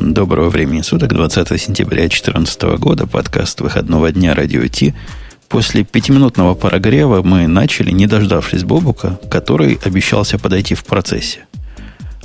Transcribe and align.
Доброго 0.00 0.48
времени 0.48 0.82
суток, 0.82 1.12
20 1.12 1.60
сентября 1.60 2.02
2014 2.02 2.62
года, 2.78 3.08
подкаст 3.08 3.60
выходного 3.60 4.12
дня 4.12 4.32
«Радио 4.32 4.64
Ти». 4.68 4.94
После 5.48 5.82
пятиминутного 5.82 6.54
прогрева 6.54 7.22
мы 7.24 7.48
начали, 7.48 7.90
не 7.90 8.06
дождавшись 8.06 8.62
Бобука, 8.62 9.18
который 9.28 9.76
обещался 9.84 10.38
подойти 10.38 10.76
в 10.76 10.84
процессе. 10.84 11.40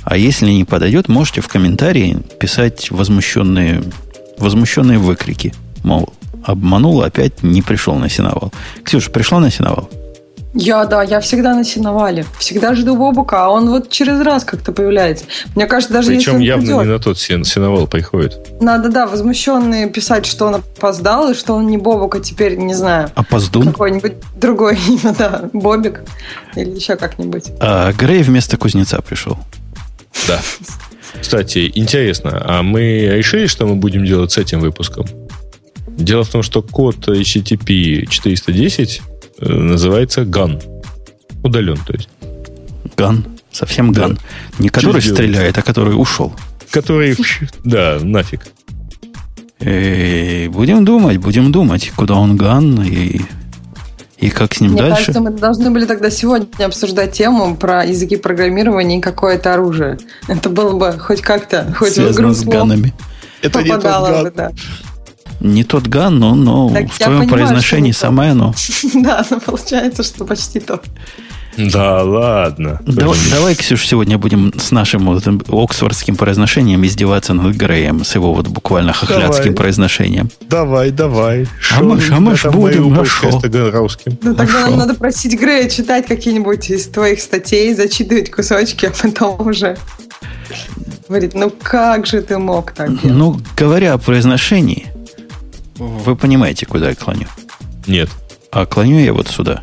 А 0.04 0.16
если 0.16 0.50
не 0.52 0.64
подойдет, 0.64 1.08
можете 1.08 1.40
в 1.40 1.48
комментарии 1.48 2.18
писать 2.38 2.92
возмущенные, 2.92 3.82
возмущенные 4.38 4.98
выкрики. 4.98 5.52
Мол, 5.82 6.12
обманул, 6.44 7.02
опять 7.02 7.42
не 7.42 7.60
пришел 7.60 7.96
на 7.96 8.08
сеновал. 8.08 8.52
Ксюша, 8.84 9.10
пришла 9.10 9.40
на 9.40 9.50
сеновал? 9.50 9.90
Я, 10.54 10.84
да, 10.84 11.02
я 11.02 11.20
всегда 11.20 11.54
на 11.54 11.64
сеновале. 11.64 12.24
Всегда 12.38 12.74
жду 12.74 12.96
Бобука, 12.96 13.46
а 13.46 13.48
он 13.50 13.70
вот 13.70 13.90
через 13.90 14.20
раз 14.20 14.44
как-то 14.44 14.70
появляется. 14.70 15.24
Мне 15.56 15.66
кажется, 15.66 15.92
даже 15.92 16.08
Причем 16.10 16.34
если 16.34 16.44
явно 16.44 16.66
придет, 16.66 16.82
не 16.82 16.92
на 16.92 16.98
тот 17.00 17.18
сен, 17.18 17.44
сеновал 17.44 17.88
приходит. 17.88 18.38
Надо, 18.60 18.88
да, 18.88 19.08
возмущенные 19.08 19.88
писать, 19.88 20.26
что 20.26 20.46
он 20.46 20.56
опоздал, 20.56 21.32
и 21.32 21.34
что 21.34 21.54
он 21.54 21.66
не 21.66 21.76
Бобук, 21.76 22.14
а 22.14 22.20
теперь, 22.20 22.56
не 22.56 22.74
знаю, 22.74 23.10
Опоздун? 23.16 23.72
какое-нибудь 23.72 24.14
другое 24.36 24.78
имя, 24.88 25.14
да, 25.18 25.50
Бобик 25.52 26.02
или 26.54 26.70
еще 26.70 26.94
как-нибудь. 26.94 27.46
А 27.58 27.92
Грей 27.92 28.22
вместо 28.22 28.56
кузнеца 28.56 29.02
пришел. 29.02 29.38
Да. 30.28 30.40
Кстати, 31.20 31.70
интересно, 31.74 32.42
а 32.44 32.62
мы 32.62 33.08
решили, 33.16 33.46
что 33.46 33.66
мы 33.66 33.74
будем 33.74 34.04
делать 34.04 34.32
с 34.32 34.38
этим 34.38 34.60
выпуском? 34.60 35.06
Дело 35.88 36.24
в 36.24 36.28
том, 36.28 36.42
что 36.42 36.62
код 36.62 37.08
HTTP 37.08 38.06
410 38.06 39.00
э, 39.00 39.13
называется 39.40 40.22
GAN. 40.22 40.62
Удален, 41.42 41.76
то 41.86 41.92
есть. 41.94 42.08
Ган. 42.96 43.24
Совсем 43.52 43.92
Да. 43.92 44.02
ган. 44.08 44.18
Не 44.58 44.68
который 44.68 45.00
делать? 45.00 45.16
стреляет, 45.18 45.58
а 45.58 45.62
который 45.62 45.92
ушел. 45.92 46.32
Который, 46.70 47.16
да, 47.64 47.98
нафиг. 48.02 48.40
Будем 49.60 50.84
думать, 50.84 51.18
будем 51.18 51.52
думать, 51.52 51.92
куда 51.96 52.14
он 52.14 52.36
ган 52.36 52.82
и, 52.82 53.20
и 54.18 54.30
как 54.30 54.54
с 54.54 54.60
ним 54.60 54.72
Мне 54.72 54.82
дальше. 54.82 54.96
кажется, 55.06 55.20
мы 55.20 55.30
должны 55.30 55.70
были 55.70 55.86
тогда 55.86 56.10
сегодня 56.10 56.66
обсуждать 56.66 57.12
тему 57.12 57.56
про 57.56 57.84
языки 57.84 58.16
программирования 58.16 58.98
и 58.98 59.00
какое-то 59.00 59.54
оружие. 59.54 59.98
Это 60.28 60.50
было 60.50 60.76
бы 60.76 60.98
хоть 60.98 61.22
как-то, 61.22 61.72
хоть 61.78 61.92
в 61.92 61.98
игру 61.98 62.04
связано 62.12 62.34
с 62.34 62.42
ганами. 62.44 62.92
Это 63.42 63.62
не 63.62 63.68
тот 63.68 63.76
попадало 63.82 64.08
ган. 64.10 64.22
бы, 64.24 64.30
да. 64.36 64.52
Не 65.44 65.62
тот 65.62 65.88
ган, 65.88 66.18
но, 66.18 66.34
но 66.34 66.70
Так 66.70 66.90
в 66.90 66.98
твоем 66.98 67.20
понимаю, 67.20 67.28
произношении 67.28 67.92
самое 67.92 68.30
оно. 68.30 68.54
Да, 68.94 69.24
но 69.30 69.40
получается, 69.40 70.02
что 70.02 70.24
почти 70.24 70.58
то. 70.58 70.80
Да, 71.58 72.02
ладно. 72.02 72.80
Давай, 72.86 73.18
давай, 73.30 73.54
Ксюш, 73.54 73.86
сегодня 73.86 74.16
будем 74.16 74.52
с 74.58 74.70
нашим 74.70 75.04
вот 75.04 75.22
оксфордским 75.48 76.16
произношением 76.16 76.84
издеваться 76.86 77.34
над 77.34 77.54
Греем, 77.54 78.04
с 78.04 78.14
его 78.14 78.32
вот 78.32 78.48
буквально 78.48 78.92
хохлядским 78.94 79.44
Давай. 79.52 79.56
произношением. 79.56 80.30
Давай, 80.48 80.90
давай. 80.90 81.46
А 81.76 81.82
мы 81.82 82.00
ж- 82.00 82.10
а 82.10 82.20
мы 82.20 82.36
ж 82.36 82.50
будем, 82.50 82.98
а 82.98 83.04
шо? 83.04 83.28
Ну, 83.30 83.40
тогда 83.40 84.46
Хорошо. 84.46 84.60
нам 84.70 84.78
надо 84.78 84.94
просить 84.94 85.38
Грея 85.38 85.68
читать 85.68 86.06
какие-нибудь 86.06 86.70
из 86.70 86.86
твоих 86.88 87.20
статей, 87.20 87.74
зачитывать 87.74 88.30
кусочки, 88.30 88.86
а 88.86 88.92
потом 89.02 89.46
уже 89.46 89.76
говорить, 91.08 91.34
ну 91.34 91.52
как 91.62 92.06
же 92.06 92.22
ты 92.22 92.38
мог 92.38 92.72
так 92.72 92.88
делать? 92.88 93.04
Ну, 93.16 93.40
говоря 93.56 93.92
о 93.92 93.98
произношении, 93.98 94.86
вы 95.78 96.16
понимаете, 96.16 96.66
куда 96.66 96.90
я 96.90 96.94
клоню. 96.94 97.26
Нет. 97.86 98.08
А 98.50 98.66
клоню 98.66 98.98
я 98.98 99.12
вот 99.12 99.28
сюда. 99.28 99.62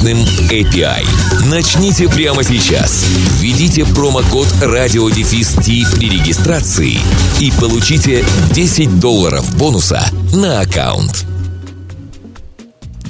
мощным 0.01 0.17
API. 0.49 1.05
Начните 1.49 2.07
прямо 2.09 2.43
сейчас. 2.43 3.05
Введите 3.39 3.85
промокод 3.85 4.47
RadioDefist 4.61 5.95
при 5.95 6.09
регистрации 6.09 6.97
и 7.39 7.51
получите 7.59 8.25
10 8.51 8.99
долларов 8.99 9.55
бонуса 9.57 10.03
на 10.33 10.61
аккаунт. 10.61 11.25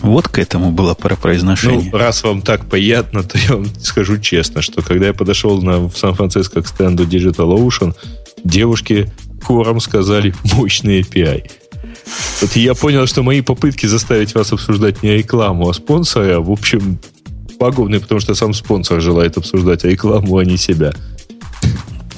Вот 0.01 0.27
к 0.27 0.39
этому 0.39 0.71
было 0.71 0.93
про 0.93 1.11
Ну, 1.15 1.21
произношение. 1.21 1.91
раз 1.93 2.23
вам 2.23 2.41
так 2.41 2.65
приятно, 2.65 3.23
то 3.23 3.37
я 3.37 3.55
вам 3.55 3.67
скажу 3.81 4.17
честно, 4.17 4.61
что 4.61 4.81
когда 4.81 5.07
я 5.07 5.13
подошел 5.13 5.61
на, 5.61 5.79
в 5.87 5.95
Сан-Франциско 5.97 6.61
к 6.61 6.67
стенду 6.67 7.05
Digital 7.05 7.55
Ocean, 7.57 7.93
девушки 8.43 9.11
хором 9.41 9.79
сказали 9.79 10.33
«мощный 10.55 11.01
API». 11.01 11.49
Вот 12.41 12.55
я 12.55 12.73
понял, 12.73 13.05
что 13.07 13.23
мои 13.23 13.41
попытки 13.41 13.85
заставить 13.85 14.33
вас 14.35 14.51
обсуждать 14.51 15.03
не 15.03 15.11
рекламу, 15.17 15.69
а 15.69 15.73
спонсора, 15.73 16.39
в 16.39 16.49
общем, 16.51 16.97
пагубны, 17.59 17.99
потому 17.99 18.19
что 18.19 18.33
сам 18.35 18.53
спонсор 18.53 18.99
желает 19.01 19.37
обсуждать 19.37 19.83
рекламу, 19.83 20.37
а 20.37 20.45
не 20.45 20.57
себя. 20.57 20.91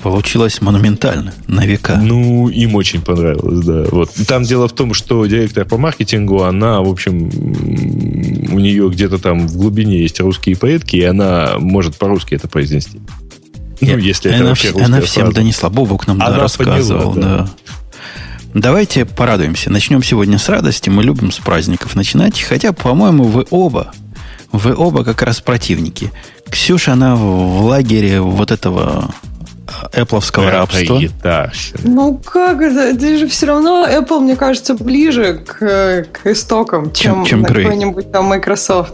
Получилось 0.02 0.60
монументально, 0.62 1.34
на 1.48 1.66
века. 1.66 1.96
Ну, 1.96 2.50
им 2.50 2.76
очень 2.76 3.02
понравилось, 3.02 3.66
да. 3.66 3.86
Вот. 3.90 4.12
Там 4.28 4.44
дело 4.44 4.68
в 4.68 4.74
том, 4.74 4.94
что 4.94 5.26
директор 5.26 5.64
по 5.66 5.78
маркетингу, 5.78 6.44
она, 6.44 6.82
в 6.82 6.90
общем, 6.90 7.30
у 8.54 8.60
нее 8.60 8.90
где-то 8.90 9.18
там 9.20 9.48
в 9.48 9.56
глубине 9.56 10.00
есть 10.02 10.20
русские 10.20 10.58
предки, 10.58 10.98
и 10.98 11.04
она 11.04 11.54
может 11.60 11.96
по-русски 11.96 12.36
это 12.36 12.50
произнести. 12.50 13.00
Ну, 13.80 13.88
Я- 13.88 13.98
если 13.98 14.30
это 14.32 14.40
она, 14.42 14.50
вообще 14.50 14.68
вс- 14.68 14.72
русская 14.74 14.86
она 14.88 15.02
всем 15.02 15.24
фраза. 15.24 15.36
донесла. 15.36 15.70
Бобук 15.70 16.06
нам 16.08 16.20
да, 16.20 16.28
Она 16.28 16.38
рассказывал. 16.40 17.14
поняла, 17.14 17.28
да. 17.38 17.38
да. 17.38 17.50
Давайте 18.54 19.06
порадуемся. 19.06 19.72
Начнем 19.72 20.04
сегодня 20.04 20.38
с 20.38 20.48
радости. 20.48 20.90
Мы 20.90 21.04
любим 21.04 21.32
с 21.32 21.40
праздников 21.40 21.96
начинать. 21.96 22.40
Хотя, 22.42 22.72
по-моему, 22.72 23.24
вы 23.24 23.46
оба, 23.50 23.94
вы 24.52 24.76
оба 24.76 25.04
как 25.04 25.22
раз 25.24 25.42
противники. 25.42 26.12
Ксюша, 26.50 26.94
она 26.94 27.16
в 27.16 27.66
лагере 27.66 28.22
вот 28.22 28.52
этого 28.52 29.14
эпловского 29.92 30.52
рабства. 30.52 30.96
Ягитарщина. 30.96 31.80
Ну 31.84 32.18
как 32.18 32.62
это? 32.62 32.82
Это 32.82 33.18
же 33.18 33.28
все 33.28 33.48
равно 33.48 33.88
Apple, 33.88 34.20
мне 34.20 34.36
кажется, 34.36 34.76
ближе 34.76 35.44
к, 35.46 36.06
к 36.12 36.28
истокам, 36.28 36.92
чем, 36.94 37.26
чем 37.26 37.44
Грей. 37.44 37.64
какой-нибудь 37.64 38.12
там 38.12 38.26
Microsoft. 38.26 38.94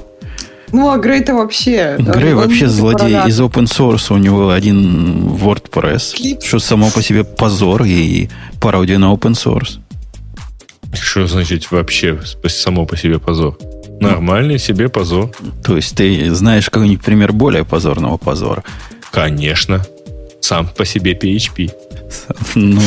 Ну, 0.72 0.90
а 0.92 0.98
Грей-то 0.98 1.34
вообще... 1.36 1.96
Грей 2.00 2.34
вообще 2.34 2.68
злодей 2.68 3.16
аппарат. 3.16 3.30
из 3.30 3.40
open 3.42 3.66
source. 3.66 4.14
У 4.14 4.18
него 4.18 4.50
один 4.52 5.28
WordPress, 5.36 6.16
Клип. 6.16 6.44
что 6.44 6.60
само 6.60 6.90
по 6.92 7.02
себе 7.02 7.24
позор 7.24 7.84
и 7.84 8.30
пародия 8.62 8.98
на 8.98 9.12
open 9.14 9.32
source. 9.34 9.80
Что 10.94 11.28
значит 11.28 11.72
вообще 11.72 12.20
само 12.48 12.86
по 12.86 12.98
себе 12.98 13.20
позор? 13.20 13.58
Нормальный 14.00 14.58
себе 14.60 14.90
позор. 14.90 15.32
То 15.64 15.76
есть 15.76 15.96
ты 15.96 16.34
знаешь 16.34 16.70
какой-нибудь 16.70 17.04
пример 17.04 17.34
более 17.34 17.66
позорного 17.66 18.18
позора. 18.18 18.64
Конечно. 19.12 19.86
Сам 20.42 20.68
по 20.68 20.86
себе 20.86 21.14
PHP. 21.14 21.72
Ну. 22.56 22.82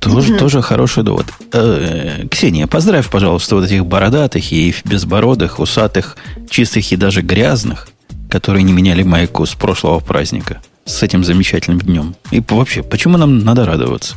Тоже, 0.00 0.36
тоже 0.38 0.62
хороший 0.62 1.02
довод. 1.02 1.26
Э, 1.52 2.26
Ксения, 2.30 2.66
поздравь, 2.66 3.08
пожалуйста, 3.08 3.56
вот 3.56 3.64
этих 3.64 3.84
бородатых 3.86 4.52
и 4.52 4.74
безбородых, 4.84 5.58
усатых, 5.58 6.16
чистых 6.48 6.90
и 6.92 6.96
даже 6.96 7.22
грязных, 7.22 7.88
которые 8.30 8.62
не 8.64 8.72
меняли 8.72 9.02
майку 9.02 9.44
с 9.46 9.54
прошлого 9.54 10.00
праздника, 10.00 10.60
с 10.84 11.02
этим 11.02 11.24
замечательным 11.24 11.80
днем. 11.80 12.14
И 12.30 12.42
вообще, 12.48 12.82
почему 12.82 13.18
нам 13.18 13.38
надо 13.40 13.64
радоваться? 13.66 14.16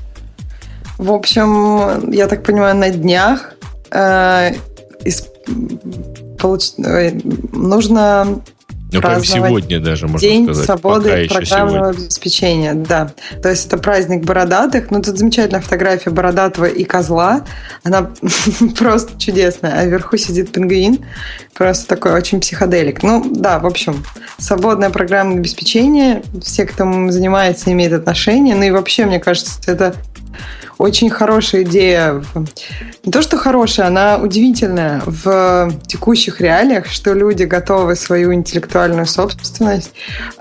В 0.97 1.11
общем, 1.11 2.11
я 2.11 2.27
так 2.27 2.43
понимаю, 2.43 2.75
на 2.75 2.89
днях 2.89 3.53
э, 3.91 4.53
из- 5.03 5.27
получ- 6.37 6.73
ой, 6.77 7.21
нужно 7.51 8.39
Ну, 8.93 9.01
прям 9.01 9.23
сегодня 9.23 9.79
даже, 9.79 10.07
можно 10.07 10.27
День 10.27 10.45
сказать. 10.45 10.65
свободы 10.65 11.27
Пока 11.27 11.39
программного 11.39 11.85
сегодня. 11.85 12.03
обеспечения, 12.03 12.73
да. 12.73 13.11
То 13.41 13.49
есть 13.49 13.67
это 13.67 13.77
праздник 13.77 14.23
бородатых. 14.25 14.91
Ну, 14.91 15.01
тут 15.01 15.17
замечательная 15.17 15.61
фотография 15.61 16.09
бородатого 16.09 16.65
и 16.65 16.83
козла. 16.83 17.45
Она 17.83 18.11
просто 18.77 19.19
чудесная. 19.19 19.79
А 19.79 19.85
вверху 19.85 20.17
сидит 20.17 20.51
пингвин. 20.51 20.99
Просто 21.53 21.87
такой 21.87 22.13
очень 22.13 22.39
психоделик. 22.39 23.03
Ну, 23.03 23.23
да, 23.33 23.59
в 23.59 23.65
общем, 23.65 24.03
свободное 24.37 24.89
программное 24.89 25.37
обеспечение. 25.37 26.23
Все, 26.41 26.65
кто 26.65 26.83
им 26.83 27.11
занимается, 27.11 27.71
имеют 27.71 27.93
отношение. 27.93 28.55
Ну 28.55 28.63
и 28.63 28.71
вообще, 28.71 29.05
мне 29.05 29.19
кажется, 29.19 29.59
это 29.67 29.95
очень 30.77 31.09
хорошая 31.09 31.63
идея. 31.63 32.23
Не 33.03 33.11
то, 33.11 33.21
что 33.21 33.37
хорошая, 33.37 33.87
она 33.87 34.17
удивительная 34.17 35.01
в 35.05 35.71
текущих 35.87 36.41
реалиях, 36.41 36.87
что 36.87 37.13
люди 37.13 37.43
готовы 37.43 37.95
свою 37.95 38.33
интеллектуальную 38.33 39.05
собственность 39.05 39.91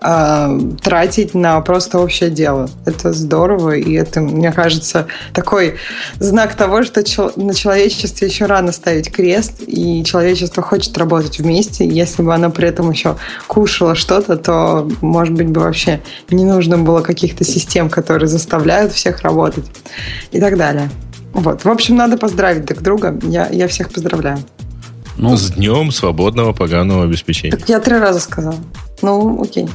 э, 0.00 0.60
тратить 0.82 1.34
на 1.34 1.60
просто 1.60 1.98
общее 1.98 2.30
дело. 2.30 2.70
Это 2.86 3.12
здорово, 3.12 3.76
и 3.76 3.92
это, 3.94 4.20
мне 4.20 4.52
кажется, 4.52 5.06
такой 5.34 5.76
знак 6.18 6.54
того, 6.54 6.82
что 6.82 7.02
на 7.36 7.54
человечестве 7.54 8.28
еще 8.28 8.46
рано 8.46 8.72
ставить 8.72 9.10
крест, 9.10 9.62
и 9.66 10.04
человечество 10.04 10.62
хочет 10.62 10.96
работать 10.98 11.38
вместе. 11.38 11.86
Если 11.86 12.22
бы 12.22 12.34
оно 12.34 12.50
при 12.50 12.68
этом 12.68 12.90
еще 12.90 13.16
кушало 13.46 13.94
что-то, 13.94 14.36
то, 14.36 14.88
может 15.00 15.34
быть, 15.34 15.48
бы 15.48 15.60
вообще 15.60 16.00
не 16.30 16.44
нужно 16.44 16.78
было 16.78 17.00
каких-то 17.00 17.44
систем, 17.44 17.90
которые 17.90 18.28
заставляют 18.28 18.92
всех 18.92 19.22
работать 19.22 19.64
и 20.32 20.40
так 20.40 20.56
далее. 20.56 20.90
Вот. 21.32 21.64
В 21.64 21.68
общем, 21.68 21.96
надо 21.96 22.16
поздравить 22.16 22.64
друг 22.64 22.82
друга. 22.82 23.18
Я, 23.22 23.48
я 23.48 23.68
всех 23.68 23.90
поздравляю. 23.90 24.38
Ну, 25.16 25.36
с 25.36 25.50
днем 25.52 25.92
свободного 25.92 26.52
программного 26.52 27.04
обеспечения. 27.04 27.56
Так 27.56 27.68
я 27.68 27.80
три 27.80 27.96
раза 27.96 28.20
сказал. 28.20 28.54
Ну, 29.02 29.42
окей. 29.42 29.68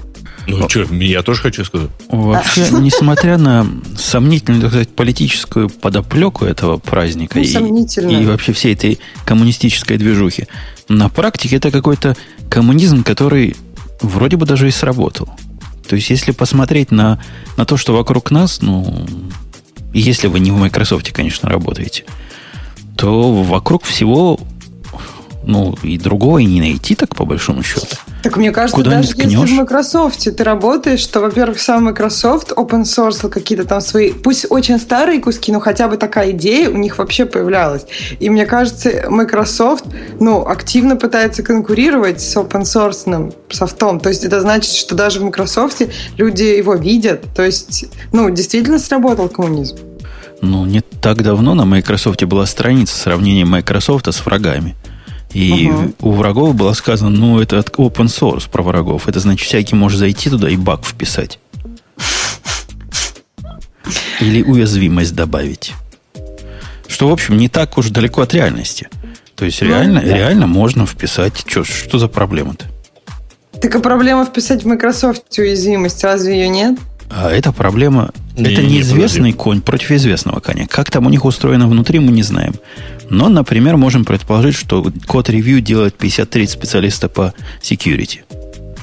Ну, 0.48 0.58
Но... 0.58 0.70
что, 0.70 0.84
я 0.94 1.22
тоже 1.24 1.42
хочу 1.42 1.66
сказать. 1.66 1.90
Вообще, 2.10 2.68
несмотря 2.72 3.38
на 3.38 3.68
сомнительную, 3.98 4.62
так 4.62 4.72
сказать, 4.72 4.90
политическую 4.90 5.70
подоплеку 5.70 6.46
этого 6.46 6.78
праздника 6.78 7.38
ну, 7.38 7.44
и, 7.44 8.22
и 8.22 8.26
вообще 8.26 8.54
всей 8.54 8.74
этой 8.74 9.00
коммунистической 9.26 9.98
движухи, 9.98 10.48
на 10.88 11.10
практике 11.10 11.58
это 11.58 11.70
какой-то 11.70 12.16
коммунизм, 12.50 13.04
который 13.04 13.58
вроде 14.02 14.38
бы 14.38 14.46
даже 14.46 14.70
и 14.70 14.72
сработал. 14.72 15.30
То 15.88 15.96
есть, 15.96 16.10
если 16.10 16.32
посмотреть 16.32 16.92
на, 16.92 17.22
на 17.58 17.66
то, 17.66 17.78
что 17.78 17.94
вокруг 17.94 18.32
нас, 18.32 18.62
ну, 18.62 19.06
если 20.00 20.28
вы 20.28 20.40
не 20.40 20.52
в 20.52 20.58
Microsoft, 20.58 21.12
конечно, 21.12 21.50
работаете, 21.50 22.06
то 22.96 23.32
вокруг 23.44 23.84
всего 23.84 24.40
ну, 25.44 25.78
и 25.82 25.98
другого 25.98 26.40
и 26.40 26.46
не 26.46 26.60
найти 26.60 26.96
так, 26.96 27.16
по 27.16 27.26
большому 27.26 27.64
счету. 27.64 27.96
Так 28.28 28.36
мне 28.36 28.52
кажется, 28.52 28.76
Куда 28.76 28.92
даже 28.92 29.14
если 29.16 29.26
в 29.26 29.52
Microsoft 29.52 30.36
ты 30.36 30.44
работаешь, 30.44 31.06
то, 31.08 31.22
во-первых, 31.22 31.62
сам 31.62 31.86
Microsoft 31.86 32.52
open 32.52 32.82
source 32.82 33.30
какие-то 33.30 33.64
там 33.64 33.80
свои, 33.80 34.12
пусть 34.12 34.48
очень 34.50 34.80
старые 34.80 35.22
куски, 35.22 35.54
но 35.54 35.62
хотя 35.62 35.88
бы 35.88 35.96
такая 35.96 36.32
идея 36.32 36.70
у 36.70 36.76
них 36.76 36.98
вообще 36.98 37.26
появлялась. 37.26 37.86
И 38.20 38.30
мне 38.30 38.46
кажется, 38.46 39.06
Microsoft, 39.08 39.86
ну, 40.20 40.46
активно 40.46 40.98
пытается 40.98 41.42
конкурировать 41.42 42.20
с 42.20 42.36
open 42.36 42.64
source 42.64 43.34
софтом. 43.50 44.02
То 44.02 44.10
есть 44.10 44.26
это 44.26 44.42
значит, 44.42 44.74
что 44.74 44.94
даже 44.94 45.22
в 45.22 45.24
Microsoft 45.24 45.84
люди 46.18 46.44
его 46.44 46.76
видят. 46.76 47.24
То 47.34 47.46
есть, 47.46 47.86
ну, 48.12 48.30
действительно 48.30 48.78
сработал 48.78 49.30
коммунизм. 49.30 49.78
Ну, 50.42 50.66
не 50.66 50.82
так 50.82 51.24
давно 51.24 51.54
на 51.54 51.64
Microsoft 51.64 52.22
была 52.26 52.46
страница 52.46 52.98
сравнения 52.98 53.46
Microsoft 53.46 54.14
с 54.14 54.26
врагами. 54.26 54.76
И 55.38 55.70
угу. 55.70 55.94
у 56.00 56.12
врагов 56.14 56.56
было 56.56 56.74
сказано, 56.74 57.12
ну, 57.12 57.40
это 57.40 57.58
open 57.58 58.08
source 58.08 58.50
про 58.50 58.64
врагов. 58.64 59.08
Это 59.08 59.20
значит, 59.20 59.48
всякий 59.48 59.76
может 59.76 60.00
зайти 60.00 60.32
туда 60.32 60.50
и 60.50 60.56
баг 60.56 60.84
вписать. 60.84 61.38
Или 64.20 64.42
уязвимость 64.42 65.14
добавить. 65.14 65.74
Что, 66.88 67.08
в 67.08 67.12
общем, 67.12 67.38
не 67.38 67.50
так 67.50 67.78
уж 67.78 67.90
далеко 67.90 68.22
от 68.24 68.34
реальности. 68.34 68.90
То 69.36 69.46
есть 69.46 69.62
ну, 69.62 69.68
реально, 69.68 70.02
да. 70.02 70.18
реально 70.18 70.48
можно 70.48 70.88
вписать. 70.88 71.44
Что, 71.46 71.64
что 71.64 72.00
за 72.00 72.08
проблема-то? 72.08 72.66
Так 73.62 73.76
а 73.76 73.80
проблема 73.80 74.26
вписать 74.26 74.64
в 74.64 74.66
Microsoft 74.66 75.38
уязвимость, 75.38 76.04
разве 76.04 76.34
ее 76.34 76.50
нет? 76.50 76.80
А 77.10 77.32
эта 77.32 77.52
проблема, 77.52 78.12
не, 78.36 78.52
это 78.52 78.62
неизвестный 78.62 79.32
не 79.32 79.34
конь 79.34 79.62
против 79.62 79.92
известного 79.92 80.40
коня. 80.40 80.68
Как 80.68 80.92
там 80.92 81.06
у 81.06 81.10
них 81.10 81.26
устроено 81.26 81.68
внутри, 81.68 82.00
мы 82.00 82.12
не 82.12 82.24
знаем. 82.24 82.56
Но, 83.10 83.30
например, 83.30 83.78
можем 83.78 84.04
предположить, 84.04 84.56
что 84.56 84.92
код 85.06 85.30
ревью 85.30 85.62
делает 85.62 85.96
53 85.98 86.48
специалиста 86.48 87.08
по 87.08 87.34
security. 87.62 88.20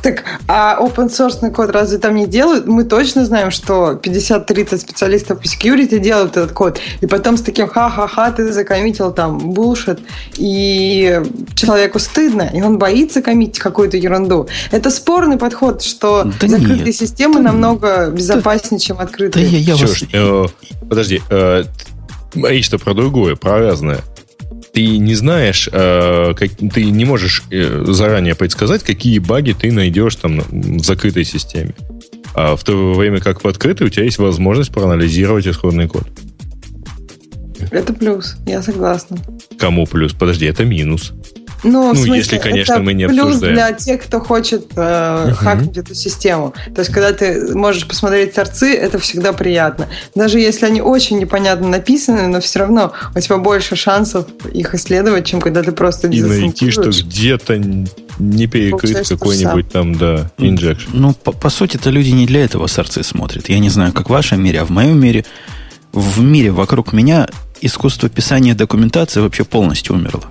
Так, 0.04 0.22
а 0.48 0.76
open 0.82 1.08
source 1.08 1.50
код 1.50 1.70
разве 1.70 1.96
там 1.96 2.14
не 2.14 2.26
делают? 2.26 2.66
Мы 2.66 2.84
точно 2.84 3.24
знаем, 3.24 3.50
что 3.50 3.92
50-30 3.92 4.76
специалистов 4.76 5.40
по 5.40 5.44
security 5.44 5.98
делают 5.98 6.36
этот 6.36 6.52
код. 6.52 6.78
И 7.00 7.06
потом 7.06 7.38
с 7.38 7.40
таким 7.40 7.68
ха-ха-ха 7.68 8.30
ты 8.30 8.52
закоммитил 8.52 9.12
там 9.12 9.38
булшит. 9.38 10.00
И 10.36 11.22
человеку 11.54 11.98
стыдно, 11.98 12.50
и 12.52 12.60
он 12.60 12.76
боится 12.76 13.22
коммитить 13.22 13.60
какую-то 13.60 13.96
ерунду. 13.96 14.46
Это 14.70 14.90
спорный 14.90 15.38
подход, 15.38 15.82
что 15.82 16.24
да 16.38 16.48
закрытые 16.48 16.84
нет, 16.84 16.96
системы 16.96 17.36
да 17.36 17.52
намного 17.52 18.04
нет. 18.04 18.14
безопаснее, 18.14 18.80
чем 18.80 18.98
открытые. 18.98 19.46
Да 19.46 19.56
я, 19.56 19.58
я 19.58 19.76
вас... 19.76 20.04
э, 20.12 20.44
подожди, 20.86 21.22
э, 21.30 21.64
речь-то 22.34 22.78
про 22.78 22.92
другое, 22.92 23.36
про 23.36 23.58
разное 23.58 24.02
ты 24.74 24.98
не 24.98 25.14
знаешь, 25.14 25.68
э, 25.70 26.34
как, 26.36 26.50
ты 26.72 26.84
не 26.90 27.04
можешь 27.04 27.44
э, 27.50 27.84
заранее 27.86 28.34
предсказать, 28.34 28.82
какие 28.82 29.20
баги 29.20 29.52
ты 29.52 29.70
найдешь 29.70 30.16
там 30.16 30.40
в 30.40 30.84
закрытой 30.84 31.24
системе. 31.24 31.74
А 32.34 32.56
в 32.56 32.64
то 32.64 32.92
время 32.94 33.20
как 33.20 33.44
в 33.44 33.48
открытой 33.48 33.86
у 33.86 33.90
тебя 33.90 34.04
есть 34.04 34.18
возможность 34.18 34.72
проанализировать 34.72 35.46
исходный 35.46 35.86
код. 35.86 36.08
Это 37.70 37.92
плюс, 37.92 38.36
я 38.46 38.60
согласна. 38.62 39.16
Кому 39.58 39.86
плюс? 39.86 40.12
Подожди, 40.12 40.46
это 40.46 40.64
минус. 40.64 41.12
Ну, 41.64 41.88
ну 41.88 41.94
смысле, 41.94 42.16
если, 42.16 42.38
конечно, 42.38 42.78
мы 42.78 42.94
не 42.94 43.08
плюс 43.08 43.26
обсуждаем. 43.26 43.54
для 43.54 43.72
тех, 43.72 44.02
кто 44.02 44.20
хочет 44.20 44.66
э, 44.76 44.80
uh-huh. 44.80 45.32
хакнуть 45.34 45.76
эту 45.76 45.94
систему. 45.94 46.54
То 46.74 46.80
есть, 46.82 46.92
когда 46.92 47.12
ты 47.12 47.54
можешь 47.54 47.86
посмотреть 47.86 48.34
торцы, 48.34 48.74
это 48.74 48.98
всегда 48.98 49.32
приятно. 49.32 49.88
Даже 50.14 50.38
если 50.38 50.66
они 50.66 50.80
очень 50.80 51.18
непонятно 51.18 51.68
написаны, 51.68 52.28
но 52.28 52.40
все 52.40 52.60
равно 52.60 52.92
у 53.14 53.20
тебя 53.20 53.38
больше 53.38 53.76
шансов 53.76 54.26
их 54.52 54.74
исследовать, 54.74 55.26
чем 55.26 55.40
когда 55.40 55.62
ты 55.62 55.72
просто 55.72 56.08
И 56.08 56.20
найти, 56.20 56.70
что 56.70 56.90
где-то 56.90 57.58
не 58.18 58.46
перекрыт 58.46 59.08
какой-нибудь 59.08 59.70
там, 59.70 59.94
да, 59.94 60.30
инжекшн. 60.38 60.90
Ну, 60.92 61.14
по, 61.14 61.32
по 61.32 61.50
сути 61.50 61.76
это 61.76 61.90
люди 61.90 62.10
не 62.10 62.26
для 62.26 62.44
этого 62.44 62.66
сорцы 62.66 63.02
смотрят. 63.02 63.48
Я 63.48 63.58
не 63.58 63.70
знаю, 63.70 63.92
как 63.92 64.08
в 64.08 64.12
вашем 64.12 64.42
мире, 64.42 64.60
а 64.60 64.64
в 64.64 64.70
моем 64.70 65.00
мире, 65.00 65.24
в 65.92 66.20
мире 66.20 66.50
вокруг 66.50 66.92
меня 66.92 67.26
искусство 67.60 68.08
писания 68.08 68.54
документации 68.54 69.20
вообще 69.20 69.44
полностью 69.44 69.94
умерло. 69.96 70.24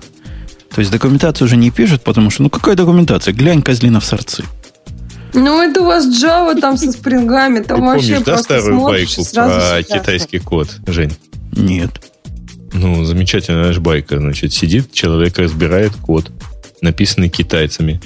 То 0.74 0.80
есть 0.80 0.90
документацию 0.90 1.46
уже 1.46 1.56
не 1.56 1.70
пишут, 1.70 2.02
потому 2.02 2.30
что, 2.30 2.42
ну 2.42 2.50
какая 2.50 2.74
документация? 2.74 3.32
Глянь, 3.32 3.62
козлина 3.62 4.00
в 4.00 4.04
сорцы. 4.04 4.44
Ну, 5.32 5.62
это 5.62 5.82
у 5.82 5.84
вас 5.84 6.06
Java 6.06 6.58
там 6.60 6.76
со 6.76 6.92
спрингами, 6.92 7.60
там 7.60 7.80
Ты 7.80 7.86
вообще 7.86 8.08
помнишь, 8.08 8.24
да, 8.24 8.38
старую 8.38 8.80
байку 8.80 9.24
про 9.32 9.82
китайский 9.82 10.38
код, 10.38 10.68
Жень? 10.86 11.12
Нет. 11.52 11.90
Ну, 12.72 13.04
замечательная 13.04 13.66
наш 13.66 13.78
байка. 13.78 14.18
Значит, 14.18 14.52
сидит 14.52 14.92
человек, 14.92 15.38
разбирает 15.38 15.92
код, 15.94 16.30
написанный 16.80 17.28
китайцами. 17.28 18.00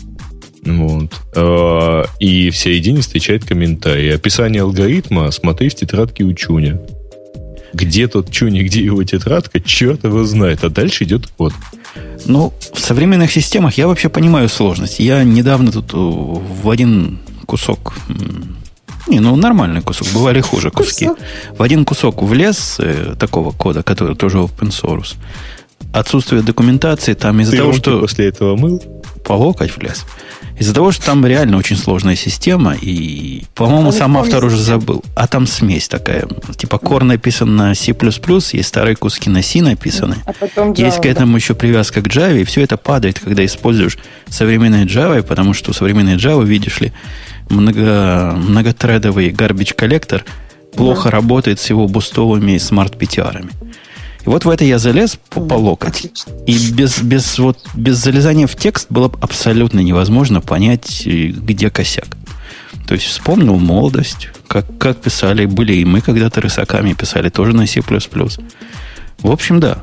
Вот. 0.62 1.11
А, 1.35 2.05
и 2.19 2.50
в 2.50 2.56
середине 2.56 3.00
встречает 3.00 3.44
комментарий. 3.44 4.14
Описание 4.14 4.62
алгоритма 4.62 5.31
смотри 5.31 5.71
в 5.71 5.75
тетрадке 5.75 6.25
у 6.25 6.32
Чуня. 6.35 6.81
Где 7.73 8.09
тот 8.09 8.31
Чуни, 8.31 8.63
где 8.63 8.83
его 8.83 9.03
тетрадка, 9.05 9.61
черт 9.61 10.05
его 10.05 10.25
знает. 10.25 10.65
А 10.65 10.71
дальше 10.71 11.05
идет 11.05 11.27
код. 11.27 11.53
Ну, 12.27 12.53
в 12.73 12.81
современных 12.81 13.31
системах 13.33 13.79
я 13.79 13.87
вообще 13.87 14.09
понимаю 14.09 14.49
сложность. 14.49 15.01
Я 15.01 15.25
недавно 15.25 15.73
тут 15.73 15.93
в 15.93 16.71
один 16.71 17.19
кусок 17.47 17.95
не, 19.09 19.21
ну 19.21 19.37
нормальный 19.37 19.81
кусок, 19.81 20.09
бывали 20.13 20.41
хуже 20.41 20.71
куски. 20.71 21.09
В 21.57 21.63
один 21.63 21.85
кусок 21.85 22.23
влез 22.23 22.77
э, 22.79 23.15
такого 23.19 23.53
кода, 23.53 23.83
который 23.83 24.15
тоже 24.15 24.39
open 24.39 24.69
source. 24.69 25.17
Отсутствие 25.92 26.42
документации 26.42 27.14
там 27.14 27.40
из-за 27.40 27.56
того, 27.56 27.73
что... 27.73 28.00
после 28.00 28.26
этого 28.26 28.56
мыл? 28.56 28.82
По 29.25 29.32
локоть 29.32 29.76
влез. 29.76 30.04
Из-за 30.58 30.75
того, 30.75 30.90
что 30.90 31.06
там 31.06 31.25
реально 31.25 31.56
очень 31.56 31.76
сложная 31.76 32.16
система, 32.16 32.75
и, 32.75 33.44
по-моему, 33.54 33.90
а 33.90 33.92
сам 33.92 34.18
автор 34.18 34.44
уже 34.44 34.56
забыл. 34.56 35.04
А 35.14 35.28
там 35.28 35.47
смесь 35.47 35.87
такая. 35.87 36.26
Типа 36.56 36.76
Core 36.76 37.04
написан 37.04 37.54
на 37.54 37.75
C++, 37.75 37.94
есть 37.94 38.68
старые 38.68 38.97
куски 38.97 39.30
на 39.30 39.42
C 39.42 39.62
написаны. 39.62 40.16
А 40.26 40.32
потом 40.32 40.73
Java, 40.73 40.85
есть 40.85 41.00
к 41.00 41.06
этому 41.06 41.32
да. 41.32 41.38
еще 41.38 41.54
привязка 41.54 42.02
к 42.02 42.08
Java, 42.08 42.40
и 42.40 42.44
все 42.44 42.62
это 42.62 42.76
падает, 42.76 43.20
когда 43.20 43.44
используешь 43.44 43.99
современные 44.28 44.85
Java, 44.85 45.23
потому 45.23 45.54
что 45.54 45.73
современные 45.73 46.16
Java, 46.16 46.44
видишь 46.44 46.80
ли, 46.80 46.92
много, 47.49 48.35
многотредовый 48.37 49.30
garbage 49.30 49.75
collector 49.75 50.25
плохо 50.75 51.04
да. 51.04 51.11
работает 51.11 51.61
с 51.61 51.70
его 51.70 51.87
бустовыми 51.87 52.58
smart-PTR 52.59 53.18
-ами. 53.18 53.50
И 54.28 54.30
вот 54.30 54.44
в 54.44 54.50
это 54.50 54.62
я 54.62 54.78
залез 54.78 55.18
по, 55.30 55.40
по 55.40 55.54
локоть. 55.54 56.04
Отлично. 56.04 56.32
И 56.47 56.70
без, 56.73 57.00
без, 57.00 57.38
вот, 57.38 57.58
без 57.73 57.97
залезания 57.97 58.47
в 58.47 58.56
текст 58.56 58.88
было 58.90 59.11
абсолютно 59.23 59.80
невозможно 59.80 60.42
понять, 60.42 61.06
э, 61.06 61.28
где 61.28 61.70
косяк. 61.70 62.08
То 62.87 62.92
есть 62.92 63.06
вспомнил 63.06 63.56
молодость, 63.56 64.28
как, 64.47 64.66
как 64.76 64.99
писали, 64.99 65.47
были 65.47 65.76
и 65.76 65.87
мы 65.87 66.02
когда-то 66.02 66.42
рысаками 66.42 66.92
писали, 66.92 67.30
тоже 67.30 67.56
на 67.56 67.66
C++. 67.66 67.80
В 67.80 69.30
общем, 69.30 69.61
да, 69.61 69.78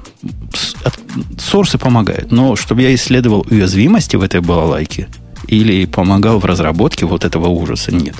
сорсы 1.40 1.80
помогают. 1.80 2.32
Но 2.32 2.56
чтобы 2.56 2.84
я 2.84 2.94
исследовал 2.94 3.48
уязвимости 3.50 4.16
в 4.16 4.22
этой 4.22 4.42
балалайке 4.42 5.08
или 5.48 5.88
помогал 5.88 6.38
в 6.38 6.46
разработке 6.46 7.08
вот 7.08 7.26
этого 7.26 7.48
ужаса, 7.48 7.92
нет. 7.92 8.16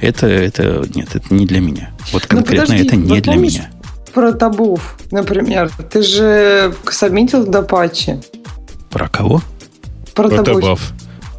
Это, 0.00 0.26
это, 0.26 0.84
нет, 0.96 1.14
это 1.14 1.32
не 1.32 1.46
для 1.46 1.60
меня. 1.60 1.92
Вот 2.10 2.26
ну, 2.28 2.38
конкретно 2.38 2.74
ну, 2.74 2.82
подожди, 2.82 2.86
это 2.88 2.96
не 2.96 3.20
для 3.20 3.32
помнишь, 3.32 3.52
меня 3.52 3.70
про 4.14 4.32
табуф, 4.32 4.96
например. 5.10 5.70
Ты 5.90 6.02
же 6.02 6.74
сабмитил 6.90 7.44
туда 7.44 7.62
патчи. 7.62 8.20
Про 8.90 9.08
кого? 9.08 9.42
Про, 10.14 10.28
Protobuf. 10.28 10.62
табаф. 10.62 10.92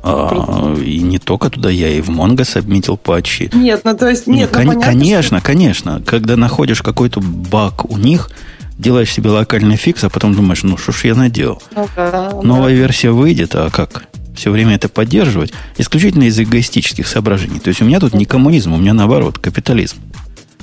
А, 0.07 0.75
и 0.77 0.99
не 0.99 1.17
только 1.17 1.49
туда, 1.49 1.69
я 1.71 1.89
и 1.89 1.99
в 2.01 2.09
Mongo 2.09 2.43
сабмитил 2.43 2.95
патчи. 2.97 3.49
Нет, 3.53 3.81
ну 3.85 3.97
то 3.97 4.07
есть, 4.07 4.27
нет, 4.27 4.51
Ну, 4.53 4.59
ну, 4.59 4.65
кон- 4.65 4.73
понятно, 4.81 4.81
конечно, 4.91 5.41
конечно. 5.41 6.01
Когда 6.05 6.35
находишь 6.35 6.81
какой-то 6.83 7.21
баг 7.21 7.89
у 7.89 7.97
них, 7.97 8.29
делаешь 8.77 9.11
себе 9.11 9.31
локальный 9.31 9.77
фикс, 9.77 10.03
а 10.03 10.09
потом 10.09 10.35
думаешь, 10.35 10.61
ну 10.63 10.77
что 10.77 10.91
ж 10.91 11.05
я 11.05 11.15
наделал. 11.15 11.59
что- 11.71 11.81
ну, 11.85 11.87
да, 11.95 12.31
Новая 12.43 12.73
версия 12.73 13.09
выйдет, 13.11 13.55
а 13.55 13.69
как? 13.71 14.03
Все 14.35 14.51
время 14.51 14.75
это 14.75 14.89
поддерживать? 14.89 15.53
Исключительно 15.77 16.23
из 16.23 16.37
эгоистических 16.39 17.07
соображений. 17.07 17.59
То 17.59 17.69
есть 17.69 17.81
у 17.81 17.85
меня 17.85 17.99
тут 18.01 18.13
не 18.13 18.25
коммунизм, 18.25 18.73
у 18.73 18.77
меня 18.77 18.93
наоборот, 18.93 19.39
капитализм. 19.39 19.95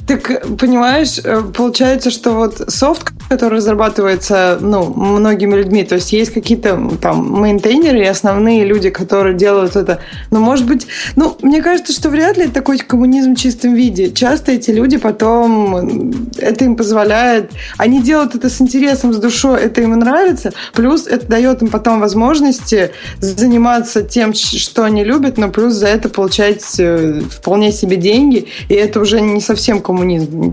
Так, 0.06 0.42
понимаешь, 0.59 1.21
э, 1.23 1.42
получается, 1.56 2.11
что 2.11 2.32
вот 2.32 2.61
софт, 2.68 3.12
который 3.28 3.59
разрабатывается, 3.59 4.59
ну, 4.61 4.92
многими 4.92 5.54
людьми, 5.54 5.85
то 5.85 5.94
есть 5.94 6.12
есть 6.12 6.32
какие-то 6.32 6.90
там 7.00 7.40
мейнтейнеры 7.40 8.00
и 8.00 8.06
основные 8.06 8.64
люди, 8.64 8.90
которые 8.90 9.35
делают 9.37 9.76
это. 9.76 10.00
Но, 10.30 10.40
может 10.40 10.66
быть, 10.66 10.88
ну, 11.14 11.37
мне 11.42 11.62
кажется, 11.62 11.92
что 11.92 12.11
вряд 12.11 12.37
ли 12.37 12.49
такой 12.49 12.78
коммунизм 12.78 13.35
в 13.35 13.38
чистом 13.38 13.75
виде. 13.75 14.11
Часто 14.11 14.52
эти 14.52 14.73
люди 14.73 14.99
потом, 14.99 16.12
это 16.37 16.64
им 16.64 16.76
позволяет, 16.76 17.52
они 17.78 18.02
делают 18.02 18.35
это 18.35 18.50
с 18.50 18.61
интересом, 18.61 19.12
с 19.12 19.18
душой, 19.18 19.61
это 19.62 19.82
им 19.82 19.92
нравится, 19.92 20.52
плюс 20.75 21.06
это 21.06 21.26
дает 21.26 21.62
им 21.62 21.68
потом 21.68 22.00
возможности 22.00 22.90
заниматься 23.21 24.02
тем, 24.02 24.35
что 24.35 24.82
они 24.82 25.04
любят, 25.04 25.38
но 25.38 25.49
плюс 25.49 25.75
за 25.75 25.87
это 25.87 26.09
получать 26.09 26.64
э, 26.78 27.21
вполне 27.30 27.71
себе 27.71 27.97
деньги, 27.97 28.49
и 28.68 28.75
это 28.75 29.00
уже 29.00 29.21
не 29.21 29.40
совсем 29.40 29.80
коммунизм. 29.80 29.92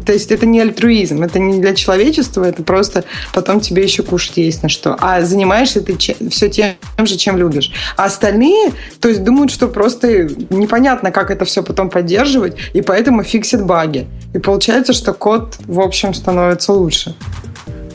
То 0.05 0.13
есть 0.13 0.31
это 0.31 0.45
не 0.45 0.59
альтруизм, 0.59 1.23
это 1.23 1.39
не 1.39 1.59
для 1.59 1.73
человечества, 1.73 2.43
это 2.43 2.63
просто 2.63 3.03
потом 3.33 3.59
тебе 3.59 3.83
еще 3.83 4.03
кушать 4.03 4.37
есть 4.37 4.63
на 4.63 4.69
что. 4.69 4.95
А 4.99 5.21
занимаешься 5.21 5.81
ты 5.81 5.97
все 6.29 6.49
тем 6.49 6.75
же, 7.05 7.17
чем 7.17 7.37
любишь. 7.37 7.71
А 7.97 8.05
остальные, 8.05 8.73
то 8.99 9.09
есть 9.09 9.23
думают, 9.23 9.51
что 9.51 9.67
просто 9.67 10.29
непонятно, 10.49 11.11
как 11.11 11.31
это 11.31 11.45
все 11.45 11.63
потом 11.63 11.89
поддерживать, 11.89 12.55
и 12.73 12.81
поэтому 12.81 13.23
фиксят 13.23 13.65
баги. 13.65 14.07
И 14.33 14.39
получается, 14.39 14.93
что 14.93 15.13
код, 15.13 15.57
в 15.65 15.79
общем, 15.79 16.13
становится 16.13 16.73
лучше. 16.73 17.15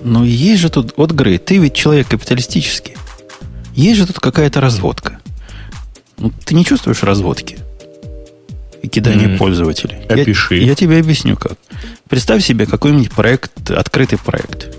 Но 0.03 0.25
есть 0.25 0.61
же 0.61 0.69
тут, 0.69 0.95
вот, 0.97 1.13
Грей, 1.13 1.39
ты 1.39 1.57
ведь 1.59 1.75
человек 1.75 2.09
капиталистический. 2.09 2.97
Есть 3.75 3.99
же 3.99 4.07
тут 4.07 4.21
какая-то 4.21 4.61
разводка. 4.61 5.19
Ну, 6.19 6.31
ты 6.45 6.55
не 6.55 6.65
чувствуешь 6.65 7.03
разводки? 7.03 7.59
И 8.85 8.89
кидание 8.89 9.29
М, 9.29 9.39
пользователей. 9.39 9.97
Я- 10.09 10.23
опиши. 10.23 10.57
Я, 10.57 10.75
тебе 10.75 10.99
объясню 10.99 11.37
как. 11.37 11.55
Представь 12.09 12.45
себе 12.45 12.67
какой-нибудь 12.67 13.11
проект, 13.11 13.71
открытый 13.71 14.19
проект. 14.19 14.77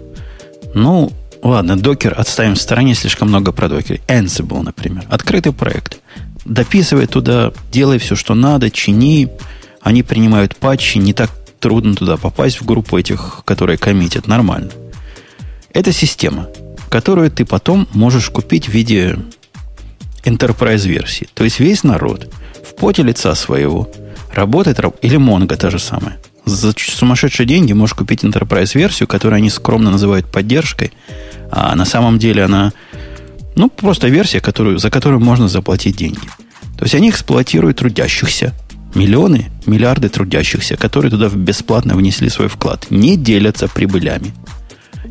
Ну, 0.76 1.12
ладно, 1.42 1.76
докер 1.76 2.14
отставим 2.16 2.54
в 2.54 2.62
стороне, 2.62 2.94
слишком 2.94 3.30
много 3.30 3.52
про 3.52 3.68
докер. 3.68 4.00
Ansible, 4.08 4.62
например. 4.62 5.06
Открытый 5.10 5.54
проект. 5.54 5.98
Дописывай 6.46 7.08
туда, 7.08 7.52
делай 7.72 7.98
все, 7.98 8.16
что 8.16 8.36
надо, 8.36 8.70
чини. 8.70 9.30
Они 9.82 10.04
принимают 10.04 10.56
патчи, 10.56 11.00
не 11.00 11.14
так 11.14 11.32
трудно 11.60 11.96
туда 11.96 12.18
попасть 12.18 12.62
в 12.62 12.66
группу 12.66 12.98
этих, 13.00 13.42
которые 13.44 13.78
коммитят. 13.80 14.28
Нормально. 14.28 14.70
Это 15.74 15.92
система, 15.92 16.48
которую 16.90 17.32
ты 17.32 17.44
потом 17.44 17.88
можешь 17.94 18.30
купить 18.30 18.68
в 18.68 18.72
виде 18.72 19.18
enterprise 20.26 20.88
версии. 20.88 21.28
То 21.34 21.44
есть 21.44 21.60
весь 21.60 21.84
народ 21.84 22.30
в 22.64 22.76
поте 22.76 23.04
лица 23.04 23.36
своего 23.36 23.90
работает, 24.34 24.80
раб- 24.80 24.98
или 25.02 25.18
Mongo 25.18 25.56
та 25.56 25.70
же 25.70 25.80
самая. 25.80 26.18
За 26.46 26.74
сумасшедшие 26.78 27.48
деньги 27.48 27.74
можешь 27.74 27.96
купить 27.96 28.24
enterprise 28.24 28.78
версию, 28.78 29.08
которую 29.08 29.38
они 29.38 29.50
скромно 29.50 29.90
называют 29.92 30.32
поддержкой, 30.32 30.92
а 31.52 31.76
на 31.76 31.86
самом 31.86 32.20
деле 32.20 32.44
она, 32.44 32.74
ну, 33.56 33.70
просто 33.70 34.08
версия, 34.10 34.42
которую, 34.42 34.78
за 34.78 34.92
которую 34.92 35.22
можно 35.22 35.48
заплатить 35.48 35.96
деньги. 35.98 36.28
То 36.78 36.84
есть 36.84 36.94
они 36.94 37.10
эксплуатируют 37.10 37.78
трудящихся, 37.78 38.54
миллионы, 38.94 39.52
миллиарды 39.66 40.10
трудящихся, 40.10 40.76
которые 40.76 41.10
туда 41.10 41.30
бесплатно 41.30 41.96
внесли 41.96 42.30
свой 42.30 42.48
вклад, 42.48 42.88
не 42.90 43.18
делятся 43.18 43.68
прибылями. 43.68 44.34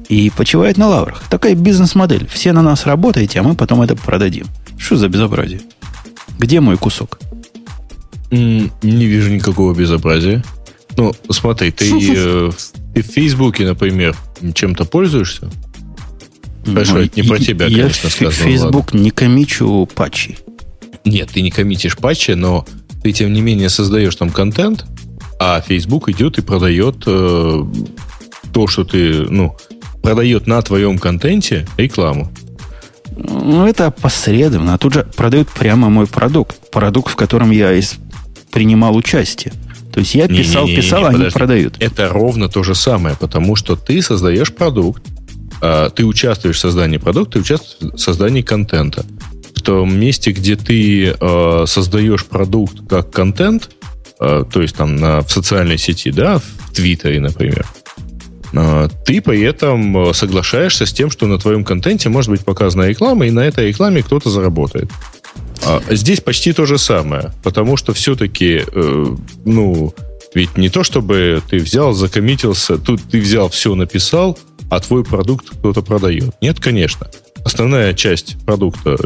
И 0.09 0.31
почивают 0.31 0.77
на 0.77 0.89
лаврах. 0.89 1.23
Такая 1.31 1.55
бизнес-модель. 1.55 2.29
Все 2.31 2.53
на 2.53 2.63
нас 2.63 2.85
работаете, 2.85 3.41
а 3.41 3.43
мы 3.43 3.55
потом 3.55 3.81
это 3.81 3.97
продадим. 3.97 4.47
Что 4.85 4.97
за 4.97 5.09
безобразие? 5.09 5.63
Где 6.39 6.61
мой 6.61 6.77
кусок? 6.77 7.19
Не 8.31 8.71
вижу 8.83 9.33
никакого 9.33 9.75
безобразия. 9.75 10.45
Ну, 10.99 11.15
смотри, 11.31 11.71
ты, 11.71 11.87
э, 12.15 12.51
ты 12.93 13.03
в 13.03 13.07
Фейсбуке, 13.07 13.65
например, 13.65 14.15
чем-то 14.53 14.85
пользуешься? 14.85 15.51
Хорошо, 16.67 16.99
это 16.99 17.19
не 17.19 17.27
про 17.27 17.39
тебя, 17.39 17.67
я 17.67 17.83
конечно, 17.83 18.11
в 18.11 18.13
сказано, 18.13 18.51
Facebook 18.51 18.93
не 18.93 19.11
комичу 19.11 19.89
патчи. 19.95 20.37
Нет, 21.07 21.31
ты 21.33 21.41
не 21.41 21.51
коммитишь 21.51 21.97
патчи, 21.97 22.33
но 22.33 22.67
ты, 23.03 23.13
тем 23.13 23.33
не 23.33 23.41
менее, 23.41 23.71
создаешь 23.71 24.17
там 24.17 24.29
контент, 24.29 24.85
а 25.41 25.63
Facebook 25.63 26.11
идет 26.11 26.37
и 26.37 26.43
продает 26.43 27.05
э, 27.07 27.65
то, 28.53 28.67
что 28.67 28.85
ты, 28.85 29.27
ну, 29.31 29.57
продает 30.03 30.47
на 30.47 30.61
твоем 30.61 30.99
контенте 30.99 31.67
рекламу. 31.79 32.31
Ну, 33.17 33.67
это 33.67 33.91
посредственно. 33.91 34.75
А 34.75 34.79
тут 34.79 34.95
же 34.95 35.07
продают 35.17 35.49
прямо 35.51 35.89
мой 35.89 36.07
продукт. 36.07 36.71
Продукт, 36.71 37.13
в 37.13 37.17
котором 37.17 37.51
я 37.51 37.79
принимал 38.51 38.97
участие. 38.97 39.53
То 39.93 40.01
есть 40.01 40.15
я 40.15 40.27
писал, 40.27 40.65
Не-не-не-не, 40.65 40.83
писал, 40.83 41.05
а 41.05 41.09
они 41.09 41.19
подожди. 41.19 41.39
продают. 41.39 41.77
Это 41.79 42.09
ровно 42.09 42.49
то 42.49 42.63
же 42.65 42.75
самое, 42.75 43.17
потому 43.19 43.55
что 43.55 43.77
ты 43.77 44.03
создаешь 44.03 44.53
продукт, 44.53 45.05
а, 45.61 45.91
ты 45.91 46.05
участвуешь 46.05 46.57
в 46.57 46.61
создании 46.61 46.99
продукта, 46.99 47.35
ты 47.35 47.39
участвуешь 47.41 47.95
в 47.95 47.99
создании 47.99 48.43
контента. 48.43 49.05
В 49.55 49.63
том 49.63 49.97
месте, 49.97 50.33
где 50.33 50.57
ты 50.57 51.15
э, 51.19 51.65
создаешь 51.67 52.27
продукт 52.27 52.87
как 52.89 53.11
контент, 53.13 53.71
э, 54.21 54.45
то 54.53 54.61
есть 54.61 54.77
там 54.77 54.97
на, 54.97 55.23
в 55.23 55.31
социальной 55.31 55.79
сети, 55.79 56.11
да, 56.11 56.39
в 56.39 56.75
Твиттере, 56.75 57.21
например, 57.21 57.65
ты 59.05 59.21
при 59.21 59.43
этом 59.43 60.11
э, 60.11 60.15
соглашаешься 60.15 60.87
с 60.87 60.93
тем, 60.93 61.11
что 61.11 61.27
на 61.27 61.39
твоем 61.39 61.65
контенте 61.65 62.09
может 62.09 62.31
быть 62.31 62.45
показана 62.45 62.85
реклама, 62.85 63.27
и 63.27 63.31
на 63.31 63.41
этой 63.41 63.69
рекламе 63.69 64.03
кто-то 64.03 64.31
заработает. 64.31 64.91
А 65.65 65.83
здесь 65.91 66.21
почти 66.21 66.53
то 66.53 66.65
же 66.65 66.79
самое, 66.79 67.33
потому 67.43 67.77
что 67.77 67.93
все-таки, 67.93 68.63
э, 68.65 69.17
ну, 69.45 69.95
ведь 70.35 70.57
не 70.57 70.69
то, 70.69 70.85
чтобы 70.85 71.43
ты 71.49 71.59
взял, 71.59 71.95
закоммитился, 71.95 72.79
тут 72.79 73.03
ты 73.03 73.21
взял, 73.21 73.49
все 73.49 73.75
написал, 73.75 74.39
а 74.71 74.79
твой 74.81 75.05
продукт 75.05 75.51
кто-то 75.51 75.83
продает. 75.83 76.35
Нет, 76.41 76.61
конечно. 76.61 77.11
Основная 77.45 77.93
часть 77.93 78.37
продукта 78.45 78.97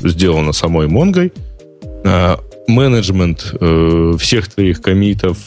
сделана 0.00 0.52
самой 0.52 0.86
Монгой. 0.86 1.32
А, 2.04 2.38
менеджмент 2.66 3.54
э, 3.58 4.12
всех 4.18 4.48
твоих 4.48 4.82
коммитов, 4.82 5.38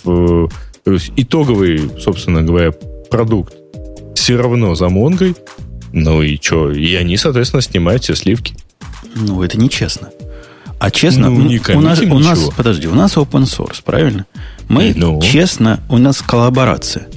итоговый, 1.15 1.91
собственно 1.99 2.41
говоря, 2.41 2.71
продукт 3.11 3.53
все 4.15 4.37
равно 4.37 4.75
за 4.75 4.89
Монгой. 4.89 5.35
Ну 5.93 6.21
и 6.21 6.37
что? 6.41 6.71
И 6.71 6.95
они, 6.95 7.17
соответственно, 7.17 7.61
снимают 7.61 8.03
все 8.03 8.15
сливки. 8.15 8.55
Ну, 9.15 9.43
это 9.43 9.59
нечестно. 9.59 10.09
А 10.79 10.89
честно, 10.89 11.29
Ну, 11.29 11.41
не 11.41 11.59
у, 11.75 11.81
нас, 11.81 11.99
у 11.99 12.17
нас, 12.19 12.39
подожди, 12.55 12.87
у 12.87 12.95
нас 12.95 13.17
open 13.17 13.43
source, 13.43 13.81
правильно? 13.83 14.25
Мы 14.67 14.93
Ну. 14.95 15.21
честно, 15.21 15.79
у 15.89 15.97
нас 15.97 16.21
коллаборация. 16.21 17.07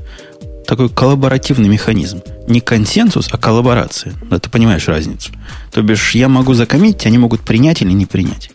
Такой 0.66 0.88
коллаборативный 0.88 1.68
механизм. 1.68 2.20
Не 2.48 2.60
консенсус, 2.60 3.28
а 3.30 3.38
коллаборация. 3.38 4.14
Да, 4.30 4.38
ты 4.38 4.50
понимаешь 4.50 4.88
разницу. 4.88 5.30
То 5.72 5.82
бишь, 5.82 6.14
я 6.14 6.28
могу 6.28 6.54
закоммитить, 6.54 7.06
они 7.06 7.18
могут 7.18 7.42
принять 7.42 7.80
или 7.80 7.92
не 7.92 8.06
принять. 8.06 8.50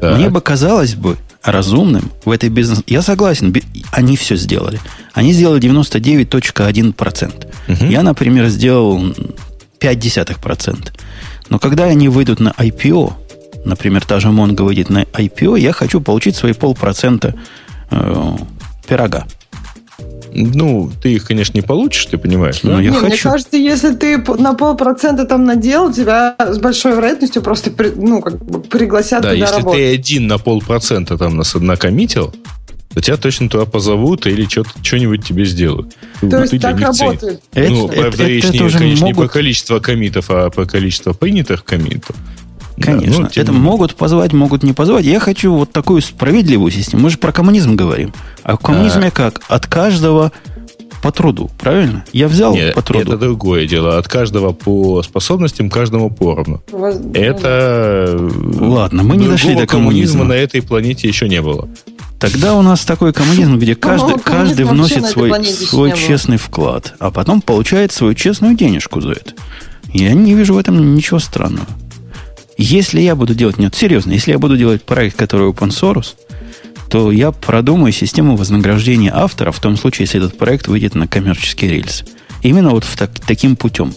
Так. 0.00 0.16
Мне 0.16 0.30
бы 0.30 0.40
казалось 0.40 0.94
бы 0.94 1.16
разумным 1.42 2.10
в 2.24 2.30
этой 2.30 2.48
бизнес... 2.48 2.82
Я 2.86 3.02
согласен, 3.02 3.54
они 3.92 4.16
все 4.16 4.36
сделали. 4.36 4.80
Они 5.14 5.32
сделали 5.32 5.60
99.1%. 5.60 7.46
Мгм. 7.68 7.88
Я, 7.90 8.02
например, 8.02 8.46
сделал 8.48 8.98
0,5%. 9.80 10.92
Но 11.48 11.58
когда 11.58 11.84
они 11.84 12.08
выйдут 12.08 12.40
на 12.40 12.50
IPO, 12.50 13.12
например, 13.64 14.04
та 14.04 14.20
же 14.20 14.28
Mongo 14.28 14.62
выйдет 14.64 14.90
на 14.90 15.02
IPO, 15.02 15.58
я 15.58 15.72
хочу 15.72 16.00
получить 16.00 16.36
свои 16.36 16.52
полпроцента 16.52 17.34
э, 17.90 18.32
пирога. 18.88 19.26
Ну, 20.32 20.92
ты 21.02 21.14
их, 21.14 21.26
конечно, 21.26 21.56
не 21.58 21.62
получишь, 21.62 22.06
ты 22.06 22.16
понимаешь, 22.16 22.60
да? 22.62 22.68
Ну, 22.70 22.80
я 22.80 22.90
Не, 22.92 22.98
Мне 22.98 23.10
хочу. 23.10 23.28
кажется, 23.30 23.56
если 23.56 23.92
ты 23.96 24.16
на 24.38 24.54
полпроцента 24.54 25.24
там 25.24 25.44
надел, 25.44 25.92
тебя 25.92 26.36
с 26.38 26.58
большой 26.58 26.92
вероятностью 26.94 27.42
просто 27.42 27.72
при- 27.72 27.90
ну, 27.96 28.22
как 28.22 28.38
бы 28.44 28.60
пригласят 28.60 29.22
Да, 29.22 29.30
туда 29.32 29.40
если 29.44 29.56
работать. 29.56 29.80
ты 29.80 29.94
один 29.94 30.28
на 30.28 30.38
полпроцента 30.38 31.18
там 31.18 31.36
нас 31.36 31.52
накоммитил, 31.56 32.32
то 32.92 33.00
тебя 33.00 33.16
точно 33.16 33.48
туда 33.48 33.66
позовут 33.66 34.26
или 34.26 34.44
что-то, 34.46 34.70
что-нибудь 34.82 35.24
тебе 35.24 35.44
сделают. 35.44 35.94
То 36.20 36.26
Вот 36.26 36.52
есть 36.52 36.60
так 36.60 36.80
работает. 36.80 37.40
Это- 37.54 37.70
ну, 37.70 37.86
это- 37.88 38.00
правда, 38.00 38.16
это- 38.22 38.26
речь 38.26 38.44
это 38.44 38.52
не, 38.52 38.58
конечно, 38.58 38.84
не 38.84 39.12
могут- 39.12 39.26
по 39.28 39.32
количеству 39.32 39.80
комитов, 39.80 40.26
а 40.30 40.50
по 40.50 40.64
количеству 40.64 41.14
принятых 41.14 41.64
комитов. 41.64 42.16
Да, 42.76 42.92
Конечно. 42.94 43.22
ну, 43.24 43.28
тем 43.28 43.42
это 43.44 43.52
не 43.52 43.58
могут 43.58 43.94
позвать, 43.94 44.32
могут 44.32 44.62
не 44.62 44.72
позвать. 44.72 45.04
Я 45.04 45.20
хочу 45.20 45.52
вот 45.54 45.70
такую 45.70 46.00
справедливую 46.00 46.70
систему. 46.72 47.02
Мы 47.04 47.10
же 47.10 47.18
про 47.18 47.30
коммунизм 47.30 47.76
говорим. 47.76 48.12
А 48.42 48.56
в 48.56 48.58
коммунизме 48.58 49.10
как? 49.10 49.42
От 49.48 49.66
каждого 49.66 50.32
по 51.02 51.12
труду, 51.12 51.50
правильно? 51.58 52.04
Я 52.14 52.26
взял 52.26 52.54
Нет, 52.54 52.74
по 52.74 52.82
труду. 52.82 53.02
это 53.12 53.16
другое 53.18 53.66
дело. 53.66 53.98
От 53.98 54.08
каждого 54.08 54.52
по 54.52 55.02
способностям, 55.02 55.68
каждому 55.70 56.10
поровну. 56.10 56.62
Воз- 56.72 56.96
Это... 57.14 58.18
Ладно, 58.58 59.02
мы 59.02 59.16
не 59.16 59.28
дошли 59.28 59.54
до 59.54 59.66
коммунизма. 59.66 60.24
на 60.24 60.32
этой 60.32 60.62
планете 60.62 61.06
еще 61.06 61.28
не 61.28 61.40
было. 61.42 61.68
Тогда 62.20 62.54
у 62.54 62.60
нас 62.60 62.84
такой 62.84 63.14
коммунизм, 63.14 63.58
где 63.58 63.74
каждый, 63.74 64.18
коммунизма 64.18 64.22
каждый 64.22 64.64
вносит 64.66 65.06
свой, 65.06 65.44
свой 65.44 65.96
честный 65.96 66.36
вклад, 66.36 66.94
а 66.98 67.10
потом 67.10 67.40
получает 67.40 67.92
свою 67.92 68.14
честную 68.14 68.54
денежку 68.54 69.00
за 69.00 69.12
это. 69.12 69.32
Я 69.92 70.12
не 70.12 70.34
вижу 70.34 70.54
в 70.54 70.58
этом 70.58 70.94
ничего 70.94 71.18
странного. 71.18 71.66
Если 72.58 73.00
я 73.00 73.16
буду 73.16 73.34
делать, 73.34 73.58
нет, 73.58 73.74
серьезно, 73.74 74.12
если 74.12 74.32
я 74.32 74.38
буду 74.38 74.58
делать 74.58 74.84
проект, 74.84 75.16
который 75.16 75.48
open 75.48 75.70
source, 75.70 76.14
то 76.90 77.10
я 77.10 77.32
продумаю 77.32 77.92
систему 77.92 78.36
вознаграждения 78.36 79.12
автора 79.14 79.50
в 79.50 79.58
том 79.58 79.78
случае, 79.78 80.04
если 80.04 80.22
этот 80.22 80.36
проект 80.36 80.68
выйдет 80.68 80.94
на 80.94 81.08
коммерческий 81.08 81.68
рельс. 81.68 82.04
Именно 82.42 82.70
вот 82.70 82.84
в 82.84 82.96
так- 82.98 83.18
таким 83.26 83.56
путем. 83.56 83.94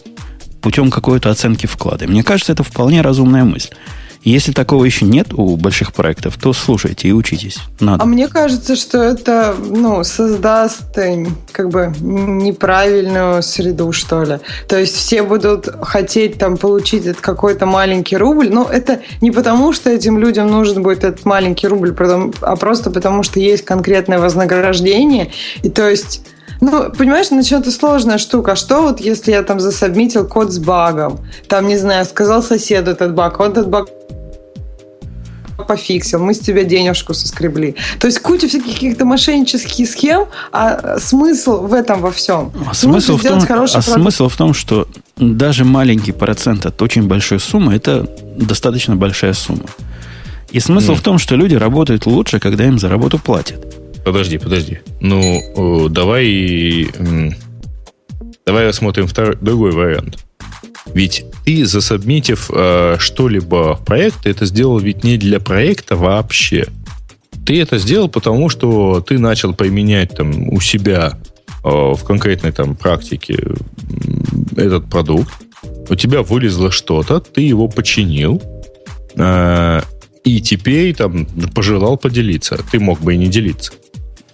Путем 0.62 0.92
какой-то 0.92 1.30
оценки 1.30 1.66
вклада. 1.66 2.08
Мне 2.08 2.24
кажется, 2.24 2.54
это 2.54 2.64
вполне 2.64 3.02
разумная 3.02 3.44
мысль. 3.44 3.72
Если 4.24 4.52
такого 4.54 4.86
еще 4.86 5.06
нет 5.06 5.34
у 5.34 5.58
больших 5.58 5.94
проектов, 5.94 6.38
то 6.42 6.54
слушайте 6.54 7.10
и 7.10 7.12
учитесь. 7.12 7.58
Надо. 7.80 8.04
А 8.04 8.06
мне 8.06 8.28
кажется, 8.28 8.76
что 8.76 9.02
это 9.02 9.56
ну, 9.60 10.04
создаст 10.04 10.98
как 11.52 11.70
бы 11.70 11.94
неправильную 12.00 13.44
среду, 13.44 13.92
что 13.92 14.24
ли. 14.24 14.40
То 14.68 14.80
есть 14.80 14.96
все 14.96 15.24
будут 15.24 15.68
хотеть 15.82 16.38
там 16.38 16.58
получить 16.58 17.06
этот 17.06 17.22
какой-то 17.22 17.66
маленький 17.66 18.16
рубль, 18.16 18.50
но 18.50 18.68
это 18.70 19.02
не 19.22 19.32
потому, 19.32 19.74
что 19.74 19.90
этим 19.90 20.18
людям 20.18 20.48
нужен 20.48 20.84
будет 20.84 21.04
этот 21.04 21.26
маленький 21.26 21.68
рубль, 21.68 21.94
а 22.42 22.56
просто 22.56 22.92
потому, 22.92 23.24
что 23.24 23.40
есть 23.40 23.66
конкретное 23.66 24.20
вознаграждение. 24.20 25.32
И 25.64 25.70
то 25.70 25.90
есть 25.90 26.22
ну, 26.64 26.92
понимаешь, 26.92 27.30
начнется 27.30 27.72
сложная 27.72 28.18
штука. 28.18 28.54
А 28.54 28.56
Что 28.56 28.82
вот, 28.82 29.02
если 29.02 29.32
я 29.32 29.44
там 29.44 29.60
засобмитил 29.60 30.28
код 30.28 30.52
с 30.52 30.60
багом? 30.60 31.20
Там, 31.48 31.68
не 31.68 31.78
знаю, 31.78 32.06
сказал 32.06 32.42
соседу 32.42 32.92
этот 32.92 33.14
баг, 33.14 33.40
он 33.40 33.52
этот 33.52 33.68
баг 33.68 33.88
пофиксил, 35.68 36.20
мы 36.20 36.34
с 36.34 36.40
тебя 36.40 36.64
денежку 36.64 37.14
соскребли. 37.14 37.76
То 38.00 38.08
есть 38.08 38.20
куча 38.20 38.48
всяких 38.48 38.74
каких-то 38.74 39.06
мошеннических 39.06 39.88
схем, 39.88 40.26
а 40.52 41.00
смысл 41.00 41.68
в 41.68 41.74
этом 41.74 42.02
во 42.02 42.12
всем. 42.12 42.52
А 42.70 42.74
смысл, 42.74 43.18
в 43.18 43.24
том, 43.24 43.40
а 43.74 43.82
смысл 43.82 44.30
в 44.30 44.36
том, 44.36 44.54
что 44.54 44.88
даже 45.18 45.64
маленький 45.64 46.12
процент 46.12 46.66
от 46.66 46.82
очень 46.82 47.08
большой 47.08 47.40
суммы 47.40 47.76
это 47.76 48.08
достаточно 48.38 48.96
большая 48.96 49.34
сумма. 49.34 49.66
И 50.52 50.60
смысл 50.60 50.92
Мгм. 50.92 51.00
в 51.00 51.04
том, 51.04 51.18
что 51.18 51.36
люди 51.36 51.56
работают 51.56 52.06
лучше, 52.06 52.40
когда 52.40 52.66
им 52.66 52.80
за 52.80 52.90
работу 52.90 53.20
платят. 53.20 53.83
Подожди, 54.04 54.38
подожди. 54.38 54.80
Ну, 55.00 55.90
давай... 55.90 56.90
Давай 58.46 58.68
рассмотрим 58.68 59.08
второй, 59.08 59.38
другой 59.40 59.72
вариант. 59.72 60.18
Ведь 60.94 61.26
ты, 61.46 61.66
засобмитив 61.66 62.52
э, 62.54 62.98
что-либо 63.00 63.76
в 63.76 63.86
проект, 63.86 64.26
это 64.26 64.46
сделал 64.46 64.80
ведь 64.80 65.04
не 65.04 65.18
для 65.18 65.40
проекта 65.40 65.96
вообще. 65.96 66.68
Ты 67.46 67.62
это 67.62 67.78
сделал 67.78 68.10
потому, 68.10 68.50
что 68.50 69.02
ты 69.02 69.18
начал 69.18 69.54
применять 69.54 70.16
там 70.16 70.50
у 70.50 70.60
себя 70.60 71.18
э, 71.64 71.70
в 71.70 72.04
конкретной 72.04 72.52
там 72.52 72.76
практике 72.76 73.42
этот 74.58 74.90
продукт. 74.90 75.34
У 75.90 75.96
тебя 75.96 76.22
вылезло 76.22 76.70
что-то, 76.70 77.22
ты 77.22 77.42
его 77.42 77.70
починил, 77.70 78.42
э, 79.16 79.82
и 80.26 80.42
теперь 80.42 80.94
там 80.96 81.26
пожелал 81.56 81.98
поделиться. 81.98 82.60
Ты 82.72 82.80
мог 82.80 83.00
бы 83.00 83.14
и 83.14 83.18
не 83.18 83.28
делиться. 83.28 83.72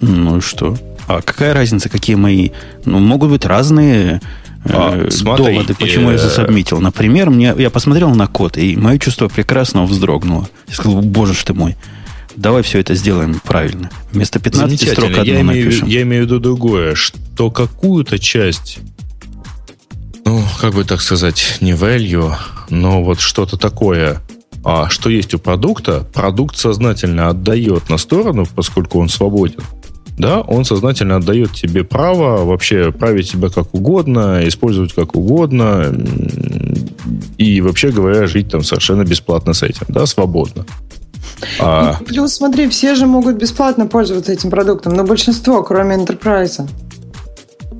Ну 0.02 0.38
и 0.38 0.42
что? 0.42 0.78
А 1.08 1.22
какая 1.22 1.54
разница, 1.54 1.90
какие 1.90 2.16
мои... 2.16 2.52
Ну, 2.86 3.00
могут 3.00 3.32
быть 3.32 3.46
разные 3.46 4.22
э, 4.64 4.70
А, 4.72 5.08
смотри, 5.10 5.46
доводы, 5.56 5.74
почему 5.74 6.10
э, 6.10 6.14
я 6.14 6.18
засобмитил. 6.20 6.80
Например, 6.80 7.30
мне, 7.30 7.54
я 7.58 7.70
посмотрел 7.70 8.12
на 8.12 8.28
код, 8.28 8.58
и 8.58 8.76
мое 8.76 9.00
чувство 9.00 9.28
прекрасного 9.28 9.86
вздрогнуло. 9.86 10.48
Я 10.68 10.76
сказал, 10.76 11.02
боже 11.02 11.34
ж 11.34 11.44
ты 11.44 11.54
мой, 11.54 11.76
давай 12.36 12.64
все 12.64 12.80
это 12.80 12.96
сделаем 12.96 13.42
правильно. 13.44 13.90
Вместо 14.12 14.40
15 14.40 14.92
строк 14.92 15.10
одну 15.12 15.24
Я 15.24 15.42
имею, 15.42 15.66
напишем. 15.66 15.88
я 15.88 16.02
имею 16.04 16.24
в 16.24 16.26
виду 16.28 16.40
другое, 16.40 16.96
что 16.96 17.52
какую-то 17.52 18.20
часть, 18.20 18.80
ну, 20.26 20.44
как 20.62 20.74
бы 20.74 20.84
так 20.84 21.02
сказать, 21.02 21.58
не 21.60 21.72
value, 21.72 22.34
но 22.70 23.04
вот 23.04 23.20
что-то 23.20 23.58
такое, 23.58 24.22
а, 24.64 24.90
что 24.90 25.10
есть 25.10 25.34
у 25.34 25.40
продукта, 25.40 26.08
продукт 26.14 26.56
сознательно 26.58 27.30
отдает 27.30 27.90
на 27.90 27.98
сторону, 27.98 28.46
поскольку 28.56 29.00
он 29.00 29.10
свободен. 29.10 29.64
Да, 30.20 30.42
он 30.42 30.66
сознательно 30.66 31.16
отдает 31.16 31.54
тебе 31.54 31.86
право 31.86 32.44
вообще 32.44 32.92
править 32.92 33.30
себя 33.30 33.48
как 33.48 33.74
угодно, 33.74 34.42
использовать 34.46 34.94
как 34.94 35.16
угодно, 35.16 35.94
и 37.38 37.62
вообще 37.62 37.90
говоря, 37.92 38.28
жить 38.28 38.50
там 38.50 38.62
совершенно 38.62 39.06
бесплатно 39.06 39.54
с 39.54 39.64
этим, 39.64 39.86
да, 39.88 40.06
свободно. 40.06 40.66
А, 41.62 41.98
И 42.02 42.04
Плюс, 42.04 42.34
смотри, 42.34 42.68
все 42.68 42.96
же 42.96 43.06
могут 43.06 43.38
бесплатно 43.38 43.88
пользоваться 43.88 44.34
этим 44.34 44.50
продуктом, 44.50 44.94
но 44.94 45.06
большинство, 45.06 45.64
кроме 45.64 45.96
Enterprise. 45.96 46.68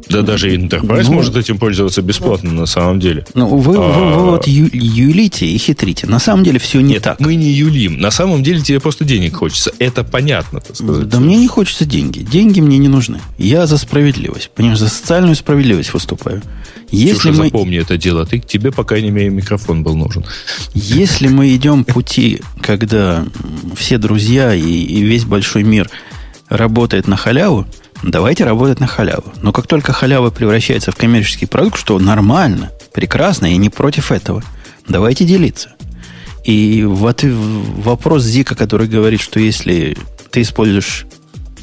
Да 0.10 0.22
даже 0.24 0.54
Enterprise 0.56 1.04
Ну. 1.06 1.14
может 1.14 1.38
этим 1.38 1.58
пользоваться 1.60 2.02
бесплатно 2.02 2.52
на 2.52 2.66
самом 2.66 3.00
деле. 3.00 3.26
Ну, 3.36 3.48
вы, 3.48 3.78
вы- 3.78 3.78
вы 3.78 3.84
А. 3.84 4.18
вот 4.32 4.48
ю- 4.48 4.70
юлите 4.74 5.46
и 5.46 5.58
хитрите. 5.58 6.08
На 6.08 6.20
самом 6.20 6.44
деле 6.44 6.58
все 6.60 6.82
не 6.82 6.94
Нет, 6.94 7.04
так. 7.04 7.20
мы 7.20 7.36
не 7.36 7.52
юлим. 7.52 8.00
На 8.00 8.10
самом 8.12 8.42
деле 8.44 8.62
тебе 8.62 8.80
просто 8.80 9.06
денег 9.06 9.36
хочется. 9.38 9.72
Это 9.80 10.04
понятно, 10.04 10.60
так 10.62 10.76
сказать. 10.76 11.08
Да 11.08 11.20
мне 11.20 11.38
не 11.38 11.48
хочется 11.48 11.86
деньги. 11.86 12.20
Деньги 12.20 12.60
мне 12.60 12.78
не 12.80 12.88
нужны. 12.88 13.20
Я 13.38 13.68
за 13.68 13.78
справедливость. 13.78 14.50
Понимаешь, 14.56 14.80
за 14.80 14.90
социальную 14.90 15.36
справедливость 15.36 15.94
выступаю. 15.94 16.42
Если 16.92 17.14
Ксюша, 17.30 17.30
мы, 17.30 17.46
запомни 17.46 17.78
это 17.78 17.98
дело. 17.98 18.26
Ты, 18.26 18.40
тебе, 18.40 18.72
по 18.72 18.84
крайней 18.84 19.12
мере, 19.12 19.30
микрофон 19.30 19.84
был 19.84 19.96
нужен. 19.96 20.26
если 20.74 21.28
мы 21.28 21.54
идем 21.56 21.84
пути, 21.84 22.42
когда 22.62 23.26
все 23.78 24.00
друзья 24.00 24.56
и, 24.56 24.62
и 24.64 25.02
весь 25.04 25.24
большой 25.26 25.62
мир 25.64 25.88
работает 26.48 27.08
на 27.08 27.16
халяву, 27.16 27.68
давайте 28.04 28.46
работать 28.46 28.80
на 28.80 28.88
халяву. 28.88 29.34
Но 29.42 29.52
как 29.52 29.68
только 29.68 29.94
халява 29.94 30.30
превращается 30.30 30.92
в 30.92 30.96
коммерческий 30.96 31.46
продукт, 31.46 31.78
что 31.80 31.98
нормально, 32.00 32.72
прекрасно, 32.94 33.46
я 33.46 33.58
не 33.58 33.70
против 33.70 34.12
этого, 34.12 34.44
давайте 34.88 35.26
делиться. 35.26 35.72
И 36.44 36.84
вот 36.84 37.24
вопрос 37.24 38.24
Зика, 38.24 38.56
который 38.56 38.88
говорит, 38.88 39.22
что 39.22 39.40
если 39.40 39.98
ты 40.32 40.42
используешь 40.42 41.06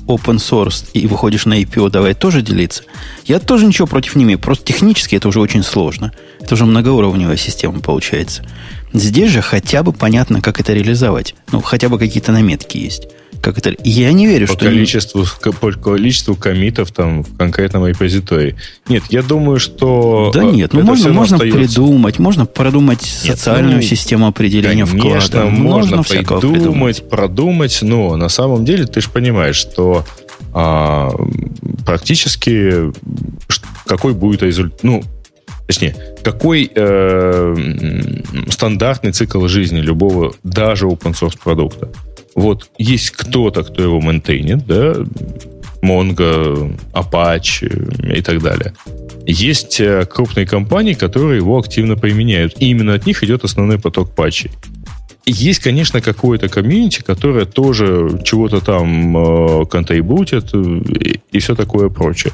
open 0.07 0.37
source 0.37 0.85
и 0.93 1.07
выходишь 1.07 1.47
на 1.47 1.61
IPO, 1.61 1.91
давай 1.91 2.15
тоже 2.15 2.43
делиться. 2.43 2.85
Я 3.25 3.41
тоже 3.41 3.67
ничего 3.67 3.87
против 3.87 4.15
не 4.15 4.25
имею. 4.25 4.39
Просто 4.39 4.65
технически 4.65 5.17
это 5.17 5.29
уже 5.29 5.41
очень 5.41 5.63
сложно. 5.63 6.13
Это 6.41 6.55
уже 6.55 6.65
многоуровневая 6.65 7.37
система 7.37 7.81
получается. 7.81 8.45
Здесь 8.93 9.31
же 9.31 9.43
хотя 9.43 9.83
бы 9.83 9.93
понятно, 9.93 10.41
как 10.41 10.61
это 10.61 10.73
реализовать. 10.73 11.35
Ну, 11.51 11.61
хотя 11.61 11.89
бы 11.89 11.99
какие-то 11.99 12.33
наметки 12.33 12.79
есть. 12.79 13.09
Как 13.47 13.59
это... 13.59 13.77
Я 13.85 14.13
не 14.13 14.27
верю, 14.27 14.49
По 14.49 14.55
что... 14.55 14.65
количеству, 14.65 15.25
по 15.61 15.71
количеству 15.71 16.35
комитов 16.35 16.91
там 16.91 17.23
в 17.23 17.37
конкретном 17.37 17.87
репозитории. 17.87 18.57
Нет, 18.89 19.05
я 19.11 19.23
думаю, 19.23 19.61
что... 19.61 20.33
Да 20.35 20.43
э, 20.43 20.51
нет, 20.51 20.73
ну 20.73 20.83
можно, 20.83 21.13
можно 21.13 21.37
остается. 21.37 21.57
придумать, 21.57 22.19
можно 22.19 22.45
продумать 22.45 23.03
социальную 23.03 23.77
ну, 23.77 23.83
систему 23.83 24.27
определения 24.27 24.85
Конечно, 24.85 25.43
вклада. 25.43 25.45
можно 25.47 26.03
всякого 26.03 26.41
придумать, 26.41 27.09
продумать, 27.09 27.79
но 27.83 28.17
на 28.17 28.29
самом 28.29 28.65
деле 28.65 28.85
ты 28.85 29.01
же 29.01 29.11
понимаешь, 29.11 29.55
что 29.55 30.05
а, 30.53 31.13
практически 31.87 32.93
какой 33.87 34.13
будет 34.13 34.43
результат, 34.43 34.83
ну, 34.83 35.05
точнее, 35.69 35.95
какой 36.25 36.69
э, 36.75 37.57
стандартный 38.49 39.13
цикл 39.13 39.47
жизни 39.47 39.79
любого, 39.79 40.35
даже 40.43 40.87
open 40.87 41.13
source 41.13 41.39
продукта. 41.41 41.93
Вот 42.37 42.71
есть 42.77 43.11
кто-то, 43.11 43.65
кто 43.65 43.83
его 43.83 44.01
мейнтейнит, 44.01 44.67
да, 44.67 44.95
Mongo, 45.83 46.79
Apache 46.93 48.17
и 48.17 48.21
так 48.21 48.43
далее. 48.43 48.75
Есть 49.27 49.81
э, 49.81 50.05
крупные 50.05 50.47
компании, 50.47 50.93
которые 50.93 51.39
его 51.39 51.59
активно 51.59 51.97
применяют. 51.97 52.61
И 52.61 52.71
именно 52.71 52.95
от 52.95 53.07
них 53.07 53.25
идет 53.25 53.45
основной 53.45 53.79
поток 53.79 54.15
патчей. 54.15 54.51
Есть, 55.25 55.61
конечно, 55.61 56.01
какое-то 56.01 56.49
комьюнити, 56.49 57.03
которое 57.03 57.47
тоже 57.47 58.21
чего-то 58.25 58.61
там 58.61 59.17
э, 59.17 59.67
контрибутит 59.67 60.51
э, 60.53 60.59
и, 60.59 61.21
и 61.33 61.39
все 61.39 61.55
такое 61.57 61.89
прочее. 61.89 62.33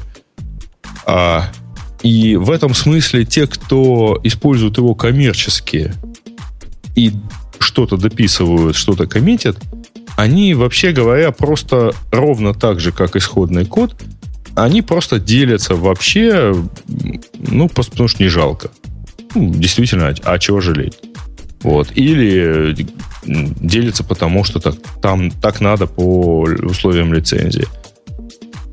А, 1.05 1.49
и 2.03 2.35
в 2.35 2.51
этом 2.51 2.73
смысле 2.73 3.25
те, 3.25 3.47
кто 3.47 4.19
использует 4.23 4.77
его 4.77 4.95
коммерчески 4.95 5.93
и 6.95 7.13
что-то 7.59 7.97
дописывают, 7.97 8.75
что-то 8.75 9.07
коммитят, 9.07 9.57
они, 10.15 10.53
вообще 10.53 10.91
говоря, 10.91 11.31
просто 11.31 11.93
ровно 12.11 12.53
так 12.53 12.79
же, 12.79 12.91
как 12.91 13.15
исходный 13.15 13.65
код, 13.65 13.95
они 14.55 14.81
просто 14.81 15.19
делятся 15.19 15.75
вообще, 15.75 16.55
ну, 17.39 17.69
потому 17.69 18.07
что 18.07 18.21
не 18.21 18.29
жалко. 18.29 18.69
Ну, 19.35 19.49
действительно, 19.49 20.09
а, 20.09 20.33
а 20.33 20.39
чего 20.39 20.61
жалеть? 20.61 20.99
Вот. 21.63 21.91
Или 21.95 22.75
м, 23.25 23.55
делятся 23.59 24.03
потому, 24.03 24.43
что 24.43 24.59
так, 24.59 24.75
там 25.01 25.31
так 25.31 25.61
надо 25.61 25.87
по 25.87 26.41
условиям 26.41 27.13
лицензии. 27.13 27.67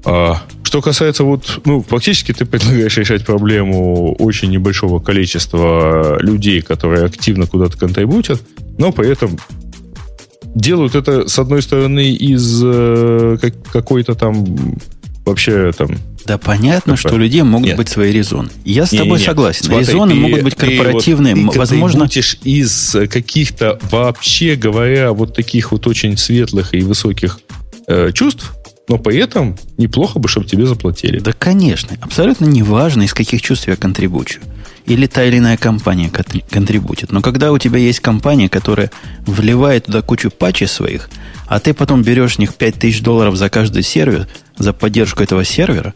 А, 0.05 0.43
Что 0.63 0.83
касается 0.83 1.25
вот, 1.25 1.61
ну, 1.65 1.83
фактически 1.83 2.33
ты 2.33 2.45
предлагаешь 2.45 2.97
решать 2.97 3.25
проблему 3.25 4.15
очень 4.15 4.51
небольшого 4.51 4.99
количества 4.99 6.19
людей, 6.21 6.63
которые 6.63 7.07
активно 7.07 7.47
куда-то 7.47 7.79
контрибутят, 7.79 8.43
но 8.79 8.93
при 8.93 9.09
этом 9.09 9.39
делают 10.55 10.95
это, 10.95 11.29
с 11.29 11.39
одной 11.39 11.63
стороны, 11.63 12.13
из 12.13 12.61
э, 12.63 13.39
как, 13.41 13.55
какой-то 13.71 14.15
там 14.15 14.47
вообще 15.25 15.73
там 15.77 15.91
да 16.27 16.39
понятно, 16.39 16.97
что 16.97 17.15
у 17.15 17.19
людей 17.19 17.43
могут 17.43 17.69
Нет. 17.69 17.77
быть 17.77 17.89
свои 17.89 18.13
резоны. 18.13 18.51
Я 18.65 18.87
с 18.87 18.93
Не, 18.93 18.99
тобой 18.99 19.13
не, 19.19 19.23
не. 19.23 19.27
согласен. 19.27 19.65
Смотри, 19.65 19.87
резоны 19.87 20.13
ты- 20.13 20.19
могут 20.19 20.43
быть 20.43 20.57
ты 20.57 20.67
корпоративные. 20.77 21.35
вот, 21.35 21.53
ты 21.55 21.59
возможно, 21.59 22.01
контрибутишь 22.01 22.37
из 22.45 22.95
каких-то, 23.11 23.79
вообще 23.91 24.55
говоря, 24.57 25.13
вот 25.13 25.35
таких 25.35 25.73
вот 25.73 25.87
очень 25.87 26.17
светлых 26.17 26.75
и 26.75 26.83
высоких 26.83 27.41
э, 27.89 28.13
чувств, 28.13 28.53
но 28.89 28.99
при 28.99 29.17
этом 29.19 29.57
неплохо 29.79 30.19
бы, 30.19 30.29
чтобы 30.29 30.47
тебе 30.47 30.67
заплатили. 30.67 31.21
Да, 31.21 31.33
конечно. 31.33 31.97
Абсолютно 32.01 32.45
неважно, 32.45 33.03
из 33.03 33.15
каких 33.15 33.41
чувств 33.41 33.69
я 33.69 33.77
контрибучу. 33.77 34.41
Или 34.87 35.07
та 35.07 35.25
или 35.25 35.39
иная 35.39 35.57
компания 35.57 36.09
контри- 36.09 36.45
контрибутит. 36.51 37.13
Но 37.13 37.21
когда 37.21 37.53
у 37.53 37.59
тебя 37.59 37.79
есть 37.79 38.01
компания, 38.01 38.49
которая 38.49 38.91
вливает 39.27 39.87
туда 39.87 40.03
кучу 40.03 40.31
патчей 40.31 40.67
своих, 40.67 41.11
а 41.47 41.61
ты 41.61 41.75
потом 41.75 42.03
берешь 42.03 42.37
с 42.37 42.39
них 42.39 42.55
5000 42.55 43.01
долларов 43.03 43.37
за 43.37 43.51
каждый 43.51 43.83
сервер, 43.83 44.27
за 44.57 44.73
поддержку 44.73 45.23
этого 45.23 45.45
сервера, 45.45 45.95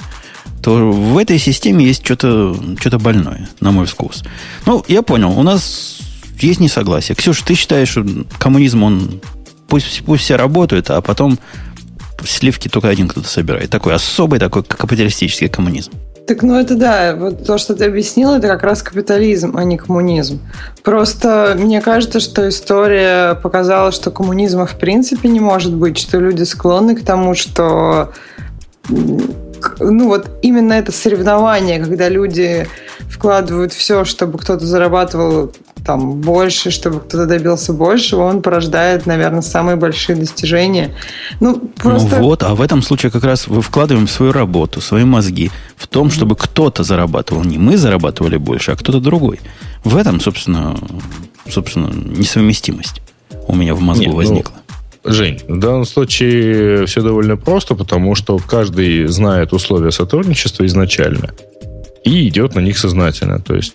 то 0.62 0.90
в 0.90 1.18
этой 1.18 1.38
системе 1.38 1.85
есть 1.85 2.05
что-то 2.05 2.57
что 2.81 2.99
больное, 2.99 3.49
на 3.61 3.70
мой 3.70 3.87
вкус. 3.87 4.23
Ну, 4.66 4.85
я 4.88 5.03
понял, 5.03 5.38
у 5.38 5.42
нас 5.42 6.01
есть 6.40 6.61
несогласие. 6.61 7.14
Ксюша, 7.16 7.44
ты 7.44 7.55
считаешь, 7.55 7.90
что 7.90 8.05
коммунизм, 8.38 8.83
он 8.83 9.20
пусть, 9.68 10.03
пусть 10.05 10.25
все 10.25 10.37
работают, 10.37 10.90
а 10.90 11.01
потом 11.01 11.38
сливки 12.25 12.68
только 12.68 12.88
один 12.88 13.09
кто-то 13.09 13.29
собирает. 13.29 13.70
Такой 13.70 13.94
особый 13.94 14.38
такой 14.38 14.62
капиталистический 14.62 15.49
коммунизм. 15.49 15.92
Так, 16.26 16.42
ну 16.42 16.58
это 16.58 16.74
да, 16.74 17.14
вот 17.16 17.44
то, 17.44 17.58
что 17.58 17.74
ты 17.74 17.84
объяснил, 17.84 18.32
это 18.32 18.48
как 18.48 18.62
раз 18.62 18.82
капитализм, 18.82 19.56
а 19.58 19.64
не 19.64 19.76
коммунизм. 19.76 20.40
Просто 20.82 21.54
мне 21.58 21.82
кажется, 21.82 22.18
что 22.18 22.48
история 22.48 23.34
показала, 23.34 23.92
что 23.92 24.10
коммунизма 24.10 24.64
в 24.64 24.78
принципе 24.78 25.28
не 25.28 25.40
может 25.40 25.74
быть, 25.74 25.98
что 25.98 26.18
люди 26.18 26.44
склонны 26.44 26.96
к 26.96 27.04
тому, 27.04 27.34
что 27.34 28.12
ну 28.88 30.08
вот 30.08 30.28
именно 30.40 30.72
это 30.72 30.92
соревнование, 30.92 31.78
когда 31.78 32.08
люди 32.08 32.68
вкладывают 33.10 33.74
все, 33.74 34.04
чтобы 34.04 34.38
кто-то 34.38 34.64
зарабатывал 34.64 35.52
там 35.85 36.20
больше, 36.20 36.70
чтобы 36.70 37.01
кто-то 37.01 37.27
добился 37.27 37.73
большего, 37.73 38.23
он 38.23 38.42
порождает, 38.42 39.07
наверное, 39.07 39.42
самые 39.42 39.77
большие 39.77 40.16
достижения. 40.16 40.94
Ну, 41.40 41.57
просто... 41.77 42.16
Ну 42.16 42.25
вот, 42.25 42.42
а 42.42 42.55
в 42.55 42.62
этом 42.62 42.83
случае 42.83 43.12
как 43.12 43.25
раз 43.25 43.47
вы 43.47 43.61
вкладываем 43.61 44.09
свою 44.09 44.33
работу, 44.33 44.81
свои 44.81 45.05
мозги 45.05 45.51
в 45.77 45.87
том, 45.87 46.11
чтобы 46.11 46.37
кто-то 46.37 46.83
зарабатывал. 46.85 47.44
Не 47.44 47.59
мы 47.59 47.77
зарабатывали 47.77 48.38
больше, 48.38 48.73
а 48.73 48.77
кто-то 48.77 49.01
другой. 49.01 49.40
В 49.85 49.97
этом, 49.97 50.20
собственно, 50.20 50.77
собственно, 51.49 51.90
несовместимость 51.92 53.03
у 53.47 53.55
меня 53.55 53.75
в 53.75 53.81
мозгу 53.81 54.05
Не, 54.05 54.11
ну, 54.11 54.16
возникла. 54.16 54.55
Жень, 55.05 55.40
в 55.47 55.59
данном 55.59 55.85
случае 55.85 56.87
все 56.87 57.03
довольно 57.03 57.37
просто, 57.37 57.75
потому 57.75 58.14
что 58.14 58.38
каждый 58.38 59.07
знает 59.09 59.53
условия 59.53 59.90
сотрудничества 59.90 60.64
изначально 60.64 61.35
и 62.05 62.27
идет 62.29 62.55
на 62.55 62.61
них 62.61 62.79
сознательно. 62.79 63.38
То 63.38 63.55
есть 63.55 63.75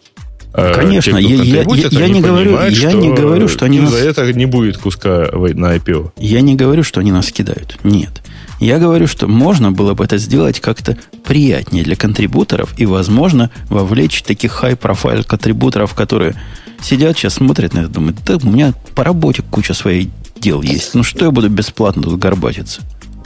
Конечно, 0.51 1.21
те, 1.21 1.35
кто 1.35 1.43
я- 1.43 1.63
я- 1.63 1.87
я 1.99 2.07
не 2.07 2.21
говорю- 2.21 2.51
понимают, 2.51 2.75
я 2.77 2.91
не 2.93 3.13
говорю, 3.13 3.47
что 3.47 3.65
они 3.65 3.79
нас- 3.79 3.91
за 3.91 3.97
это 3.97 4.33
не 4.33 4.45
будет 4.45 4.77
куска 4.77 5.29
на 5.33 5.75
IPO. 5.75 6.11
Я 6.17 6.41
не 6.41 6.55
говорю, 6.55 6.83
что 6.83 6.99
они 6.99 7.11
нас 7.11 7.31
кидают. 7.31 7.77
Нет. 7.83 8.21
Я 8.59 8.77
говорю, 8.79 9.07
что 9.07 9.27
можно 9.27 9.71
было 9.71 9.93
бы 9.93 10.03
это 10.03 10.17
сделать 10.17 10.59
как-то 10.59 10.97
приятнее 11.23 11.83
для 11.83 11.95
контрибуторов 11.95 12.73
и, 12.77 12.85
возможно, 12.85 13.51
вовлечь 13.69 14.21
таких 14.23 14.61
high-profile 14.63 15.23
контрибуторов, 15.23 15.93
которые 15.93 16.35
сидят 16.81 17.17
сейчас, 17.17 17.35
смотрят 17.35 17.73
на 17.73 17.79
это, 17.81 17.89
думают, 17.89 18.17
да 18.25 18.37
у 18.41 18.49
меня 18.49 18.73
по 18.95 19.03
работе 19.03 19.43
куча 19.49 19.73
своих 19.73 20.09
дел 20.39 20.61
есть. 20.61 20.93
Ну 20.93 21.03
что 21.03 21.25
я 21.25 21.31
буду 21.31 21.47
бесплатно 21.49 22.01
тут 22.03 22.17
горбатиться? 22.19 22.81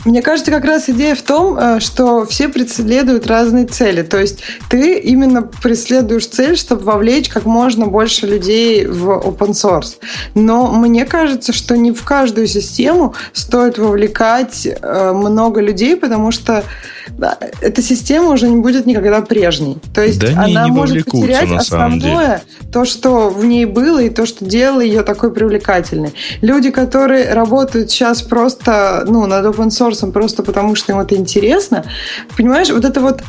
Мне 0.05 0.21
кажется, 0.21 0.51
как 0.51 0.65
раз 0.65 0.89
идея 0.89 1.15
в 1.15 1.21
том, 1.21 1.57
э, 1.57 1.79
что 1.79 2.25
все 2.25 2.49
преследуют 2.49 3.27
разные 3.27 3.65
цели. 3.65 4.01
То 4.01 4.19
есть 4.19 4.39
ты 4.69 4.99
именно 4.99 5.43
преследуешь 5.43 6.27
цель, 6.27 6.57
чтобы 6.57 6.83
вовлечь 6.83 7.29
как 7.29 7.45
можно 7.45 7.85
больше 7.85 8.27
людей 8.27 8.85
в 8.85 9.09
open 9.09 9.51
source. 9.51 9.95
Но 10.35 10.67
мне 10.67 11.05
кажется, 11.05 11.53
что 11.53 11.77
не 11.77 11.91
в 11.91 12.03
каждую 12.03 12.47
систему 12.47 13.15
стоит 13.31 13.77
вовлекать 13.77 14.67
э, 14.67 15.13
много 15.13 15.61
людей, 15.61 15.95
потому 15.95 16.31
что 16.31 16.63
эта 17.61 17.81
система 17.81 18.29
уже 18.29 18.49
не 18.49 18.57
будет 18.57 18.85
никогда 18.85 19.21
прежней. 19.21 19.77
То 19.93 20.03
есть 20.03 20.19
Да 20.19 20.43
она 20.43 20.65
не 20.65 20.71
может 20.71 20.95
вовлекутся, 20.95 21.21
потерять 21.21 21.51
основное, 21.51 22.43
то, 22.71 22.85
что 22.85 23.29
в 23.29 23.45
ней 23.45 23.65
было, 23.65 23.99
и 23.99 24.09
то, 24.09 24.25
что 24.25 24.45
делало 24.45 24.81
ее 24.81 25.03
такой 25.03 25.33
привлекательной. 25.33 26.13
Люди, 26.41 26.71
которые 26.71 27.33
работают 27.33 27.91
сейчас 27.91 28.21
просто 28.21 29.05
ну, 29.07 29.25
над 29.27 29.45
open 29.45 29.67
source 29.67 29.92
просто 30.12 30.43
потому, 30.43 30.75
что 30.75 30.93
им 30.93 30.99
это 30.99 31.15
интересно, 31.15 31.86
понимаешь, 32.36 32.69
вот 32.69 32.86
это 32.86 33.01
вот 33.01 33.21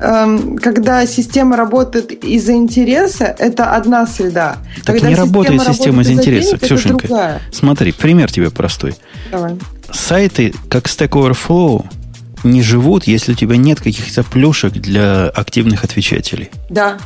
эм, 0.00 0.58
когда 0.58 1.06
система 1.06 1.56
работает 1.56 2.12
из-за 2.24 2.52
интереса, 2.52 3.24
это 3.38 3.74
одна 3.74 4.06
среда. 4.06 4.58
Так 4.84 4.96
когда 4.96 5.08
не 5.08 5.14
работает 5.14 5.60
система 5.60 5.74
система 5.74 6.02
из 6.02 6.10
интереса, 6.10 6.58
денег, 6.58 6.62
Ксюшенька. 6.62 7.40
Смотри, 7.52 7.92
пример 7.92 8.30
тебе 8.30 8.50
простой. 8.50 8.94
Давай. 9.30 9.56
Сайты, 9.92 10.54
как 10.68 10.86
Stack 10.86 11.10
Overflow, 11.10 11.84
не 12.44 12.62
живут, 12.62 13.04
если 13.04 13.32
у 13.32 13.34
тебя 13.34 13.56
нет 13.56 13.80
каких-то 13.80 14.22
плюшек 14.22 14.72
для 14.72 15.28
активных 15.28 15.84
отвечателей. 15.84 16.50
Да. 16.70 16.98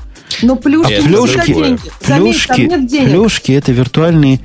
Но 0.42 0.56
плюшки, 0.56 1.00
всегда 1.00 1.08
плюшки. 1.08 1.78
Заметь, 2.06 2.46
плюшки, 2.46 2.86
денег. 2.86 3.10
плюшки 3.10 3.52
это 3.52 3.72
виртуальные, 3.72 4.40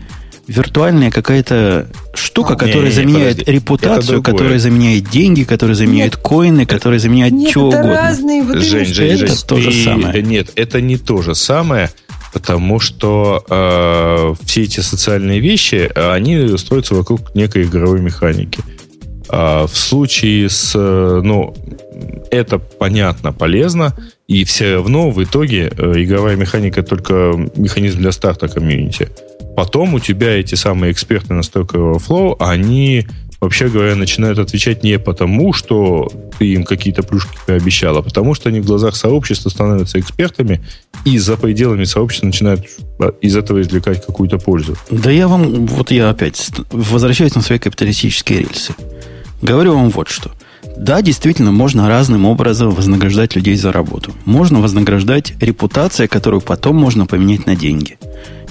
виртуальная 0.47 1.11
какая-то 1.11 1.87
штука, 2.13 2.53
А. 2.53 2.55
которая 2.55 2.89
Не-не-не, 2.89 2.95
заменяет 2.95 3.37
подожди. 3.37 3.51
Репутацию, 3.51 4.23
которая 4.23 4.59
заменяет 4.59 5.09
деньги, 5.09 5.43
которая 5.43 5.75
заменяет 5.75 6.15
коины, 6.17 6.65
которая 6.65 6.99
заменяет 6.99 7.33
Нет, 7.33 7.51
чего 7.51 7.69
это 7.69 7.79
угодно. 7.79 7.95
разные 8.01 8.43
вот 8.43 8.57
Жень, 8.57 8.85
Жень, 8.85 9.11
это 9.11 9.27
Жень, 9.27 9.37
то 9.47 9.57
же 9.57 9.71
ты- 9.71 9.83
самое. 9.83 10.21
Нет, 10.23 10.51
это 10.55 10.81
не 10.81 10.97
то 10.97 11.21
же 11.21 11.33
самое, 11.35 11.89
потому 12.33 12.79
что 12.79 13.43
э, 13.49 14.33
все 14.45 14.63
эти 14.63 14.81
социальные 14.81 15.39
вещи, 15.39 15.89
они 15.95 16.57
строятся 16.57 16.95
вокруг 16.95 17.33
некой 17.35 17.63
игровой 17.63 18.01
механики. 18.01 18.59
А 19.27 19.65
в 19.65 19.75
случае 19.75 20.49
с, 20.49 20.73
э, 20.75 21.21
ну, 21.23 21.55
это 22.29 22.59
понятно, 22.59 23.33
полезно, 23.33 23.95
и 24.27 24.43
все 24.43 24.75
равно 24.75 25.11
в 25.11 25.23
итоге 25.23 25.71
э, 25.75 25.93
игровая 25.97 26.35
механика 26.35 26.81
только 26.83 27.33
механизм 27.55 27.99
для 27.99 28.11
старта 28.11 28.47
комьюнити. 28.47 29.09
Потом 29.55 29.93
у 29.93 29.99
тебя 29.99 30.39
эти 30.39 30.55
самые 30.55 30.91
эксперты 30.91 31.33
на 31.33 31.41
Stack 31.41 31.73
Overflow, 31.73 32.35
они, 32.39 33.07
вообще 33.39 33.69
говоря, 33.69 33.95
начинают 33.95 34.39
отвечать 34.39 34.83
не 34.83 34.97
потому, 34.99 35.53
что 35.53 36.11
ты 36.39 36.53
им 36.53 36.63
какие-то 36.63 37.03
плюшки 37.03 37.37
пообещал, 37.45 37.97
а 37.97 38.01
потому 38.01 38.33
что 38.33 38.49
они 38.49 38.59
в 38.59 38.65
глазах 38.65 38.95
сообщества 38.95 39.49
становятся 39.49 39.99
экспертами 39.99 40.61
и 41.05 41.19
за 41.19 41.37
пределами 41.37 41.83
сообщества 41.83 42.25
начинают 42.25 42.65
а, 42.99 43.13
из 43.21 43.37
этого 43.37 43.61
извлекать 43.61 44.05
какую-то 44.05 44.39
пользу. 44.39 44.75
Да 44.89 45.11
я 45.11 45.27
вам, 45.27 45.67
вот 45.67 45.91
я 45.91 46.09
опять 46.09 46.49
возвращаюсь 46.71 47.35
на 47.35 47.41
свои 47.41 47.59
капиталистические 47.59 48.39
рельсы. 48.39 48.73
Говорю 49.41 49.75
вам 49.75 49.89
вот 49.89 50.09
что. 50.09 50.31
Да, 50.77 51.01
действительно, 51.01 51.51
можно 51.51 51.87
разным 51.87 52.25
образом 52.25 52.71
вознаграждать 52.71 53.35
людей 53.35 53.55
за 53.55 53.71
работу. 53.71 54.13
Можно 54.25 54.59
вознаграждать 54.59 55.33
репутацией, 55.39 56.07
которую 56.07 56.41
потом 56.41 56.75
можно 56.75 57.05
поменять 57.05 57.45
на 57.45 57.55
деньги. 57.55 57.97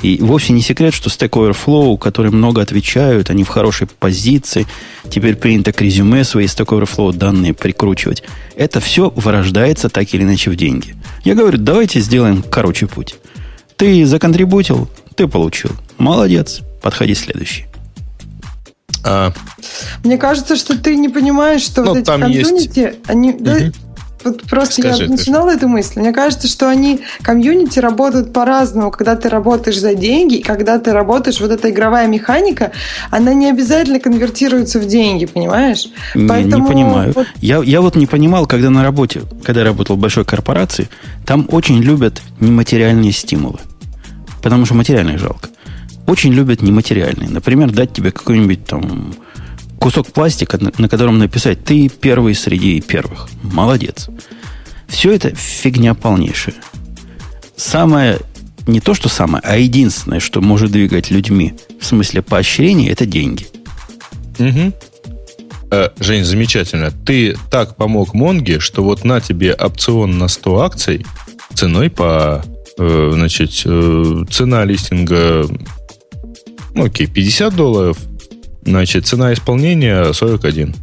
И 0.02 0.18
вовсе 0.20 0.52
не 0.52 0.60
секрет, 0.60 0.92
что 0.92 1.08
Stack 1.08 1.30
Overflow, 1.30 1.96
которые 1.98 2.32
много 2.32 2.60
отвечают, 2.60 3.30
они 3.30 3.42
в 3.42 3.48
хорошей 3.48 3.86
позиции, 3.86 4.66
теперь 5.08 5.36
принято 5.36 5.72
к 5.72 5.80
резюме 5.80 6.24
свои 6.24 6.46
Stack 6.46 6.66
Overflow 6.66 7.14
данные 7.14 7.54
прикручивать. 7.54 8.22
Это 8.56 8.80
все 8.80 9.10
вырождается 9.14 9.88
так 9.88 10.12
или 10.12 10.22
иначе 10.22 10.50
в 10.50 10.56
деньги. 10.56 10.94
Я 11.24 11.34
говорю, 11.34 11.58
давайте 11.58 12.00
сделаем 12.00 12.42
короче 12.42 12.86
путь. 12.86 13.16
Ты 13.76 14.04
законтрибутил, 14.06 14.88
ты 15.14 15.26
получил. 15.26 15.70
Молодец. 15.98 16.60
Подходи 16.82 17.14
следующий. 17.14 17.64
А, 19.04 19.32
Мне 20.02 20.16
кажется, 20.18 20.56
что 20.56 20.78
ты 20.78 20.96
не 20.96 21.08
понимаешь, 21.08 21.62
что 21.62 21.82
Ну, 21.82 21.88
вот 21.90 21.98
эти 21.98 22.06
там 22.06 22.26
есть- 22.26 22.48
комьюнити, 22.50 22.94
они... 23.06 23.32
да, 23.34 23.54
Мгм. 23.54 23.72
вот 24.24 24.42
просто 24.44 24.80
Скажи, 24.80 25.02
я 25.04 25.08
начинала 25.10 25.50
эту 25.50 25.68
мысль. 25.68 26.00
Мне 26.00 26.12
кажется, 26.12 26.48
что 26.48 26.70
они, 26.70 27.00
комьюнити, 27.20 27.78
работают 27.78 28.32
по-разному. 28.32 28.90
Когда 28.90 29.16
ты 29.16 29.28
работаешь 29.28 29.78
за 29.78 29.94
деньги, 29.94 30.36
и 30.36 30.42
когда 30.42 30.78
ты 30.78 30.92
работаешь, 30.92 31.38
вот 31.40 31.50
эта 31.50 31.68
игровая 31.68 32.06
механика, 32.06 32.72
она 33.10 33.34
не 33.34 33.50
обязательно 33.50 34.00
конвертируется 34.00 34.78
в 34.80 34.86
деньги, 34.86 35.26
понимаешь? 35.26 35.86
Не, 36.14 36.26
Поэтому 36.26 36.64
не 36.64 36.72
понимаю. 36.72 37.12
вот- 37.14 37.26
Я, 37.42 37.62
я 37.62 37.82
вот 37.82 37.96
не 37.96 38.06
понимал, 38.06 38.46
когда 38.46 38.70
на 38.70 38.82
работе, 38.82 39.22
когда 39.42 39.60
я 39.60 39.66
работал 39.66 39.96
в 39.96 39.98
большой 39.98 40.24
корпорации, 40.24 40.88
там 41.26 41.46
очень 41.50 41.78
любят 41.82 42.22
нематериальные 42.40 43.12
стимулы. 43.12 43.58
Потому 44.42 44.64
что 44.64 44.74
материальные 44.74 45.18
жалко. 45.18 45.48
Очень 46.06 46.32
любят 46.32 46.62
нематериальные. 46.62 47.30
Например, 47.30 47.70
дать 47.70 47.92
тебе 47.92 48.10
какой-нибудь 48.10 48.66
там 48.66 49.14
кусок 49.78 50.12
пластика, 50.12 50.62
на, 50.62 50.72
на 50.78 50.88
котором 50.88 51.18
написать 51.18 51.64
«ты 51.64 51.88
первый 51.88 52.34
среди 52.34 52.80
первых». 52.80 53.28
Молодец. 53.42 54.08
Все 54.88 55.12
это 55.12 55.34
фигня 55.34 55.94
полнейшая. 55.94 56.54
Самое, 57.56 58.18
не 58.66 58.80
то 58.80 58.94
что 58.94 59.08
самое, 59.08 59.42
а 59.44 59.56
единственное, 59.56 60.20
что 60.20 60.40
может 60.40 60.72
двигать 60.72 61.10
людьми 61.10 61.54
в 61.80 61.84
смысле 61.84 62.22
поощрения, 62.22 62.90
это 62.90 63.06
деньги. 63.06 63.46
Угу. 64.38 64.72
Э, 65.70 65.90
Жень, 65.98 66.24
замечательно. 66.24 66.90
Ты 66.90 67.36
так 67.50 67.76
помог 67.76 68.14
Монге, 68.14 68.60
что 68.60 68.84
вот 68.84 69.04
на 69.04 69.20
тебе 69.20 69.52
опцион 69.54 70.18
на 70.18 70.28
100 70.28 70.60
акций 70.60 71.06
ценой 71.54 71.90
по... 71.90 72.44
Э, 72.78 73.10
значит, 73.12 73.50
э, 73.64 74.24
цена 74.30 74.64
листинга... 74.64 75.46
Ну, 76.74 76.84
окей, 76.84 77.06
50 77.06 77.54
долларов. 77.54 77.98
Значит, 78.64 79.06
цена 79.06 79.32
исполнения 79.32 80.12
41. 80.12 80.74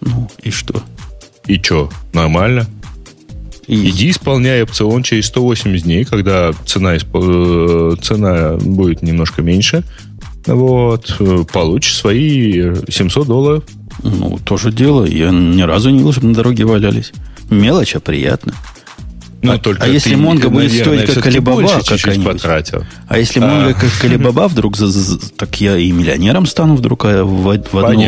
Ну, 0.00 0.30
и 0.42 0.50
что? 0.50 0.82
И 1.46 1.56
что? 1.62 1.90
Нормально. 2.12 2.66
И 3.66 3.90
Иди 3.90 4.10
исполняй 4.10 4.62
опцион 4.62 5.02
через 5.02 5.26
180 5.26 5.82
дней, 5.84 6.04
когда 6.04 6.52
цена, 6.66 6.96
исп- 6.96 7.92
э, 7.92 7.96
цена 8.02 8.56
будет 8.56 9.02
немножко 9.02 9.42
меньше. 9.42 9.84
Вот, 10.46 11.14
э, 11.20 11.44
получишь 11.52 11.96
свои 11.96 12.74
700 12.88 13.26
долларов. 13.26 13.64
Ну, 14.02 14.38
тоже 14.44 14.72
дело. 14.72 15.04
Я 15.04 15.30
ни 15.30 15.62
разу 15.62 15.90
не 15.90 15.98
видел, 15.98 16.12
чтобы 16.12 16.28
на 16.28 16.34
дороге 16.34 16.64
валялись. 16.64 17.12
Мелочь, 17.50 17.94
а 17.94 18.00
приятно. 18.00 18.54
Ну, 19.40 19.52
А- 19.52 19.58
только 19.58 19.84
а 19.84 19.88
если 19.88 20.16
Монго 20.16 20.48
будет 20.50 20.70
наверное, 20.70 20.84
стоить 20.84 21.00
как 21.02 21.10
все-таки 21.10 21.28
Алибаба 21.36 21.60
больше 21.60 21.78
чуть-чуть 21.78 22.02
какая-нибудь? 22.02 22.32
потратил. 22.32 22.84
А 23.06 23.18
если 23.18 23.38
А. 23.40 23.46
Монго 23.46 23.74
как 23.74 23.90
Калибаба 24.00 24.48
вдруг, 24.48 24.76
так 25.36 25.60
я 25.60 25.76
и 25.76 25.92
миллионером 25.92 26.46
стану 26.46 26.74
вдруг 26.74 27.04
а, 27.04 27.22
в, 27.22 27.44
в 27.44 27.48
одно 27.52 27.64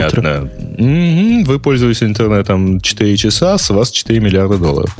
утро. 0.06 0.22
Понятно. 0.22 0.50
Мгм. 0.78 1.44
Вы 1.44 1.60
пользуетесь 1.60 2.02
интернетом 2.02 2.80
4 2.80 3.16
часа, 3.16 3.58
с 3.58 3.70
вас 3.70 3.90
4 3.92 4.18
миллиарда 4.18 4.58
долларов. 4.58 4.96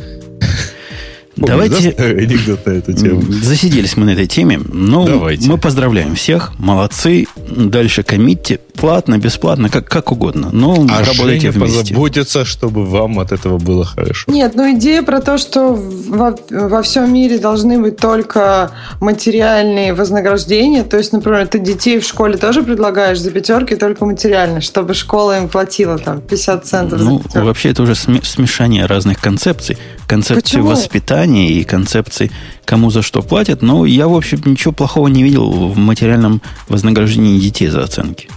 Помнишь, 1.41 1.69
Давайте- 1.71 1.89
да, 1.89 1.93
старый 1.93 2.25
анекдот 2.25 2.67
на 2.67 2.71
эту 2.71 2.93
тему. 2.93 3.23
Засиделись 3.43 3.97
мы 3.97 4.05
на 4.07 4.11
этой 4.11 4.27
теме. 4.27 4.61
Ну, 4.73 5.07
Давайте. 5.07 5.49
мы 5.49 5.59
поздравляем 5.59 6.15
всех. 6.15 6.53
Молодцы. 6.59 7.27
Дальше 7.49 8.03
коммитте. 8.03 8.61
Платно, 8.75 9.19
бесплатно, 9.19 9.69
как, 9.69 9.87
как 9.89 10.11
угодно. 10.13 10.49
Но 10.53 10.87
А 10.89 11.01
работайте 11.05 11.51
Женя 11.51 11.53
вместе. 11.53 11.81
позаботится, 11.95 12.45
чтобы 12.47 12.87
вам 12.87 13.19
от 13.19 13.31
этого 13.33 13.59
было 13.59 13.85
хорошо. 13.85 14.31
Нет, 14.33 14.53
ну 14.55 14.75
идея 14.77 15.03
про 15.03 15.21
то, 15.21 15.37
что 15.37 15.75
во, 15.75 16.35
во 16.51 16.81
всем 16.83 17.13
мире 17.13 17.39
должны 17.39 17.79
быть 17.79 17.99
только 17.99 18.71
материальные 19.01 19.93
вознаграждения. 19.93 20.83
То 20.83 20.97
есть, 20.97 21.13
например, 21.13 21.47
ты 21.47 21.59
детей 21.59 21.99
в 22.01 22.05
школе 22.07 22.37
тоже 22.39 22.63
предлагаешь 22.63 23.21
за 23.21 23.31
пятерки 23.31 23.77
только 23.77 24.07
материально, 24.07 24.61
чтобы 24.63 24.95
школа 24.95 25.39
им 25.39 25.49
платила 25.49 25.99
там 25.99 26.21
50 26.23 26.65
центов 26.67 27.01
Ну, 27.01 27.21
вообще, 27.35 27.71
это 27.71 27.83
уже 27.83 27.93
сме- 27.93 28.25
смешание 28.25 28.87
разных 28.87 29.21
концепций. 29.21 29.77
Концепции 30.07 30.41
Почему? 30.57 30.69
воспитания 30.71 31.30
и 31.37 31.65
концепции, 31.65 32.31
кому 32.65 32.91
за 32.91 33.03
что 33.03 33.23
платят. 33.23 33.63
Но 33.63 33.87
я, 33.87 34.09
в 34.09 34.15
общем, 34.15 34.43
ничего 34.45 34.73
плохого 34.73 35.09
не 35.09 35.23
видел 35.23 35.51
в 35.51 35.79
материальном 35.79 36.43
вознаграждении 36.69 37.39
детей 37.39 37.69
за 37.69 37.85
оценки. 37.85 38.29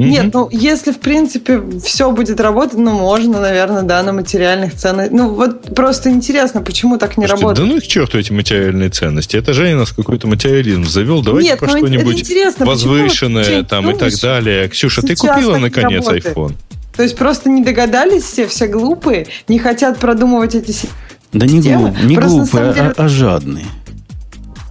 Нет, 0.00 0.32
ну 0.32 0.48
если 0.50 0.92
в 0.92 0.98
принципе 0.98 1.62
все 1.84 2.10
будет 2.10 2.40
работать, 2.40 2.78
ну 2.78 2.92
можно, 2.92 3.40
наверное, 3.40 3.82
да, 3.82 4.02
на 4.02 4.12
материальных 4.12 4.74
ценах. 4.74 5.10
Ну 5.10 5.34
вот 5.34 5.74
просто 5.74 6.10
интересно, 6.10 6.62
почему 6.62 6.98
так 6.98 7.16
не 7.16 7.26
Слушайте, 7.26 7.42
работает. 7.42 7.68
да 7.68 7.72
ну 7.72 7.78
их 7.78 7.84
к 7.84 7.86
черту 7.86 8.18
эти 8.18 8.32
материальные 8.32 8.90
ценности. 8.90 9.36
Это 9.36 9.52
Женя 9.52 9.76
нас 9.76 9.92
какой-то 9.92 10.26
материализм 10.26 10.86
завел. 10.86 11.22
Давайте 11.22 11.50
Нет, 11.50 11.58
про 11.58 11.72
ну, 11.72 11.78
что-нибудь 11.78 12.30
возвышенное 12.58 13.62
там 13.64 13.90
и 13.90 13.98
так 13.98 14.12
далее. 14.20 14.68
Ксюша, 14.68 15.02
ты 15.02 15.14
купила 15.16 15.58
наконец 15.58 16.06
работает? 16.06 16.36
iPhone? 16.36 16.54
То 16.96 17.02
есть 17.02 17.16
просто 17.16 17.48
не 17.48 17.62
догадались 17.62 18.24
все, 18.24 18.46
все 18.46 18.66
глупые, 18.66 19.26
не 19.48 19.58
хотят 19.58 19.98
продумывать 19.98 20.54
эти 20.54 20.72
си- 20.72 20.88
Да 21.32 21.46
не, 21.46 21.58
Системы? 21.62 21.90
глуп- 21.90 22.02
не 22.04 22.14
Просто 22.16 22.38
глупые, 22.38 22.72
деле- 22.74 22.94
а, 22.96 23.04
а 23.04 23.08
жадные. 23.08 23.66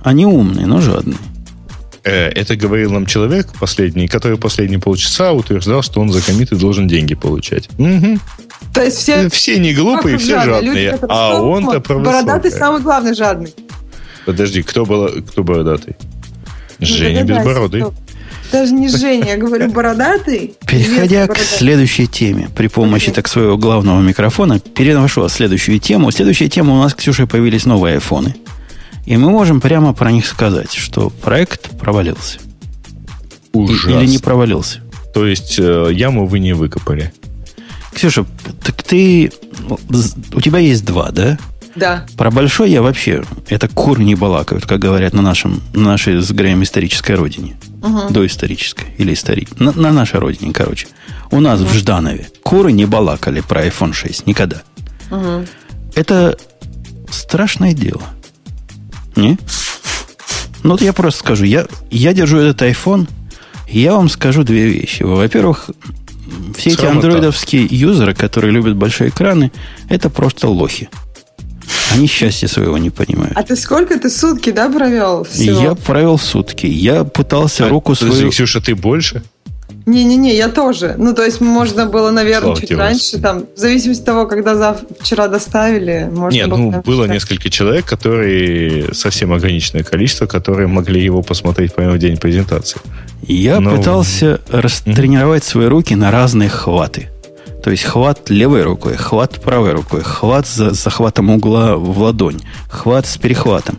Они 0.04 0.26
умные, 0.26 0.66
но 0.66 0.82
жадные. 0.82 1.18
Э, 2.04 2.30
Это 2.30 2.56
говорил 2.56 2.92
нам 2.92 3.06
человек 3.06 3.48
последний, 3.60 4.08
который 4.08 4.38
последние 4.38 4.80
полчаса 4.80 5.34
утверждал, 5.34 5.82
что 5.82 6.02
он 6.02 6.12
за 6.12 6.22
комиты 6.22 6.56
должен 6.56 6.88
деньги 6.88 7.16
получать. 7.16 7.70
Мгм. 7.78 8.20
То 8.74 8.84
есть 8.84 8.98
все... 8.98 9.14
Э, 9.26 9.30
Все 9.30 9.58
не 9.60 9.74
глупые, 9.74 10.18
все 10.18 10.36
жадные, 10.36 10.54
жадные. 10.56 10.92
люди, 10.92 11.00
а 11.10 11.42
он-то 11.42 11.80
про 11.82 12.00
Бородатый 12.00 12.52
самый 12.52 12.82
главный 12.82 13.14
жадный. 13.16 13.54
Подожди, 14.26 14.62
кто, 14.62 14.86
был, 14.86 15.10
кто 15.28 15.44
бородатый? 15.44 15.96
Ну, 16.80 16.86
Женя 16.86 17.24
Безбородый. 17.24 17.82
кто. 17.82 17.94
Даже 18.52 18.74
не 18.74 18.90
Женя, 18.90 19.32
я 19.32 19.38
говорю 19.38 19.72
бородатый. 19.72 20.56
Переходя 20.66 21.28
к 21.28 21.38
следующей 21.38 22.08
теме, 22.08 22.50
при 22.56 22.68
помощи 22.68 23.12
так 23.12 23.28
своего 23.28 23.58
главного 23.58 24.02
микрофона, 24.02 24.60
переношу 24.60 25.28
следующую 25.30 25.80
тему. 25.80 26.12
Следующая 26.12 26.50
тема 26.50 26.74
у 26.74 26.78
нас, 26.78 26.94
Ксюша, 26.94 27.28
появились 27.28 27.66
новые 27.66 27.96
айфоны. 27.96 28.36
И 29.06 29.18
мы 29.18 29.30
можем 29.30 29.62
прямо 29.62 29.94
про 29.94 30.12
них 30.12 30.26
сказать, 30.26 30.74
что 30.74 31.10
проект 31.10 31.70
провалился. 31.80 32.40
Ужасно. 33.54 34.00
Или 34.00 34.08
не 34.08 34.18
провалился. 34.18 34.80
То 35.14 35.26
есть 35.26 35.58
э, 35.60 35.90
яму 35.92 36.28
вы 36.28 36.40
не 36.40 36.54
выкопали. 36.54 37.12
Ксюша, 37.94 38.26
так 38.64 38.82
ты... 38.84 39.32
У 40.34 40.42
тебя 40.42 40.60
есть 40.60 40.86
два, 40.86 41.12
да? 41.12 41.38
Да. 41.80 42.06
Про 42.18 42.32
большой 42.32 42.72
я 42.72 42.82
вообще... 42.82 43.24
Это 43.48 43.68
кур 43.68 44.00
не 44.00 44.16
балакают, 44.16 44.66
как 44.66 44.80
говорят 44.80 45.14
на, 45.14 45.22
нашем, 45.22 45.62
на 45.74 45.86
нашей 45.86 46.22
с 46.22 46.30
Греем 46.32 46.64
исторической 46.64 47.14
родине. 47.14 47.56
Доисторической. 48.10 48.88
Или 48.98 49.14
исторической. 49.14 49.64
На, 49.64 49.72
на 49.72 49.92
нашей 49.92 50.20
родине, 50.20 50.54
короче. 50.54 50.88
У 51.32 51.40
нас 51.40 51.60
в 51.60 51.74
Жданове 51.74 52.28
куры 52.44 52.72
не 52.72 52.86
балакали 52.86 53.42
про 53.42 53.66
iPhone 53.66 53.94
6. 53.94 54.28
Никогда. 54.28 54.62
Это 55.96 56.38
страшное 57.10 57.74
дело. 57.74 58.04
Не? 59.16 59.38
Ну, 60.64 60.72
вот 60.72 60.82
я 60.82 60.94
просто 60.94 61.20
скажу. 61.20 61.46
Я, 61.46 61.66
я 61.90 62.14
держу 62.14 62.38
этот 62.38 62.62
iPhone, 62.62 63.08
и 63.68 63.80
я 63.80 63.94
вам 63.94 64.10
скажу 64.10 64.44
две 64.44 64.68
вещи. 64.68 65.04
Во-первых, 65.04 65.70
все 66.58 66.72
эти 66.72 66.80
Срамота. 66.80 67.08
андроидовские 67.08 67.66
юзеры, 67.70 68.14
которые 68.14 68.52
любят 68.52 68.76
большие 68.76 69.10
экраны, 69.10 69.52
это 69.88 70.10
просто 70.10 70.48
лохи. 70.48 70.90
Они 71.94 72.08
счастья 72.08 72.48
своего 72.48 72.78
не 72.78 72.90
понимают. 72.90 73.34
А 73.36 73.44
ты 73.44 73.56
сколько 73.56 73.98
ты 74.00 74.10
сутки, 74.10 74.52
да, 74.52 74.70
провел 74.70 75.24
всего? 75.24 75.62
Я 75.62 75.76
провел 75.76 76.18
сутки. 76.18 76.66
Я 76.68 77.04
пытался 77.04 77.68
руку 77.70 77.94
Подожди, 77.94 78.16
свою... 78.18 78.32
Ксюша, 78.32 78.62
ты 78.62 78.76
больше? 78.76 79.24
Не-не-не, 79.86 80.36
я 80.36 80.50
тоже. 80.50 80.96
Ну, 80.98 81.16
то 81.16 81.24
есть 81.24 81.42
можно 81.42 81.88
было, 81.88 82.12
наверное, 82.12 82.42
Слава 82.42 82.60
чуть 82.60 82.70
тебе, 82.70 82.80
раньше, 82.80 83.18
там, 83.18 83.46
в 83.56 83.60
зависимости 83.60 84.02
от 84.02 84.06
того, 84.06 84.28
когда 84.28 84.56
зав... 84.56 84.78
вчера 85.00 85.28
доставили, 85.28 86.08
можно 86.12 86.36
Нет, 86.36 86.50
было... 86.50 86.58
ну, 86.58 86.70
прям 86.72 86.82
было 86.84 87.04
читать. 87.06 87.16
несколько 87.16 87.50
человек, 87.50 87.86
которые 87.86 88.94
совсем 88.94 89.34
ограниченное 89.34 89.84
количество, 89.84 90.28
которые 90.28 90.68
могли 90.68 91.04
его 91.04 91.24
посмотреть 91.24 91.74
прямо 91.74 91.94
в 91.94 91.98
день 91.98 92.18
презентации. 92.18 92.80
Я 93.24 93.60
Ну, 93.60 93.78
пытался 93.78 94.40
растренировать 94.50 95.44
свои 95.44 95.66
руки 95.66 95.96
на 95.96 96.12
разные 96.12 96.50
хваты. 96.50 97.10
То 97.70 97.74
есть 97.74 97.84
хват 97.84 98.32
левой 98.32 98.64
рукой, 98.64 98.98
хват 98.98 99.40
правой 99.42 99.74
рукой, 99.74 100.02
хват 100.02 100.48
за 100.48 100.72
захватом 100.72 101.30
угла 101.30 101.76
в 101.76 102.00
ладонь, 102.00 102.40
хват 102.68 103.06
с 103.06 103.16
перехватом. 103.18 103.78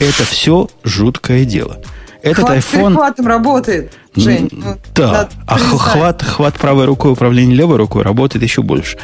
Это 0.00 0.24
все 0.24 0.68
жуткое 0.82 1.44
дело. 1.44 1.78
Этот 2.22 2.46
Хват 2.46 2.64
с 2.64 2.74
iPhone... 2.74 2.88
перехватом 2.88 3.26
работает, 3.28 3.92
Жень. 4.16 4.48
ну, 4.50 4.76
Да, 4.96 5.28
а 5.46 5.58
хват, 5.58 6.24
хват 6.24 6.58
правой 6.58 6.86
рукой, 6.86 7.12
управление 7.12 7.56
левой 7.56 7.76
рукой 7.76 8.02
работает 8.02 8.42
еще 8.42 8.62
больше. 8.62 8.98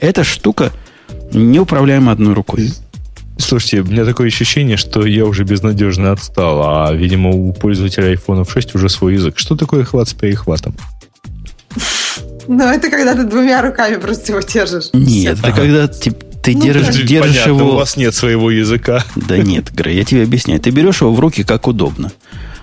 Эта 0.00 0.24
штука 0.24 0.72
неуправляема 1.32 2.10
одной 2.10 2.34
рукой. 2.34 2.72
Слушайте, 3.38 3.82
у 3.82 3.84
меня 3.84 4.04
такое 4.04 4.26
ощущение, 4.26 4.76
что 4.76 5.06
я 5.06 5.24
уже 5.24 5.44
безнадежно 5.44 6.10
отстал, 6.10 6.62
а, 6.64 6.92
видимо, 6.92 7.30
у 7.30 7.52
пользователя 7.52 8.12
iPhone 8.12 8.44
6 8.44 8.74
уже 8.74 8.88
свой 8.88 9.14
язык. 9.14 9.38
Что 9.38 9.54
такое 9.54 9.84
хват 9.84 10.08
с 10.08 10.14
перехватом? 10.14 10.74
Ну, 12.48 12.64
это 12.64 12.88
когда 12.90 13.14
ты 13.14 13.24
двумя 13.24 13.62
руками 13.62 13.96
просто 13.96 14.32
его 14.32 14.40
держишь. 14.40 14.88
Нет, 14.94 15.38
это 15.38 15.52
когда 15.52 15.86
ты, 15.86 16.10
ты 16.42 16.54
Ну, 16.54 16.60
держишь, 16.62 16.96
да. 16.96 17.02
держишь 17.02 17.42
Понятно, 17.44 17.50
его... 17.62 17.72
у 17.72 17.76
вас 17.76 17.96
нет 17.96 18.14
своего 18.14 18.50
языка. 18.50 19.04
Да 19.16 19.36
нет, 19.38 19.70
Грей, 19.72 19.96
я 19.96 20.04
тебе 20.04 20.22
объясняю. 20.22 20.58
Ты 20.58 20.70
берешь 20.70 21.00
его 21.02 21.12
в 21.12 21.20
руки 21.20 21.44
как 21.44 21.66
удобно. 21.68 22.10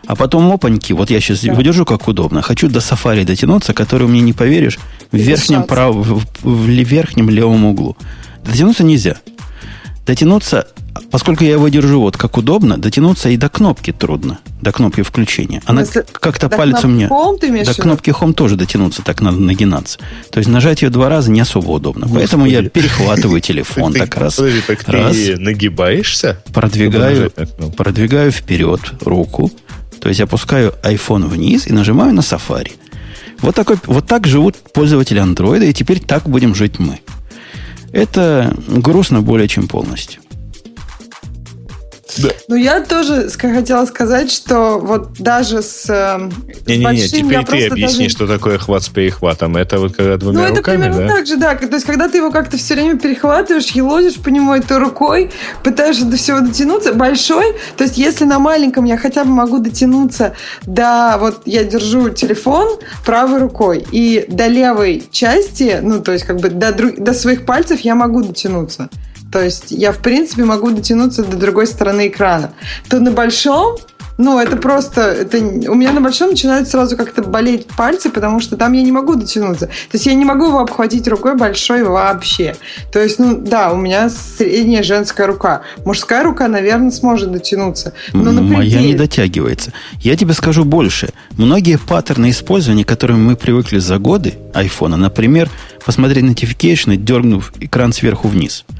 А 0.07 0.15
потом 0.15 0.51
опаньки, 0.51 0.93
вот 0.93 1.09
я 1.09 1.19
сейчас 1.19 1.43
его 1.43 1.61
держу 1.61 1.85
как 1.85 2.07
удобно. 2.07 2.41
Хочу 2.41 2.67
до 2.67 2.79
сафари 2.81 3.23
дотянуться, 3.23 3.73
который 3.73 4.03
у 4.03 4.07
меня 4.07 4.21
не 4.23 4.33
поверишь, 4.33 4.77
в 5.11 5.17
верхнем, 5.17 5.63
прав... 5.63 5.95
в, 5.95 6.23
в 6.43 6.67
ле- 6.69 6.83
верхнем 6.83 7.29
левом 7.29 7.65
углу. 7.65 7.95
Дотянуться 8.43 8.83
нельзя. 8.83 9.17
Дотянуться, 10.05 10.67
поскольку 11.11 11.43
я 11.43 11.51
его 11.51 11.67
держу 11.69 12.01
вот 12.01 12.17
как 12.17 12.37
удобно, 12.37 12.77
дотянуться 12.77 13.29
и 13.29 13.37
до 13.37 13.49
кнопки 13.49 13.91
трудно. 13.91 14.39
До 14.61 14.71
кнопки 14.71 15.01
включения. 15.01 15.61
Она 15.65 15.83
смысле, 15.83 16.05
как-то 16.11 16.49
до 16.49 16.57
палец 16.57 16.77
у 16.77 16.81
кнопки 16.81 16.95
меня... 16.95 17.07
Home 17.07 17.37
ты 17.39 17.47
имеешь 17.49 17.67
До 17.67 17.73
кнопки 17.73 18.09
Home 18.09 18.33
тоже 18.33 18.55
дотянуться, 18.55 19.01
так 19.01 19.21
надо 19.21 19.37
нагинаться. 19.37 19.99
То 20.31 20.39
есть 20.39 20.49
нажать 20.49 20.81
ее 20.81 20.89
два 20.89 21.09
раза 21.09 21.31
не 21.31 21.39
особо 21.39 21.71
удобно. 21.71 22.07
Поэтому 22.11 22.45
я 22.45 22.63
перехватываю 22.63 23.41
телефон 23.41 23.93
так 23.93 24.15
раз. 24.17 24.41
Так 24.67 24.87
раз 24.87 25.15
ты 25.15 25.37
нагибаешься? 25.37 26.41
продвигаю, 26.53 27.31
продвигаю 27.75 28.31
вперед 28.31 28.79
руку, 29.01 29.51
то 29.99 30.09
есть 30.09 30.21
опускаю 30.21 30.73
iPhone 30.83 31.27
вниз 31.27 31.67
и 31.67 31.73
нажимаю 31.73 32.13
на 32.13 32.21
Safari. 32.21 32.71
Вот, 33.39 33.55
такой, 33.55 33.77
вот 33.85 34.07
так 34.07 34.27
живут 34.27 34.55
пользователи 34.73 35.19
андроида, 35.19 35.65
и 35.65 35.73
теперь 35.73 35.99
так 35.99 36.29
будем 36.29 36.55
жить 36.55 36.79
мы. 36.79 36.99
Это 37.91 38.55
грустно 38.67 39.21
более 39.21 39.47
чем 39.47 39.67
полностью. 39.67 40.21
Да. 42.17 42.29
Ну, 42.47 42.55
я 42.55 42.81
тоже 42.81 43.29
хотела 43.29 43.85
сказать, 43.85 44.31
что 44.31 44.79
вот 44.79 45.13
даже 45.19 45.61
с 45.61 45.87
Не-не-не, 46.67 47.07
теперь 47.07 47.43
ты 47.43 47.67
объясни, 47.67 48.05
даже... 48.05 48.09
что 48.09 48.27
такое 48.27 48.57
хват 48.59 48.83
с 48.83 48.89
перехватом. 48.89 49.57
Это 49.57 49.79
вот 49.79 49.95
когда 49.95 50.17
двумя 50.17 50.39
ну, 50.39 50.45
это 50.45 50.57
руками, 50.57 50.83
примерно 50.83 51.07
да? 51.07 51.15
так 51.15 51.27
же, 51.27 51.37
да. 51.37 51.55
То 51.55 51.73
есть, 51.73 51.85
когда 51.85 52.07
ты 52.07 52.17
его 52.17 52.31
как-то 52.31 52.57
все 52.57 52.75
время 52.75 52.97
перехватываешь, 52.99 53.71
елозишь 53.71 54.15
по 54.15 54.29
нему 54.29 54.53
этой 54.53 54.77
рукой, 54.77 55.31
пытаешься 55.63 56.05
до 56.05 56.17
всего 56.17 56.41
дотянуться. 56.41 56.93
Большой, 56.93 57.55
то 57.75 57.83
есть, 57.83 57.97
если 57.97 58.25
на 58.25 58.39
маленьком 58.39 58.85
я 58.85 58.97
хотя 58.97 59.23
бы 59.23 59.31
могу 59.31 59.57
дотянуться 59.57 60.35
до... 60.63 61.17
Вот 61.19 61.41
я 61.45 61.63
держу 61.63 62.09
телефон 62.09 62.79
правой 63.03 63.39
рукой, 63.39 63.85
и 63.91 64.25
до 64.29 64.47
левой 64.47 65.03
части, 65.11 65.79
ну, 65.81 66.01
то 66.01 66.11
есть, 66.11 66.25
как 66.25 66.39
бы 66.39 66.49
до, 66.49 66.71
до 66.71 67.13
своих 67.13 67.45
пальцев 67.45 67.81
я 67.81 67.95
могу 67.95 68.21
дотянуться. 68.21 68.89
То 69.31 69.43
есть 69.43 69.71
я, 69.71 69.91
в 69.91 69.99
принципе, 69.99 70.43
могу 70.43 70.71
дотянуться 70.71 71.23
до 71.23 71.37
другой 71.37 71.67
стороны 71.67 72.07
экрана. 72.07 72.53
То 72.89 72.99
на 72.99 73.11
большом 73.11 73.77
ну, 74.17 74.39
это 74.39 74.55
просто... 74.55 75.01
Это, 75.01 75.37
у 75.37 75.75
меня 75.75 75.91
на 75.91 75.99
большом 75.99 76.29
начинают 76.29 76.69
сразу 76.69 76.95
как-то 76.95 77.21
болеть 77.21 77.67
пальцы, 77.67 78.09
потому 78.09 78.39
что 78.39 78.55
там 78.55 78.71
я 78.73 78.81
не 78.81 78.91
могу 78.91 79.15
дотянуться. 79.15 79.67
То 79.67 79.93
есть 79.93 80.05
я 80.05 80.13
не 80.13 80.23
могу 80.23 80.47
его 80.47 80.59
обхватить 80.59 81.07
рукой 81.07 81.35
большой 81.35 81.83
вообще. 81.83 82.55
То 82.93 83.01
есть, 83.01 83.19
ну, 83.19 83.37
да, 83.37 83.73
у 83.73 83.75
меня 83.75 84.09
средняя 84.09 84.83
женская 84.83 85.27
рука. 85.27 85.63
Мужская 85.83 86.23
рука, 86.23 86.47
наверное, 86.47 86.91
сможет 86.91 87.31
дотянуться. 87.31 87.93
Но 88.13 88.31
Моя 88.31 88.81
не 88.81 88.93
дотягивается. 88.93 89.73
Я 89.99 90.15
тебе 90.15 90.33
скажу 90.33 90.63
больше. 90.63 91.09
Многие 91.31 91.77
паттерны 91.77 92.29
использования, 92.29 92.85
к 92.85 92.87
которым 92.87 93.25
мы 93.25 93.35
привыкли 93.35 93.79
за 93.79 93.97
годы 93.97 94.35
айфона, 94.53 94.95
например, 94.95 95.49
посмотреть 95.85 96.23
notification, 96.23 96.95
дергнув 96.95 97.51
экран 97.59 97.91
сверху 97.91 98.29
вниз– 98.29 98.63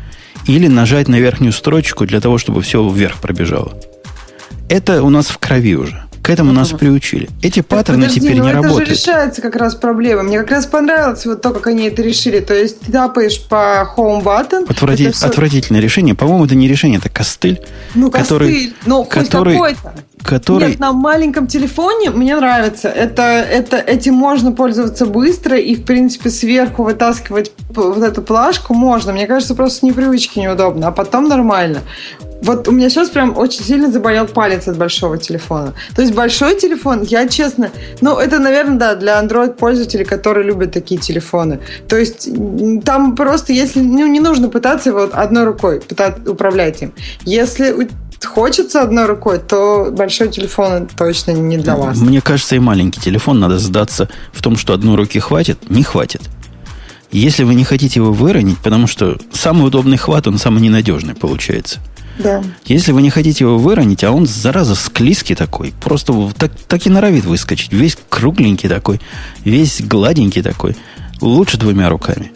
или 0.47 0.67
нажать 0.67 1.07
на 1.07 1.19
верхнюю 1.19 1.53
строчку 1.53 2.05
для 2.05 2.21
того, 2.21 2.37
чтобы 2.37 2.61
все 2.61 2.87
вверх 2.87 3.19
пробежало. 3.19 3.79
Это 4.69 5.03
у 5.03 5.09
нас 5.09 5.27
в 5.27 5.37
крови 5.37 5.75
уже. 5.75 6.03
К 6.25 6.31
этому 6.31 6.51
нас 6.51 6.69
приучили. 6.69 7.29
Эти 7.43 7.61
паттерны 7.61 8.05
Подожди, 8.05 8.19
теперь 8.19 8.39
не 8.39 8.49
это 8.49 8.57
работают. 8.57 8.89
Это 8.89 8.95
же 8.95 9.01
решается 9.01 9.41
как 9.43 9.55
раз 9.55 9.75
проблема. 9.75 10.23
Мне 10.23 10.39
как 10.39 10.49
раз 10.49 10.65
понравилось 10.65 11.23
вот 11.27 11.43
то, 11.43 11.51
как 11.51 11.67
они 11.67 11.83
это 11.83 12.01
решили. 12.01 12.39
То 12.39 12.55
есть 12.55 12.79
ты 12.79 12.91
тапаешь 12.91 13.39
по 13.47 13.87
home 13.95 14.23
button. 14.23 14.65
Отврати... 14.67 15.11
Все... 15.11 15.27
Отвратительное 15.27 15.81
решение. 15.81 16.15
По-моему, 16.15 16.45
это 16.45 16.55
не 16.55 16.67
решение, 16.67 16.97
это 16.97 17.09
костыль. 17.09 17.61
Ну, 17.93 18.09
который, 18.09 18.47
костыль. 18.47 18.73
Ну, 18.87 19.03
который, 19.03 19.53
какой-то. 19.53 19.93
Который... 20.23 20.69
Нет, 20.69 20.79
на 20.79 20.93
маленьком 20.93 21.45
телефоне 21.45 22.09
мне 22.09 22.35
нравится. 22.35 22.89
Это, 22.89 23.21
это, 23.21 23.77
этим 23.77 24.15
можно 24.15 24.51
пользоваться 24.51 25.05
быстро 25.05 25.59
и, 25.59 25.75
в 25.75 25.85
принципе, 25.85 26.31
сверху 26.31 26.81
вытаскивать 26.81 27.51
вот 27.69 28.01
эту 28.01 28.23
плашку 28.23 28.73
можно. 28.73 29.13
Мне 29.13 29.27
кажется, 29.27 29.53
просто 29.53 29.77
с 29.77 29.83
непривычки 29.83 30.39
неудобно. 30.39 30.87
А 30.87 30.91
потом 30.91 31.27
нормально. 31.27 31.81
Вот 32.41 32.67
у 32.67 32.71
меня 32.71 32.89
сейчас 32.89 33.09
прям 33.09 33.37
очень 33.37 33.63
сильно 33.63 33.91
заболел 33.91 34.27
палец 34.27 34.67
от 34.67 34.77
большого 34.77 35.17
телефона. 35.17 35.73
То 35.95 36.01
есть 36.01 36.13
большой 36.13 36.59
телефон, 36.59 37.03
я 37.03 37.27
честно, 37.27 37.71
ну 38.01 38.17
это, 38.17 38.39
наверное, 38.39 38.77
да, 38.77 38.95
для 38.95 39.21
Android-пользователей, 39.21 40.05
которые 40.05 40.45
любят 40.45 40.71
такие 40.71 40.99
телефоны. 40.99 41.59
То 41.87 41.97
есть 41.97 42.29
там 42.83 43.15
просто, 43.15 43.53
если 43.53 43.79
ну, 43.79 44.05
не 44.07 44.19
нужно 44.19 44.49
пытаться 44.49 44.89
его 44.89 45.09
одной 45.11 45.43
рукой 45.45 45.81
пытаться 45.81 46.31
управлять 46.31 46.81
им. 46.81 46.93
Если 47.23 47.89
хочется 48.23 48.81
одной 48.81 49.05
рукой, 49.05 49.39
то 49.39 49.89
большой 49.91 50.29
телефон 50.29 50.87
точно 50.97 51.31
не 51.31 51.57
для 51.57 51.75
вас. 51.75 51.97
Мне 51.97 52.21
кажется, 52.21 52.55
и 52.55 52.59
маленький 52.59 52.99
телефон 52.99 53.39
надо 53.39 53.59
сдаться 53.59 54.09
в 54.31 54.41
том, 54.41 54.57
что 54.57 54.73
одной 54.73 54.95
руки 54.95 55.19
хватит, 55.19 55.69
не 55.69 55.83
хватит. 55.83 56.21
Если 57.15 57.43
вы 57.43 57.55
не 57.55 57.63
хотите 57.63 57.99
его 57.99 58.11
выронить, 58.11 58.57
потому 58.59 58.87
что 58.87 59.17
самый 59.31 59.67
удобный 59.67 59.97
хват, 59.97 60.27
он 60.27 60.37
самый 60.37 60.61
ненадежный 60.61 61.15
получается– 61.15 61.79
да. 62.17 62.43
Если 62.65 62.91
вы 62.91 63.01
не 63.01 63.09
хотите 63.09 63.43
его 63.43 63.57
выронить, 63.57 64.03
а 64.03 64.11
он, 64.11 64.25
зараза, 64.25 64.75
склизкий 64.75 65.35
такой, 65.35 65.73
просто 65.81 66.31
так, 66.37 66.51
так 66.67 66.85
и 66.85 66.89
норовит 66.89 67.25
выскочить. 67.25 67.73
Весь 67.73 67.97
кругленький 68.09 68.69
такой, 68.69 69.01
весь 69.43 69.81
гладенький 69.81 70.41
такой. 70.41 70.75
Лучше 71.21 71.57
двумя 71.57 71.89
руками. 71.89 72.31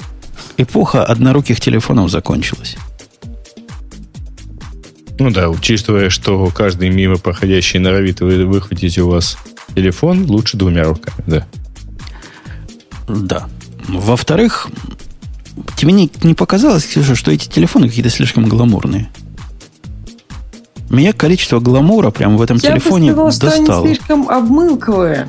Эпоха 0.57 1.05
одноруких 1.05 1.61
телефонов 1.61 2.11
закончилась. 2.11 2.75
Ну 5.17 5.31
да, 5.31 5.49
учитывая, 5.49 6.09
что 6.09 6.47
каждый 6.47 6.89
мимо 6.89 7.17
проходящий 7.17 7.79
норовит 7.79 8.21
выхватить 8.21 8.97
у 8.97 9.09
вас 9.09 9.37
телефон, 9.75 10.25
лучше 10.29 10.57
двумя 10.57 10.85
руками, 10.85 11.23
да. 11.25 11.47
Да. 13.07 13.49
Во-вторых, 13.97 14.67
тебе 15.75 15.93
не, 15.93 16.11
не 16.23 16.33
показалось, 16.33 16.85
Ксюша, 16.85 17.15
что 17.15 17.31
эти 17.31 17.47
телефоны 17.47 17.87
какие-то 17.87 18.09
слишком 18.09 18.47
гламурные? 18.47 19.09
Меня 20.89 21.13
количество 21.13 21.59
гламура 21.59 22.09
прямо 22.09 22.37
в 22.37 22.41
этом 22.41 22.57
Я 22.57 22.71
телефоне 22.71 23.13
бы 23.13 23.31
сказала, 23.31 23.31
достало. 23.31 23.63
что 23.63 23.77
они 23.77 23.95
слишком 23.95 24.29
обмылковые. 24.29 25.27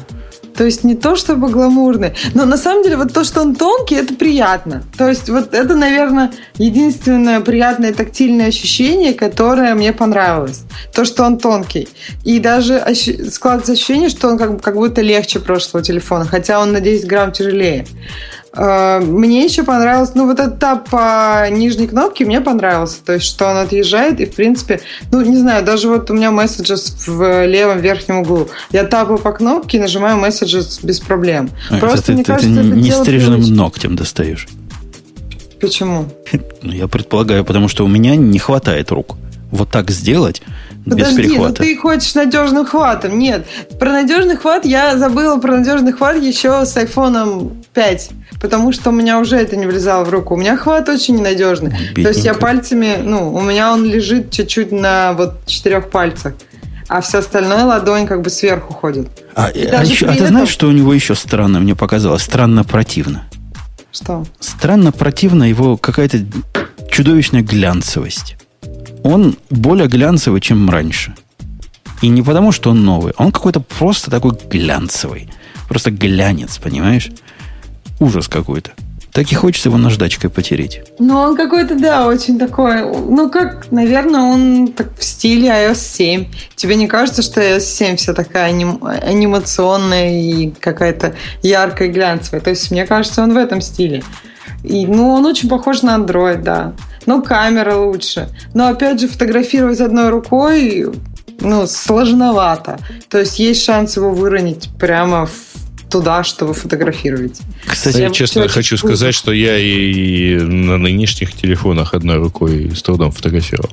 То 0.57 0.64
есть 0.64 0.85
не 0.85 0.94
то 0.94 1.16
чтобы 1.16 1.49
гламурные. 1.49 2.14
Но 2.35 2.44
на 2.44 2.59
самом 2.59 2.83
деле 2.83 2.96
вот 2.96 3.12
то, 3.14 3.25
что 3.25 3.40
он 3.40 3.55
тонкий, 3.55 3.94
это 3.94 4.14
приятно. 4.14 4.83
То 4.99 5.09
есть 5.09 5.31
вот 5.31 5.55
это, 5.55 5.75
наверное, 5.75 6.33
единственное 6.57 7.40
приятное 7.40 7.94
тактильное 7.94 8.49
ощущение, 8.49 9.14
которое 9.14 9.75
мне 9.75 9.92
понравилось. 9.92 10.64
То, 10.94 11.05
что 11.05 11.25
он 11.25 11.38
тонкий. 11.38 11.88
И 12.25 12.40
даже 12.40 12.77
ощ... 12.77 13.09
складывается 13.31 13.73
ощущение, 13.73 14.11
что 14.11 14.29
он 14.29 14.37
как, 14.37 14.61
как 14.61 14.75
будто 14.75 15.01
легче 15.01 15.40
прошлого 15.40 15.83
телефона, 15.83 16.27
хотя 16.27 16.61
он 16.61 16.73
на 16.73 16.81
10 16.81 17.07
грамм 17.07 17.33
тяжелее. 17.33 17.87
Э, 18.53 19.01
мне 19.01 19.45
еще 19.45 19.63
понравилось, 19.63 20.13
ну, 20.15 20.27
вот 20.27 20.41
этот 20.41 20.59
тап 20.59 20.89
по 20.89 21.49
нижней 21.51 21.87
кнопке 21.87 22.25
мне 22.25 22.41
понравился. 22.41 22.97
То 23.05 23.15
есть, 23.15 23.27
что 23.27 23.49
он 23.49 23.59
отъезжает, 23.59 24.21
и, 24.21 24.27
в 24.27 24.35
принципе, 24.35 24.81
ну, 25.13 25.21
не 25.21 25.37
знаю, 25.37 25.65
даже 25.65 25.89
вот 25.89 26.11
у 26.11 26.15
меня 26.15 26.31
месседжес 26.31 27.07
в 27.07 27.47
левом 27.47 27.81
верхнем 27.81 28.19
углу. 28.19 28.49
Я 28.73 28.85
тапаю 28.85 29.19
по 29.19 29.33
кнопке 29.33 29.79
и 29.79 29.81
нажимаю 29.81 30.19
месседжес 30.19 30.81
без 30.83 31.01
проблем. 31.01 31.51
А, 31.71 31.79
Просто, 31.79 31.99
это, 31.99 32.13
мне 32.13 32.25
ты, 32.25 32.33
кажется, 32.33 32.61
это 32.61 32.69
не 32.69 32.91
стриженным 32.91 33.55
ногтем 33.55 33.97
достаешь. 33.97 34.49
Почему? 35.61 36.07
Ну, 36.63 36.73
я 36.73 36.89
предполагаю, 36.89 37.43
потому 37.45 37.69
что 37.69 37.87
у 37.87 37.89
меня 37.89 38.17
не 38.17 38.39
хватает 38.39 38.91
рук. 38.91 39.17
Вот 39.51 39.71
так 39.71 39.91
сделать 39.91 40.43
Подожди, 40.85 41.17
без 41.17 41.17
перехвата. 41.17 41.63
ну 41.63 41.69
ты 41.69 41.77
хочешь 41.77 42.15
надежным 42.15 42.67
хватом. 42.67 43.19
Нет, 43.19 43.47
про 43.79 43.91
надежный 43.91 44.37
хват 44.37 44.65
я 44.65 44.97
забыла 44.97 45.39
про 45.39 45.57
надежный 45.57 45.93
хват 45.93 46.23
еще 46.23 46.65
с 46.65 46.77
iPhone 46.77 47.57
5 47.73 48.11
потому 48.40 48.72
что 48.72 48.90
у 48.90 48.92
меня 48.92 49.20
уже 49.20 49.37
это 49.37 49.57
не 49.57 49.66
влезало 49.66 50.05
в 50.05 50.11
руку. 50.11 50.35
У 50.35 50.37
меня 50.37 50.57
хват 50.57 50.88
очень 50.88 51.16
ненадежный. 51.16 51.70
Бедненько. 51.70 52.03
То 52.03 52.09
есть 52.09 52.24
я 52.24 52.35
пальцами, 52.35 52.96
ну, 53.03 53.33
у 53.33 53.42
меня 53.42 53.72
он 53.72 53.85
лежит 53.85 54.31
чуть-чуть 54.31 54.72
на 54.72 55.12
вот 55.12 55.44
четырех 55.46 55.90
пальцах. 55.90 56.35
А 56.88 57.03
все 57.03 57.18
остальное 57.18 57.64
ладонь 57.64 58.07
как 58.07 58.22
бы 58.22 58.31
сверху 58.31 58.72
ходит. 58.72 59.09
А, 59.37 59.46
а, 59.46 59.85
еще, 59.85 60.07
а 60.07 60.16
ты 60.16 60.26
знаешь, 60.26 60.48
что 60.48 60.66
у 60.66 60.72
него 60.72 60.92
еще 60.92 61.14
странно, 61.14 61.61
мне 61.61 61.76
показалось? 61.76 62.22
Странно 62.22 62.64
противно. 62.64 63.26
Что? 63.92 64.24
Странно 64.40 64.90
противно 64.90 65.44
его 65.44 65.76
какая-то 65.76 66.18
чудовищная 66.90 67.42
глянцевость. 67.42 68.37
Он 69.05 69.37
более 69.50 69.87
глянцевый, 69.87 70.40
чем 70.40 70.68
раньше. 70.68 71.14
И 72.03 72.09
не 72.09 72.22
потому, 72.22 72.50
что 72.50 72.70
он 72.70 72.85
новый, 72.85 73.12
он 73.18 73.31
какой-то 73.31 73.61
просто 73.61 74.11
такой 74.11 74.33
глянцевый. 74.50 75.31
Просто 75.68 75.90
глянец, 75.90 76.59
понимаешь? 76.59 77.11
Ужас 78.01 78.29
какой-то. 78.29 78.73
Так 79.13 79.33
и 79.33 79.35
хочется 79.35 79.69
его 79.69 79.79
наждачкой 79.79 80.31
потереть. 80.31 80.83
Ну, 80.99 81.17
он 81.19 81.37
какой-то, 81.37 81.75
да, 81.75 82.07
очень 82.07 82.39
такой... 82.39 82.83
Ну, 82.83 83.29
как, 83.29 83.71
наверное, 83.73 84.21
он 84.21 84.69
так 84.69 84.97
в 84.97 85.05
стиле 85.05 85.49
iOS 85.49 85.75
7. 85.75 86.27
Тебе 86.55 86.77
не 86.77 86.87
кажется, 86.87 87.23
что 87.23 87.41
iOS 87.41 87.61
7 87.61 87.97
вся 87.97 88.15
такая 88.15 88.47
аним... 88.47 88.83
анимационная 88.83 90.13
и 90.13 90.51
какая-то 90.51 91.17
яркая 91.43 91.89
глянцевая? 91.89 92.41
То 92.41 92.51
есть, 92.51 92.71
мне 92.71 92.87
кажется, 92.87 93.23
он 93.23 93.35
в 93.35 93.37
этом 93.37 93.61
стиле. 93.61 94.05
И, 94.63 94.87
ну, 94.87 95.11
он 95.11 95.27
очень 95.27 95.49
похож 95.49 95.83
на 95.83 95.97
Android, 95.97 96.43
да. 96.43 96.75
Но 97.07 97.21
камера 97.21 97.75
лучше. 97.75 98.29
Но, 98.55 98.69
опять 98.69 99.01
же, 99.01 99.09
фотографировать 99.09 99.81
одной 99.81 100.11
рукой 100.11 100.87
ну, 101.41 101.67
сложновато. 101.67 102.79
То 103.09 103.19
есть 103.19 103.39
есть 103.39 103.65
шанс 103.65 103.97
его 103.97 104.11
выронить 104.11 104.68
прямо 104.79 105.27
в 105.27 105.49
туда, 105.91 106.24
чтобы 106.24 106.55
фотографировать. 106.55 107.41
Кстати, 107.66 107.99
я 107.99 108.11
честно 108.11 108.49
хочу 108.49 108.76
сказать, 108.76 109.14
что 109.14 109.32
я 109.32 109.59
и 109.59 110.36
на 110.36 110.78
нынешних 110.78 111.32
телефонах 111.34 111.95
одной 111.95 112.16
рукой 112.16 112.70
с 112.74 112.82
трудом 112.82 113.12
фотографировал. 113.12 113.70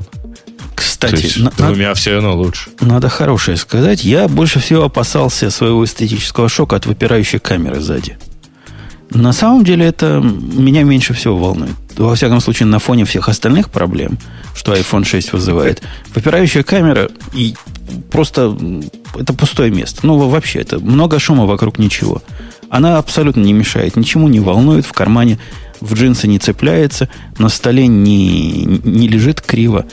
Кстати, 0.75 1.11
То 1.11 1.17
есть, 1.17 1.37
на, 1.37 1.51
двумя 1.51 1.93
все 1.93 2.13
равно 2.13 2.35
лучше. 2.35 2.69
Надо 2.81 3.09
хорошее 3.09 3.57
сказать. 3.57 4.03
Я 4.03 4.27
больше 4.27 4.59
всего 4.59 4.83
опасался 4.83 5.49
своего 5.49 5.83
эстетического 5.85 6.49
шока 6.49 6.75
от 6.75 6.85
выпирающей 6.85 7.39
камеры 7.39 7.79
сзади. 7.79 8.17
На 9.09 9.31
самом 9.31 9.63
деле 9.63 9.85
это 9.85 10.19
меня 10.21 10.83
меньше 10.83 11.13
всего 11.13 11.37
волнует. 11.37 11.75
Во 11.95 12.13
всяком 12.15 12.39
случае, 12.41 12.67
на 12.67 12.79
фоне 12.79 13.05
всех 13.05 13.29
остальных 13.29 13.69
проблем, 13.69 14.17
что 14.53 14.73
iPhone 14.73 15.05
6 15.05 15.33
вызывает. 15.33 15.81
Выпирающая 16.13 16.63
камера 16.63 17.09
и 17.33 17.55
просто 18.11 18.55
это 19.15 19.33
пустое 19.33 19.71
место. 19.71 20.05
Ну, 20.05 20.17
вообще, 20.17 20.59
это 20.59 20.79
много 20.79 21.19
шума 21.19 21.45
вокруг 21.45 21.79
ничего. 21.79 22.21
Она 22.69 22.97
абсолютно 22.97 23.41
не 23.41 23.53
мешает, 23.53 23.95
ничему 23.95 24.27
не 24.27 24.39
волнует, 24.39 24.85
в 24.85 24.93
кармане 24.93 25.39
в 25.79 25.93
джинсы 25.93 26.27
не 26.27 26.39
цепляется, 26.39 27.07
на 27.37 27.49
столе 27.49 27.87
не, 27.87 28.65
не 28.65 29.07
лежит 29.07 29.41
криво. 29.41 29.85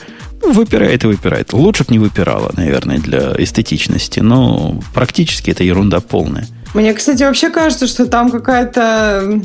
Ну, 0.42 0.52
выпирает 0.52 1.04
и 1.04 1.06
выпирает. 1.06 1.52
Лучше 1.52 1.84
бы 1.84 1.92
не 1.92 1.98
выпирала, 1.98 2.52
наверное, 2.54 2.98
для 2.98 3.32
эстетичности, 3.38 4.20
но 4.20 4.80
практически 4.92 5.50
это 5.50 5.64
ерунда 5.64 6.00
полная. 6.00 6.46
Мне, 6.74 6.92
кстати, 6.92 7.22
вообще 7.22 7.50
кажется, 7.50 7.86
что 7.86 8.06
там 8.06 8.30
какая-то 8.30 9.40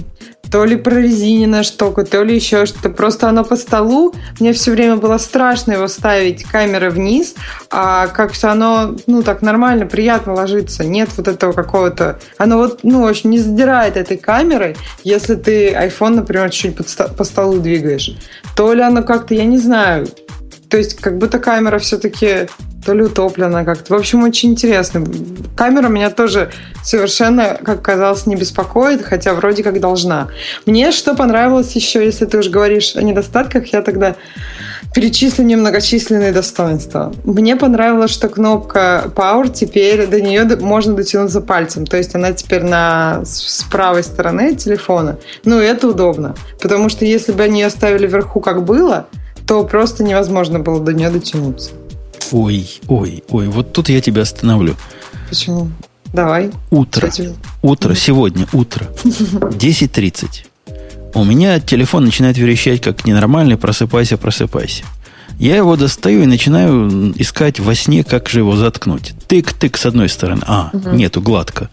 то 0.52 0.66
ли 0.66 0.76
прорезиненная 0.76 1.64
штука, 1.64 2.04
то 2.04 2.24
ли 2.24 2.36
еще 2.36 2.66
что-то. 2.66 2.90
Просто 2.90 3.30
оно 3.30 3.44
по 3.44 3.56
столу. 3.56 4.14
Мне 4.40 4.54
все 4.54 4.72
время 4.72 4.96
было 4.96 5.18
страшно 5.20 5.74
его 5.74 5.88
ставить 5.88 6.44
камеры 6.44 6.90
вниз, 6.90 7.36
а 7.70 8.08
как-то 8.08 8.52
оно, 8.52 8.96
ну, 9.06 9.22
так 9.22 9.42
нормально, 9.42 9.86
приятно 9.86 10.34
ложится. 10.34 10.84
Нет 10.84 11.10
вот 11.18 11.28
этого 11.28 11.54
какого-то... 11.54 12.20
Оно 12.38 12.58
вот, 12.58 12.80
ну, 12.84 13.04
очень 13.04 13.30
не 13.30 13.38
задирает 13.38 13.96
этой 13.96 14.18
камерой, 14.18 14.76
если 15.04 15.36
ты 15.36 15.72
iPhone, 15.74 16.16
например, 16.16 16.50
чуть-чуть 16.50 17.16
по 17.16 17.24
столу 17.24 17.60
двигаешь. 17.60 18.12
То 18.56 18.74
ли 18.74 18.82
оно 18.82 19.04
как-то, 19.04 19.36
я 19.36 19.46
не 19.46 19.60
знаю, 19.60 20.08
то 20.70 20.78
есть 20.78 20.96
как 20.96 21.18
будто 21.18 21.40
камера 21.40 21.80
все-таки 21.80 22.48
то 22.90 22.96
ли 22.96 23.04
утоплена 23.04 23.64
как-то. 23.66 23.94
В 23.94 23.98
общем, 24.00 24.24
очень 24.24 24.50
интересно. 24.50 25.06
Камера 25.56 25.90
меня 25.90 26.10
тоже 26.10 26.50
совершенно, 26.84 27.56
как 27.64 27.84
казалось, 27.84 28.26
не 28.26 28.36
беспокоит, 28.36 29.04
хотя 29.04 29.36
вроде 29.36 29.62
как 29.62 29.80
должна. 29.80 30.30
Мне 30.66 30.92
что 30.92 31.14
понравилось 31.14 31.72
еще, 31.74 32.04
если 32.04 32.26
ты 32.26 32.40
уже 32.40 32.50
говоришь 32.50 32.96
о 32.96 33.04
недостатках, 33.04 33.68
я 33.74 33.84
тогда 33.84 34.16
перечислю 34.96 35.46
немногочисленные 35.46 36.32
достоинства. 36.32 37.14
Мне 37.24 37.56
понравилось, 37.56 38.10
что 38.10 38.28
кнопка 38.28 39.04
Power 39.16 39.54
теперь 39.54 40.08
до 40.08 40.20
нее 40.20 40.46
можно 40.60 40.96
дотянуться 40.96 41.42
пальцем. 41.42 41.86
То 41.86 41.96
есть 41.96 42.16
она 42.16 42.34
теперь 42.34 42.64
на 42.64 43.24
с 43.24 43.68
правой 43.70 44.02
стороны 44.02 44.56
телефона. 44.56 45.20
Ну, 45.46 45.60
это 45.60 45.90
удобно. 45.90 46.34
Потому 46.60 46.90
что 46.90 47.06
если 47.06 47.34
бы 47.34 47.44
они 47.44 47.62
оставили 47.62 48.08
вверху, 48.08 48.40
как 48.40 48.66
было, 48.66 49.06
то 49.48 49.64
просто 49.64 50.04
невозможно 50.04 50.58
было 50.58 50.80
до 50.80 50.92
нее 50.92 51.12
дотянуться. 51.12 51.74
Ой, 52.32 52.70
ой, 52.88 53.24
ой, 53.30 53.48
вот 53.48 53.74
тут 53.74 53.90
я 53.90 54.02
тебя 54.02 54.24
остановлю. 54.24 54.76
Почему? 55.30 55.70
Давай. 56.14 56.52
Утро. 56.72 57.08
Кстати. 57.08 57.36
Утро, 57.62 57.96
сегодня 57.96 58.48
утро. 58.54 58.88
10.30. 59.04 60.46
У 61.14 61.24
меня 61.24 61.60
телефон 61.60 62.06
начинает 62.06 62.38
верещать 62.38 62.82
как 62.82 63.06
ненормальный, 63.06 63.58
просыпайся, 63.58 64.18
просыпайся. 64.18 64.84
Я 65.40 65.56
его 65.56 65.76
достаю 65.76 66.24
и 66.24 66.26
начинаю 66.26 67.14
искать 67.20 67.60
во 67.60 67.74
сне, 67.74 68.04
как 68.04 68.28
же 68.30 68.40
его 68.40 68.56
заткнуть. 68.56 69.14
Тык-тык 69.28 69.78
с 69.78 69.86
одной 69.86 70.10
стороны. 70.10 70.42
А, 70.46 70.70
угу. 70.74 70.90
нету, 70.90 71.22
гладко. 71.22 71.70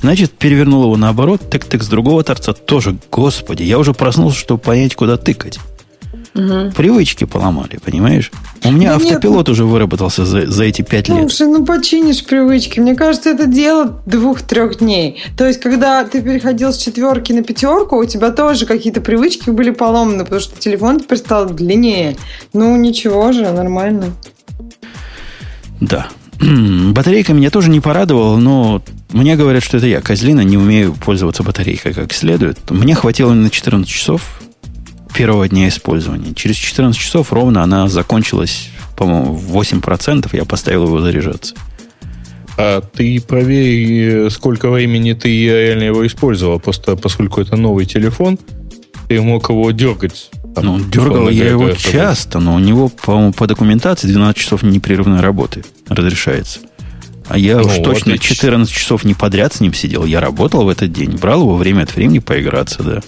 Значит, 0.00 0.32
перевернул 0.32 0.84
его 0.84 0.96
наоборот, 0.96 1.42
тык-тык 1.50 1.82
с 1.82 1.88
другого 1.88 2.24
торца 2.24 2.54
тоже. 2.54 2.96
Господи, 3.10 3.62
я 3.62 3.78
уже 3.78 3.92
проснулся, 3.92 4.38
чтобы 4.38 4.60
понять, 4.60 4.94
куда 4.94 5.18
тыкать. 5.18 5.60
Угу. 6.34 6.72
Привычки 6.76 7.24
поломали, 7.24 7.78
понимаешь? 7.84 8.30
У 8.64 8.70
меня 8.70 8.90
да 8.90 8.96
автопилот 8.96 9.38
нет, 9.38 9.48
уже 9.48 9.64
выработался 9.64 10.24
за, 10.24 10.46
за 10.46 10.64
эти 10.64 10.82
пять 10.82 11.08
лет. 11.08 11.18
Слушай, 11.18 11.48
ну 11.48 11.64
починишь 11.64 12.24
привычки. 12.24 12.78
Мне 12.78 12.94
кажется, 12.94 13.30
это 13.30 13.46
дело 13.46 14.00
двух-трех 14.06 14.78
дней. 14.78 15.22
То 15.36 15.46
есть, 15.46 15.60
когда 15.60 16.04
ты 16.04 16.22
переходил 16.22 16.72
с 16.72 16.78
четверки 16.78 17.32
на 17.32 17.42
пятерку, 17.42 17.96
у 17.96 18.04
тебя 18.04 18.30
тоже 18.30 18.66
какие-то 18.66 19.00
привычки 19.00 19.50
были 19.50 19.70
поломаны, 19.70 20.24
потому 20.24 20.40
что 20.40 20.58
телефон 20.58 21.00
теперь 21.00 21.18
стал 21.18 21.46
длиннее. 21.46 22.16
Ну, 22.52 22.76
ничего 22.76 23.32
же, 23.32 23.50
нормально. 23.50 24.06
Да. 25.80 26.08
Батарейка 26.40 27.32
меня 27.32 27.50
тоже 27.50 27.70
не 27.70 27.80
порадовала, 27.80 28.36
но 28.36 28.82
мне 29.10 29.36
говорят, 29.36 29.62
что 29.62 29.78
это 29.78 29.86
я, 29.86 30.00
козлина, 30.00 30.42
не 30.42 30.56
умею 30.56 30.94
пользоваться 30.94 31.42
батарейкой 31.42 31.92
как 31.92 32.12
следует. 32.12 32.58
Мне 32.70 32.94
хватило 32.94 33.32
на 33.32 33.50
14 33.50 33.88
часов, 33.88 34.40
первого 35.12 35.48
дня 35.48 35.68
использования. 35.68 36.34
Через 36.34 36.56
14 36.56 36.98
часов 37.00 37.32
ровно 37.32 37.62
она 37.62 37.88
закончилась, 37.88 38.68
по-моему, 38.96 39.34
в 39.34 39.56
8%. 39.56 40.28
Я 40.32 40.44
поставил 40.44 40.86
его 40.86 41.00
заряжаться. 41.00 41.54
А 42.56 42.82
ты 42.82 43.20
проверь, 43.20 44.28
сколько 44.30 44.70
времени 44.70 45.14
ты 45.14 45.28
реально 45.28 45.84
его 45.84 46.06
использовал. 46.06 46.60
Просто 46.60 46.96
поскольку 46.96 47.40
это 47.40 47.56
новый 47.56 47.86
телефон, 47.86 48.38
ты 49.08 49.20
мог 49.20 49.48
его 49.48 49.70
дергать. 49.70 50.30
Там, 50.54 50.64
ну, 50.64 50.80
дергал 50.80 51.28
я 51.30 51.48
его 51.48 51.70
часто, 51.72 52.38
но 52.40 52.54
у 52.54 52.58
него, 52.58 52.88
по-моему, 52.88 53.32
по 53.32 53.46
документации 53.46 54.08
12 54.08 54.36
часов 54.36 54.62
непрерывной 54.62 55.20
работы 55.20 55.64
разрешается. 55.88 56.60
А 57.28 57.38
я 57.38 57.58
ну, 57.58 57.66
уж 57.66 57.76
точно 57.76 58.14
отлично. 58.14 58.34
14 58.34 58.74
часов 58.74 59.04
не 59.04 59.14
подряд 59.14 59.54
с 59.54 59.60
ним 59.60 59.72
сидел. 59.72 60.04
Я 60.04 60.20
работал 60.20 60.64
в 60.64 60.68
этот 60.68 60.92
день, 60.92 61.16
брал 61.16 61.42
его 61.42 61.56
время 61.56 61.84
от 61.84 61.94
времени 61.94 62.18
поиграться, 62.18 62.82
да. 62.82 63.00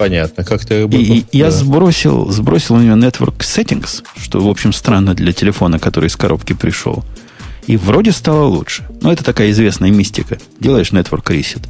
Понятно, 0.00 0.44
как 0.44 0.64
ты 0.64 0.84
И, 0.84 1.18
и 1.18 1.20
да. 1.20 1.26
я 1.30 1.50
сбросил, 1.50 2.30
сбросил 2.30 2.76
у 2.76 2.80
него 2.80 2.96
Network 2.96 3.36
Settings, 3.40 4.02
что, 4.16 4.40
в 4.40 4.48
общем, 4.48 4.72
странно 4.72 5.12
для 5.12 5.34
телефона, 5.34 5.78
который 5.78 6.06
из 6.06 6.16
коробки 6.16 6.54
пришел. 6.54 7.04
И 7.66 7.76
вроде 7.76 8.12
стало 8.12 8.44
лучше. 8.44 8.88
Но 9.02 9.12
это 9.12 9.22
такая 9.22 9.50
известная 9.50 9.90
мистика. 9.90 10.38
Делаешь 10.58 10.92
Network 10.92 11.24
Reset, 11.24 11.62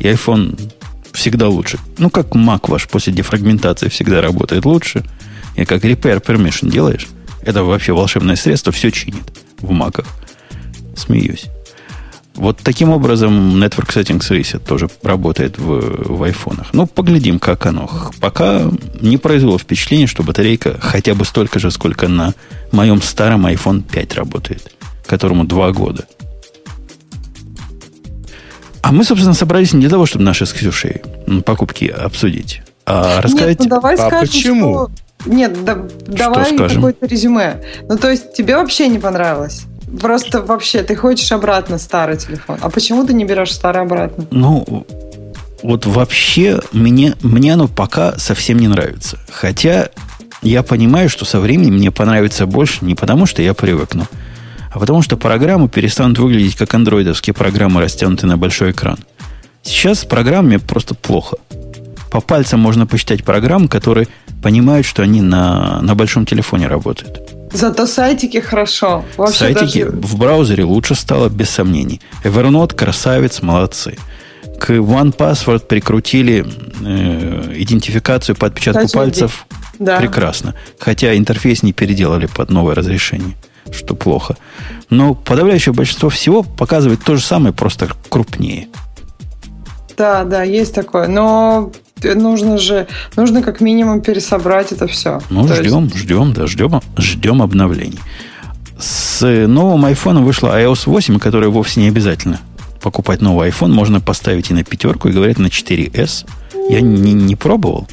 и 0.00 0.04
iPhone 0.04 0.70
всегда 1.12 1.48
лучше. 1.48 1.78
Ну, 1.96 2.10
как 2.10 2.36
Mac 2.36 2.68
ваш 2.68 2.86
после 2.88 3.10
дефрагментации 3.14 3.88
всегда 3.88 4.20
работает 4.20 4.66
лучше. 4.66 5.02
И 5.56 5.64
как 5.64 5.82
Repair 5.82 6.22
Permission 6.22 6.70
делаешь, 6.70 7.08
это 7.40 7.64
вообще 7.64 7.94
волшебное 7.94 8.36
средство, 8.36 8.70
все 8.70 8.90
чинит 8.90 9.24
в 9.60 9.70
маках. 9.70 10.04
Смеюсь. 10.94 11.46
Вот 12.38 12.58
таким 12.62 12.90
образом 12.90 13.60
Network 13.60 13.88
Settings 13.88 14.30
Reset 14.30 14.60
тоже 14.60 14.88
работает 15.02 15.58
в, 15.58 16.18
в 16.18 16.22
айфонах. 16.22 16.68
Ну, 16.72 16.86
поглядим, 16.86 17.40
как 17.40 17.66
оно. 17.66 17.90
Пока 18.20 18.62
не 19.00 19.16
произвело 19.16 19.58
впечатление, 19.58 20.06
что 20.06 20.22
батарейка 20.22 20.76
хотя 20.80 21.16
бы 21.16 21.24
столько 21.24 21.58
же, 21.58 21.72
сколько 21.72 22.06
на 22.06 22.34
моем 22.70 23.02
старом 23.02 23.44
iPhone 23.44 23.82
5 23.82 24.14
работает, 24.14 24.72
которому 25.04 25.44
два 25.44 25.72
года. 25.72 26.06
А 28.82 28.92
мы, 28.92 29.02
собственно, 29.02 29.34
собрались 29.34 29.72
не 29.72 29.80
для 29.80 29.90
того, 29.90 30.06
чтобы 30.06 30.24
наши 30.24 30.46
с 30.46 30.52
Ксюшей 30.52 31.02
покупки 31.44 31.86
обсудить, 31.86 32.62
а 32.86 33.20
рассказать... 33.20 33.58
Нет, 33.58 33.68
ну 33.68 33.68
давай 33.68 33.94
а 33.96 33.98
скажем, 33.98 34.20
почему? 34.20 34.88
Что... 35.24 35.28
Нет, 35.28 35.64
да, 35.64 35.76
давай 36.06 36.56
какое-то 36.56 37.04
резюме. 37.06 37.64
Ну, 37.88 37.98
то 37.98 38.08
есть 38.08 38.32
тебе 38.32 38.56
вообще 38.56 38.86
не 38.86 39.00
понравилось? 39.00 39.64
Просто 40.00 40.42
вообще, 40.42 40.82
ты 40.82 40.94
хочешь 40.96 41.32
обратно 41.32 41.78
старый 41.78 42.16
телефон. 42.16 42.58
А 42.60 42.70
почему 42.70 43.06
ты 43.06 43.14
не 43.14 43.24
берешь 43.24 43.52
старый 43.52 43.82
обратно? 43.82 44.26
Ну, 44.30 44.86
вот 45.62 45.86
вообще 45.86 46.60
мне, 46.72 47.14
мне 47.22 47.54
оно 47.54 47.68
пока 47.68 48.16
совсем 48.18 48.58
не 48.58 48.68
нравится. 48.68 49.18
Хотя 49.30 49.88
я 50.42 50.62
понимаю, 50.62 51.08
что 51.08 51.24
со 51.24 51.40
временем 51.40 51.74
мне 51.74 51.90
понравится 51.90 52.46
больше 52.46 52.84
не 52.84 52.94
потому, 52.94 53.26
что 53.26 53.42
я 53.42 53.54
привыкну, 53.54 54.06
а 54.72 54.78
потому 54.78 55.02
что 55.02 55.16
программы 55.16 55.68
перестанут 55.68 56.18
выглядеть 56.18 56.56
как 56.56 56.74
андроидовские 56.74 57.34
программы, 57.34 57.80
растянутые 57.80 58.28
на 58.28 58.36
большой 58.36 58.70
экран. 58.70 58.98
Сейчас 59.62 60.00
с 60.00 60.04
программами 60.04 60.58
просто 60.58 60.94
плохо. 60.94 61.38
По 62.10 62.20
пальцам 62.20 62.60
можно 62.60 62.86
посчитать 62.86 63.24
программы, 63.24 63.68
которые 63.68 64.08
понимают, 64.42 64.86
что 64.86 65.02
они 65.02 65.20
на, 65.20 65.82
на 65.82 65.94
большом 65.94 66.24
телефоне 66.24 66.68
работают. 66.68 67.37
Зато 67.52 67.86
сайтики 67.86 68.40
хорошо. 68.40 69.04
Вообще 69.16 69.38
сайтики 69.38 69.84
даже... 69.84 69.96
в 69.96 70.16
браузере 70.16 70.64
лучше 70.64 70.94
стало, 70.94 71.28
без 71.28 71.50
сомнений. 71.50 72.00
Evernote 72.24 72.74
красавец, 72.74 73.42
молодцы. 73.42 73.96
К 74.58 74.70
OnePassword 74.70 75.66
прикрутили 75.66 76.44
э, 76.84 77.52
идентификацию 77.56 78.36
по 78.36 78.46
отпечатку 78.46 78.82
Touch 78.82 78.94
пальцев. 78.94 79.46
Да. 79.78 79.98
Прекрасно. 79.98 80.54
Хотя 80.78 81.16
интерфейс 81.16 81.62
не 81.62 81.72
переделали 81.72 82.26
под 82.26 82.50
новое 82.50 82.74
разрешение, 82.74 83.36
что 83.70 83.94
плохо. 83.94 84.36
Но 84.90 85.14
подавляющее 85.14 85.72
большинство 85.72 86.08
всего 86.08 86.42
показывает 86.42 87.04
то 87.04 87.16
же 87.16 87.22
самое, 87.22 87.54
просто 87.54 87.88
крупнее. 88.08 88.68
Да, 89.96 90.24
да, 90.24 90.42
есть 90.42 90.74
такое. 90.74 91.08
Но 91.08 91.72
нужно 92.02 92.58
же, 92.58 92.86
нужно 93.16 93.42
как 93.42 93.60
минимум 93.60 94.00
пересобрать 94.00 94.72
это 94.72 94.86
все. 94.86 95.20
Ну, 95.30 95.46
То 95.46 95.54
ждем, 95.54 95.84
есть... 95.84 95.96
ждем, 95.96 96.32
да, 96.32 96.46
ждем, 96.46 96.80
ждем 96.96 97.42
обновлений. 97.42 97.98
С 98.78 99.26
новым 99.46 99.86
iPhone 99.86 100.22
вышла 100.22 100.60
iOS 100.60 100.82
8, 100.86 101.18
которая 101.18 101.50
вовсе 101.50 101.80
не 101.80 101.88
обязательно 101.88 102.40
покупать 102.80 103.20
новый 103.20 103.50
iPhone. 103.50 103.72
Можно 103.72 104.00
поставить 104.00 104.50
и 104.50 104.54
на 104.54 104.64
пятерку, 104.64 105.08
и 105.08 105.12
говорят 105.12 105.38
на 105.38 105.46
4S. 105.46 106.26
Я 106.68 106.80
не, 106.80 107.12
не 107.12 107.36
пробовал 107.36 107.88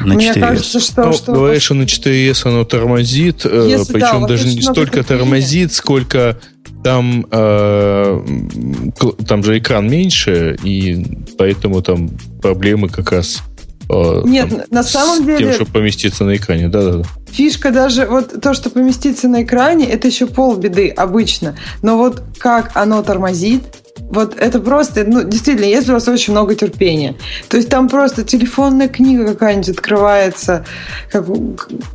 на 0.00 0.14
Мне 0.14 0.30
4S. 0.30 0.40
кажется, 0.40 0.80
что... 0.80 1.04
Ну, 1.04 1.12
что 1.12 1.32
говоришь, 1.32 1.62
что 1.62 1.74
на 1.74 1.82
4S 1.82 2.48
оно 2.48 2.64
тормозит, 2.64 3.44
э, 3.44 3.66
Если, 3.68 3.92
причем 3.94 4.22
да, 4.22 4.28
даже 4.28 4.48
не 4.48 4.62
столько 4.62 5.02
тормозит, 5.02 5.72
сколько 5.72 6.38
там, 6.84 7.26
э, 7.30 8.20
там 9.26 9.42
же 9.42 9.58
экран 9.58 9.88
меньше, 9.88 10.56
и 10.62 11.04
поэтому 11.36 11.82
там 11.82 12.10
проблемы 12.40 12.88
как 12.88 13.10
раз 13.12 13.42
э, 13.88 14.22
Нет, 14.24 14.50
там, 14.50 14.60
на 14.70 14.82
самом 14.82 15.22
с 15.22 15.26
деле... 15.26 15.38
тем, 15.38 15.52
чтобы 15.52 15.72
поместиться 15.72 16.24
на 16.24 16.36
экране. 16.36 16.68
Да-да-да. 16.68 17.04
Фишка 17.32 17.70
даже, 17.70 18.06
вот 18.06 18.40
то, 18.40 18.54
что 18.54 18.70
поместиться 18.70 19.28
на 19.28 19.42
экране, 19.42 19.86
это 19.86 20.08
еще 20.08 20.26
полбеды 20.26 20.88
обычно. 20.90 21.56
Но 21.82 21.96
вот 21.96 22.22
как 22.38 22.70
оно 22.74 23.02
тормозит, 23.02 23.62
вот 24.10 24.36
это 24.38 24.60
просто, 24.60 25.04
ну, 25.04 25.22
действительно, 25.24 25.66
если 25.66 25.90
у 25.90 25.94
вас 25.94 26.06
очень 26.08 26.32
много 26.32 26.54
терпения. 26.54 27.16
То 27.48 27.56
есть 27.56 27.68
там 27.68 27.88
просто 27.88 28.24
телефонная 28.24 28.88
книга 28.88 29.26
какая-нибудь 29.26 29.68
открывается. 29.70 30.64
Как, 31.10 31.26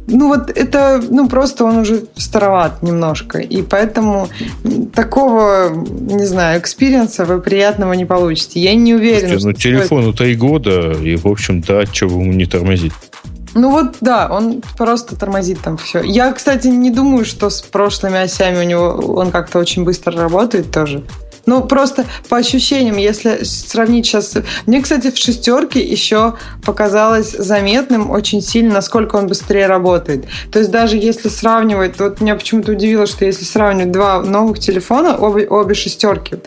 ну, 0.07 0.28
вот 0.28 0.49
это, 0.49 1.01
ну, 1.09 1.28
просто 1.28 1.64
он 1.66 1.78
уже 1.80 2.03
староват 2.16 2.84
немножко. 2.84 3.39
И 3.39 3.62
поэтому 3.62 4.30
такого, 4.93 5.70
не 5.70 6.26
знаю, 6.26 6.59
экспириенса 6.59 7.26
вы 7.26 7.39
приятного 7.39 7.93
не 7.93 8.05
получите. 8.05 8.59
Я 8.59 8.76
не 8.76 8.93
уверена. 8.93 9.39
Слушайте, 9.39 9.47
ну, 9.47 9.53
телефону 9.53 10.14
три 10.14 10.36
года, 10.36 10.91
и, 10.91 11.16
в 11.16 11.28
общем, 11.28 11.62
да, 11.62 11.86
чего 11.86 12.22
ему 12.22 12.34
не 12.34 12.45
тормозить. 12.45 12.93
Ну 13.53 13.72
вот, 13.72 13.97
да, 13.99 14.30
он 14.32 14.62
просто 14.78 15.16
тормозит 15.16 15.59
там 15.59 15.78
все. 15.78 16.01
Я, 16.01 16.32
кстати, 16.32 16.68
не 16.68 16.89
думаю, 16.89 17.26
что 17.26 17.49
с 17.49 17.62
прошлыми 17.62 18.18
осями 18.18 18.59
у 18.59 18.64
него 18.64 19.14
он 19.16 19.32
как-то 19.32 19.59
очень 19.59 19.84
быстро 19.84 20.14
работает 20.14 20.72
тоже. 20.72 21.03
Ну, 21.46 21.64
просто 21.64 22.06
по 22.30 22.38
ощущениям, 22.38 22.98
если 22.98 23.44
сравнить 23.44 24.06
сейчас... 24.06 24.36
Мне, 24.66 24.82
кстати, 24.82 25.12
в 25.12 25.18
шестерке 25.18 25.80
еще 25.80 26.36
показалось 26.64 27.32
заметным 27.32 28.12
очень 28.12 28.42
сильно, 28.42 28.76
насколько 28.76 29.16
он 29.16 29.28
быстрее 29.28 29.68
работает. 29.68 30.26
То 30.52 30.60
есть 30.60 30.72
даже 30.72 30.98
если 30.98 31.30
сравнивать... 31.30 32.00
Вот 32.00 32.22
меня 32.22 32.36
почему-то 32.36 32.74
удивило, 32.74 33.08
что 33.08 33.26
если 33.26 33.44
сравнивать 33.44 33.92
два 33.92 34.22
новых 34.22 34.60
телефона, 34.60 35.18
обе, 35.18 35.48
обе 35.48 35.74
шестерки, 35.74 36.38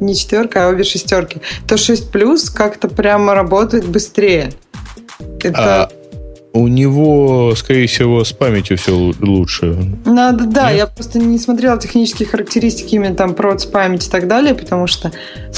не 0.00 0.14
четверка, 0.14 0.66
а 0.66 0.68
обе 0.68 0.84
шестерки, 0.84 1.40
то 1.66 1.76
6 1.76 2.10
плюс 2.10 2.50
как-то 2.50 2.88
прямо 2.88 3.34
работает 3.34 3.86
быстрее. 3.86 4.52
Это... 5.40 5.84
А 5.84 6.01
у 6.54 6.68
него, 6.68 7.54
скорее 7.56 7.86
всего, 7.86 8.24
с 8.24 8.32
памятью 8.32 8.76
все 8.76 8.92
лучше. 9.20 9.74
Надо, 10.04 10.44
да, 10.44 10.68
Нет? 10.68 10.78
я 10.78 10.86
просто 10.86 11.18
не 11.18 11.38
смотрела 11.38 11.78
технические 11.78 12.28
характеристики 12.28 12.96
именно 12.96 13.14
там 13.14 13.34
про 13.34 13.56
память 13.72 14.06
и 14.06 14.10
так 14.10 14.28
далее, 14.28 14.54
потому 14.54 14.86
что 14.86 15.12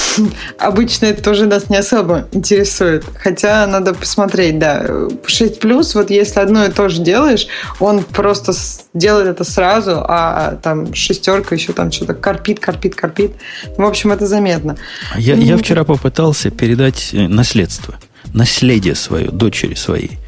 обычно 0.57 1.07
это 1.07 1.21
тоже 1.21 1.47
нас 1.47 1.69
не 1.69 1.77
особо 1.77 2.27
интересует. 2.31 3.03
Хотя 3.15 3.67
надо 3.67 3.93
посмотреть, 3.93 4.57
да. 4.57 4.85
6 5.25 5.59
плюс, 5.59 5.95
вот 5.95 6.09
если 6.09 6.39
одно 6.39 6.65
и 6.65 6.71
то 6.71 6.87
же 6.87 7.01
делаешь, 7.01 7.47
он 7.79 8.03
просто 8.03 8.53
делает 8.93 9.27
это 9.27 9.43
сразу, 9.43 9.97
а 9.97 10.57
там 10.61 10.93
шестерка 10.93 11.55
еще 11.55 11.73
там 11.73 11.91
что-то 11.91 12.13
корпит, 12.13 12.59
корпит, 12.59 12.95
корпит. 12.95 13.33
В 13.77 13.83
общем, 13.83 14.11
это 14.11 14.27
заметно. 14.27 14.77
Я, 15.17 15.35
я 15.35 15.57
вчера 15.57 15.83
попытался 15.83 16.51
передать 16.51 17.09
э, 17.13 17.27
наследство, 17.27 17.95
наследие 18.33 18.95
свое 18.95 19.29
дочери 19.29 19.73
своей. 19.73 20.19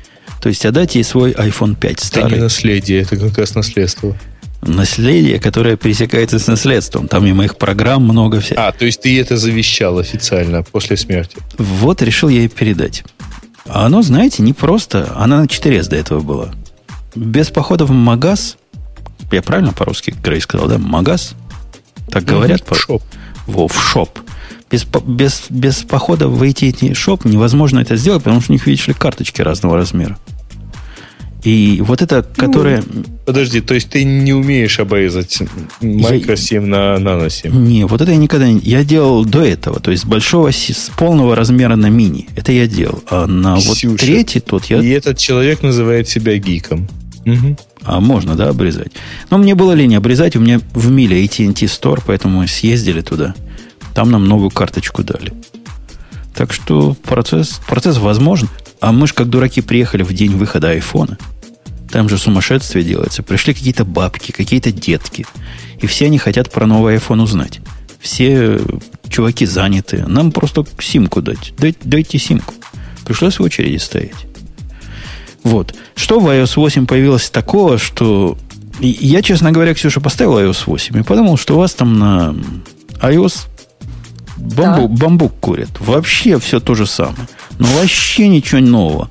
То 0.47 0.49
есть 0.49 0.65
отдать 0.65 0.95
ей 0.95 1.03
свой 1.03 1.33
iPhone 1.33 1.75
5 1.75 1.99
старый. 1.99 2.27
Это 2.27 2.35
не 2.37 2.41
наследие, 2.43 3.01
это 3.01 3.17
как 3.17 3.37
раз 3.37 3.53
наследство. 3.53 4.15
Наследие, 4.61 5.41
которое 5.41 5.75
пересекается 5.75 6.39
с 6.39 6.47
наследством. 6.47 7.09
Там 7.09 7.25
и 7.25 7.33
моих 7.33 7.57
программ 7.57 8.05
много 8.05 8.39
всяких. 8.39 8.57
А, 8.57 8.71
то 8.71 8.85
есть 8.85 9.01
ты 9.01 9.19
это 9.19 9.35
завещал 9.35 9.99
официально 9.99 10.63
после 10.63 10.95
смерти. 10.95 11.35
Вот 11.57 12.01
решил 12.01 12.29
я 12.29 12.37
ей 12.37 12.47
передать. 12.47 13.03
А 13.65 13.87
оно, 13.87 14.01
знаете, 14.03 14.41
не 14.41 14.53
просто. 14.53 15.11
Она 15.17 15.41
на 15.41 15.45
4S 15.47 15.89
до 15.89 15.97
этого 15.97 16.21
была. 16.21 16.53
Без 17.13 17.49
похода 17.49 17.83
в 17.83 17.91
магаз, 17.91 18.55
я 19.33 19.41
правильно 19.41 19.73
по-русски 19.73 20.15
Грей 20.23 20.39
сказал, 20.39 20.69
да? 20.69 20.77
Магаз? 20.77 21.33
Так 22.09 22.23
говорят? 22.23 22.61
В 22.65 22.73
шоп. 22.73 23.03
Во, 23.47 23.67
в 23.67 23.77
шоп. 23.77 24.17
Без, 24.71 24.85
без, 24.85 25.47
без 25.49 25.83
похода 25.83 26.29
в 26.29 26.41
AT&T 26.41 26.93
шоп 26.93 27.25
невозможно 27.25 27.79
это 27.79 27.97
сделать, 27.97 28.23
потому 28.23 28.39
что 28.39 28.53
у 28.53 28.55
них, 28.55 28.65
видишь 28.65 28.87
ли, 28.87 28.93
карточки 28.93 29.41
разного 29.41 29.75
размера. 29.75 30.17
И 31.43 31.81
вот 31.85 32.01
это, 32.01 32.23
которая... 32.23 32.83
Подожди, 33.25 33.61
то 33.61 33.73
есть 33.73 33.89
ты 33.89 34.03
не 34.03 34.33
умеешь 34.33 34.79
обрезать 34.79 35.39
микро 35.81 36.35
7 36.35 36.65
на 36.65 36.97
нано 36.97 37.29
7? 37.29 37.53
Не, 37.53 37.85
вот 37.85 38.01
это 38.01 38.11
я 38.11 38.17
никогда 38.17 38.51
не... 38.51 38.59
Я 38.59 38.83
делал 38.83 39.23
до 39.23 39.43
этого, 39.43 39.79
то 39.79 39.91
есть 39.91 40.03
с 40.03 40.05
большого, 40.05 40.51
с 40.51 40.91
полного 40.97 41.35
размера 41.35 41.75
на 41.75 41.89
мини. 41.89 42.27
Это 42.35 42.51
я 42.51 42.67
делал. 42.67 43.03
А 43.09 43.27
на 43.27 43.57
Ксюша, 43.57 43.89
вот 43.89 43.99
третий 43.99 44.39
тот 44.39 44.65
я... 44.65 44.79
И 44.79 44.89
этот 44.89 45.17
человек 45.17 45.61
называет 45.61 46.09
себя 46.09 46.37
гиком. 46.37 46.87
Угу. 47.25 47.57
А 47.83 47.99
можно, 47.99 48.35
да, 48.35 48.49
обрезать? 48.49 48.91
Но 49.29 49.37
мне 49.37 49.53
было 49.53 49.73
лень 49.73 49.95
обрезать, 49.95 50.35
у 50.35 50.39
меня 50.39 50.59
в 50.73 50.89
миле 50.89 51.23
AT&T 51.23 51.65
Store, 51.65 52.01
поэтому 52.05 52.39
мы 52.39 52.47
съездили 52.47 53.01
туда. 53.01 53.35
Там 53.93 54.11
нам 54.11 54.25
новую 54.25 54.49
карточку 54.49 55.03
дали. 55.03 55.33
Так 56.35 56.53
что 56.53 56.95
процесс, 57.03 57.59
процесс 57.67 57.97
возможен. 57.97 58.49
А 58.79 58.91
мы 58.91 59.07
же 59.07 59.13
как 59.13 59.29
дураки 59.29 59.61
приехали 59.61 60.03
в 60.03 60.13
день 60.13 60.31
выхода 60.31 60.69
айфона. 60.69 61.17
Там 61.91 62.09
же 62.09 62.17
сумасшествие 62.17 62.83
делается. 62.83 63.23
Пришли 63.23 63.53
какие-то 63.53 63.85
бабки, 63.85 64.31
какие-то 64.31 64.71
детки. 64.71 65.25
И 65.81 65.87
все 65.87 66.05
они 66.05 66.17
хотят 66.17 66.51
про 66.51 66.65
новый 66.65 66.97
iPhone 66.97 67.21
узнать. 67.21 67.59
Все 67.99 68.59
чуваки 69.09 69.45
заняты. 69.45 70.05
Нам 70.05 70.31
просто 70.31 70.65
симку 70.79 71.21
дать. 71.21 71.53
Дайте, 71.57 71.79
дайте 71.83 72.19
симку. 72.19 72.53
Пришлось 73.05 73.39
в 73.39 73.43
очереди 73.43 73.77
стоять. 73.77 74.27
Вот. 75.43 75.73
Что 75.95 76.19
в 76.19 76.27
iOS 76.27 76.53
8 76.57 76.85
появилось 76.85 77.29
такого, 77.29 77.77
что... 77.77 78.37
Я, 78.79 79.23
честно 79.23 79.51
говоря, 79.51 79.73
Ксюша, 79.73 80.01
поставил 80.01 80.37
iOS 80.37 80.63
8 80.67 80.99
и 80.99 81.03
подумал, 81.03 81.37
что 81.37 81.55
у 81.55 81.57
вас 81.57 81.73
там 81.73 81.97
на 81.97 82.35
iOS 83.01 83.47
бамбук, 84.37 84.93
да. 84.93 85.05
бамбук 85.05 85.33
курят. 85.39 85.69
Вообще 85.79 86.39
все 86.39 86.59
то 86.59 86.75
же 86.75 86.85
самое. 86.85 87.27
Но 87.59 87.67
вообще 87.67 88.27
ничего 88.27 88.61
нового. 88.61 89.09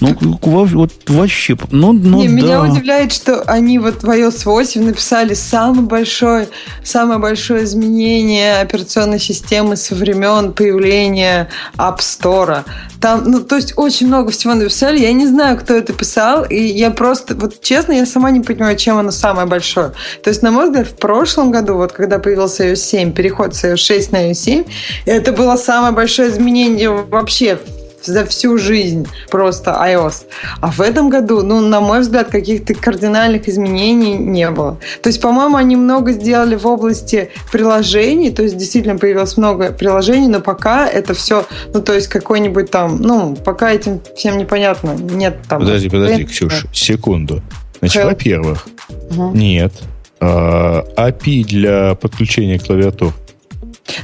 Ну, 0.00 0.14
вот 0.42 0.90
вообще, 1.06 1.56
ну, 1.70 1.92
ну 1.92 2.18
Не, 2.18 2.28
да. 2.28 2.34
Меня 2.34 2.62
удивляет, 2.62 3.12
что 3.12 3.40
они 3.42 3.78
вот 3.78 4.02
в 4.02 4.10
iOS 4.10 4.42
8 4.44 4.84
написали 4.84 5.32
самое 5.32 5.82
большое, 5.82 6.48
самое 6.84 7.18
большое 7.18 7.64
изменение 7.64 8.60
операционной 8.60 9.18
системы 9.18 9.76
со 9.76 9.94
времен 9.94 10.52
появления 10.52 11.48
App 11.78 12.00
Store. 12.00 12.64
Там, 13.00 13.30
ну, 13.30 13.40
то 13.40 13.56
есть 13.56 13.74
очень 13.76 14.08
много 14.08 14.30
всего 14.32 14.52
написали. 14.52 14.98
Я 14.98 15.12
не 15.12 15.26
знаю, 15.26 15.58
кто 15.58 15.74
это 15.74 15.94
писал, 15.94 16.44
и 16.44 16.60
я 16.60 16.90
просто, 16.90 17.34
вот 17.34 17.62
честно, 17.62 17.92
я 17.92 18.04
сама 18.04 18.30
не 18.30 18.40
понимаю, 18.40 18.76
чем 18.76 18.98
оно 18.98 19.10
самое 19.10 19.46
большое. 19.46 19.92
То 20.22 20.28
есть, 20.28 20.42
на 20.42 20.50
мой 20.50 20.66
взгляд, 20.66 20.88
в 20.88 20.96
прошлом 20.96 21.50
году, 21.50 21.74
вот 21.74 21.92
когда 21.92 22.18
появился 22.18 22.68
iOS 22.68 22.76
7, 22.76 23.12
переход 23.12 23.54
с 23.54 23.64
iOS 23.64 23.76
6 23.76 24.12
на 24.12 24.30
iOS 24.30 24.34
7, 24.34 24.64
это 25.06 25.32
было 25.32 25.56
самое 25.56 25.94
большое 25.94 26.28
изменение 26.28 26.90
вообще 26.90 27.58
за 28.06 28.24
всю 28.24 28.58
жизнь 28.58 29.06
просто 29.30 29.70
iOS. 29.70 30.24
А 30.60 30.70
в 30.70 30.80
этом 30.80 31.10
году, 31.10 31.42
ну, 31.42 31.60
на 31.60 31.80
мой 31.80 32.00
взгляд, 32.00 32.28
каких-то 32.28 32.74
кардинальных 32.74 33.48
изменений 33.48 34.14
не 34.14 34.50
было. 34.50 34.78
То 35.02 35.08
есть, 35.08 35.20
по-моему, 35.20 35.56
они 35.56 35.76
много 35.76 36.12
сделали 36.12 36.56
в 36.56 36.66
области 36.66 37.30
приложений, 37.52 38.30
то 38.30 38.42
есть 38.42 38.56
действительно 38.56 38.98
появилось 38.98 39.36
много 39.36 39.72
приложений, 39.72 40.28
но 40.28 40.40
пока 40.40 40.88
это 40.88 41.14
все, 41.14 41.46
ну, 41.74 41.82
то 41.82 41.94
есть 41.94 42.08
какой-нибудь 42.08 42.70
там, 42.70 43.00
ну, 43.00 43.36
пока 43.36 43.72
этим 43.72 44.00
всем 44.16 44.38
непонятно, 44.38 44.94
нет 44.94 45.38
там... 45.48 45.60
Подожди, 45.60 45.88
подожди, 45.88 46.24
Ксюш, 46.24 46.66
секунду. 46.72 47.42
Значит, 47.80 48.04
во-первых, 48.04 48.66
угу. 49.10 49.32
нет. 49.34 49.72
А, 50.20 50.84
API 50.96 51.44
для 51.44 51.94
подключения 51.94 52.58
клавиатур 52.58 53.12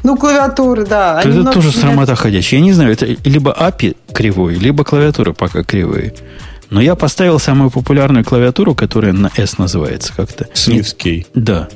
ну, 0.03 0.17
клавиатуры, 0.17 0.87
да. 0.87 1.21
Это 1.21 1.29
Они 1.29 1.45
тоже 1.45 1.73
срамота 1.73 2.15
ходячая. 2.15 2.61
Я 2.61 2.65
не 2.65 2.73
знаю, 2.73 2.93
это 2.93 3.07
либо 3.25 3.57
API 3.59 3.97
кривой, 4.13 4.55
либо 4.55 4.85
клавиатура 4.85 5.33
пока 5.33 5.63
кривые. 5.63 6.15
Но 6.71 6.81
я 6.81 6.95
поставил 6.95 7.39
самую 7.39 7.71
популярную 7.71 8.25
клавиатуру, 8.25 8.75
которая 8.75 9.13
на 9.13 9.31
S 9.37 9.59
называется 9.59 10.13
как-то. 10.17 10.49
Свифский. 10.55 11.27
Да. 11.35 11.69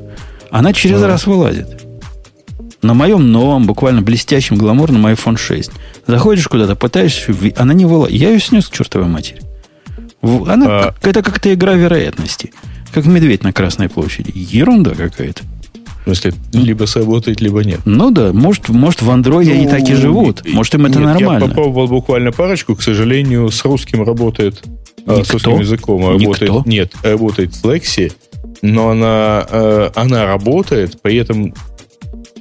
Она 0.51 0.73
через 0.73 1.03
а. 1.03 1.07
раз 1.07 1.27
вылазит. 1.27 1.83
На 2.83 2.95
моем 2.95 3.31
новом, 3.33 3.67
буквально 3.67 4.01
блестящем, 4.03 4.57
гламурном 4.57 5.07
iPhone 5.07 5.37
6. 5.37 5.71
Заходишь 6.07 6.47
куда-то, 6.49 6.77
пытаешься, 6.77 7.35
она 7.57 7.75
не 7.75 7.85
вылазит. 7.85 8.17
Я 8.17 8.31
ее 8.31 8.41
снес 8.41 8.69
к 8.69 8.73
чертовой 8.73 9.09
матери. 9.09 9.41
Она, 10.23 10.67
а... 10.67 10.95
Это 11.03 11.23
как-то 11.23 11.53
игра 11.53 11.75
вероятности. 11.75 12.53
Как 12.93 13.05
медведь 13.07 13.43
на 13.43 13.53
Красной 13.53 13.89
площади. 13.89 14.33
Ерунда 14.35 14.93
какая-то. 14.93 15.43
В 16.07 16.15
смысле, 16.15 16.35
либо 16.53 16.85
сработает, 16.85 17.41
либо 17.41 17.65
нет. 17.65 17.81
Ну 17.85 18.13
да, 18.13 18.33
может, 18.33 18.69
может 18.69 19.03
в 19.03 19.11
андроиде 19.11 19.55
ну, 19.55 19.57
они 19.57 19.67
так 19.67 19.91
и 19.91 19.95
живут. 19.95 20.43
Может, 20.47 20.75
им 20.77 20.87
это 20.87 21.01
нет, 21.01 21.09
нормально. 21.09 21.43
Я 21.43 21.49
попробовал 21.49 21.89
буквально 21.89 22.31
парочку. 22.31 22.77
К 22.77 22.83
сожалению, 22.83 23.51
с 23.51 23.65
русским 23.65 24.05
работает, 24.05 24.63
Никто? 24.99 25.25
с 25.25 25.33
русским 25.33 25.59
языком 25.59 26.07
работает. 26.07 26.43
Никто? 26.43 26.63
Нет, 26.65 26.93
работает 27.03 27.51
Flexi, 27.61 28.13
но 28.63 28.91
она, 28.91 29.47
э, 29.51 29.91
она 29.97 30.27
работает, 30.27 31.03
при 31.03 31.17
этом, 31.17 31.53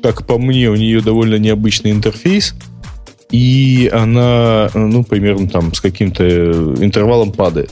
как 0.03 0.28
по 0.28 0.38
мне, 0.38 0.70
у 0.70 0.76
нее 0.76 1.01
довольно 1.01 1.39
необычный 1.39 1.89
интерфейс, 1.89 2.53
и 3.32 3.89
она, 3.91 4.70
ну, 4.76 5.03
примерно 5.03 5.49
там 5.49 5.74
с 5.74 5.82
каким-то 5.82 6.24
интервалом 6.80 7.32
падает. 7.32 7.72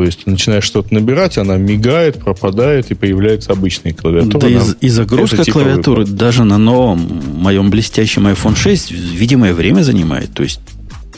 То 0.00 0.06
есть 0.06 0.26
начинаешь 0.26 0.64
что-то 0.64 0.94
набирать, 0.94 1.36
она 1.36 1.58
мигает, 1.58 2.20
пропадает 2.20 2.90
и 2.90 2.94
появляется 2.94 3.52
обычная 3.52 3.92
клавиатура. 3.92 4.40
Да 4.40 4.48
и, 4.48 4.58
и 4.80 4.88
загрузка 4.88 5.44
клавиатуры 5.44 6.04
выпад. 6.04 6.16
даже 6.16 6.44
на 6.44 6.56
новом 6.56 7.00
моем 7.34 7.68
блестящем 7.68 8.26
iPhone 8.26 8.56
6 8.56 8.92
видимое 8.92 9.52
время 9.52 9.82
занимает. 9.82 10.32
То 10.32 10.42
есть 10.42 10.60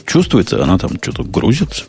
чувствуется, 0.05 0.61
она 0.61 0.79
там 0.79 0.99
что-то 1.01 1.23
грузится. 1.23 1.85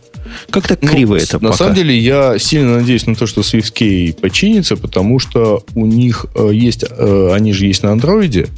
Как 0.51 0.67
так 0.67 0.83
ну, 0.83 0.89
криво 0.89 1.15
это 1.15 1.39
На 1.41 1.49
пока? 1.49 1.53
самом 1.53 1.73
деле, 1.73 1.97
я 1.97 2.37
сильно 2.37 2.75
надеюсь 2.75 3.07
на 3.07 3.15
то, 3.15 3.25
что 3.25 3.41
SwiftKey 3.41 4.13
починится, 4.13 4.77
потому 4.77 5.17
что 5.17 5.63
у 5.73 5.87
них 5.87 6.27
э, 6.35 6.51
есть, 6.53 6.85
э, 6.87 7.29
они 7.33 7.53
же 7.53 7.65
есть 7.65 7.81
на 7.81 7.91
андроиде, 7.91 8.49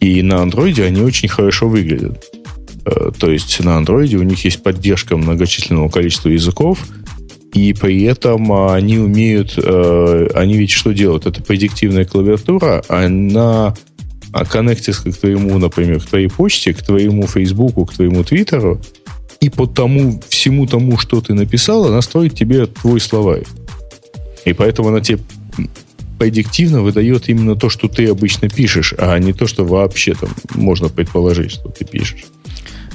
И 0.00 0.22
на 0.22 0.42
андроиде 0.42 0.82
они 0.86 1.02
очень 1.02 1.28
хорошо 1.28 1.68
выглядят. 1.68 2.20
Э, 2.84 3.10
то 3.16 3.30
есть 3.30 3.62
на 3.62 3.76
андроиде 3.76 4.16
у 4.16 4.22
них 4.22 4.44
есть 4.44 4.62
поддержка 4.62 5.16
многочисленного 5.16 5.88
количества 5.88 6.30
языков, 6.30 6.78
и 7.52 7.72
при 7.72 8.02
этом 8.04 8.52
они 8.52 8.98
умеют, 8.98 9.54
э, 9.56 10.28
они 10.34 10.56
ведь 10.56 10.70
что 10.70 10.92
делают? 10.92 11.26
Это 11.26 11.42
предиктивная 11.42 12.04
клавиатура, 12.04 12.82
она 12.88 13.74
коннектится 14.48 15.10
к 15.10 15.16
твоему, 15.16 15.58
например, 15.58 16.00
к 16.00 16.06
твоей 16.06 16.28
почте, 16.28 16.72
к 16.72 16.82
твоему 16.82 17.26
Фейсбуку, 17.26 17.86
к 17.86 17.94
твоему 17.94 18.22
Твиттеру, 18.22 18.80
и 19.40 19.48
по 19.48 19.66
тому, 19.66 20.22
всему 20.28 20.66
тому, 20.66 20.98
что 20.98 21.20
ты 21.20 21.34
написал, 21.34 21.86
она 21.86 22.02
строит 22.02 22.34
тебе 22.34 22.66
твой 22.66 23.00
словарь. 23.00 23.44
И 24.44 24.52
поэтому 24.52 24.88
она 24.88 25.00
тебе 25.00 25.18
предиктивно 26.18 26.82
выдает 26.82 27.28
именно 27.30 27.56
то, 27.56 27.70
что 27.70 27.88
ты 27.88 28.06
обычно 28.06 28.48
пишешь, 28.50 28.94
а 28.98 29.18
не 29.18 29.32
то, 29.32 29.46
что 29.46 29.64
вообще 29.64 30.14
там 30.14 30.28
можно 30.54 30.90
предположить, 30.90 31.52
что 31.52 31.70
ты 31.70 31.86
пишешь. 31.86 32.26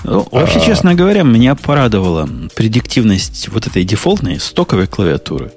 Ну, 0.05 0.27
вообще, 0.31 0.59
а... 0.59 0.61
честно 0.61 0.95
говоря, 0.95 1.23
меня 1.23 1.55
порадовала 1.55 2.29
предиктивность 2.55 3.49
вот 3.49 3.67
этой 3.67 3.83
дефолтной 3.83 4.39
стоковой 4.39 4.87
клавиатуры. 4.87 5.51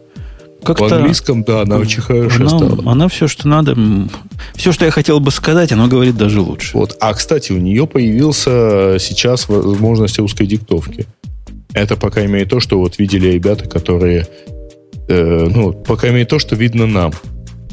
Как-то, 0.64 0.88
В 0.88 0.92
английском, 0.92 1.44
да, 1.44 1.62
она 1.62 1.76
очень 1.76 2.00
хорошо 2.00 2.40
она, 2.40 2.48
стала. 2.48 2.90
Она 2.90 3.08
все, 3.08 3.28
что 3.28 3.46
надо, 3.46 3.76
все, 4.54 4.72
что 4.72 4.84
я 4.84 4.90
хотел 4.90 5.20
бы 5.20 5.30
сказать, 5.30 5.70
она 5.70 5.86
говорит 5.86 6.16
даже 6.16 6.40
лучше. 6.40 6.76
Вот. 6.76 6.96
А, 7.00 7.14
кстати, 7.14 7.52
у 7.52 7.58
нее 7.58 7.86
появился 7.86 8.96
сейчас 8.98 9.48
возможность 9.48 10.18
русской 10.18 10.46
диктовки. 10.46 11.06
Это 11.74 11.96
пока 11.96 12.24
имеет 12.24 12.50
то, 12.50 12.58
что 12.58 12.78
вот 12.78 12.98
видели 12.98 13.28
ребята, 13.28 13.68
которые... 13.68 14.26
Э, 15.08 15.48
ну, 15.48 15.72
пока 15.72 16.08
имеет 16.08 16.28
то, 16.28 16.38
что 16.38 16.56
видно 16.56 16.86
нам. 16.86 17.12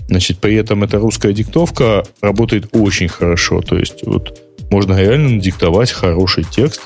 Значит, 0.08 0.38
при 0.38 0.56
этом 0.56 0.84
эта 0.84 1.00
русская 1.00 1.34
диктовка 1.34 2.04
работает 2.22 2.68
очень 2.72 3.08
хорошо. 3.08 3.62
То 3.62 3.78
есть 3.78 4.06
вот 4.06 4.45
можно 4.70 4.99
реально 4.99 5.39
диктовать 5.39 5.91
хороший 5.91 6.43
текст 6.43 6.82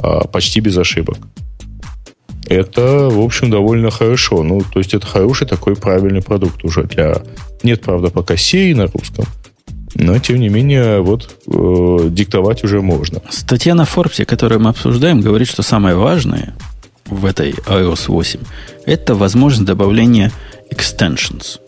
а, 0.00 0.26
почти 0.26 0.60
без 0.60 0.76
ошибок. 0.76 1.18
Это, 2.46 3.08
в 3.10 3.20
общем, 3.20 3.50
довольно 3.50 3.90
хорошо. 3.90 4.42
Ну, 4.42 4.62
то 4.62 4.78
есть 4.78 4.94
это 4.94 5.06
хороший 5.06 5.46
такой 5.46 5.76
правильный 5.76 6.22
продукт 6.22 6.64
уже 6.64 6.84
для... 6.84 7.22
Нет, 7.62 7.82
правда, 7.82 8.08
пока 8.08 8.36
сей 8.36 8.72
на 8.74 8.86
русском, 8.86 9.26
но, 9.94 10.18
тем 10.18 10.38
не 10.38 10.48
менее, 10.48 11.00
вот 11.00 11.36
э, 11.46 12.08
диктовать 12.10 12.64
уже 12.64 12.80
можно. 12.80 13.20
Статья 13.30 13.74
на 13.74 13.82
Forbes, 13.82 14.24
которую 14.24 14.60
мы 14.60 14.70
обсуждаем, 14.70 15.20
говорит, 15.20 15.48
что 15.48 15.62
самое 15.62 15.96
важное 15.96 16.54
в 17.06 17.24
этой 17.24 17.52
iOS 17.52 18.04
8 18.08 18.40
это 18.86 19.14
возможность 19.14 19.66
добавления 19.66 20.30
extensions 20.72 21.58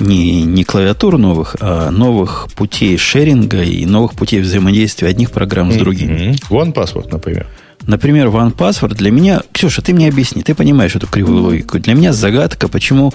не, 0.00 0.42
не 0.42 0.64
клавиатур 0.64 1.18
новых, 1.18 1.56
а 1.60 1.90
новых 1.90 2.48
путей 2.54 2.96
шеринга 2.96 3.62
и 3.62 3.86
новых 3.86 4.14
путей 4.14 4.40
взаимодействия 4.40 5.08
одних 5.08 5.30
программ 5.30 5.72
с 5.72 5.76
другими. 5.76 6.36
One 6.50 6.72
Password, 6.72 7.08
например. 7.10 7.46
Например, 7.86 8.26
One 8.28 8.54
Password 8.54 8.94
для 8.94 9.10
меня... 9.10 9.42
Ксюша, 9.52 9.82
ты 9.82 9.94
мне 9.94 10.08
объясни, 10.08 10.42
ты 10.42 10.54
понимаешь 10.54 10.96
эту 10.96 11.06
кривую 11.06 11.42
логику. 11.42 11.78
Для 11.78 11.94
меня 11.94 12.12
загадка, 12.12 12.68
почему 12.68 13.12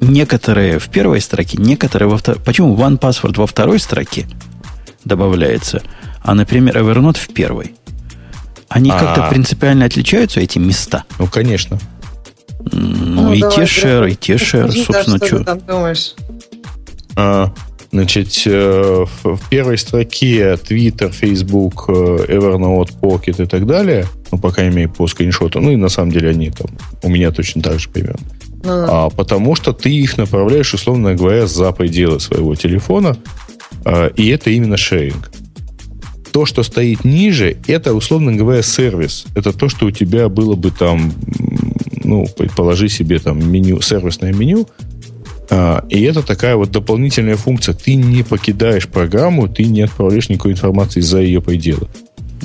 некоторые 0.00 0.78
в 0.78 0.88
первой 0.88 1.20
строке, 1.20 1.58
некоторые 1.58 2.08
во 2.08 2.18
второй... 2.18 2.40
Почему 2.40 2.74
One 2.76 2.98
Password 2.98 3.34
во 3.36 3.46
второй 3.46 3.78
строке 3.78 4.26
добавляется, 5.04 5.82
а, 6.22 6.34
например, 6.34 6.76
Evernote 6.76 7.18
в 7.18 7.28
первой? 7.32 7.74
Они 8.68 8.90
А-а-а. 8.90 9.00
как-то 9.00 9.28
принципиально 9.30 9.84
отличаются, 9.84 10.40
эти 10.40 10.58
места? 10.58 11.04
Ну, 11.18 11.26
конечно. 11.26 11.78
Ну, 12.70 13.22
ну 13.22 13.32
и 13.32 13.40
те 13.40 13.66
шер, 13.66 14.06
и 14.06 14.14
те 14.14 14.38
шер, 14.38 14.70
собственно, 14.72 15.18
что. 15.18 15.38
Ты 15.38 15.44
там 15.44 15.60
думаешь? 15.60 16.14
А, 17.16 17.52
значит, 17.90 18.42
э, 18.46 19.04
в 19.22 19.40
первой 19.50 19.78
строке 19.78 20.54
Twitter, 20.54 21.10
Facebook, 21.12 21.86
э, 21.88 21.92
Evernote, 22.28 22.90
Pocket 23.00 23.42
и 23.42 23.46
так 23.46 23.66
далее, 23.66 24.06
ну, 24.30 24.38
пока 24.38 24.66
имею 24.68 24.90
по 24.90 25.06
скриншоту, 25.06 25.60
ну, 25.60 25.72
и 25.72 25.76
на 25.76 25.88
самом 25.88 26.12
деле 26.12 26.30
они 26.30 26.50
там 26.50 26.68
у 27.02 27.08
меня 27.08 27.30
точно 27.30 27.62
так 27.62 27.78
же 27.78 27.88
примерно. 27.88 28.26
Ну, 28.64 28.86
а, 28.88 29.10
потому 29.10 29.54
что 29.56 29.72
ты 29.72 29.90
их 29.90 30.16
направляешь, 30.16 30.72
условно 30.72 31.14
говоря, 31.14 31.46
за 31.46 31.72
пределы 31.72 32.20
своего 32.20 32.54
телефона, 32.54 33.16
а, 33.84 34.06
и 34.08 34.28
это 34.28 34.50
именно 34.50 34.76
шеринг. 34.76 35.30
То, 36.32 36.46
что 36.46 36.62
стоит 36.62 37.04
ниже, 37.04 37.58
это, 37.66 37.92
условно 37.92 38.32
говоря, 38.32 38.62
сервис. 38.62 39.26
Это 39.34 39.52
то, 39.52 39.68
что 39.68 39.86
у 39.86 39.90
тебя 39.90 40.30
было 40.30 40.54
бы 40.54 40.70
там 40.70 41.12
ну, 42.12 42.26
положи 42.56 42.88
себе 42.88 43.18
там 43.18 43.50
меню, 43.50 43.80
сервисное 43.80 44.32
меню, 44.32 44.68
а, 45.50 45.84
и 45.88 46.02
это 46.02 46.22
такая 46.22 46.56
вот 46.56 46.70
дополнительная 46.70 47.36
функция. 47.36 47.74
Ты 47.74 47.94
не 47.94 48.22
покидаешь 48.22 48.88
программу, 48.88 49.48
ты 49.48 49.66
не 49.66 49.82
отправляешь 49.82 50.28
никакой 50.28 50.52
информации 50.52 51.00
за 51.00 51.20
ее 51.20 51.40
пределы. 51.40 51.88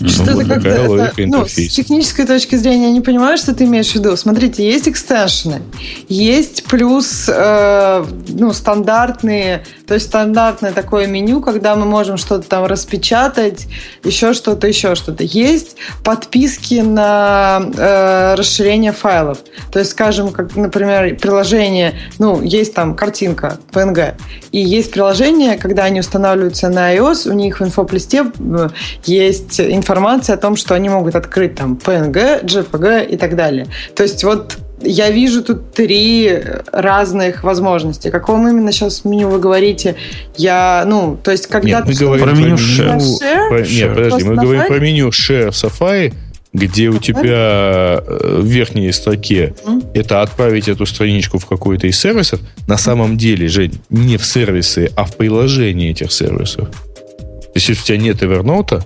Что 0.06 0.32
ну, 0.32 0.42
это 0.42 0.60
как 0.60 1.18
ну, 1.18 1.48
с 1.48 1.56
технической 1.56 2.26
точки 2.26 2.56
зрения 2.56 2.88
я 2.88 2.92
не 2.92 3.02
понимаю, 3.02 3.38
что 3.38 3.56
ты 3.56 3.64
имеешь 3.64 3.92
в 3.92 3.96
виду. 3.96 4.16
Смотрите, 4.16 4.64
есть 4.64 4.88
экстеншены, 4.88 5.62
есть 6.08 6.66
плюс 6.66 7.28
э, 7.28 8.06
ну, 8.28 8.54
стандартные, 8.54 9.64
то 9.88 9.96
есть 9.96 10.06
стандартное 10.08 10.72
такое 10.72 11.08
меню, 11.08 11.42
когда 11.42 11.76
мы 11.76 11.86
можем 11.86 12.18
что-то 12.18 12.48
там 12.48 12.66
распечатать, 12.66 13.68
еще 14.04 14.34
что-то, 14.34 14.68
еще 14.68 14.94
что-то. 14.94 15.24
Есть 15.24 15.78
подписки 16.04 16.76
на 16.76 17.62
э, 17.76 18.36
расширение 18.36 18.92
файлов. 18.92 19.40
То 19.72 19.80
есть, 19.80 19.92
скажем, 19.92 20.30
как, 20.30 20.56
например, 20.56 21.16
приложение, 21.16 21.96
ну, 22.20 22.42
есть 22.44 22.76
там 22.76 22.96
картинка 22.96 23.58
PNG, 23.72 24.14
и 24.52 24.60
есть 24.60 24.92
приложение, 24.92 25.58
когда 25.58 25.86
они 25.86 26.02
устанавливаются 26.02 26.70
на 26.70 26.96
iOS, 26.96 27.30
у 27.30 27.34
них 27.34 27.60
в 27.60 27.64
инфоплесте 27.64 28.26
э, 28.40 28.70
есть 29.06 29.60
информация 29.60 29.87
информация 29.88 30.36
о 30.36 30.38
том, 30.38 30.58
что 30.58 30.76
они 30.76 30.90
могут 30.90 31.16
открыть 31.16 31.56
там 31.56 31.80
PNG, 31.82 32.44
JPG 32.44 33.08
и 33.08 33.18
так 33.18 33.36
далее. 33.36 33.68
То 33.96 34.04
есть 34.04 34.24
вот 34.24 34.58
я 34.82 35.10
вижу 35.10 35.44
тут 35.44 35.72
три 35.72 36.44
разных 36.72 37.44
возможности. 37.44 38.10
Каком 38.10 38.48
именно 38.48 38.72
сейчас 38.72 39.06
меню 39.06 39.30
вы 39.30 39.40
говорите? 39.40 39.96
Я, 40.36 40.84
ну, 40.86 41.18
то 41.24 41.32
есть 41.32 41.48
когда 41.48 41.80
нет, 41.80 41.86
мы 41.88 41.94
говорим 41.94 42.26
про 42.26 42.34
меню 42.34 42.56
Share. 42.56 42.98
share? 42.98 43.50
Про, 43.50 43.62
нет, 43.62 43.96
подожди, 43.96 44.24
мы 44.26 44.36
говорим 44.36 44.68
про 44.68 44.80
меню 44.80 45.08
Share 45.08 45.50
Safari, 45.50 46.14
где 46.52 46.90
у 46.90 46.98
тебя 46.98 48.04
э, 48.06 48.40
в 48.42 48.46
верхней 48.46 48.92
строке 48.92 49.56
mm-hmm. 49.66 49.92
это 49.94 50.22
отправить 50.22 50.68
эту 50.68 50.86
страничку 50.86 51.40
в 51.40 51.46
какой-то 51.46 51.88
из 51.88 51.98
сервисов. 51.98 52.42
На 52.68 52.78
самом 52.78 53.18
деле, 53.18 53.48
Жень, 53.48 53.80
не 53.90 54.18
в 54.18 54.26
сервисы, 54.26 54.92
а 54.96 55.06
в 55.06 55.16
приложение 55.16 55.92
этих 55.92 56.12
сервисов. 56.12 56.70
То 56.70 57.52
есть, 57.56 57.70
если 57.70 57.82
у 57.82 57.86
тебя 57.86 57.98
нет 57.98 58.22
Evernote, 58.22 58.84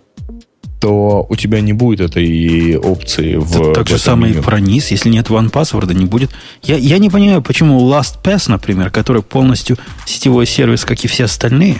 то 0.82 1.28
у 1.30 1.36
тебя 1.36 1.62
не 1.62 1.74
будет 1.74 2.02
этой 2.02 2.76
опции 2.76 3.36
в 3.36 3.52
Так, 3.52 3.74
так 3.76 3.88
же 3.88 4.00
самое 4.00 4.34
и 4.34 4.42
про 4.42 4.60
низ. 4.60 4.90
Если 4.90 5.10
нет 5.10 5.28
OnePassword, 5.28 5.94
не 5.94 6.06
будет. 6.06 6.32
Я, 6.64 6.76
я 6.76 6.98
не 6.98 7.12
понимаю, 7.12 7.44
почему 7.44 7.80
LastPass, 7.88 8.50
например, 8.50 8.90
который 8.90 9.22
полностью 9.22 9.78
сетевой 10.08 10.48
сервис, 10.48 10.84
как 10.84 11.06
и 11.06 11.08
все 11.08 11.26
остальные, 11.26 11.78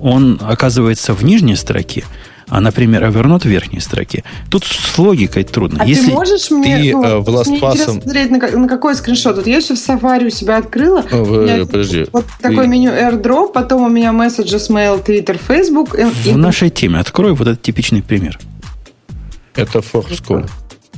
он 0.00 0.40
оказывается 0.42 1.14
в 1.14 1.24
нижней 1.24 1.54
строке, 1.54 2.04
а, 2.54 2.60
например, 2.60 3.02
Evernote 3.02 3.42
в 3.42 3.44
верхней 3.46 3.80
строке. 3.80 4.22
Тут 4.48 4.64
с 4.64 4.96
логикой 4.96 5.42
трудно. 5.42 5.82
А 5.82 5.86
Если 5.86 6.06
ты 6.06 6.12
можешь 6.12 6.52
мне, 6.52 6.78
ты, 6.78 6.92
ну, 6.92 7.02
э, 7.02 7.18
в 7.18 7.28
мне 7.28 7.56
интересно 7.56 8.00
смотреть, 8.00 8.30
на, 8.30 8.38
на 8.38 8.68
какой 8.68 8.94
скриншот? 8.94 9.34
Вот 9.38 9.46
я 9.48 9.60
сейчас 9.60 9.80
в 9.80 9.88
Safari 9.88 10.28
у 10.28 10.30
себя 10.30 10.58
открыла. 10.58 11.00
О, 11.10 11.24
в, 11.24 11.42
меня, 11.42 11.66
подожди. 11.66 12.06
Вот 12.12 12.26
ты... 12.38 12.48
такое 12.48 12.68
меню 12.68 12.92
AirDrop, 12.92 13.52
потом 13.52 13.82
у 13.82 13.88
меня 13.88 14.10
Messages, 14.10 14.70
Mail, 14.70 15.04
Twitter, 15.04 15.36
Facebook. 15.44 15.96
В 15.98 16.26
и... 16.28 16.32
нашей 16.32 16.70
теме 16.70 17.00
открой 17.00 17.34
вот 17.34 17.48
этот 17.48 17.60
типичный 17.60 18.04
пример. 18.04 18.38
Это 19.56 19.80
Forbes.com. 19.80 20.46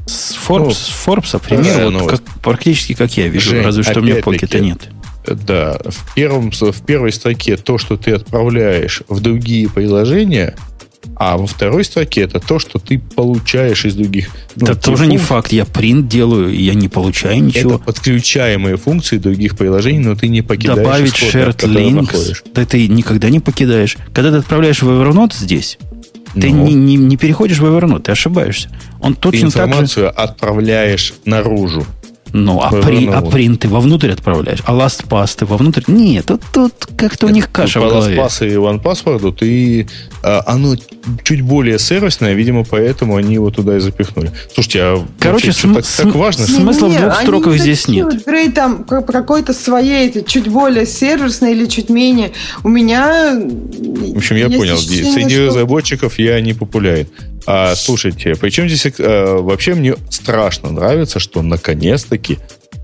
С 0.05 0.37
Forbes, 0.37 0.77
ну, 1.07 1.15
Forbes 1.15 1.41
пример 1.43 1.91
вот 1.91 2.11
как, 2.11 2.21
практически 2.43 2.93
как 2.93 3.17
я 3.17 3.29
вижу, 3.29 3.53
Жень, 3.53 3.63
разве 3.63 3.83
что 3.83 4.01
у 4.01 4.03
меня 4.03 4.17
покета 4.17 4.61
нет. 4.61 4.91
Да, 5.27 5.79
в, 5.83 6.15
первом, 6.15 6.51
в 6.53 6.83
первой 6.83 7.13
строке 7.13 7.57
то, 7.57 7.79
что 7.79 7.97
ты 7.97 8.13
отправляешь 8.13 9.03
в 9.09 9.21
другие 9.21 9.71
приложения– 9.71 10.55
а 11.15 11.37
во 11.37 11.47
второй 11.47 11.85
строке 11.85 12.23
это 12.23 12.41
то, 12.41 12.59
что 12.59 12.79
ты 12.79 12.99
получаешь 12.99 13.85
из 13.85 13.95
других. 13.95 14.29
Ну, 14.57 14.67
это 14.67 14.75
тоже 14.75 15.05
функций. 15.05 15.09
не 15.09 15.19
факт. 15.19 15.53
Я 15.53 15.65
принт 15.65 16.09
делаю, 16.09 16.53
и 16.53 16.63
я 16.63 16.75
не 16.75 16.89
получаю 16.89 17.43
ничего. 17.43 17.75
Это 17.75 17.85
подключаемые 17.85 18.77
функции 18.77 19.19
других 19.19 19.57
приложений, 19.57 20.01
но 20.01 20.15
ты 20.15 20.29
не 20.29 20.43
покидаешь 20.43 20.79
Добавить 20.79 21.15
shared 21.15 21.57
links, 21.59 22.45
да 22.55 22.65
ты 22.65 22.89
никогда 22.89 23.31
не 23.31 23.41
покидаешь. 23.41 23.97
Когда 24.13 24.31
ты 24.31 24.39
отправляешь 24.39 24.83
в 24.83 24.89
Evernote 24.89 25.35
здесь, 25.35 25.79
ты 26.35 26.51
ну. 26.51 26.67
не, 26.67 26.75
не, 26.75 26.97
не 26.97 27.17
переходишь 27.17 27.59
в 27.59 27.65
Evernote, 27.65 28.03
ты 28.03 28.13
ошибаешься. 28.13 28.69
Он 29.01 29.15
точно 29.15 29.41
ты 29.41 29.47
информацию 29.47 30.07
так 30.07 30.17
же... 30.17 30.23
отправляешь 30.23 31.15
наружу. 31.25 31.87
Ну, 32.33 32.61
а, 32.61 32.71
при, 32.71 33.07
а 33.09 33.23
принт 33.23 33.61
ты 33.61 33.69
вовнутрь 33.69 34.11
отправляешь, 34.11 34.59
а 34.67 34.73
LastPass 34.75 35.37
ты 35.39 35.47
вовнутрь... 35.47 35.83
Нет, 35.87 36.27
тут, 36.27 36.43
тут 36.53 36.73
как-то 36.97 37.27
у 37.27 37.29
них 37.31 37.51
каша 37.51 37.81
по 37.81 37.87
в 37.87 37.89
голове. 37.89 38.17
LastPass 38.17 38.47
и 38.49 38.55
OnePassword 38.55 39.33
ты, 39.33 39.89
а, 40.23 40.43
оно 40.47 40.75
чуть 41.23 41.41
более 41.43 41.79
сервисное, 41.79 42.35
видимо, 42.35 42.65
поэтому 42.65 43.17
они 43.17 43.35
его 43.35 43.51
туда 43.51 43.77
и 43.77 43.81
запихнули. 43.81 44.33
Слушайте, 44.53 44.81
а 44.83 45.07
Короче, 45.21 45.47
вообще, 45.47 45.61
см- 45.63 45.77
так, 45.77 45.85
см- 45.87 46.13
так 46.13 46.21
важно? 46.21 46.47
см- 46.47 46.63
Смысла 46.63 46.89
в 46.89 46.97
двух 47.01 47.21
строках 47.21 47.57
здесь 47.59 47.89
нет. 47.89 48.27
Грей, 48.27 48.51
там 48.51 48.85
какой-то 48.85 49.53
своей, 49.55 50.09
это 50.09 50.23
чуть 50.23 50.49
более 50.49 50.85
сервисной 50.85 51.53
или 51.53 51.67
чуть 51.67 51.89
менее. 51.91 52.33
У 52.65 52.69
меня... 52.69 53.35
В 53.39 54.17
общем, 54.17 54.37
я 54.37 54.51
понял. 54.51 54.75
ощущение, 54.75 55.13
Среди 55.13 55.35
что- 55.37 55.47
разработчиков 55.47 56.19
я 56.19 56.41
не 56.41 56.53
популярен. 56.55 57.07
А, 57.47 57.75
слушайте, 57.77 58.35
причем 58.35 58.69
здесь 58.69 58.87
э, 58.99 59.37
вообще 59.41 59.75
мне 59.75 59.95
страшно 60.11 60.71
нравится, 60.73 61.21
что 61.21 61.43
наконец-таки 61.43 62.39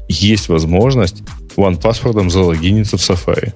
есть 0.09 0.49
возможность 0.49 1.23
OnePassword 1.57 2.31
залогиниться 2.31 2.97
в 2.97 3.01
Safari. 3.01 3.53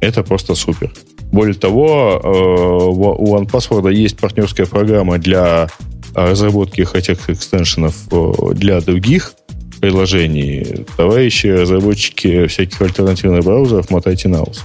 Это 0.00 0.22
просто 0.22 0.54
супер. 0.54 0.92
Более 1.32 1.54
того, 1.54 2.20
э, 2.22 2.28
у 2.28 3.36
OnePassword 3.36 3.92
есть 3.92 4.16
партнерская 4.16 4.66
программа 4.66 5.18
для 5.18 5.68
разработки 6.14 6.86
этих 6.96 7.28
экстеншенов 7.28 7.94
э, 8.10 8.54
для 8.54 8.80
других 8.80 9.34
приложений. 9.80 10.86
Товарищи 10.96 11.48
разработчики 11.48 12.46
всяких 12.46 12.80
альтернативных 12.80 13.44
браузеров, 13.44 13.90
мотайте 13.90 14.28
на 14.28 14.42
ус. 14.42 14.64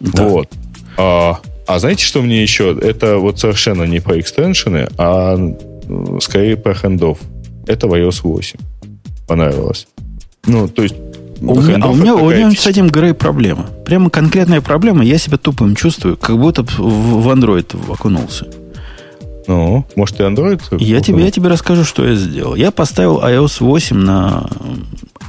Да. 0.00 0.28
Вот. 0.28 0.48
А, 0.96 1.40
а 1.66 1.78
знаете, 1.78 2.04
что 2.04 2.22
мне 2.22 2.42
еще? 2.42 2.76
Это 2.80 3.18
вот 3.18 3.38
совершенно 3.38 3.84
не 3.84 4.00
про 4.00 4.18
экстеншены, 4.18 4.88
а 4.98 5.36
скорее 6.20 6.56
про 6.56 6.74
хендов. 6.74 7.18
Это 7.66 7.86
в 7.86 7.94
iOS 7.94 8.20
8. 8.22 8.58
Понравилось. 9.26 9.86
Ну, 10.46 10.68
то 10.68 10.82
есть... 10.82 10.96
У 11.40 11.60
меня, 11.60 11.78
а 11.82 11.88
у 11.88 11.94
меня, 11.94 12.14
у 12.14 12.30
меня 12.30 12.52
с 12.52 12.66
этим 12.68 12.88
Грей 12.88 13.14
проблема. 13.14 13.66
Прямо 13.84 14.10
конкретная 14.10 14.60
проблема. 14.60 15.04
Я 15.04 15.18
себя 15.18 15.38
тупым 15.38 15.74
чувствую, 15.74 16.16
как 16.16 16.38
будто 16.38 16.62
в 16.62 16.78
в 16.78 17.28
Android 17.28 17.92
окунулся. 17.92 18.46
Ну, 19.48 19.84
может, 19.96 20.20
и 20.20 20.22
Android? 20.22 20.60
Я 20.78 21.00
тебе, 21.00 21.24
я 21.24 21.30
тебе 21.32 21.48
расскажу, 21.48 21.84
что 21.84 22.06
я 22.06 22.14
сделал. 22.14 22.54
Я 22.54 22.70
поставил 22.70 23.20
iOS 23.20 23.56
8 23.58 23.96
на 23.96 24.48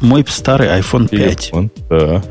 мой 0.01 0.23
старый 0.27 0.67
iPhone 0.67 1.07
5. 1.07 1.39
Телефон. 1.39 1.71
Да. 1.89 2.23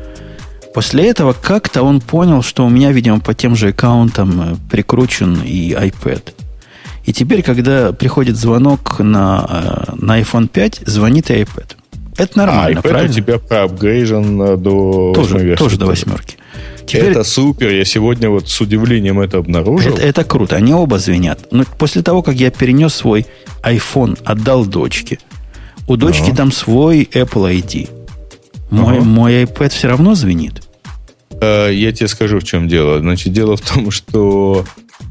После 0.73 1.07
этого 1.07 1.33
как-то 1.33 1.83
он 1.83 2.01
понял, 2.01 2.41
что 2.41 2.65
у 2.65 2.69
меня, 2.69 2.91
видимо, 2.91 3.19
по 3.19 3.33
тем 3.33 3.55
же 3.55 3.69
аккаунтам 3.69 4.53
э, 4.53 4.55
прикручен 4.71 5.41
и 5.43 5.71
iPad. 5.71 6.33
И 7.05 7.13
теперь, 7.13 7.43
когда 7.43 7.91
приходит 7.93 8.37
звонок 8.37 8.99
на, 8.99 9.45
э, 9.49 9.95
на 9.97 10.19
iPhone 10.19 10.47
5, 10.47 10.81
звонит 10.85 11.29
и 11.29 11.33
iPad. 11.35 11.75
Это 12.17 12.37
нормально, 12.37 12.79
а, 12.79 12.87
iPad 12.87 12.89
правильно? 12.89 13.11
у 13.11 13.13
тебя 13.15 13.37
проапгрейжен 13.39 14.41
э, 14.41 14.57
до 14.57 15.13
тоже, 15.13 15.37
версии. 15.39 15.63
тоже 15.63 15.77
до 15.77 15.85
восьмерки. 15.85 16.37
Теперь 16.85 17.11
Это 17.11 17.23
супер. 17.23 17.69
Я 17.69 17.85
сегодня 17.85 18.29
вот 18.29 18.49
с 18.49 18.59
удивлением 18.59 19.19
это 19.19 19.37
обнаружил. 19.37 19.93
это, 19.93 20.01
это 20.01 20.23
круто. 20.23 20.55
Они 20.55 20.73
оба 20.73 20.99
звенят. 20.99 21.47
Но 21.51 21.63
после 21.77 22.01
того, 22.01 22.21
как 22.21 22.35
я 22.35 22.51
перенес 22.51 22.93
свой 22.93 23.25
iPhone, 23.63 24.19
отдал 24.25 24.65
дочке, 24.65 25.19
у 25.87 25.95
дочки 25.97 26.27
Ага. 26.27 26.37
там 26.37 26.51
свой 26.51 27.03
Apple 27.13 27.61
ID. 27.63 27.89
Мой, 28.73 28.97
Ага. 28.97 29.05
мой 29.05 29.43
iPad 29.43 29.69
все 29.69 29.87
равно 29.87 30.15
звенит. 30.15 30.63
Э, 31.41 31.69
Я 31.73 31.91
тебе 31.91 32.07
скажу, 32.07 32.39
в 32.39 32.43
чем 32.43 32.67
дело. 32.67 32.99
Значит, 32.99 33.33
дело 33.33 33.55
в 33.57 33.61
том, 33.61 33.91
что 33.91 34.65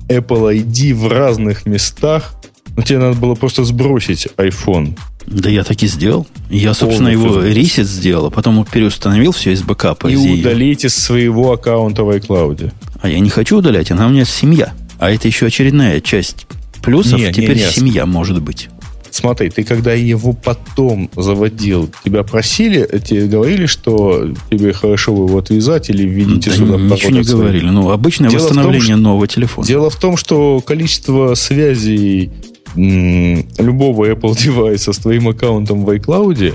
Apple 0.09 0.53
ID 0.65 0.95
в 0.95 1.09
разных 1.09 1.67
местах. 1.67 2.35
Ну, 2.77 2.83
тебе 2.83 2.99
надо 2.99 3.17
было 3.19 3.35
просто 3.35 3.65
сбросить 3.65 4.29
iPhone. 4.37 4.99
Да 5.27 5.49
я 5.51 5.63
так 5.63 5.83
и 5.83 5.87
сделал. 5.87 6.27
Я, 6.51 6.75
собственно, 6.75 7.11
Полностью 7.13 7.43
его 7.43 7.55
ресет 7.55 7.87
сделал, 7.87 8.27
а 8.27 8.31
потом 8.31 8.65
переустановил 8.65 9.31
все 9.33 9.53
из 9.53 9.63
бэкапа. 9.63 10.09
И 10.09 10.15
из 10.15 10.41
удалить 10.41 10.85
из 10.85 10.95
своего 10.97 11.53
аккаунта 11.53 12.03
в 12.03 12.11
iCloud. 12.11 12.73
А 13.01 13.09
я 13.09 13.21
не 13.21 13.31
хочу 13.31 13.59
удалять, 13.59 13.91
она 13.91 14.07
у 14.07 14.11
меня 14.11 14.25
семья. 14.25 14.73
А 14.99 15.11
это 15.11 15.29
еще 15.29 15.47
очередная 15.47 16.01
часть 16.01 16.47
плюсов. 16.83 17.19
Не, 17.21 17.27
не, 17.27 17.33
Теперь 17.33 17.57
не. 17.59 17.71
семья 17.71 18.07
может 18.07 18.41
быть. 18.43 18.69
Смотри, 19.13 19.51
ты 19.51 19.63
когда 19.63 19.93
его 19.93 20.33
потом 20.33 21.11
заводил, 21.15 21.91
тебя 22.03 22.23
просили, 22.23 22.89
тебе 23.05 23.27
говорили, 23.27 23.67
что 23.67 24.27
тебе 24.51 24.73
хорошо 24.73 25.13
его 25.13 25.39
отвязать 25.39 25.91
или 25.91 26.03
введите 26.05 26.51
Да 26.51 26.57
сюда 26.57 26.77
ничего 26.79 27.11
не 27.11 27.23
говорили. 27.23 27.69
Ну, 27.69 27.91
обычное 27.91 28.31
Дело 28.31 28.41
том, 28.41 28.49
восстановление 28.49 28.95
что- 28.97 29.03
нового 29.03 29.29
телефона. 29.29 29.67
Дело 29.67 29.91
в 29.91 29.97
том, 29.97 30.17
что 30.17 30.61
количество 30.65 31.35
связей 31.35 32.31
м, 32.75 33.47
любого 33.59 34.11
Apple 34.11 34.35
девайса 34.43 34.95
с 34.95 34.99
твоим 34.99 35.29
аккаунтом 35.29 35.85
в 35.85 35.91
iCloud 35.91 36.55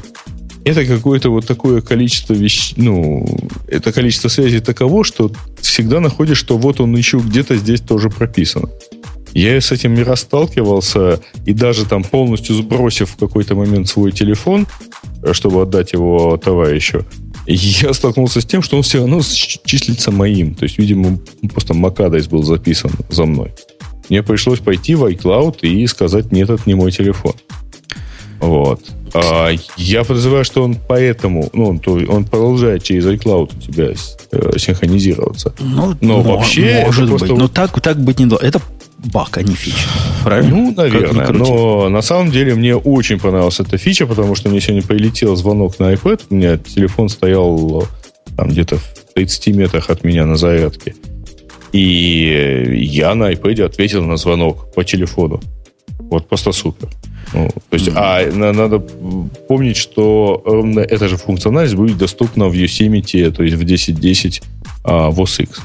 это 0.65 0.83
какое-то 0.85 1.29
вот 1.29 1.45
такое 1.45 1.81
количество 1.81 2.33
вещ... 2.33 2.73
ну, 2.75 3.25
это 3.67 3.93
количество 3.93 4.27
связей 4.29 4.59
таково, 4.59 5.03
что 5.05 5.31
всегда 5.61 5.99
находишь, 5.99 6.37
что 6.39 6.57
вот 6.57 6.81
он 6.81 6.95
еще 6.97 7.19
где-то 7.19 7.55
здесь 7.55 7.81
тоже 7.81 8.09
прописан. 8.09 8.65
Я 9.37 9.61
с 9.61 9.71
этим 9.71 9.93
не 9.93 10.01
раз 10.01 10.21
сталкивался, 10.21 11.19
и 11.45 11.53
даже 11.53 11.85
там 11.85 12.03
полностью 12.03 12.55
сбросив 12.55 13.11
в 13.11 13.17
какой-то 13.17 13.53
момент 13.53 13.87
свой 13.87 14.11
телефон, 14.11 14.65
э, 15.21 15.31
чтобы 15.33 15.61
отдать 15.61 15.93
его 15.93 16.37
товарищу, 16.37 17.05
я 17.45 17.93
столкнулся 17.93 18.41
с 18.41 18.45
тем, 18.45 18.63
что 18.63 18.77
он 18.77 18.81
все 18.81 18.97
равно 18.97 19.21
числится 19.21 20.09
моим. 20.09 20.55
То 20.55 20.63
есть, 20.63 20.79
видимо, 20.79 21.19
просто 21.53 21.75
Макадайс 21.75 22.25
был 22.25 22.41
записан 22.41 22.89
за 23.09 23.25
мной. 23.25 23.53
Мне 24.09 24.23
пришлось 24.23 24.57
пойти 24.57 24.95
в 24.95 25.05
iCloud 25.05 25.59
и 25.61 25.85
сказать, 25.85 26.31
нет, 26.31 26.49
это 26.49 26.63
не 26.65 26.73
мой 26.73 26.91
телефон. 26.91 27.33
Вот. 28.39 28.81
А 29.13 29.51
я 29.77 30.03
подозреваю, 30.03 30.45
что 30.45 30.63
он 30.63 30.77
поэтому, 30.87 31.49
ну, 31.53 31.67
он, 31.67 31.81
он 32.09 32.25
продолжает 32.25 32.83
через 32.83 33.05
iCloud 33.05 33.51
у 33.55 33.61
тебя 33.61 33.89
э, 34.31 34.57
синхронизироваться. 34.57 35.53
Ну, 35.59 35.95
Но 36.01 36.21
вообще 36.21 36.83
может 36.85 37.07
просто 37.07 37.27
быть. 37.27 37.37
Но 37.37 37.47
так, 37.47 37.79
так 37.81 37.99
быть 37.99 38.19
не 38.19 38.25
должно. 38.25 38.47
Это 38.47 38.61
баг, 38.97 39.37
а 39.37 39.43
не 39.43 39.55
фича. 39.55 39.87
Правильно? 40.23 40.55
Ну, 40.55 40.73
наверное. 40.75 41.31
Но 41.31 41.89
на 41.89 42.01
самом 42.01 42.31
деле 42.31 42.55
мне 42.55 42.75
очень 42.75 43.19
понравилась 43.19 43.59
эта 43.59 43.77
фича, 43.77 44.05
потому 44.07 44.35
что 44.35 44.49
мне 44.49 44.61
сегодня 44.61 44.81
прилетел 44.81 45.35
звонок 45.35 45.79
на 45.79 45.93
iPad. 45.93 46.21
У 46.29 46.35
меня 46.35 46.57
телефон 46.57 47.09
стоял 47.09 47.83
э, 47.83 47.85
там 48.35 48.49
где-то 48.49 48.77
в 48.77 49.13
30 49.15 49.55
метрах 49.55 49.89
от 49.89 50.03
меня 50.03 50.25
на 50.25 50.35
зарядке. 50.35 50.95
И 51.73 52.79
я 52.81 53.13
на 53.15 53.31
iPad 53.31 53.63
ответил 53.63 54.03
на 54.03 54.17
звонок 54.17 54.73
по 54.73 54.83
телефону. 54.83 55.41
Вот 55.99 56.27
просто 56.27 56.51
супер. 56.51 56.89
Ну, 57.33 57.49
то 57.49 57.75
есть, 57.75 57.89
а 57.93 58.25
на- 58.31 58.53
надо 58.53 58.79
помнить, 58.79 59.75
что 59.75 60.41
ровно 60.45 60.79
эта 60.79 61.07
же 61.09 61.17
функциональность 61.17 61.75
будет 61.75 61.97
доступна 61.97 62.47
в 62.47 62.53
Yosemite, 62.53 63.31
то 63.31 63.43
есть 63.43 63.57
в 63.57 63.61
10.10 63.63 64.41
а, 64.83 65.09
в 65.09 65.19
OS 65.19 65.43
X. 65.43 65.61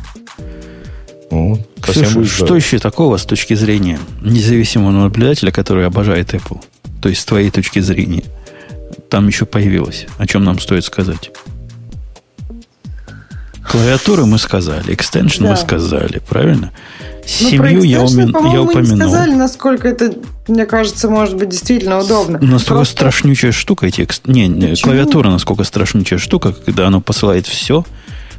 Ну, 1.33 1.59
Ксюша, 1.81 2.25
что 2.27 2.55
еще 2.57 2.79
такого 2.79 3.17
с 3.17 3.25
точки 3.25 3.55
зрения 3.55 3.99
независимого 4.21 4.91
наблюдателя, 4.91 5.51
который 5.51 5.87
обожает 5.87 6.35
Apple? 6.35 6.61
То 7.01 7.09
есть 7.09 7.23
с 7.23 7.25
твоей 7.25 7.51
точки 7.51 7.79
зрения. 7.81 8.25
Там 9.09 9.29
еще 9.29 9.47
появилось. 9.47 10.07
О 10.19 10.27
чем 10.27 10.45
нам 10.45 10.59
стоит 10.61 10.85
сказать? 10.85 11.31
Клавиатуры 13.67 14.27
мы 14.27 14.39
сказали, 14.39 14.93
экстеншн 14.93 15.45
мы 15.45 15.49
Да. 15.51 15.57
сказали, 15.57 16.21
правильно? 16.29 16.71
Ну, 16.73 17.21
про 17.23 17.29
Семью 17.29 17.83
я, 17.85 18.05
экстеншн, 18.05 18.21
умен- 18.21 18.27
я 18.27 18.33
по-моему, 18.33 18.65
мы 18.65 18.71
упомянул. 18.71 18.97
сказали, 19.09 19.35
насколько 19.35 19.89
это, 19.89 20.13
мне 20.49 20.67
кажется, 20.67 21.09
может 21.09 21.37
быть 21.37 21.49
действительно 21.51 21.99
удобно. 22.01 22.39
Настолько 22.41 22.75
Просто- 22.81 22.93
страшнючая 22.97 23.53
штука 23.53 23.87
эти 23.87 24.07
Не, 24.27 24.49
не, 24.49 24.75
клавиатура 24.75 25.31
насколько 25.31 25.65
страшнючая 25.65 26.19
штука, 26.19 26.53
когда 26.53 26.89
она 26.89 27.01
посылает 27.01 27.47
все. 27.47 27.87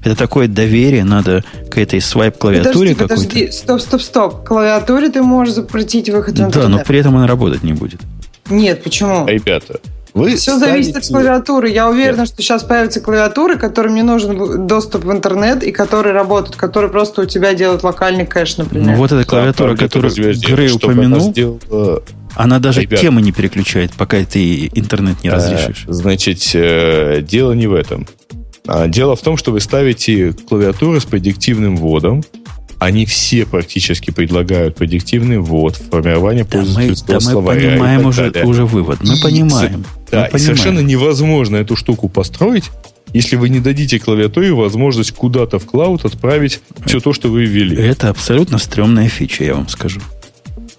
Это 0.03 0.15
такое 0.15 0.47
доверие, 0.47 1.03
надо 1.03 1.43
к 1.71 1.77
этой 1.77 2.01
свайп-клавиатуре 2.01 2.93
Подожди, 2.93 2.93
какой-то. 2.95 3.15
подожди, 3.15 3.51
стоп, 3.51 3.81
стоп, 3.81 4.01
стоп. 4.01 4.47
Клавиатуре 4.47 5.09
ты 5.09 5.21
можешь 5.21 5.53
запретить 5.53 6.09
выход 6.09 6.35
Да, 6.35 6.45
интернет. 6.45 6.69
но 6.69 6.79
при 6.79 6.99
этом 6.99 7.15
она 7.17 7.27
работать 7.27 7.63
не 7.63 7.73
будет. 7.73 8.01
Нет, 8.49 8.83
почему? 8.83 9.25
Ребята, 9.27 9.79
вы 10.13 10.35
Все 10.35 10.59
зависит 10.59 10.95
от 10.97 11.07
клавиатуры. 11.07 11.69
Я 11.69 11.89
уверена, 11.89 12.25
что 12.25 12.41
сейчас 12.41 12.63
появятся 12.63 12.99
клавиатуры, 12.99 13.57
которым 13.57 13.95
не 13.95 14.03
нужен 14.03 14.67
доступ 14.67 15.05
в 15.05 15.11
интернет 15.11 15.63
и 15.63 15.71
которые 15.71 16.13
работают, 16.13 16.55
которые 16.57 16.91
просто 16.91 17.21
у 17.21 17.25
тебя 17.25 17.53
делают 17.55 17.83
локальный 17.83 18.25
кэш, 18.25 18.57
например. 18.57 18.87
Ну, 18.91 18.95
вот 18.97 19.11
эта 19.11 19.19
Да, 19.21 19.23
клавиатура, 19.23 19.69
правда, 19.69 19.85
которую 19.85 20.13
Грей 20.13 20.67
чтобы 20.67 20.91
она 20.93 21.01
упомянул, 21.17 21.31
сделала, 21.31 22.03
она 22.35 22.59
даже 22.59 22.81
Ребят. 22.81 22.99
темы 22.99 23.21
не 23.21 23.31
переключает, 23.31 23.91
пока 23.93 24.23
ты 24.25 24.67
интернет 24.75 25.23
не 25.23 25.29
разрешишь. 25.29 25.85
э, 25.87 25.91
Значит, 25.93 26.41
э, 26.53 27.21
дело 27.21 27.53
не 27.53 27.67
в 27.67 27.73
этом. 27.73 28.05
А, 28.67 28.87
Дело 28.87 29.15
в 29.15 29.21
том, 29.21 29.37
что 29.37 29.51
вы 29.51 29.59
ставите 29.59 30.33
клавиатуры 30.33 30.99
с 30.99 31.05
предиктивным 31.05 31.75
вводом. 31.77 32.23
Они 32.79 33.05
все 33.05 33.45
практически 33.45 34.11
предлагают 34.11 34.75
предиктивный 34.75 35.37
ввод, 35.39 35.77
формирование 35.77 36.43
Да 36.43 36.57
мы, 36.59 36.63
пользовательского 36.65 37.07
да 37.07 37.13
мы 37.25 37.31
словаря 37.31 37.61
и 37.61 37.69
понимаем 37.71 38.05
уже, 38.05 38.29
далее. 38.31 38.49
уже 38.49 38.65
вывод. 38.65 38.99
Мы 39.03 39.15
И 39.15 39.21
понимаем. 39.21 39.85
Да, 40.11 40.21
мы 40.23 40.27
и 40.27 40.31
понимаем. 40.31 40.39
совершенно 40.39 40.79
невозможно 40.79 41.55
эту 41.57 41.77
штуку 41.77 42.09
построить, 42.09 42.65
если 43.13 43.37
вы 43.37 43.47
не 43.47 43.59
дадите 43.61 43.99
клавиатуре 43.99 44.51
возможность 44.53 45.13
куда-то 45.13 45.59
в 45.59 45.65
клауд 45.65 46.03
отправить 46.03 46.59
все 46.85 46.99
то, 46.99 47.13
что 47.13 47.29
вы 47.29 47.45
ввели. 47.45 47.77
Это 47.77 48.09
абсолютно 48.09 48.57
стрёмная 48.57 49.07
фича, 49.07 49.45
я 49.45 49.53
вам 49.55 49.69
скажу. 49.69 50.01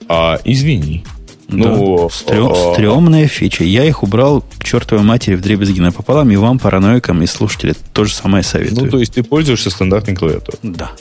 А, 0.09 0.39
извини. 0.45 1.05
Ну, 1.49 2.09
да. 2.09 2.15
Стрём, 2.15 2.53
а... 2.53 2.75
стрёмная 2.75 3.27
фича. 3.27 3.65
Я 3.65 3.85
их 3.85 4.03
убрал 4.03 4.45
к 4.59 4.65
чертовой 4.65 5.05
матери 5.05 5.35
в 5.35 5.41
дребезги 5.41 5.81
напополам, 5.81 6.31
и 6.31 6.37
вам, 6.37 6.59
параноикам 6.59 7.23
и 7.23 7.27
слушателям, 7.27 7.77
то 7.93 8.05
же 8.05 8.15
самое 8.15 8.43
советую. 8.43 8.87
Ну, 8.87 8.91
то 8.91 8.99
есть 8.99 9.15
ты 9.15 9.23
пользуешься 9.23 9.71
стандартной 9.71 10.15
клавиатурой? 10.17 10.59
Да. 10.63 10.93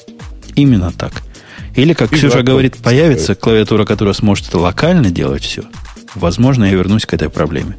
Именно 0.55 0.91
так. 0.91 1.23
Или, 1.75 1.93
как 1.93 2.11
и 2.13 2.15
Ксюша 2.15 2.43
говорит, 2.43 2.77
появится 2.77 3.35
клавиатура, 3.35 3.85
которая 3.85 4.13
сможет 4.13 4.49
это 4.49 4.59
локально 4.59 5.09
делать 5.09 5.43
все. 5.43 5.63
Возможно, 6.13 6.65
я 6.65 6.71
вернусь 6.71 7.05
к 7.05 7.13
этой 7.13 7.29
проблеме. 7.29 7.75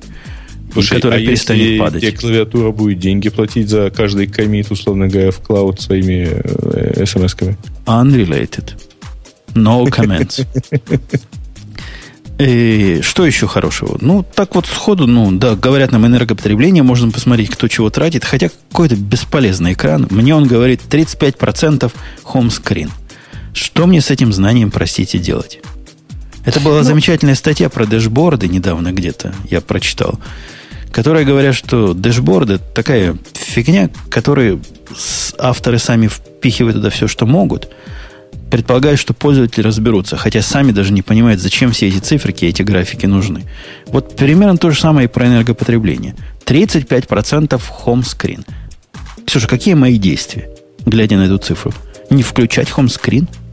Слушай, 0.72 0.96
которая 0.96 1.20
а 1.20 1.22
перестанет 1.24 1.62
если 1.62 1.78
падать. 1.78 2.00
тебе 2.00 2.12
клавиатура 2.12 2.70
будет 2.72 2.98
деньги 2.98 3.28
платить 3.28 3.68
за 3.68 3.90
каждый 3.90 4.26
комит, 4.26 4.72
условно 4.72 5.06
говоря, 5.06 5.30
в 5.30 5.38
клауд 5.38 5.80
своими 5.80 6.28
э, 6.28 7.04
смс-ками? 7.04 7.56
Unrelated. 7.86 8.72
No 9.54 9.84
comments. 9.86 10.44
И 12.38 13.00
что 13.02 13.24
еще 13.24 13.46
хорошего? 13.46 13.96
Ну, 14.00 14.24
так 14.24 14.56
вот 14.56 14.66
сходу, 14.66 15.06
ну, 15.06 15.30
да, 15.30 15.54
говорят 15.54 15.92
нам 15.92 16.06
энергопотребление, 16.06 16.82
можно 16.82 17.10
посмотреть, 17.10 17.50
кто 17.50 17.68
чего 17.68 17.90
тратит, 17.90 18.24
хотя 18.24 18.48
какой-то 18.70 18.96
бесполезный 18.96 19.74
экран. 19.74 20.08
Мне 20.10 20.34
он 20.34 20.48
говорит 20.48 20.80
35% 20.88 21.92
home 22.24 22.48
screen. 22.48 22.90
Что 23.52 23.86
мне 23.86 24.00
с 24.00 24.10
этим 24.10 24.32
знанием, 24.32 24.72
простите, 24.72 25.18
делать? 25.18 25.60
Это 26.44 26.58
была 26.58 26.78
ну, 26.78 26.82
замечательная 26.82 27.36
статья 27.36 27.68
про 27.68 27.86
дэшборды 27.86 28.48
недавно 28.48 28.92
где-то, 28.92 29.32
я 29.48 29.60
прочитал, 29.60 30.18
которая 30.90 31.24
говорят, 31.24 31.54
что 31.54 31.94
дэшборды 31.94 32.58
такая 32.74 33.16
фигня, 33.32 33.90
которые 34.10 34.60
авторы 35.38 35.78
сами 35.78 36.08
впихивают 36.08 36.76
туда 36.76 36.90
все, 36.90 37.06
что 37.06 37.26
могут– 37.26 37.68
предполагаю, 38.54 38.96
что 38.96 39.14
пользователи 39.14 39.64
разберутся, 39.64 40.16
хотя 40.16 40.40
сами 40.40 40.70
даже 40.70 40.92
не 40.92 41.02
понимают, 41.02 41.40
зачем 41.40 41.72
все 41.72 41.88
эти 41.88 41.98
циферки, 41.98 42.44
эти 42.44 42.62
графики 42.62 43.04
нужны. 43.04 43.42
Вот 43.88 44.14
примерно 44.14 44.56
то 44.58 44.70
же 44.70 44.78
самое 44.78 45.08
и 45.08 45.10
про 45.10 45.26
энергопотребление. 45.26 46.14
35% 46.46 47.60
home 47.84 48.04
screen. 48.04 48.46
Слушай, 49.26 49.48
какие 49.48 49.74
мои 49.74 49.98
действия, 49.98 50.50
глядя 50.86 51.16
на 51.16 51.24
эту 51.24 51.38
цифру? 51.38 51.74
Не 52.10 52.22
включать 52.22 52.68
screen– 52.68 53.26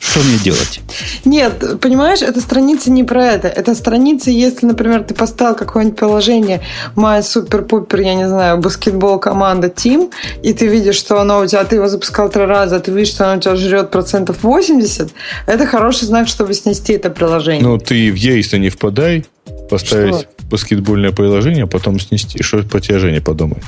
что 0.00 0.20
мне 0.20 0.38
делать? 0.38 0.80
Нет, 1.26 1.78
понимаешь, 1.80 2.22
эта 2.22 2.40
страница 2.40 2.90
не 2.90 3.04
про 3.04 3.26
это. 3.26 3.48
Это 3.48 3.74
страница, 3.74 4.30
если, 4.30 4.64
например, 4.64 5.04
ты 5.04 5.14
поставил 5.14 5.54
какое-нибудь 5.54 5.98
приложение 5.98 6.62
My 6.96 7.20
Super 7.20 7.66
Pupper, 7.66 8.02
я 8.02 8.14
не 8.14 8.26
знаю, 8.26 8.56
баскетбол 8.58 9.18
команда 9.18 9.68
Team, 9.68 10.10
и 10.42 10.54
ты 10.54 10.68
видишь, 10.68 10.96
что 10.96 11.20
оно 11.20 11.40
у 11.40 11.46
тебя, 11.46 11.64
ты 11.64 11.76
его 11.76 11.86
запускал 11.86 12.30
три 12.30 12.44
раза, 12.44 12.76
а 12.76 12.80
ты 12.80 12.90
видишь, 12.90 13.12
что 13.12 13.26
оно 13.26 13.38
у 13.38 13.40
тебя 13.42 13.56
жрет 13.56 13.90
процентов 13.90 14.42
80, 14.42 15.10
это 15.46 15.66
хороший 15.66 16.06
знак, 16.06 16.28
чтобы 16.28 16.54
снести 16.54 16.94
это 16.94 17.10
приложение. 17.10 17.62
Ну, 17.62 17.78
ты 17.78 18.10
в 18.10 18.16
ейс 18.16 18.52
не 18.54 18.70
впадай, 18.70 19.26
поставить 19.68 20.14
что? 20.14 20.28
баскетбольное 20.50 21.12
приложение, 21.12 21.64
а 21.64 21.66
потом 21.66 22.00
снести. 22.00 22.42
Что 22.42 22.64
Женя 22.80 23.20
подумает? 23.20 23.64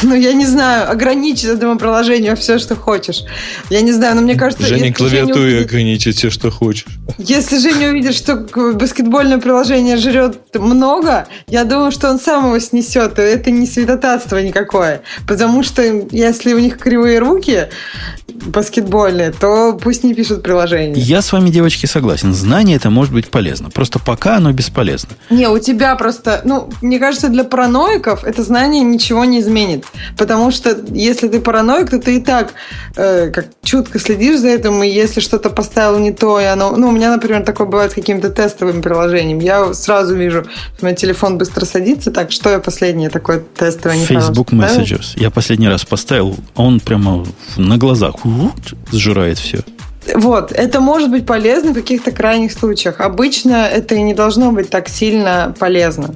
ну, 0.02 0.14
я 0.14 0.32
не 0.32 0.46
знаю, 0.46 0.90
ограничить 0.90 1.44
этому 1.44 1.78
приложению 1.78 2.36
все, 2.36 2.58
что 2.58 2.76
хочешь. 2.76 3.24
Я 3.68 3.80
не 3.80 3.92
знаю, 3.92 4.16
но 4.16 4.22
мне 4.22 4.34
кажется... 4.34 4.66
Женя 4.66 4.92
клавиатуре 4.92 5.54
увидит... 5.54 5.66
ограничить 5.66 6.16
все, 6.16 6.30
что 6.30 6.50
хочешь. 6.50 6.86
Если 7.18 7.58
Женя 7.58 7.90
увидит, 7.90 8.14
что 8.14 8.36
баскетбольное 8.36 9.38
приложение 9.38 9.96
жрет 9.96 10.38
много, 10.54 11.26
я 11.48 11.64
думаю, 11.64 11.90
что 11.90 12.10
он 12.10 12.18
сам 12.18 12.46
его 12.46 12.58
снесет. 12.58 13.18
И 13.18 13.22
это 13.22 13.50
не 13.50 13.66
святотатство 13.66 14.38
никакое. 14.38 15.02
Потому 15.26 15.62
что 15.62 15.82
если 16.10 16.54
у 16.54 16.58
них 16.58 16.78
кривые 16.78 17.18
руки 17.18 17.68
баскетбольные, 18.46 19.32
то 19.32 19.74
пусть 19.74 20.04
не 20.04 20.14
пишут 20.14 20.42
приложение. 20.42 21.02
Я 21.02 21.22
с 21.22 21.32
вами, 21.32 21.50
девочки, 21.50 21.86
согласен. 21.86 22.32
Знание 22.32 22.76
это 22.76 22.90
может 22.90 23.12
быть 23.12 23.28
полезно. 23.28 23.70
Просто 23.70 23.98
пока 23.98 24.36
оно 24.36 24.52
бесполезно. 24.52 25.10
Не, 25.30 25.48
у 25.48 25.58
тебя 25.58 25.94
просто... 25.96 26.40
Ну, 26.44 26.70
мне 26.80 26.98
кажется, 26.98 27.28
для 27.28 27.44
параноиков 27.44 28.24
это 28.24 28.42
знание 28.42 28.82
ничего 28.82 29.24
не 29.24 29.40
изменит. 29.40 29.84
Потому 30.16 30.50
что 30.50 30.76
если 30.90 31.28
ты 31.28 31.40
параноик, 31.40 31.90
то 31.90 31.98
ты 31.98 32.16
и 32.16 32.20
так 32.20 32.54
э, 32.96 33.30
как 33.30 33.46
чутко 33.62 33.98
следишь 33.98 34.40
за 34.40 34.48
этим, 34.48 34.82
и 34.82 34.88
если 34.88 35.20
что-то 35.20 35.50
поставил 35.50 35.98
не 35.98 36.12
то, 36.12 36.40
и 36.40 36.44
оно... 36.44 36.76
Ну, 36.76 36.88
у 36.88 36.92
меня, 36.92 37.10
например, 37.10 37.44
такое 37.44 37.66
бывает 37.66 37.92
с 37.92 37.94
каким-то 37.94 38.30
тестовым 38.30 38.82
приложением. 38.82 39.38
Я 39.38 39.72
сразу 39.74 40.14
вижу, 40.14 40.44
что 40.76 40.86
мой 40.86 40.94
телефон 40.94 41.38
быстро 41.38 41.64
садится, 41.64 42.10
так 42.10 42.32
что 42.32 42.50
я 42.50 42.58
последнее 42.58 43.10
такое 43.10 43.40
тестовое 43.40 43.98
не 43.98 44.04
Facebook 44.04 44.52
Messages. 44.52 45.12
Я 45.16 45.30
последний 45.30 45.68
раз 45.68 45.84
поставил, 45.84 46.36
а 46.54 46.62
он 46.62 46.80
прямо 46.80 47.26
на 47.56 47.76
глазах 47.78 48.14
сжирает 48.92 49.38
все. 49.38 49.60
Вот, 50.14 50.52
это 50.52 50.80
может 50.80 51.10
быть 51.10 51.26
полезно 51.26 51.70
в 51.72 51.74
каких-то 51.74 52.10
крайних 52.10 52.52
случаях. 52.52 53.00
Обычно 53.00 53.66
это 53.66 53.98
не 53.98 54.14
должно 54.14 54.50
быть 54.52 54.70
так 54.70 54.88
сильно 54.88 55.54
полезно. 55.58 56.14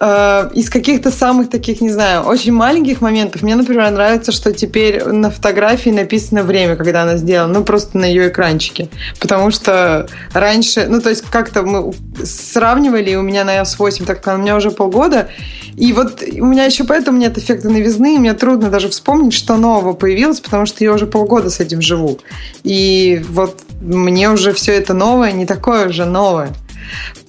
Э, 0.00 0.50
из 0.54 0.70
каких-то 0.70 1.10
самых 1.10 1.50
таких, 1.50 1.80
не 1.80 1.90
знаю, 1.90 2.22
очень 2.22 2.52
маленьких 2.52 3.00
моментов, 3.00 3.42
мне, 3.42 3.54
например, 3.54 3.90
нравится, 3.90 4.32
что 4.32 4.52
теперь 4.52 5.04
на 5.04 5.30
фотографии 5.30 5.90
написано 5.90 6.42
время, 6.42 6.76
когда 6.76 7.02
она 7.02 7.16
сделана, 7.16 7.54
ну, 7.54 7.64
просто 7.64 7.98
на 7.98 8.04
ее 8.04 8.28
экранчике. 8.28 8.88
Потому 9.20 9.50
что 9.50 10.08
раньше, 10.32 10.86
ну, 10.88 11.00
то 11.00 11.10
есть 11.10 11.22
как-то 11.22 11.62
мы 11.62 11.92
сравнивали, 12.24 13.14
у 13.14 13.22
меня 13.22 13.44
на 13.44 13.58
iOS 13.58 13.76
8, 13.78 14.04
так 14.04 14.22
как 14.22 14.38
у 14.38 14.40
меня 14.40 14.56
уже 14.56 14.70
полгода, 14.70 15.28
и 15.76 15.92
вот 15.92 16.22
у 16.22 16.44
меня 16.44 16.64
еще 16.64 16.84
поэтому 16.84 17.18
нет 17.18 17.38
эффекта 17.38 17.70
новизны, 17.70 18.16
и 18.16 18.18
мне 18.18 18.34
трудно 18.34 18.70
даже 18.70 18.88
вспомнить, 18.88 19.32
что 19.32 19.56
нового 19.56 19.92
появилось, 19.92 20.40
потому 20.40 20.66
что 20.66 20.82
я 20.82 20.92
уже 20.92 21.06
полгода 21.06 21.50
с 21.50 21.60
этим 21.60 21.80
живу. 21.80 22.18
И 22.64 23.24
вот 23.30 23.60
мне 23.80 24.28
уже 24.30 24.52
все 24.52 24.72
это 24.72 24.92
новое, 24.92 25.30
не 25.32 25.46
такое 25.46 25.88
уже 25.88 26.04
новое. 26.04 26.50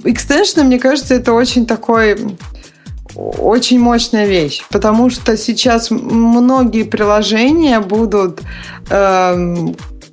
Экстеншн, 0.04 0.62
мне 0.62 0.80
кажется, 0.80 1.16
это 1.16 1.34
очень 1.34 1.66
такой 1.66 2.18
очень 3.16 3.80
мощная 3.80 4.28
вещь, 4.28 4.64
потому 4.70 5.10
что 5.10 5.36
сейчас 5.36 5.90
многие 5.92 6.84
приложения 6.84 7.80
будут 7.80 8.42
э, 8.90 9.56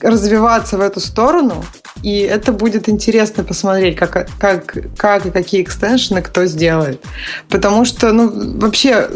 развиваться 0.00 0.78
в 0.78 0.80
эту 0.80 1.00
сторону, 1.00 1.64
и 2.02 2.18
это 2.20 2.52
будет 2.52 2.88
интересно 2.88 3.44
посмотреть, 3.44 3.96
как, 3.96 4.28
как, 4.38 4.76
как 4.96 5.26
и 5.26 5.30
какие 5.30 5.62
экстеншены 5.62 6.22
кто 6.22 6.46
сделает. 6.46 7.02
Потому 7.48 7.84
что, 7.84 8.12
ну, 8.12 8.58
вообще 8.58 9.08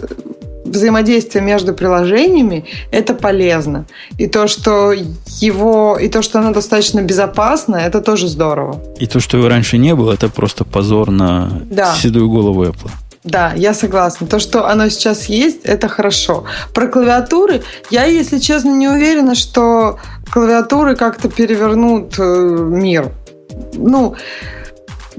взаимодействие 0.71 1.45
между 1.45 1.75
приложениями 1.75 2.65
это 2.91 3.15
полезно. 3.15 3.87
И 4.19 4.27
то, 4.27 4.47
что 4.47 4.93
его, 4.93 5.99
и 5.99 6.09
то, 6.09 6.23
что 6.23 6.39
оно 6.39 6.53
достаточно 6.53 7.01
безопасно, 7.03 7.77
это 7.77 8.01
тоже 8.01 8.29
здорово. 8.29 8.81
И 8.99 9.07
то, 9.07 9.21
что 9.21 9.37
его 9.37 9.49
раньше 9.49 9.79
не 9.79 9.95
было, 9.95 10.13
это 10.13 10.29
просто 10.29 10.65
позор 10.65 11.11
на 11.11 11.61
да. 11.65 11.95
седую 11.95 12.29
голову 12.31 12.65
Apple. 12.65 12.91
Да, 13.23 13.53
я 13.55 13.75
согласна. 13.75 14.27
То, 14.27 14.39
что 14.39 14.67
оно 14.67 14.89
сейчас 14.89 15.27
есть, 15.27 15.65
это 15.65 15.89
хорошо. 15.89 16.45
Про 16.73 16.87
клавиатуры 16.89 17.63
я, 17.91 18.05
если 18.05 18.39
честно, 18.39 18.71
не 18.71 18.89
уверена, 18.89 19.35
что 19.35 19.99
клавиатуры 20.31 20.97
как-то 20.97 21.29
перевернут 21.29 22.15
э, 22.19 22.23
мир. 22.23 23.13
Ну, 23.75 24.15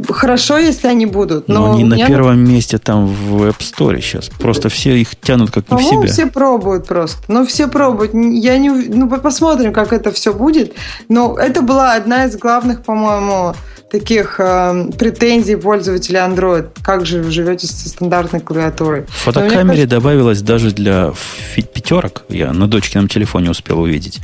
хорошо, 0.09 0.57
если 0.57 0.87
они 0.87 1.05
будут. 1.05 1.47
Но, 1.47 1.67
но 1.67 1.73
они 1.73 1.83
на 1.83 1.97
первом 2.05 2.39
месте 2.39 2.77
там 2.77 3.07
в 3.07 3.43
App 3.43 3.59
Store 3.59 3.99
сейчас. 4.01 4.29
Просто 4.29 4.69
все 4.69 4.95
их 4.95 5.15
тянут 5.15 5.51
как 5.51 5.69
не 5.71 5.77
в 5.77 5.81
себя. 5.81 6.07
все 6.07 6.27
пробуют 6.27 6.87
просто. 6.87 7.17
Ну, 7.27 7.45
все 7.45 7.67
пробуют. 7.67 8.13
Я 8.13 8.57
не... 8.57 8.69
Ну, 8.69 9.09
посмотрим, 9.09 9.73
как 9.73 9.93
это 9.93 10.11
все 10.11 10.33
будет. 10.33 10.73
Но 11.09 11.37
это 11.37 11.61
была 11.61 11.93
одна 11.93 12.25
из 12.25 12.37
главных, 12.37 12.83
по-моему, 12.83 13.53
таких 13.91 14.39
э, 14.39 14.89
претензий 14.97 15.55
пользователей 15.55 16.19
Android. 16.19 16.69
Как 16.81 17.05
же 17.05 17.21
вы 17.21 17.31
живете 17.31 17.67
со 17.67 17.89
стандартной 17.89 18.39
клавиатурой? 18.39 19.03
В 19.07 19.13
фотокамере 19.13 19.67
кажется... 19.67 19.87
добавилось 19.87 20.41
даже 20.41 20.71
для 20.71 21.13
пятерок. 21.55 22.23
Я 22.29 22.53
на 22.53 22.67
дочкином 22.67 23.07
телефоне 23.07 23.51
успел 23.51 23.81
увидеть. 23.81 24.19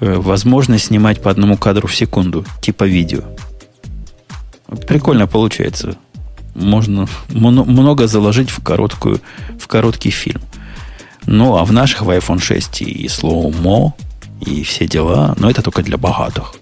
Э, 0.00 0.14
возможность 0.14 0.86
снимать 0.86 1.20
по 1.22 1.30
одному 1.30 1.56
кадру 1.56 1.88
в 1.88 1.94
секунду, 1.94 2.44
типа 2.60 2.84
видео. 2.84 3.22
Прикольно 4.86 5.26
получается. 5.26 5.96
Можно 6.54 7.06
много 7.28 8.06
заложить 8.06 8.50
в, 8.50 8.62
короткую, 8.62 9.20
в 9.58 9.66
короткий 9.66 10.10
фильм. 10.10 10.42
Ну, 11.26 11.56
а 11.56 11.64
в 11.64 11.72
наших 11.72 12.02
в 12.02 12.10
iPhone 12.10 12.40
6 12.40 12.82
и 12.82 13.06
slow-mo, 13.06 13.92
и 14.44 14.62
все 14.64 14.86
дела, 14.86 15.34
но 15.38 15.50
это 15.50 15.62
только 15.62 15.82
для 15.82 15.96
богатых. 15.98 16.54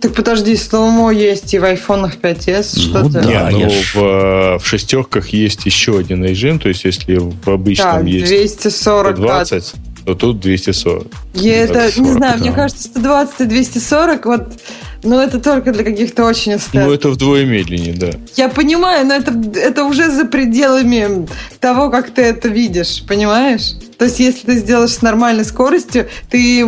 Так 0.00 0.14
подожди, 0.14 0.56
слоумо 0.56 1.10
есть 1.10 1.52
и 1.52 1.58
в 1.58 1.64
iPhone 1.64 2.10
5s, 2.20 2.72
ну, 2.74 2.82
что-то. 2.82 3.20
Да, 3.20 3.50
ну, 3.50 3.68
в, 3.68 3.96
э, 3.96 4.58
в 4.58 4.66
шестерках 4.66 5.28
есть 5.28 5.66
еще 5.66 5.98
один 5.98 6.24
режим, 6.24 6.58
то 6.58 6.68
есть 6.68 6.84
если 6.84 7.16
в 7.16 7.48
обычном 7.48 7.98
так, 7.98 8.06
есть 8.06 8.28
240 8.28 9.16
120, 9.16 9.74
то 10.04 10.14
тут 10.14 10.40
240. 10.40 11.06
Я 11.34 11.56
это, 11.64 11.90
40, 11.90 11.96
не 11.98 12.12
знаю, 12.12 12.38
да. 12.38 12.44
мне 12.44 12.52
кажется, 12.52 12.84
120 12.88 13.40
и 13.40 13.44
240, 13.44 14.26
вот, 14.26 14.60
ну, 15.02 15.20
это 15.20 15.40
только 15.40 15.72
для 15.72 15.84
каких-то 15.84 16.24
очень 16.24 16.56
эстетов. 16.56 16.88
Ну, 16.88 16.92
это 16.92 17.08
вдвое 17.10 17.44
медленнее, 17.44 17.94
да. 17.94 18.10
Я 18.36 18.48
понимаю, 18.48 19.06
но 19.06 19.14
это, 19.14 19.32
это 19.58 19.84
уже 19.84 20.10
за 20.10 20.24
пределами 20.24 21.26
того, 21.58 21.90
как 21.90 22.10
ты 22.10 22.22
это 22.22 22.48
видишь, 22.48 23.02
понимаешь? 23.06 23.74
То 23.98 24.06
есть, 24.06 24.20
если 24.20 24.46
ты 24.46 24.58
сделаешь 24.58 24.92
с 24.92 25.02
нормальной 25.02 25.44
скоростью, 25.44 26.08
ты 26.30 26.60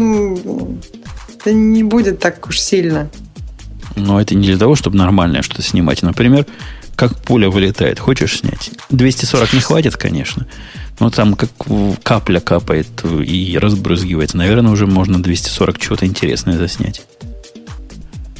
это 1.43 1.53
не 1.53 1.83
будет 1.83 2.21
так 2.21 2.47
уж 2.47 2.61
сильно. 2.61 3.11
Но 3.97 4.21
это 4.21 4.35
не 4.35 4.47
для 4.47 4.59
того, 4.59 4.75
чтобы 4.77 4.97
нормальное 4.97 5.43
что-то 5.43 5.63
снимать. 5.63 6.03
Например, 6.03 6.47
как 6.97 7.19
пуля 7.19 7.51
вылетает. 7.51 7.99
Хочешь 7.99 8.39
снять? 8.39 8.71
240 8.91 9.53
не 9.53 9.61
хватит, 9.61 9.97
конечно. 9.97 10.47
Но 11.03 11.11
там 11.11 11.35
как 11.35 11.51
капля 12.05 12.39
капает 12.39 12.87
и 13.05 13.59
разбрызгивается. 13.61 14.37
Наверное, 14.37 14.71
уже 14.71 14.87
можно 14.87 15.21
240 15.21 15.77
чего-то 15.77 16.07
интересное 16.07 16.57
заснять. 16.57 17.03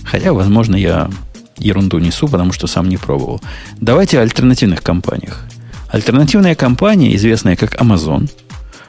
Хотя, 0.05 0.33
возможно, 0.33 0.77
я 0.77 1.11
ерунду 1.59 1.99
несу, 1.99 2.29
потому 2.29 2.53
что 2.53 2.69
сам 2.69 2.89
не 2.89 2.99
пробовал. 2.99 3.41
Давайте 3.81 4.21
о 4.21 4.23
альтернативных 4.23 4.81
компаниях. 4.81 5.45
Альтернативная 5.89 6.55
компания, 6.55 7.17
известная 7.17 7.57
как 7.57 7.75
Amazon, 7.83 8.31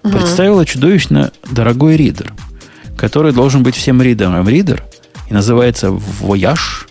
угу. 0.04 0.14
представила 0.18 0.68
чудовищно 0.68 1.32
дорогой 1.50 1.98
ридер, 1.98 2.32
который 2.96 3.34
должен 3.34 3.64
быть 3.64 3.76
всем 3.76 4.04
ридером 4.04 4.48
ридер, 4.48 4.84
и 5.32 5.34
называется 5.34 5.88
Voyage 5.88 6.86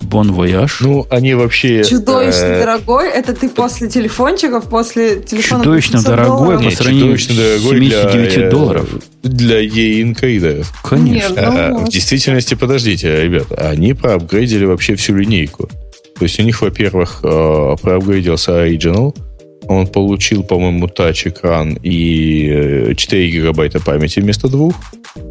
Бон 0.00 0.32
Вояж. 0.32 0.80
Ну, 0.80 1.06
они 1.10 1.34
вообще... 1.34 1.84
Чудовищно 1.84 2.44
э... 2.44 2.60
дорогой. 2.60 3.10
Это 3.10 3.34
ты 3.34 3.48
после 3.48 3.88
телефончиков, 3.88 4.68
после 4.68 5.20
телефона... 5.20 5.64
Чудовищно 5.64 6.02
дорогой 6.02 6.56
долларов. 6.56 6.64
по 6.64 6.70
сравнению 6.70 7.18
с 7.18 7.26
79 7.26 8.34
для, 8.34 8.50
долларов. 8.50 8.88
Для 9.22 9.60
e-инкейда. 9.60 10.62
Конечно. 10.82 11.34
Нет, 11.34 11.36
ну, 11.36 11.58
а, 11.58 11.78
в 11.84 11.88
действительности, 11.88 12.54
подождите, 12.54 13.22
ребята, 13.22 13.68
они 13.68 13.92
проапгрейдили 13.94 14.64
вообще 14.64 14.94
всю 14.94 15.14
линейку. 15.14 15.68
То 16.18 16.24
есть 16.24 16.38
у 16.40 16.42
них, 16.42 16.62
во-первых, 16.62 17.20
э, 17.22 17.76
проапгрейдился 17.80 18.66
Original, 18.66 19.14
он 19.68 19.86
получил, 19.86 20.42
по-моему, 20.42 20.88
тач-экран 20.88 21.78
и 21.82 22.94
4 22.96 23.24
э, 23.26 23.30
гигабайта 23.30 23.80
памяти 23.80 24.20
вместо 24.20 24.48
двух. 24.48 24.74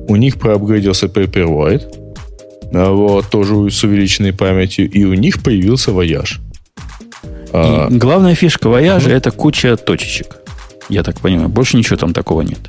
У 0.08 0.16
них 0.16 0.38
проапгрейдился 0.38 1.08
Paperwhite, 1.08 2.07
вот, 2.72 3.30
тоже 3.30 3.70
с 3.72 3.84
увеличенной 3.84 4.34
памятью, 4.34 4.90
и 4.90 5.04
у 5.04 5.14
них 5.14 5.42
появился 5.42 5.92
вояж. 5.92 6.40
А, 7.54 7.88
главная 7.90 8.36
фишка 8.36 8.68
вояжа 8.70 9.12
это 9.12 9.32
куча 9.32 9.78
точечек. 9.78 10.38
Я 10.90 11.04
так 11.04 11.20
понимаю. 11.20 11.50
Больше 11.50 11.78
ничего 11.78 11.98
там 11.98 12.14
такого 12.14 12.42
нет. 12.42 12.60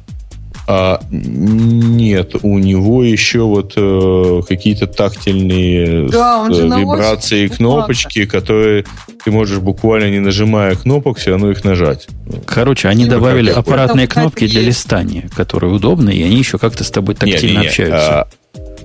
А, 0.71 1.01
нет, 1.11 2.35
у 2.43 2.59
него 2.59 3.03
еще 3.03 3.41
вот 3.41 3.73
э, 3.77 4.43
какие-то 4.47 4.87
тактильные 4.87 6.09
да, 6.11 6.47
с, 6.53 6.59
вибрации 6.59 7.45
и 7.45 7.49
кнопочки, 7.49 8.27
которые 8.27 8.85
ты 9.25 9.31
можешь 9.31 9.61
буквально 9.61 10.11
не 10.11 10.19
нажимая 10.19 10.75
кнопок, 10.75 11.17
все 11.17 11.31
равно 11.31 11.51
их 11.51 11.65
нажать. 11.65 12.07
Короче, 12.45 12.89
они 12.89 13.07
ну, 13.07 13.13
добавили 13.13 13.49
аппаратные 13.49 14.07
кнопки 14.07 14.47
для 14.47 14.61
листания, 14.61 15.31
которые 15.35 15.73
удобны, 15.73 16.11
и 16.11 16.23
они 16.23 16.37
еще 16.37 16.59
как-то 16.59 16.85
с 16.85 16.91
тобой 16.91 17.15
тактильно 17.15 17.47
не, 17.47 17.57
не, 17.57 17.63
не. 17.63 17.67
общаются. 17.69 18.21
А, 18.21 18.29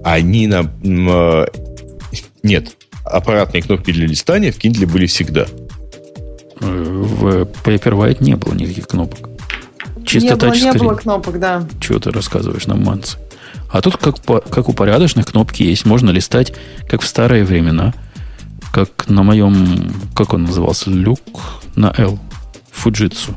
они 0.04 0.48
на... 0.48 0.72
Э, 0.84 1.46
нет, 2.44 2.76
аппаратные 3.06 3.64
кнопки 3.64 3.92
для 3.92 4.08
листания 4.08 4.52
в 4.52 4.58
Kindle 4.58 4.86
были 4.86 5.06
всегда. 5.06 5.46
В 6.60 7.48
Paperwhite 7.64 8.24
не 8.24 8.36
было 8.36 8.54
никаких 8.54 8.88
кнопок. 8.88 9.30
Чисто 10.06 10.30
не 10.30 10.36
было, 10.36 10.54
не 10.54 10.74
было 10.74 10.96
кнопок, 10.96 11.40
да. 11.40 11.68
Чего 11.80 12.00
ты 12.00 12.12
рассказываешь 12.12 12.68
нам, 12.68 12.84
Манцы? 12.84 13.18
А 13.70 13.82
тут, 13.82 13.98
как, 13.98 14.20
по, 14.20 14.40
как 14.40 14.70
у 14.70 14.74
порядочных, 14.74 15.28
кнопки 15.28 15.64
есть. 15.64 15.86
Можно 15.86 16.12
листать, 16.12 16.54
как 16.88 17.02
в 17.02 17.08
старые 17.08 17.44
времена. 17.44 17.94
Как 18.72 19.08
на 19.08 19.24
моем, 19.24 19.94
как 20.16 20.34
он 20.34 20.44
назывался, 20.44 20.90
люк 20.90 21.20
на 21.76 21.94
L. 21.98 22.20
Фуджитсу. 22.72 23.36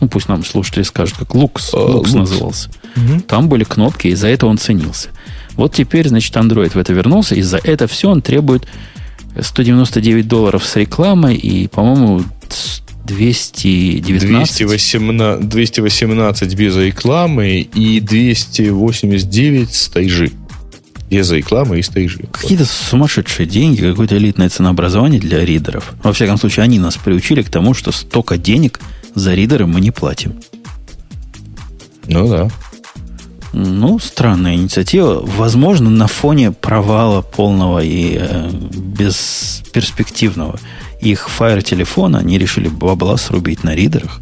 Ну, 0.00 0.08
пусть 0.08 0.28
нам 0.28 0.44
слушатели 0.44 0.82
скажут, 0.82 1.16
как 1.18 1.34
Лукс, 1.34 1.72
uh, 1.72 1.78
Лукс 1.78 2.12
назывался. 2.12 2.70
Угу. 2.96 3.20
Там 3.22 3.48
были 3.48 3.64
кнопки, 3.64 4.08
и 4.08 4.14
за 4.14 4.28
это 4.28 4.46
он 4.46 4.58
ценился. 4.58 5.08
Вот 5.56 5.74
теперь, 5.74 6.08
значит, 6.08 6.34
Android 6.36 6.70
в 6.70 6.76
это 6.76 6.92
вернулся, 6.92 7.34
и 7.34 7.42
за 7.42 7.58
это 7.58 7.86
все 7.86 8.10
он 8.10 8.22
требует 8.22 8.66
199 9.38 10.28
долларов 10.28 10.64
с 10.64 10.76
рекламой 10.76 11.34
и, 11.36 11.68
по-моему, 11.68 12.22
219. 13.06 14.58
218, 14.58 15.48
218 15.48 16.54
без 16.54 16.76
рекламы 16.76 17.60
и 17.60 18.00
289 18.00 19.74
с 19.74 19.88
тайжи. 19.88 20.32
Без 21.08 21.30
рекламы 21.30 21.78
и 21.78 21.82
с 21.82 21.88
тайжи. 21.88 22.24
Какие-то 22.32 22.64
сумасшедшие 22.64 23.46
деньги, 23.46 23.80
какое-то 23.80 24.16
элитное 24.16 24.48
ценообразование 24.48 25.20
для 25.20 25.44
ридеров. 25.44 25.94
Во 26.02 26.12
всяком 26.12 26.36
случае, 26.36 26.64
они 26.64 26.80
нас 26.80 26.96
приучили 26.96 27.42
к 27.42 27.50
тому, 27.50 27.74
что 27.74 27.92
столько 27.92 28.36
денег 28.36 28.80
за 29.14 29.34
ридеры 29.34 29.66
мы 29.66 29.80
не 29.80 29.92
платим. 29.92 30.34
Ну 32.08 32.28
да. 32.28 32.50
Ну, 33.58 33.98
странная 33.98 34.54
инициатива. 34.54 35.22
Возможно, 35.24 35.88
на 35.88 36.08
фоне 36.08 36.52
провала 36.52 37.22
полного 37.22 37.82
и 37.82 38.18
э, 38.20 38.50
бесперспективного 38.50 40.58
их 41.00 41.28
Fire 41.38 41.62
телефона 41.62 42.18
они 42.18 42.38
решили 42.38 42.68
бабла 42.68 43.16
срубить 43.16 43.64
на 43.64 43.74
ридерах. 43.74 44.20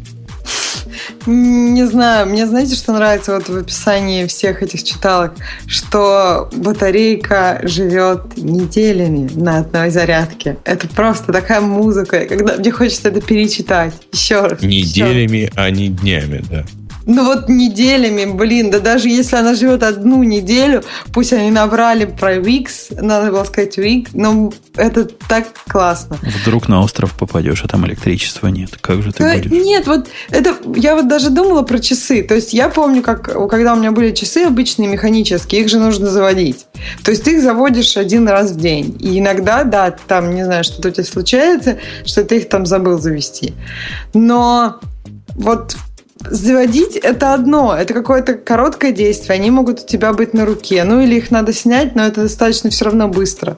Не 1.25 1.85
знаю, 1.85 2.27
мне 2.27 2.47
знаете, 2.47 2.75
что 2.75 2.93
нравится 2.93 3.33
вот 3.33 3.49
в 3.49 3.57
описании 3.57 4.25
всех 4.25 4.63
этих 4.63 4.83
читалок, 4.83 5.33
что 5.67 6.49
батарейка 6.55 7.59
живет 7.63 8.37
неделями 8.37 9.29
на 9.35 9.57
одной 9.57 9.89
зарядке. 9.89 10.57
Это 10.63 10.87
просто 10.87 11.33
такая 11.33 11.59
музыка, 11.59 12.25
когда 12.25 12.55
мне 12.55 12.71
хочется 12.71 13.09
это 13.09 13.19
перечитать 13.19 13.93
еще 14.13 14.41
раз. 14.41 14.61
Неделями, 14.61 15.37
еще. 15.37 15.51
а 15.55 15.69
не 15.71 15.89
днями, 15.89 16.41
да. 16.49 16.65
Ну 17.05 17.23
вот 17.25 17.49
неделями, 17.49 18.25
блин, 18.25 18.71
да 18.71 18.79
даже 18.79 19.09
если 19.09 19.35
она 19.35 19.53
живет 19.53 19.83
одну 19.83 20.23
неделю, 20.23 20.83
пусть 21.13 21.33
они 21.33 21.51
набрали 21.51 22.05
про 22.05 22.37
Викс, 22.37 22.87
надо 22.89 23.31
было 23.31 23.43
сказать 23.43 23.77
Вик, 23.77 24.09
но 24.13 24.51
это 24.75 25.05
так 25.05 25.47
классно. 25.67 26.17
Вдруг 26.41 26.67
на 26.67 26.81
остров 26.81 27.15
попадешь, 27.17 27.63
а 27.63 27.67
там 27.67 27.85
электричества 27.85 28.47
нет. 28.47 28.77
Как 28.81 29.03
же 29.03 29.11
ты 29.11 29.23
да, 29.23 29.35
будешь? 29.35 29.51
Нет, 29.51 29.87
вот 29.87 30.07
это, 30.29 30.55
я 30.75 30.95
вот 30.95 31.07
даже 31.07 31.29
думала 31.29 31.61
про 31.61 31.79
часы. 31.79 32.23
То 32.23 32.35
есть 32.35 32.53
я 32.53 32.69
помню, 32.69 33.01
как 33.01 33.23
когда 33.49 33.73
у 33.73 33.77
меня 33.77 33.91
были 33.91 34.11
часы 34.11 34.43
обычные 34.43 34.89
механические, 34.89 35.61
их 35.61 35.69
же 35.69 35.79
нужно 35.79 36.09
заводить. 36.09 36.65
То 37.03 37.11
есть 37.11 37.23
ты 37.23 37.35
их 37.35 37.43
заводишь 37.43 37.97
один 37.97 38.27
раз 38.27 38.51
в 38.51 38.57
день. 38.57 38.97
И 38.99 39.19
иногда, 39.19 39.63
да, 39.63 39.91
там, 39.91 40.33
не 40.33 40.43
знаю, 40.43 40.63
что-то 40.63 40.89
у 40.89 40.91
тебя 40.91 41.03
случается, 41.03 41.77
что 42.05 42.23
ты 42.23 42.37
их 42.37 42.49
там 42.49 42.65
забыл 42.65 42.99
завести. 42.99 43.53
Но 44.13 44.79
вот 45.35 45.75
Заводить 46.29 46.95
это 46.95 47.33
одно, 47.33 47.75
это 47.75 47.93
какое-то 47.93 48.35
короткое 48.35 48.91
действие. 48.91 49.35
Они 49.35 49.51
могут 49.51 49.81
у 49.81 49.85
тебя 49.85 50.13
быть 50.13 50.33
на 50.33 50.45
руке. 50.45 50.83
Ну 50.83 51.01
или 51.01 51.15
их 51.15 51.31
надо 51.31 51.53
снять, 51.53 51.95
но 51.95 52.05
это 52.05 52.21
достаточно 52.23 52.69
все 52.69 52.85
равно 52.85 53.07
быстро. 53.07 53.57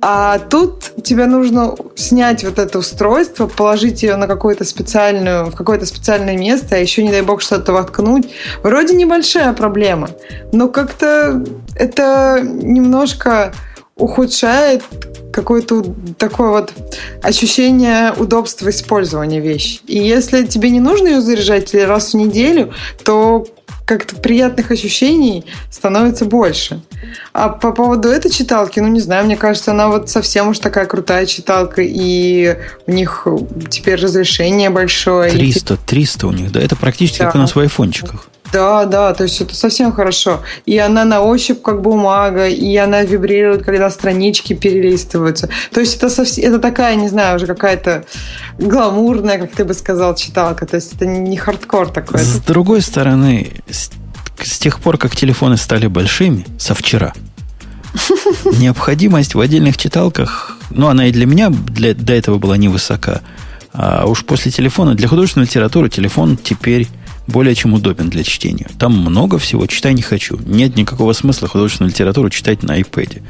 А 0.00 0.38
тут 0.38 0.92
тебе 1.02 1.26
нужно 1.26 1.74
снять 1.96 2.44
вот 2.44 2.58
это 2.58 2.78
устройство, 2.78 3.48
положить 3.48 4.04
ее 4.04 4.16
на 4.16 4.28
какое-то 4.28 4.64
специальную, 4.64 5.46
в 5.46 5.56
какое-то 5.56 5.86
специальное 5.86 6.38
место, 6.38 6.76
а 6.76 6.78
еще, 6.78 7.02
не 7.02 7.10
дай 7.10 7.22
бог, 7.22 7.42
что-то 7.42 7.72
воткнуть. 7.72 8.32
Вроде 8.62 8.94
небольшая 8.94 9.52
проблема, 9.54 10.10
но 10.52 10.68
как-то 10.68 11.44
это 11.74 12.40
немножко 12.42 13.52
ухудшает 13.98 14.82
какое-то 15.32 15.84
такое 16.16 16.50
вот 16.50 16.72
ощущение 17.22 18.12
удобства 18.12 18.70
использования 18.70 19.40
вещи. 19.40 19.80
И 19.86 19.98
если 19.98 20.46
тебе 20.46 20.70
не 20.70 20.80
нужно 20.80 21.08
ее 21.08 21.20
заряжать 21.20 21.74
раз 21.74 22.12
в 22.12 22.16
неделю, 22.16 22.72
то 23.04 23.46
как-то 23.84 24.16
приятных 24.16 24.70
ощущений 24.70 25.46
становится 25.70 26.26
больше. 26.26 26.82
А 27.32 27.48
по 27.48 27.72
поводу 27.72 28.08
этой 28.08 28.30
читалки, 28.30 28.80
ну 28.80 28.88
не 28.88 29.00
знаю, 29.00 29.24
мне 29.24 29.36
кажется, 29.36 29.70
она 29.70 29.88
вот 29.88 30.10
совсем 30.10 30.48
уж 30.48 30.58
такая 30.58 30.84
крутая 30.84 31.24
читалка, 31.24 31.80
и 31.82 32.56
у 32.86 32.92
них 32.92 33.26
теперь 33.70 33.94
разрешение 33.94 34.68
большое. 34.68 35.30
300, 35.30 35.78
300 35.86 36.26
у 36.26 36.32
них, 36.32 36.52
да? 36.52 36.60
Это 36.60 36.76
практически 36.76 37.20
да. 37.20 37.26
как 37.26 37.36
у 37.36 37.38
нас 37.38 37.54
в 37.54 37.58
айфончиках. 37.58 38.28
Да, 38.52 38.86
да, 38.86 39.12
то 39.14 39.24
есть 39.24 39.40
это 39.40 39.54
совсем 39.54 39.92
хорошо. 39.92 40.40
И 40.64 40.78
она 40.78 41.04
на 41.04 41.22
ощупь 41.22 41.60
как 41.62 41.82
бумага, 41.82 42.48
и 42.48 42.76
она 42.76 43.02
вибрирует, 43.02 43.64
когда 43.64 43.90
странички 43.90 44.54
перелистываются. 44.54 45.48
То 45.72 45.80
есть 45.80 45.96
это, 45.96 46.08
совсем, 46.08 46.44
это 46.44 46.58
такая, 46.58 46.96
не 46.96 47.08
знаю, 47.08 47.36
уже 47.36 47.46
какая-то 47.46 48.04
гламурная, 48.58 49.38
как 49.38 49.52
ты 49.52 49.64
бы 49.64 49.74
сказал, 49.74 50.14
читалка. 50.14 50.66
То 50.66 50.76
есть 50.76 50.94
это 50.94 51.06
не 51.06 51.36
хардкор 51.36 51.90
такой. 51.90 52.20
С 52.20 52.38
другой 52.40 52.80
стороны, 52.80 53.52
с, 53.70 53.90
с 54.42 54.58
тех 54.58 54.80
пор, 54.80 54.96
как 54.98 55.14
телефоны 55.14 55.56
стали 55.56 55.86
большими, 55.86 56.46
со 56.58 56.74
вчера, 56.74 57.12
необходимость 58.58 59.34
в 59.34 59.40
отдельных 59.40 59.76
читалках, 59.76 60.56
ну, 60.70 60.88
она 60.88 61.06
и 61.06 61.12
для 61.12 61.26
меня 61.26 61.50
для, 61.50 61.94
до 61.94 62.12
этого 62.12 62.38
была 62.38 62.56
невысока. 62.56 63.22
А 63.72 64.06
уж 64.06 64.24
после 64.24 64.50
телефона, 64.50 64.94
для 64.94 65.08
художественной 65.08 65.46
литературы 65.46 65.88
телефон 65.88 66.36
теперь 66.36 66.88
более 67.28 67.54
чем 67.54 67.74
удобен 67.74 68.08
для 68.08 68.24
чтения. 68.24 68.68
Там 68.78 68.98
много 68.98 69.38
всего, 69.38 69.66
читай 69.66 69.92
не 69.92 70.02
хочу. 70.02 70.38
Нет 70.46 70.76
никакого 70.76 71.12
смысла 71.12 71.46
художественную 71.46 71.92
литературу 71.92 72.30
читать 72.30 72.62
на 72.62 72.80
iPad. 72.80 73.22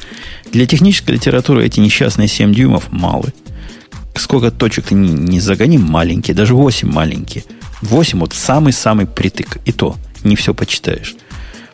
Для 0.53 0.67
технической 0.67 1.17
литературы 1.17 1.67
эти 1.67 1.81
несчастные 1.81 2.29
7 2.29 2.55
дюймов 2.55 2.91
малы. 2.93 3.35
Сколько 4.15 4.51
точек 4.51 4.87
ты 4.87 4.95
не, 4.95 5.11
не 5.11 5.41
загони, 5.41 5.79
маленькие, 5.79 6.35
даже 6.35 6.55
8 6.55 6.91
маленькие. 6.91 7.45
8 7.83 8.21
вот 8.21 8.33
самый-самый 8.33 9.07
притык. 9.07 9.59
И 9.65 9.73
то 9.73 9.97
не 10.23 10.37
все 10.37 10.55
почитаешь. 10.55 11.17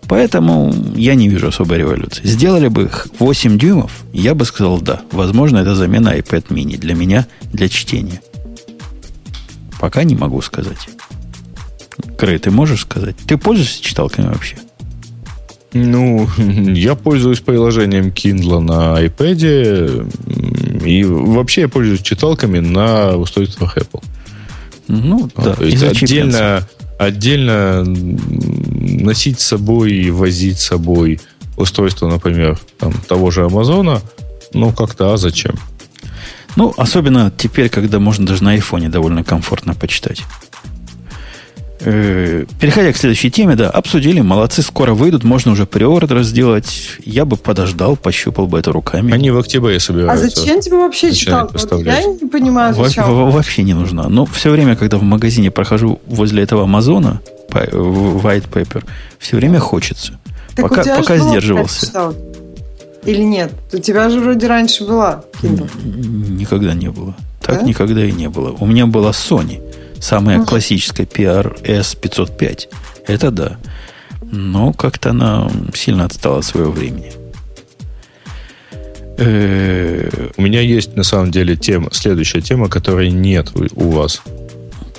Поэтому 0.08 0.74
я 0.96 1.14
не 1.14 1.28
вижу 1.28 1.48
особой 1.48 1.78
революции. 1.78 2.26
Сделали 2.26 2.68
бы 2.68 2.90
8 3.18 3.58
дюймов, 3.58 3.92
я 4.12 4.34
бы 4.34 4.46
сказал 4.46 4.80
да. 4.80 5.02
Возможно, 5.12 5.58
это 5.58 5.74
замена 5.74 6.16
iPad 6.16 6.48
mini 6.48 6.78
для 6.78 6.94
меня, 6.94 7.26
для 7.52 7.68
чтения. 7.68 8.20
Пока 9.78 10.04
не 10.04 10.14
могу 10.14 10.40
сказать. 10.40 10.88
Крей, 12.18 12.38
ты 12.38 12.50
можешь 12.50 12.82
сказать? 12.82 13.16
Ты 13.26 13.36
пользуешься 13.36 13.82
читалками 13.82 14.28
вообще? 14.28 14.56
Ну, 15.72 16.28
я 16.36 16.94
пользуюсь 16.94 17.40
приложением 17.40 18.08
Kindle 18.08 18.60
на 18.60 19.04
iPad, 19.04 20.84
и 20.86 21.04
вообще 21.04 21.62
я 21.62 21.68
пользуюсь 21.68 22.02
читалками 22.02 22.60
на 22.60 23.16
устройствах 23.16 23.76
Apple. 23.76 24.02
Ну, 24.86 25.30
да. 25.36 25.54
то 25.54 25.64
есть 25.64 25.82
отдельно, 25.82 26.68
отдельно 26.98 27.84
носить 27.84 29.40
с 29.40 29.46
собой 29.46 29.92
и 29.92 30.10
возить 30.10 30.58
с 30.58 30.66
собой 30.66 31.20
устройство, 31.56 32.08
например, 32.08 32.58
там, 32.78 32.92
того 33.08 33.30
же 33.30 33.44
Амазона, 33.44 34.02
ну, 34.52 34.72
как-то, 34.72 35.12
а 35.12 35.16
зачем? 35.16 35.54
Ну, 36.56 36.72
особенно 36.76 37.32
теперь, 37.36 37.68
когда 37.68 37.98
можно 37.98 38.26
даже 38.26 38.44
на 38.44 38.52
айфоне 38.52 38.88
довольно 38.88 39.24
комфортно 39.24 39.74
почитать. 39.74 40.22
Э, 41.86 42.44
Переходя 42.60 42.92
к 42.92 42.96
следующей 42.96 43.30
теме, 43.30 43.56
да, 43.56 43.68
обсудили, 43.70 44.20
молодцы, 44.20 44.62
скоро 44.62 44.94
выйдут, 44.94 45.22
можно 45.24 45.52
уже 45.52 45.66
приордер 45.66 46.22
сделать. 46.22 46.66
Я 47.04 47.24
бы 47.24 47.36
подождал, 47.36 47.96
пощупал 47.96 48.46
бы 48.46 48.58
это 48.58 48.72
руками. 48.72 49.12
Они 49.12 49.30
в 49.30 49.38
октябре 49.38 49.76
А 49.76 49.80
собираются. 49.80 50.28
зачем 50.40 50.60
тебе 50.60 50.76
вообще? 50.78 51.10
Вот 51.30 51.52
поставлять. 51.52 52.04
я 52.04 52.12
не 52.12 52.28
понимаю, 52.28 52.74
Во- 52.74 52.84
зачем. 52.86 53.04
во- 53.04 53.30
вообще 53.30 53.62
не 53.64 53.74
нужна. 53.74 54.08
Но 54.08 54.24
все 54.24 54.50
время, 54.50 54.76
когда 54.76 54.96
в 54.98 55.02
магазине 55.02 55.50
прохожу 55.50 56.00
возле 56.06 56.42
этого 56.42 56.64
Амазона, 56.64 57.20
в 57.50 58.26
White 58.26 58.48
Paper, 58.52 58.82
все 59.18 59.36
время 59.36 59.58
хочется. 59.60 60.18
Так 60.56 60.66
у 60.66 60.68
пока 60.68 60.82
тебя 60.84 60.94
же 60.96 61.02
пока 61.02 61.14
была 61.16 61.28
сдерживался. 61.30 62.12
Или 63.04 63.22
нет? 63.22 63.52
У 63.72 63.78
тебя 63.78 64.08
же 64.08 64.18
вроде 64.20 64.46
раньше 64.46 64.84
была 64.86 65.24
Kindle. 65.42 65.68
Никогда 65.84 66.72
не 66.72 66.88
было. 66.90 67.14
Так 67.42 67.60
Да? 67.60 67.62
никогда 67.66 68.02
и 68.04 68.10
не 68.12 68.28
было. 68.30 68.56
У 68.58 68.64
меня 68.66 68.86
была 68.86 69.10
Sony. 69.10 69.60
Самая 70.04 70.36
Ага. 70.36 70.44
классическая 70.44 71.06
PRS 71.06 71.96
505. 71.98 72.68
Это 73.06 73.30
да. 73.30 73.56
Но 74.20 74.74
как-то 74.74 75.10
она 75.10 75.50
сильно 75.74 76.04
отстала 76.04 76.40
от 76.40 76.44
своего 76.44 76.70
времени. 76.72 77.10
Э, 79.16 80.28
У 80.36 80.42
меня 80.42 80.60
есть, 80.60 80.94
на 80.94 81.04
самом 81.04 81.30
деле, 81.30 81.56
тема, 81.56 81.88
следующая 81.90 82.42
тема, 82.42 82.68
которой 82.68 83.10
нет 83.10 83.52
у, 83.54 83.64
у 83.82 83.90
вас. 83.92 84.20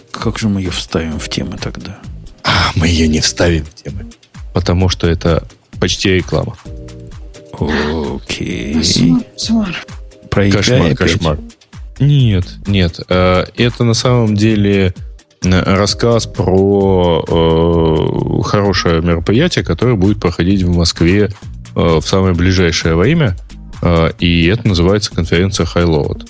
Как 0.10 0.40
же 0.40 0.50
мы 0.50 0.62
ее 0.62 0.72
вставим 0.72 1.20
в 1.20 1.30
темы 1.30 1.58
тогда? 1.62 2.00
А, 2.44 2.72
мы 2.76 2.88
ее 2.88 3.08
не 3.08 3.20
вставим 3.20 3.64
в 3.66 3.76
темы. 3.76 4.08
Потому 4.54 4.90
что 4.90 5.08
это 5.08 5.44
почти 5.80 6.16
реклама. 6.16 6.58
Окей. 7.54 8.74
Кошмар, 10.32 10.96
кошмар. 10.96 11.38
Нет, 12.00 12.46
нет. 12.68 13.00
э, 13.10 13.46
Это 13.56 13.84
на 13.84 13.94
самом 13.94 14.36
деле 14.36 14.94
э, 15.44 15.76
рассказ 15.76 16.26
про 16.26 17.24
э, 17.28 18.42
хорошее 18.44 19.02
мероприятие, 19.02 19.64
которое 19.64 19.96
будет 19.96 20.20
проходить 20.20 20.64
в 20.64 20.76
Москве 20.76 21.30
в 21.74 22.02
самое 22.02 22.34
ближайшее 22.34 22.96
время. 22.96 23.36
И 24.20 24.46
это 24.48 24.66
называется 24.66 25.14
конференция 25.14 25.66
Highload. 25.66 26.26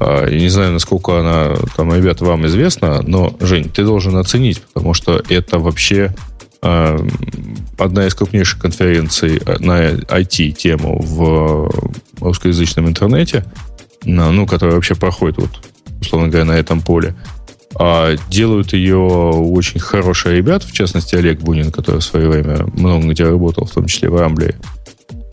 Я 0.00 0.40
не 0.40 0.48
знаю, 0.48 0.72
насколько 0.72 1.20
она, 1.20 1.54
там, 1.76 1.94
ребят, 1.94 2.22
вам 2.22 2.46
известна, 2.46 3.02
но, 3.02 3.36
Жень, 3.40 3.68
ты 3.68 3.84
должен 3.84 4.16
оценить, 4.16 4.62
потому 4.62 4.94
что 4.94 5.22
это 5.28 5.58
вообще 5.58 6.14
одна 6.62 8.06
из 8.06 8.14
крупнейших 8.14 8.58
конференций 8.58 9.40
на 9.58 9.90
IT-тему 9.90 10.98
в 11.02 11.70
русскоязычном 12.20 12.88
интернете, 12.88 13.44
ну, 14.06 14.46
которая 14.46 14.76
вообще 14.76 14.94
проходит, 14.94 15.38
вот, 15.38 15.50
условно 16.00 16.28
говоря, 16.28 16.44
на 16.44 16.52
этом 16.52 16.80
поле. 16.80 17.14
А 17.78 18.16
делают 18.30 18.72
ее 18.72 18.96
очень 18.96 19.80
хорошие 19.80 20.36
ребята, 20.36 20.66
в 20.66 20.72
частности, 20.72 21.14
Олег 21.14 21.40
Бунин, 21.40 21.70
который 21.70 22.00
в 22.00 22.04
свое 22.04 22.28
время 22.28 22.66
много 22.74 23.08
где 23.08 23.24
работал, 23.24 23.66
в 23.66 23.72
том 23.72 23.86
числе 23.86 24.08
в 24.08 24.16
Рамбле. 24.16 24.56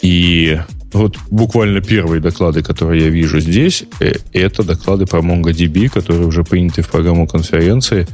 И 0.01 0.59
вот 0.91 1.17
буквально 1.32 1.80
первые 1.80 2.19
доклады, 2.19 2.61
которые 2.61 3.05
я 3.05 3.09
вижу 3.09 3.39
здесь, 3.39 3.86
э, 4.01 4.13
это 4.34 4.63
доклады 4.63 5.05
про 5.05 5.21
MongoDB, 5.21 5.88
которые 5.88 6.26
уже 6.26 6.43
приняты 6.43 6.82
в 6.82 6.89
программу 6.89 7.28
конференции. 7.28 8.07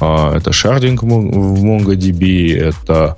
А, 0.00 0.34
Это 0.34 0.52
шардинг 0.52 1.02
в 1.02 1.06
Mon- 1.06 1.30
в 1.30 1.64
MongoDB, 1.64 2.56
это 2.56 3.16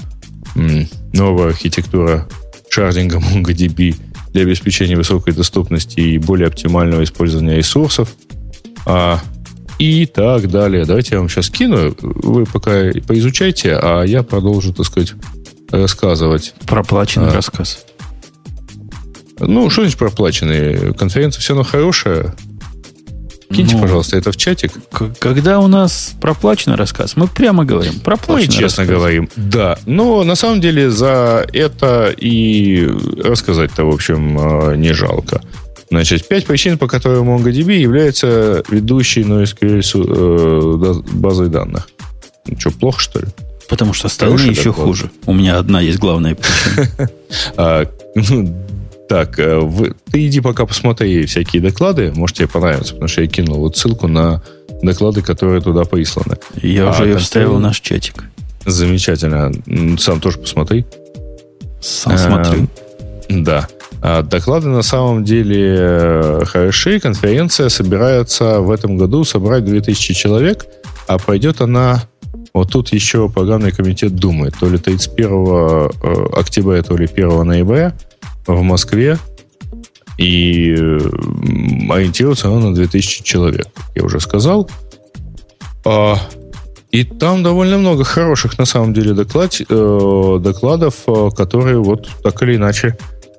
новая 1.12 1.48
архитектура 1.48 2.26
шардинга 2.68 3.18
MongoDB 3.34 3.94
для 4.36 4.42
обеспечения 4.42 4.96
высокой 4.96 5.32
доступности 5.32 5.98
и 5.98 6.18
более 6.18 6.48
оптимального 6.48 7.02
использования 7.02 7.56
ресурсов. 7.56 8.14
А, 8.84 9.18
и 9.78 10.04
так 10.04 10.50
далее. 10.50 10.84
Давайте 10.84 11.14
я 11.14 11.20
вам 11.20 11.30
сейчас 11.30 11.48
кину. 11.48 11.96
Вы 12.02 12.44
пока 12.44 12.90
поизучайте, 13.06 13.78
а 13.80 14.02
я 14.02 14.22
продолжу, 14.22 14.74
так 14.74 14.84
сказать, 14.84 15.14
рассказывать. 15.70 16.52
Проплаченный 16.66 17.30
А. 17.30 17.32
рассказ. 17.32 17.86
Ну, 19.38 19.70
что 19.70 19.82
значит 19.82 19.98
проплаченные? 19.98 20.92
Конференция 20.92 21.40
все 21.40 21.54
равно 21.54 21.64
хорошая. 21.64 22.36
Киньте, 23.52 23.76
Ну, 23.76 23.82
пожалуйста, 23.82 24.16
это 24.16 24.32
в 24.32 24.36
чатик. 24.36 24.72
Когда 25.20 25.60
у 25.60 25.66
нас 25.68 26.14
проплаченный 26.20 26.76
рассказ, 26.76 27.16
мы 27.16 27.28
прямо 27.28 27.64
говорим. 27.64 27.92
Мы 27.94 28.00
Проплаченный 28.00 28.52
честно 28.52 28.82
рассказ. 28.82 28.88
говорим, 28.88 29.28
да. 29.36 29.78
Но 29.86 30.24
на 30.24 30.34
самом 30.34 30.60
деле 30.60 30.90
за 30.90 31.46
это 31.52 32.12
и 32.16 32.88
рассказать-то, 33.22 33.84
в 33.84 33.90
общем, 33.94 34.38
э, 34.72 34.76
не 34.76 34.92
жалко. 34.92 35.40
Значит, 35.90 36.26
пять 36.26 36.46
причин, 36.46 36.78
по 36.78 36.88
которым 36.88 37.30
MongoDB 37.30 37.76
является 37.78 38.64
ведущей 38.68 39.22
NoSQL 39.22 39.82
э, 39.94 41.02
базой 41.12 41.48
данных. 41.48 41.88
Ну, 42.48 42.58
что, 42.58 42.70
плохо, 42.72 43.00
что 43.00 43.20
ли? 43.20 43.26
Потому 43.68 43.92
что 43.92 44.06
остальные 44.08 44.38
Хороший 44.38 44.58
еще 44.58 44.70
доклад. 44.70 44.86
хуже. 44.86 45.10
У 45.26 45.32
меня 45.32 45.58
одна 45.58 45.80
есть 45.80 45.98
главная 45.98 46.34
причина. 46.36 47.08
Так, 49.08 49.38
э, 49.38 49.58
вы- 49.60 49.94
ты 50.10 50.26
иди 50.26 50.40
пока 50.40 50.66
посмотри 50.66 51.26
всякие 51.26 51.62
доклады, 51.62 52.12
может 52.14 52.36
тебе 52.36 52.48
понравится, 52.48 52.94
потому 52.94 53.08
что 53.08 53.22
я 53.22 53.28
кинул 53.28 53.58
вот 53.58 53.76
ссылку 53.76 54.08
на 54.08 54.42
доклады, 54.82 55.22
которые 55.22 55.60
туда 55.60 55.84
присланы. 55.84 56.36
Я 56.60 56.88
А, 56.88 56.90
уже 56.90 57.04
ее 57.06 57.18
вставил 57.18 57.56
в 57.56 57.60
наш 57.60 57.80
чатик. 57.80 58.24
Замечательно. 58.64 59.52
Сам 59.98 60.20
тоже 60.20 60.38
посмотри. 60.38 60.84
Сам 61.80 62.14
Эм, 62.14 62.18
смотрю. 62.18 62.68
Да. 63.28 63.68
А 64.02 64.22
Доклады 64.22 64.68
на 64.68 64.82
самом 64.82 65.24
деле 65.24 65.76
э, 65.78 66.42
хороши. 66.44 66.98
Конференция 67.00 67.68
собирается 67.68 68.60
в 68.60 68.70
этом 68.70 68.96
году 68.96 69.24
собрать 69.24 69.64
2000 69.64 70.14
человек, 70.14 70.66
а 71.06 71.18
пройдет 71.18 71.60
она... 71.60 72.02
Вот 72.52 72.72
тут 72.72 72.92
еще 72.92 73.28
программный 73.28 73.70
комитет 73.70 74.14
думает. 74.16 74.54
То 74.58 74.68
ли 74.68 74.78
31 74.78 75.28
э, 75.30 75.88
октября, 76.32 76.82
то 76.82 76.96
ли 76.96 77.06
1 77.06 77.46
ноября 77.46 77.94
в 78.46 78.62
Москве. 78.62 79.18
И 80.18 80.72
ориентируется 81.90 82.48
она 82.48 82.68
на 82.68 82.74
2000 82.74 83.22
человек, 83.22 83.66
как 83.74 83.86
я 83.94 84.02
уже 84.04 84.18
сказал. 84.20 84.68
А, 85.84 86.18
и 86.90 87.04
там 87.04 87.42
довольно 87.42 87.76
много 87.78 88.04
хороших, 88.04 88.58
на 88.58 88.64
самом 88.64 88.94
деле, 88.94 89.12
доклад, 89.12 89.60
э, 89.60 90.38
докладов, 90.40 90.94
э, 91.06 91.28
которые 91.36 91.78
вот 91.78 92.08
так 92.22 92.42
или 92.42 92.56
иначе 92.56 92.96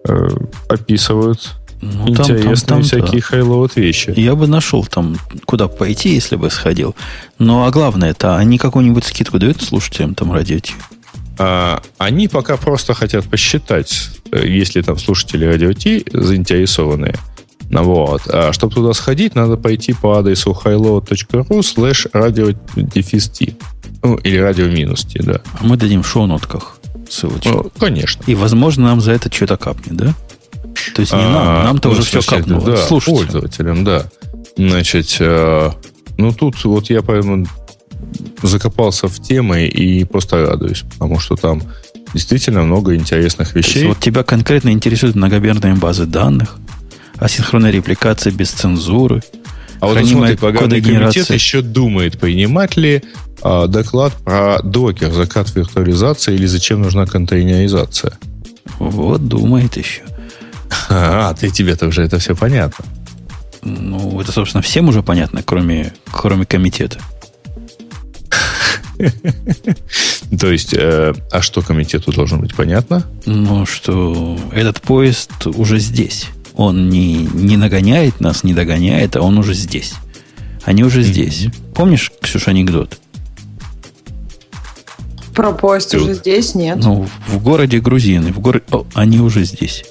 э, 0.07 0.29
описывают 0.69 1.55
Ну, 1.81 2.13
там, 2.13 2.25
там, 2.25 2.37
интересные 2.37 2.67
там, 2.67 2.83
всякие 2.83 3.21
хайлоуд 3.21 3.75
вещи. 3.75 4.11
да. 4.11 4.21
Я 4.21 4.35
бы 4.35 4.47
нашел 4.47 4.83
там, 4.85 5.17
куда 5.45 5.67
пойти, 5.67 6.13
если 6.13 6.35
бы 6.35 6.49
сходил. 6.49 6.95
Ну, 7.39 7.63
а 7.63 7.71
главное, 7.71 8.11
это 8.11 8.37
они 8.37 8.57
какую-нибудь 8.57 9.05
скидку 9.05 9.39
дают 9.39 9.61
слушателям 9.61 10.13
там 10.13 10.31
радио 10.31 10.59
они 11.97 12.27
пока 12.27 12.57
просто 12.57 12.93
хотят 12.93 13.25
посчитать, 13.25 14.09
э, 14.31 14.47
если 14.47 14.81
там 14.81 14.97
слушатели 14.97 15.45
радио 15.45 15.73
Ти 15.73 16.03
заинтересованные. 16.11 17.15
Ну, 17.69 17.83
вот. 17.83 18.21
А 18.27 18.53
чтобы 18.53 18.73
туда 18.73 18.93
сходить, 18.93 19.35
надо 19.35 19.57
пойти 19.57 19.93
по 19.93 20.17
адресу 20.17 20.51
highload.ru 20.51 21.59
slash 21.59 22.09
radio 22.11 22.55
Ну, 24.03 24.15
или 24.15 24.37
радио 24.37 24.67
минус 24.67 25.03
T, 25.03 25.21
да. 25.21 25.41
А 25.59 25.65
мы 25.65 25.75
дадим 25.77 26.03
в 26.03 26.07
шоу-нотках 26.07 26.77
ссылочку. 27.09 27.49
Ну, 27.49 27.71
конечно. 27.77 28.23
И, 28.25 28.35
возможно, 28.35 28.85
нам 28.85 29.01
за 29.01 29.11
это 29.11 29.33
что-то 29.33 29.57
капнет, 29.57 29.95
да? 29.95 30.13
То 30.93 31.01
есть 31.01 31.13
не 31.13 31.19
А, 31.19 31.29
нам, 31.29 31.63
нам-то 31.65 31.89
ну, 31.89 31.93
уже 31.95 32.03
все 32.03 32.21
капнуло. 32.21 32.65
Да, 32.65 32.77
Слушайте. 32.77 33.23
пользователям, 33.23 33.83
да. 33.83 34.05
Значит, 34.55 35.17
э, 35.19 35.71
ну 36.17 36.33
тут 36.33 36.63
вот 36.63 36.89
я 36.89 37.01
поэтому 37.01 37.45
закопался 38.41 39.07
в 39.07 39.21
темы 39.21 39.65
и 39.65 40.03
просто 40.03 40.45
радуюсь, 40.45 40.83
потому 40.93 41.19
что 41.19 41.35
там 41.35 41.61
действительно 42.13 42.63
много 42.63 42.95
интересных 42.95 43.55
вещей. 43.55 43.87
вот 43.87 43.99
тебя 43.99 44.23
конкретно 44.23 44.69
интересуют 44.69 45.15
многомерные 45.15 45.75
базы 45.75 46.05
данных, 46.05 46.57
асинхронная 47.17 47.71
репликация 47.71 48.31
без 48.31 48.51
цензуры, 48.51 49.21
А 49.79 49.87
вот 49.87 50.05
смотри, 50.05 50.37
программный 50.37 50.81
комитет 50.81 51.29
еще 51.29 51.61
думает, 51.61 52.19
принимать 52.19 52.77
ли 52.77 53.03
а, 53.41 53.67
доклад 53.67 54.13
про 54.23 54.61
докер, 54.63 55.11
закат 55.11 55.53
виртуализации 55.55 56.33
или 56.33 56.45
зачем 56.45 56.81
нужна 56.81 57.05
контейнеризация. 57.05 58.17
Вот 58.79 59.27
думает 59.27 59.77
еще. 59.77 60.03
А, 60.89 61.33
ты 61.33 61.49
тебе-то 61.49 61.87
уже 61.87 62.03
это 62.03 62.19
все 62.19 62.35
понятно. 62.35 62.85
Ну, 63.63 64.19
это, 64.21 64.31
собственно, 64.31 64.61
всем 64.61 64.89
уже 64.89 65.03
понятно, 65.03 65.43
кроме, 65.43 65.93
кроме 66.11 66.45
комитета. 66.45 66.99
То 70.39 70.51
есть, 70.51 70.73
э, 70.73 71.13
а 71.31 71.41
что 71.41 71.61
комитету 71.61 72.11
должно 72.11 72.37
быть 72.37 72.55
понятно? 72.55 73.05
Ну, 73.25 73.65
что 73.65 74.37
этот 74.51 74.81
поезд 74.81 75.47
уже 75.47 75.79
здесь. 75.79 76.27
Он 76.55 76.89
не, 76.89 77.27
не 77.33 77.57
нагоняет 77.57 78.19
нас, 78.19 78.43
не 78.43 78.53
догоняет, 78.53 79.15
а 79.15 79.21
он 79.21 79.37
уже 79.37 79.53
здесь. 79.53 79.93
Они 80.63 80.83
уже 80.83 81.01
здесь. 81.01 81.47
Помнишь, 81.75 82.11
Ксюша, 82.21 82.51
анекдот? 82.51 82.99
Про 85.33 85.51
поезд 85.51 85.93
уже 85.93 86.15
здесь 86.15 86.55
нет. 86.55 86.79
Ну, 86.81 87.07
в 87.27 87.43
городе 87.43 87.79
грузины. 87.79 88.33
В 88.33 88.39
городе... 88.39 88.65
О, 88.71 88.85
они 88.95 89.19
уже 89.19 89.43
здесь. 89.43 89.85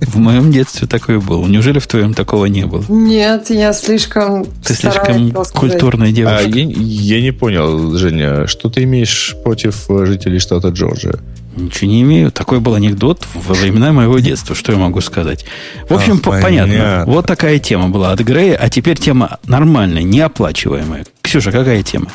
В 0.00 0.16
моем 0.16 0.52
детстве 0.52 0.86
такое 0.86 1.20
было. 1.20 1.46
Неужели 1.46 1.78
в 1.78 1.86
твоем 1.86 2.14
такого 2.14 2.46
не 2.46 2.66
было? 2.66 2.84
Нет, 2.88 3.50
я 3.50 3.72
слишком 3.72 4.46
Ты 4.64 4.74
слишком 4.74 5.32
культурная 5.52 6.12
девушка. 6.12 6.44
А, 6.44 6.48
я, 6.48 6.64
я 6.64 7.20
не 7.20 7.32
понял, 7.32 7.96
Женя, 7.96 8.46
что 8.46 8.68
ты 8.70 8.84
имеешь 8.84 9.36
против 9.42 9.86
жителей 9.88 10.38
штата 10.38 10.68
Джорджия? 10.68 11.18
Ничего 11.56 11.90
не 11.90 12.02
имею. 12.02 12.32
Такой 12.32 12.60
был 12.60 12.74
анекдот 12.74 13.26
во 13.34 13.54
времена 13.54 13.92
моего 13.92 14.18
детства. 14.18 14.54
Что 14.56 14.72
я 14.72 14.78
могу 14.78 15.00
сказать? 15.00 15.44
В 15.88 15.94
общем, 15.94 16.20
а, 16.24 16.30
понятно. 16.30 16.42
понятно. 16.42 17.04
Вот 17.06 17.26
такая 17.26 17.58
тема 17.58 17.88
была 17.88 18.12
от 18.12 18.20
Грея. 18.20 18.56
А 18.56 18.68
теперь 18.68 18.98
тема 18.98 19.38
нормальная, 19.46 20.02
неоплачиваемая. 20.02 21.04
Ксюша, 21.22 21.52
какая 21.52 21.82
тема? 21.82 22.08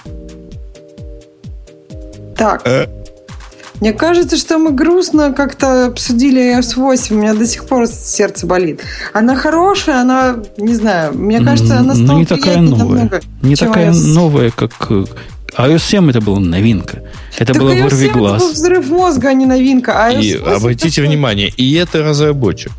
Так. 2.36 2.62
Э, 2.66 2.88
мне 3.80 3.94
кажется, 3.94 4.38
что 4.38 4.58
мы 4.58 4.72
грустно 4.72 5.34
как-то 5.34 5.86
обсудили 5.86 6.58
iOS 6.58 6.76
8. 6.76 7.16
У 7.16 7.20
меня 7.20 7.34
до 7.34 7.46
сих 7.46 7.66
пор 7.66 7.88
сердце 7.88 8.46
болит. 8.46 8.82
Она 9.14 9.36
хорошая, 9.36 10.02
она, 10.02 10.38
не 10.58 10.76
знаю, 10.76 11.14
мне 11.14 11.42
кажется, 11.42 11.80
она 11.80 11.94
стала 11.94 12.14
ну, 12.14 12.20
не 12.20 12.26
такая 12.26 12.62
новая. 12.62 12.86
Намного, 12.86 13.22
не 13.42 13.56
такая 13.56 13.92
iOS. 13.92 14.14
новая, 14.14 14.52
как 14.52 14.72
э, 14.90 15.06
iOS 15.58 15.80
7 15.80 16.10
это 16.10 16.22
была 16.22 16.40
новинка. 16.40 17.04
Это 17.38 17.54
так 17.54 17.62
было 17.62 17.74
вырви 17.74 18.10
глаз. 18.10 18.36
Это 18.36 18.46
был 18.46 18.54
взрыв 18.54 18.90
мозга, 18.90 19.30
а 19.30 19.34
не 19.34 19.46
новинка. 19.46 20.06
А 20.06 20.12
и 20.12 20.34
обратите 20.34 21.02
внимание, 21.02 21.50
и 21.56 21.74
это 21.76 22.04
разработчик 22.04 22.72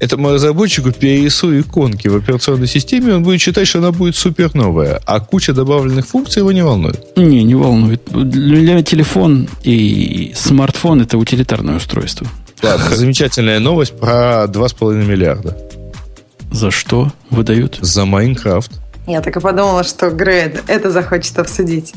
этому 0.00 0.32
разработчику 0.32 0.92
перерисую 0.92 1.62
иконки 1.62 2.08
в 2.08 2.16
операционной 2.16 2.66
системе, 2.66 3.14
он 3.14 3.22
будет 3.22 3.40
считать, 3.40 3.66
что 3.66 3.78
она 3.78 3.92
будет 3.92 4.16
супер 4.16 4.54
новая, 4.54 5.00
а 5.06 5.20
куча 5.20 5.52
добавленных 5.52 6.06
функций 6.06 6.40
его 6.40 6.52
не 6.52 6.62
волнует. 6.62 7.16
Не, 7.16 7.42
не 7.42 7.54
волнует. 7.54 8.02
Для 8.12 8.82
телефон 8.82 9.48
и 9.62 10.32
смартфон 10.36 11.02
это 11.02 11.18
утилитарное 11.18 11.76
устройство. 11.76 12.26
Да, 12.62 12.78
замечательная 12.94 13.60
новость 13.60 13.98
про 13.98 14.44
2,5 14.48 15.04
миллиарда. 15.04 15.56
За 16.52 16.70
что 16.70 17.12
выдают? 17.30 17.78
За 17.80 18.04
Майнкрафт. 18.04 18.80
Я 19.06 19.20
так 19.20 19.36
и 19.36 19.40
подумала, 19.40 19.84
что 19.84 20.10
Грейд 20.10 20.62
это 20.66 20.90
захочет 20.90 21.38
обсудить. 21.38 21.92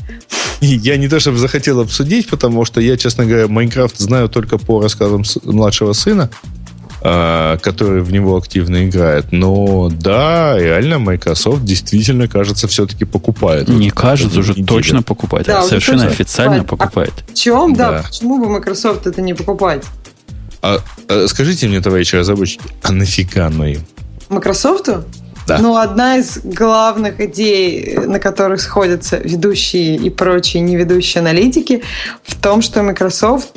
Я 0.60 0.96
не 0.96 1.08
то 1.08 1.20
чтобы 1.20 1.38
захотел 1.38 1.80
обсудить, 1.80 2.28
потому 2.28 2.64
что 2.64 2.80
я, 2.80 2.96
честно 2.96 3.24
говоря, 3.24 3.46
Майнкрафт 3.46 3.96
знаю 3.98 4.28
только 4.28 4.58
по 4.58 4.82
рассказам 4.82 5.22
младшего 5.44 5.92
сына. 5.92 6.30
А, 7.00 7.58
который 7.58 8.02
в 8.02 8.12
него 8.12 8.36
активно 8.36 8.86
играет. 8.86 9.30
Но 9.30 9.88
да, 9.88 10.58
реально 10.58 10.98
Microsoft 10.98 11.64
действительно, 11.64 12.26
кажется, 12.26 12.66
все-таки 12.66 13.04
покупает. 13.04 13.68
Не 13.68 13.90
кажется, 13.90 14.40
уже 14.40 14.54
точно 14.54 15.02
покупает. 15.02 15.46
Да, 15.46 15.62
совершенно 15.62 16.06
официально 16.06 16.64
покупает. 16.64 17.12
А 17.28 17.30
в 17.30 17.34
чем, 17.34 17.74
да. 17.74 17.92
да, 17.92 18.02
почему 18.02 18.38
бы 18.38 18.48
Microsoft 18.48 19.06
это 19.06 19.20
не 19.22 19.34
покупать? 19.34 19.84
А, 20.60 20.80
а 21.08 21.26
скажите 21.28 21.68
мне, 21.68 21.80
товарищи 21.80 22.16
разработчики, 22.16 22.64
а 22.82 22.90
нафига 22.90 23.46
оно 23.46 23.66
им? 23.66 23.86
Microsoft? 24.28 24.88
Да. 25.46 25.58
Ну, 25.58 25.76
одна 25.76 26.18
из 26.18 26.40
главных 26.42 27.20
идей, 27.20 27.96
на 27.96 28.18
которых 28.18 28.60
сходятся 28.60 29.16
ведущие 29.16 29.96
и 29.96 30.10
прочие 30.10 30.62
неведущие 30.62 31.20
аналитики, 31.20 31.82
в 32.22 32.34
том, 32.34 32.60
что 32.60 32.82
Microsoft 32.82 33.52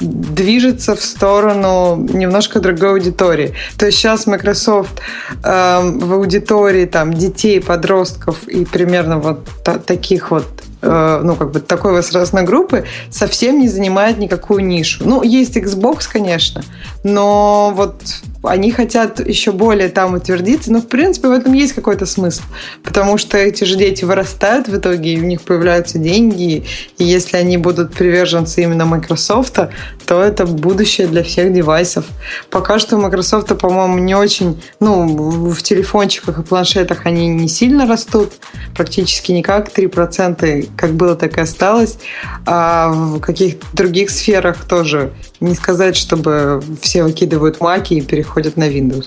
движется 0.00 0.94
в 0.94 1.02
сторону 1.02 1.96
немножко 1.96 2.60
другой 2.60 2.90
аудитории. 2.90 3.54
То 3.76 3.86
есть 3.86 3.98
сейчас 3.98 4.26
Microsoft 4.26 5.00
э, 5.42 5.80
в 5.82 6.12
аудитории 6.12 6.86
там 6.86 7.12
детей, 7.12 7.60
подростков 7.60 8.46
и 8.48 8.64
примерно 8.64 9.18
вот 9.18 9.48
та- 9.64 9.78
таких 9.78 10.30
вот 10.30 10.46
Э, 10.82 11.20
ну, 11.22 11.36
как 11.36 11.52
бы 11.52 11.60
такой 11.60 11.92
возрастной 11.92 12.42
группы 12.42 12.84
совсем 13.08 13.60
не 13.60 13.68
занимает 13.68 14.18
никакую 14.18 14.64
нишу. 14.64 15.04
Ну, 15.06 15.22
есть 15.22 15.56
Xbox, 15.56 16.08
конечно, 16.12 16.62
но 17.04 17.72
вот 17.74 18.02
они 18.42 18.72
хотят 18.72 19.26
еще 19.26 19.52
более 19.52 19.88
там 19.88 20.14
утвердиться, 20.14 20.72
но 20.72 20.80
в 20.80 20.88
принципе 20.88 21.28
в 21.28 21.32
этом 21.32 21.52
есть 21.52 21.72
какой-то 21.74 22.06
смысл, 22.06 22.42
потому 22.82 23.18
что 23.18 23.38
эти 23.38 23.64
же 23.64 23.76
дети 23.76 24.04
вырастают 24.04 24.68
в 24.68 24.76
итоге, 24.76 25.14
и 25.14 25.20
у 25.20 25.24
них 25.24 25.42
появляются 25.42 25.98
деньги, 25.98 26.64
и 26.98 27.04
если 27.04 27.36
они 27.36 27.56
будут 27.56 27.94
приверженцы 27.94 28.62
именно 28.62 28.84
Microsoft, 28.84 29.58
то 30.06 30.22
это 30.22 30.46
будущее 30.46 31.06
для 31.06 31.22
всех 31.22 31.52
девайсов. 31.52 32.04
Пока 32.50 32.78
что 32.78 32.98
Microsoft, 32.98 33.56
по-моему, 33.58 33.98
не 33.98 34.14
очень, 34.14 34.62
ну, 34.80 35.06
в 35.50 35.62
телефончиках 35.62 36.38
и 36.38 36.42
планшетах 36.42 37.06
они 37.06 37.28
не 37.28 37.48
сильно 37.48 37.86
растут, 37.86 38.32
практически 38.74 39.32
никак, 39.32 39.68
3% 39.76 40.68
как 40.76 40.92
было, 40.94 41.14
так 41.14 41.38
и 41.38 41.40
осталось. 41.40 41.98
А 42.46 42.90
в 42.90 43.20
каких-то 43.20 43.66
других 43.72 44.10
сферах 44.10 44.64
тоже 44.64 45.12
не 45.42 45.54
сказать, 45.54 45.96
чтобы 45.96 46.62
все 46.80 47.02
выкидывают 47.02 47.60
маки 47.60 47.94
и 47.94 48.00
переходят 48.00 48.56
на 48.56 48.68
Windows. 48.68 49.06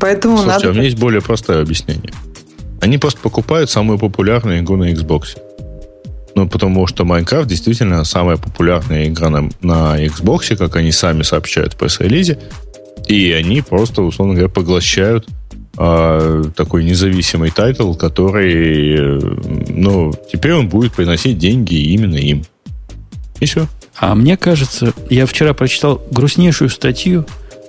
Поэтому 0.00 0.36
Слушайте, 0.38 0.66
надо... 0.66 0.68
а 0.68 0.70
у 0.70 0.74
меня 0.74 0.84
есть 0.84 0.98
более 0.98 1.22
простое 1.22 1.62
объяснение. 1.62 2.12
Они 2.80 2.98
просто 2.98 3.20
покупают 3.20 3.70
самую 3.70 3.98
популярную 3.98 4.60
игру 4.60 4.76
на 4.76 4.90
Xbox. 4.90 5.38
Ну, 6.34 6.48
потому 6.48 6.86
что 6.86 7.04
Minecraft 7.04 7.46
действительно 7.46 8.04
самая 8.04 8.36
популярная 8.36 9.06
игра 9.06 9.30
на, 9.30 9.50
на 9.60 10.04
Xbox, 10.04 10.56
как 10.56 10.76
они 10.76 10.90
сами 10.90 11.22
сообщают 11.22 11.74
в 11.74 11.76
пресс-релизе. 11.76 12.38
И 13.06 13.32
они 13.32 13.62
просто, 13.62 14.02
условно 14.02 14.34
говоря, 14.34 14.48
поглощают 14.48 15.28
а, 15.76 16.42
такой 16.56 16.84
независимый 16.84 17.50
title, 17.50 17.94
который, 17.94 19.20
ну, 19.68 20.12
теперь 20.32 20.54
он 20.54 20.68
будет 20.68 20.92
приносить 20.92 21.38
деньги 21.38 21.74
именно 21.74 22.16
им. 22.16 22.44
И 23.40 23.46
все. 23.46 23.66
А 24.02 24.16
мне 24.16 24.36
кажется, 24.36 24.94
я 25.10 25.26
вчера 25.26 25.54
прочитал 25.54 26.02
грустнейшую 26.10 26.70
статью, 26.70 27.24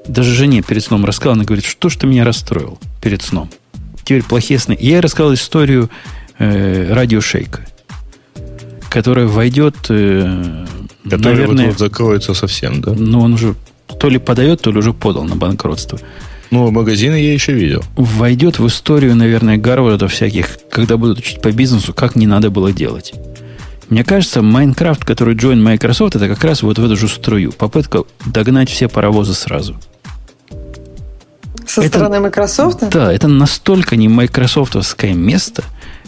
даже 0.07 0.33
жене 0.33 0.63
перед 0.63 0.83
сном 0.83 1.05
рассказал, 1.05 1.33
она 1.33 1.43
говорит, 1.43 1.63
что 1.63 1.89
ж 1.89 1.95
ты 1.95 2.07
меня 2.07 2.25
расстроил 2.25 2.79
перед 3.03 3.21
сном. 3.21 3.51
Теперь 4.03 4.23
плохие 4.23 4.59
сны. 4.59 4.75
Я 4.79 4.95
ей 4.95 4.99
рассказал 4.99 5.35
историю 5.35 5.91
э, 6.39 6.91
RadioShack 6.91 7.48
а, 7.48 7.59
которая 8.89 9.27
войдет, 9.27 9.75
э, 9.89 10.65
Который 11.03 11.35
наверное... 11.35 11.65
вот, 11.65 11.73
вот 11.73 11.79
закроется 11.79 12.33
совсем, 12.33 12.81
да? 12.81 12.95
Ну, 12.97 13.19
он 13.19 13.33
уже 13.33 13.53
то 13.99 14.09
ли 14.09 14.17
подает, 14.17 14.61
то 14.61 14.71
ли 14.71 14.79
уже 14.79 14.91
подал 14.91 15.25
на 15.25 15.35
банкротство. 15.35 15.99
Ну, 16.49 16.71
магазины 16.71 17.13
я 17.13 17.31
еще 17.31 17.53
видел. 17.53 17.83
Войдет 17.95 18.57
в 18.57 18.65
историю, 18.65 19.15
наверное, 19.15 19.57
Гарварда 19.57 20.07
всяких, 20.07 20.57
когда 20.71 20.97
будут 20.97 21.19
учить 21.19 21.43
по 21.43 21.51
бизнесу, 21.51 21.93
как 21.93 22.15
не 22.15 22.25
надо 22.25 22.49
было 22.49 22.71
делать. 22.71 23.13
Мне 23.89 24.03
кажется, 24.03 24.41
Майнкрафт, 24.41 25.03
который 25.03 25.35
join 25.35 25.57
Microsoft, 25.57 26.15
это 26.15 26.27
как 26.27 26.43
раз 26.43 26.63
вот 26.63 26.79
в 26.79 26.85
эту 26.85 26.95
же 26.95 27.07
струю. 27.07 27.51
Попытка 27.51 28.03
догнать 28.25 28.69
все 28.69 28.87
паровозы 28.87 29.33
сразу. 29.33 29.75
Со 31.65 31.81
это, 31.81 31.99
стороны 31.99 32.19
Microsoft? 32.19 32.89
Да, 32.89 33.11
это 33.11 33.27
настолько 33.27 33.95
не 33.95 34.07
майкрософтовское 34.07 35.13
место, 35.13 35.63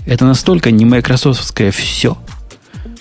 это 0.05 0.25
настолько 0.25 0.69
не 0.71 0.85
майкрософтовское 0.85 1.71
все, 1.71 2.17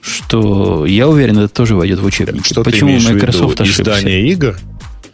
что 0.01 0.87
я 0.87 1.09
уверен, 1.09 1.39
это 1.39 1.49
тоже 1.49 1.77
войдет 1.77 2.01
в 2.01 2.05
учебники. 2.05 2.47
Что 2.47 2.63
Почему 2.63 2.99
ты 2.99 3.13
Microsoft 3.13 3.59
в 3.59 3.61
виду? 3.61 3.63
ошибся? 3.63 3.83
Издание 3.83 4.29
игр? 4.29 4.59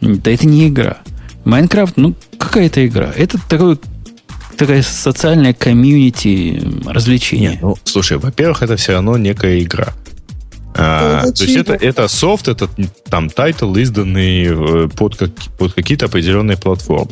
Да 0.01 0.31
это 0.31 0.47
не 0.47 0.67
игра. 0.67 0.97
Minecraft, 1.43 1.97
ну, 1.97 2.15
какая-то 2.37 2.85
игра. 2.85 3.11
Это 3.15 3.39
такой 3.49 3.79
такая 4.57 4.81
социальная 4.81 5.53
community 5.53 6.61
развлечение. 6.85 7.51
Нет, 7.51 7.61
ну, 7.61 7.77
слушай, 7.83 8.17
во-первых, 8.17 8.61
это 8.63 8.75
все 8.75 8.93
равно 8.93 9.17
некая 9.17 9.59
игра. 9.59 9.93
А, 10.73 11.31
то 11.31 11.43
есть 11.43 11.55
это, 11.55 11.73
это 11.73 12.07
софт, 12.07 12.47
это 12.47 12.69
там 13.09 13.29
title, 13.29 13.75
изданный 13.75 14.45
э, 14.45 14.87
под, 14.87 15.17
как, 15.17 15.31
под 15.57 15.73
какие-то 15.73 16.05
определенные 16.05 16.57
платформы. 16.57 17.11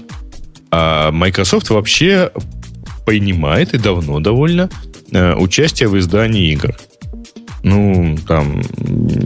А 0.71 1.11
Microsoft 1.11 1.69
вообще 1.69 2.31
принимает 3.05 3.73
и 3.73 3.77
давно 3.77 4.19
довольно 4.19 4.69
э, 5.11 5.33
участие 5.35 5.89
в 5.89 5.97
издании 5.97 6.51
игр. 6.53 6.75
Ну, 7.63 8.17
там, 8.27 8.61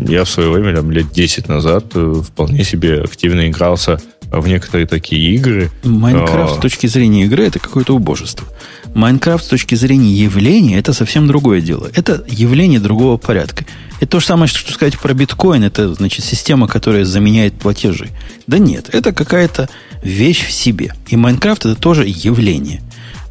я 0.07 0.23
в 0.23 0.29
свое 0.29 0.49
время, 0.49 0.75
там, 0.75 0.89
лет 0.89 1.11
10 1.11 1.47
назад, 1.47 1.85
э, 1.93 2.21
вполне 2.25 2.63
себе 2.63 3.01
активно 3.01 3.47
игрался 3.47 3.99
в 4.39 4.47
некоторые 4.47 4.87
такие 4.87 5.35
игры. 5.35 5.71
Майнкрафт 5.83 6.55
с 6.55 6.59
точки 6.59 6.87
зрения 6.87 7.25
игры 7.25 7.45
это 7.45 7.59
какое-то 7.59 7.95
убожество. 7.95 8.47
Майнкрафт 8.95 9.45
с 9.45 9.47
точки 9.47 9.75
зрения 9.75 10.11
явления 10.11 10.77
это 10.77 10.93
совсем 10.93 11.27
другое 11.27 11.61
дело. 11.61 11.89
Это 11.93 12.23
явление 12.27 12.79
другого 12.79 13.17
порядка. 13.17 13.65
Это 13.99 14.11
то 14.11 14.19
же 14.19 14.25
самое, 14.25 14.47
что 14.47 14.71
сказать 14.71 14.99
про 14.99 15.13
биткоин. 15.13 15.63
Это, 15.63 15.93
значит, 15.93 16.25
система, 16.25 16.67
которая 16.67 17.05
заменяет 17.05 17.53
платежи. 17.53 18.09
Да 18.47 18.57
нет, 18.57 18.89
это 18.91 19.13
какая-то 19.13 19.69
вещь 20.01 20.45
в 20.45 20.51
себе. 20.51 20.93
И 21.07 21.15
Майнкрафт 21.15 21.65
это 21.65 21.75
тоже 21.75 22.05
явление. 22.05 22.81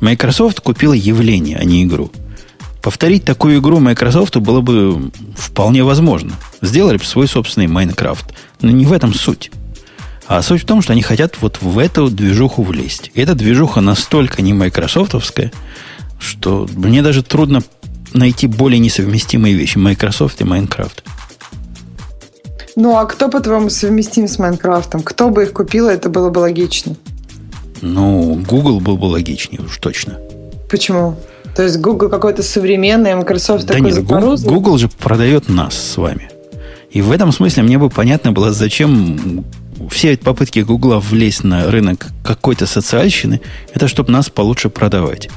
Microsoft 0.01 0.61
купила 0.61 0.95
явление, 0.95 1.59
а 1.59 1.65
не 1.65 1.85
игру. 1.85 2.11
Повторить 2.83 3.25
такую 3.25 3.61
игру 3.61 3.79
Microsoft 3.79 4.37
было 4.39 4.61
бы 4.61 5.13
вполне 5.37 5.85
возможно. 5.85 6.33
Сделали 6.61 6.97
бы 6.97 7.05
свой 7.05 7.29
собственный 7.29 7.69
Майнкрафт. 7.69 8.35
Но 8.61 8.71
не 8.71 8.85
в 8.85 8.93
этом 8.93 9.15
суть. 9.15 9.53
А 10.35 10.41
суть 10.41 10.63
в 10.63 10.65
том, 10.65 10.81
что 10.81 10.95
они 10.95 11.03
хотят 11.03 11.43
вот 11.43 11.61
в 11.61 11.79
эту 11.79 12.09
движуху 12.09 12.63
влезть. 12.63 13.11
И 13.13 13.21
эта 13.21 13.35
движуха 13.35 13.83
настолько 13.83 14.41
не 14.41 14.55
майкрософтовская, 14.55 15.53
что 16.19 16.67
мне 16.75 17.03
даже 17.03 17.23
трудно 17.23 17.63
найти 18.15 18.47
более 18.47 18.79
несовместимые 18.79 19.55
вещи. 19.55 19.77
Microsoft 19.77 20.41
и 20.41 20.45
Minecraft. 20.45 21.03
Ну, 22.77 22.97
а 22.97 23.05
кто, 23.05 23.29
по-твоему, 23.29 23.69
совместим 23.69 24.27
с 24.27 24.39
Майнкрафтом? 24.39 25.03
Кто 25.03 25.29
бы 25.29 25.43
их 25.43 25.53
купил, 25.53 25.87
это 25.87 26.09
было 26.09 26.31
бы 26.31 26.39
логично. 26.39 26.97
Ну, 27.83 28.43
Google 28.49 28.81
был 28.81 28.97
бы 28.97 29.05
логичнее 29.05 29.61
уж 29.61 29.77
точно. 29.77 30.19
Почему? 30.71 31.15
То 31.55 31.63
есть 31.63 31.79
Google 31.79 32.09
какой-то 32.09 32.43
современный, 32.43 33.13
а 33.13 33.17
Microsoft 33.17 33.67
да 33.67 33.75
такой 33.75 33.93
нет, 33.93 34.03
Google, 34.03 34.39
Google 34.43 34.79
же 34.79 34.89
продает 34.89 35.51
нас 35.51 35.75
с 35.75 35.99
вами. 35.99 36.31
И 36.91 37.03
в 37.03 37.13
этом 37.13 37.33
смысле 37.33 37.65
мне 37.65 37.77
бы 37.77 37.91
понятно 37.91 38.33
было, 38.33 38.51
зачем 38.51 39.45
все 39.91 40.17
попытки 40.17 40.61
Гугла 40.61 40.99
влезть 40.99 41.45
на 41.45 41.71
рынок 41.71 42.09
какой-то 42.25 42.67
социальщины, 42.67 43.41
это 43.75 43.89
чтобы 43.89 44.13
нас 44.13 44.31
получше 44.31 44.69
продавать. 44.69 45.29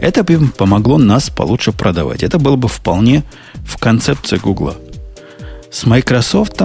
Это 0.00 0.24
бы 0.24 0.32
им 0.34 0.48
помогло 0.48 0.98
нас 0.98 1.30
получше 1.30 1.72
продавать. 1.72 2.22
Это 2.22 2.38
было 2.38 2.56
бы 2.56 2.68
вполне 2.68 3.22
в 3.64 3.78
концепции 3.78 4.36
Гугла. 4.36 4.74
С 5.70 5.86
Microsoft 5.86 6.60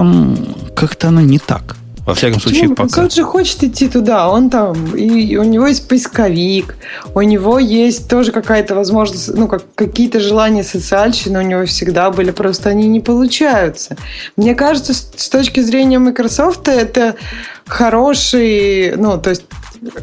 как-то 0.75 1.09
оно 1.09 1.21
не 1.21 1.39
так. 1.39 1.77
Во 2.07 2.13
всяком 2.13 2.39
Почему? 2.39 2.53
случае, 2.53 2.75
пока. 2.75 3.01
Тот 3.01 3.13
же 3.13 3.23
хочет 3.23 3.65
идти 3.65 3.89
туда, 3.89 4.29
он 4.29 4.49
там, 4.49 4.95
и 4.95 5.35
у 5.35 5.43
него 5.43 5.67
есть 5.67 5.89
поисковик, 5.89 6.77
у 7.13 7.21
него 7.21 7.59
есть 7.59 8.09
тоже 8.09 8.31
какая-то 8.31 8.75
возможность, 8.75 9.35
ну, 9.35 9.49
как, 9.49 9.63
какие-то 9.75 10.21
желания 10.21 10.63
социальщины 10.63 11.39
у 11.39 11.41
него 11.41 11.65
всегда 11.65 12.09
были, 12.09 12.31
просто 12.31 12.69
они 12.69 12.87
не 12.87 13.01
получаются. 13.01 13.97
Мне 14.37 14.55
кажется, 14.55 14.93
с, 14.93 15.11
с 15.17 15.27
точки 15.27 15.59
зрения 15.59 15.99
Microsoft 15.99 16.69
это 16.69 17.17
хороший, 17.65 18.95
ну, 18.95 19.17
то 19.17 19.31
есть 19.31 19.43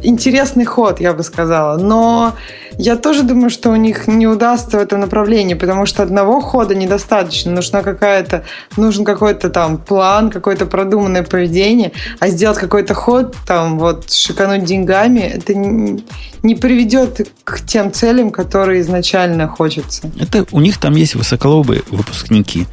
интересный 0.03 0.65
ход, 0.65 1.01
я 1.01 1.13
бы 1.13 1.23
сказала. 1.23 1.79
Но 1.79 2.35
я 2.79 2.97
тоже 2.97 3.23
думаю, 3.23 3.51
что 3.51 3.71
у 3.71 3.77
них 3.77 4.07
не 4.07 4.27
удастся 4.27 4.79
в 4.79 4.81
этом 4.81 5.01
направлении, 5.01 5.55
потому 5.55 5.87
что 5.87 6.03
одного 6.03 6.41
хода 6.41 6.75
недостаточно. 6.75 7.53
Нужна 7.53 7.83
какая-то, 7.83 8.45
нужен 8.77 9.05
какой-то 9.05 9.51
там 9.51 9.79
план, 9.79 10.31
какое-то 10.31 10.67
продуманное 10.67 11.23
поведение, 11.23 11.93
а 12.21 12.29
сделать 12.29 12.59
какой-то 12.59 12.95
ход, 12.95 13.37
там 13.47 13.79
вот 13.79 14.11
шикануть 14.11 14.65
деньгами, 14.65 15.21
это 15.21 15.55
не, 15.55 16.55
приведет 16.55 17.29
к 17.45 17.61
тем 17.65 17.93
целям, 17.93 18.31
которые 18.31 18.81
изначально 18.81 19.49
хочется. 19.49 20.11
Это 20.21 20.47
у 20.53 20.61
них 20.61 20.79
там 20.79 20.95
есть 20.95 21.15
высоколобые 21.15 21.83
выпускники 21.91 22.67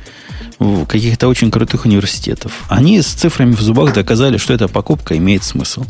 каких-то 0.87 1.27
очень 1.27 1.49
крутых 1.49 1.85
университетов. 1.85 2.51
Они 2.69 3.01
с 3.01 3.07
цифрами 3.07 3.53
в 3.53 3.61
зубах 3.61 3.93
доказали, 3.93 4.37
что 4.37 4.53
эта 4.53 4.67
покупка 4.67 5.17
имеет 5.17 5.43
смысл. 5.43 5.85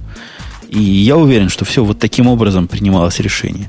И 0.71 0.81
я 0.81 1.17
уверен, 1.17 1.49
что 1.49 1.65
все 1.65 1.83
вот 1.83 1.99
таким 1.99 2.27
образом 2.27 2.67
принималось 2.67 3.19
решение. 3.19 3.67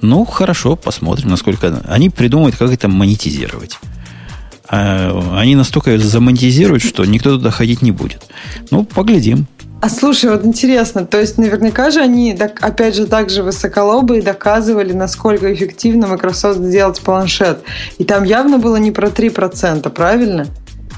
Ну, 0.00 0.24
хорошо, 0.24 0.76
посмотрим, 0.76 1.28
насколько... 1.28 1.82
Они 1.86 2.08
придумают, 2.08 2.56
как 2.56 2.70
это 2.70 2.88
монетизировать. 2.88 3.78
А 4.68 5.36
они 5.36 5.56
настолько 5.56 5.98
замонетизируют, 5.98 6.82
что 6.82 7.04
никто 7.04 7.36
туда 7.36 7.50
ходить 7.50 7.82
не 7.82 7.90
будет. 7.90 8.22
Ну, 8.70 8.84
поглядим. 8.84 9.46
А 9.82 9.88
слушай, 9.88 10.30
вот 10.30 10.44
интересно, 10.44 11.06
то 11.06 11.18
есть 11.18 11.38
наверняка 11.38 11.90
же 11.90 12.00
они, 12.00 12.32
опять 12.32 12.94
же, 12.94 13.06
также 13.06 13.42
высоколобые 13.42 14.20
доказывали, 14.20 14.92
насколько 14.92 15.52
эффективно 15.52 16.06
Microsoft 16.06 16.60
сделать 16.60 17.00
планшет. 17.00 17.62
И 17.96 18.04
там 18.04 18.24
явно 18.24 18.58
было 18.58 18.76
не 18.76 18.90
про 18.92 19.08
3%, 19.08 19.88
правильно? 19.90 20.46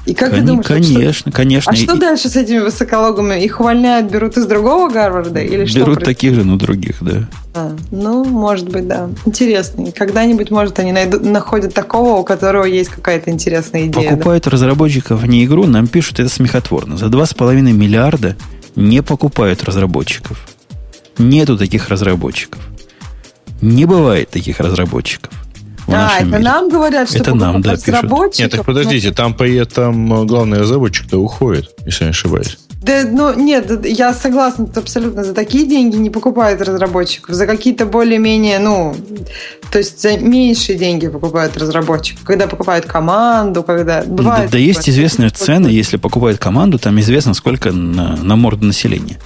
И 0.05 0.13
как 0.13 0.31
Кон- 0.31 0.39
ты 0.39 0.45
думаешь, 0.45 0.67
конечно, 0.67 1.13
что, 1.13 1.31
конечно. 1.31 1.71
А 1.71 1.75
что 1.75 1.95
и, 1.95 1.99
дальше 1.99 2.27
с 2.27 2.35
этими 2.35 2.59
высокологами? 2.59 3.41
Их 3.41 3.59
увольняют, 3.61 4.11
берут 4.11 4.37
из 4.37 4.45
другого 4.45 4.89
Гарварда 4.89 5.39
или 5.39 5.65
что? 5.65 5.79
Берут 5.79 6.03
таких 6.03 6.35
же, 6.35 6.43
но 6.43 6.57
других, 6.57 6.97
да. 7.01 7.29
А, 7.53 7.73
ну, 7.91 8.25
может 8.25 8.67
быть, 8.67 8.87
да. 8.87 9.09
Интересно. 9.25 9.91
Когда-нибудь, 9.91 10.51
может, 10.51 10.77
они 10.79 10.91
найдут, 10.91 11.23
находят 11.23 11.73
такого, 11.73 12.19
у 12.19 12.23
которого 12.23 12.65
есть 12.65 12.89
какая-то 12.89 13.31
интересная 13.31 13.87
идея. 13.87 14.09
Покупают 14.09 14.43
да? 14.43 14.51
разработчиков 14.51 15.25
не 15.25 15.45
игру, 15.45 15.67
нам 15.67 15.87
пишут 15.87 16.19
это 16.19 16.29
смехотворно. 16.29 16.97
За 16.97 17.05
2,5 17.05 17.61
миллиарда 17.61 18.35
не 18.75 19.01
покупают 19.01 19.63
разработчиков. 19.63 20.45
Нету 21.17 21.57
таких 21.57 21.87
разработчиков. 21.89 22.61
Не 23.61 23.85
бывает 23.85 24.29
таких 24.29 24.59
разработчиков. 24.59 25.31
А, 25.87 26.17
это 26.17 26.25
мире. 26.25 26.39
нам 26.39 26.69
говорят, 26.69 27.09
что 27.09 27.19
это 27.19 27.35
нам, 27.35 27.61
да, 27.61 27.75
пишут. 27.75 28.39
Нет, 28.39 28.51
так 28.51 28.65
подождите, 28.65 29.11
там, 29.11 29.35
там 29.73 30.27
главный 30.27 30.59
разработчик-то 30.59 31.17
уходит, 31.17 31.69
если 31.85 32.05
я 32.05 32.07
не 32.07 32.11
ошибаюсь. 32.11 32.57
Да, 32.83 33.03
ну, 33.09 33.33
нет, 33.33 33.85
я 33.85 34.13
согласна 34.13 34.67
абсолютно. 34.75 35.23
За 35.23 35.33
такие 35.33 35.65
деньги 35.65 35.95
не 35.95 36.09
покупают 36.09 36.61
разработчиков. 36.61 37.33
За 37.33 37.47
какие-то 37.47 37.85
более-менее, 37.85 38.59
ну, 38.59 38.93
то 39.71 39.77
есть 39.77 40.01
за 40.01 40.17
меньшие 40.17 40.77
деньги 40.77 41.07
покупают 41.07 41.55
разработчиков. 41.55 42.25
Когда 42.25 42.45
покупают 42.47 42.85
команду, 42.85 43.63
когда... 43.63 44.03
Бывает, 44.03 44.45
да, 44.45 44.51
да 44.51 44.57
есть 44.57 44.89
известные 44.89 45.29
цены, 45.29 45.67
если 45.67 45.95
покупают 45.95 46.39
команду, 46.39 46.77
там 46.77 46.99
известно, 46.99 47.33
сколько 47.33 47.71
на, 47.71 48.17
на 48.17 48.35
морду 48.35 48.65
населения. 48.65 49.17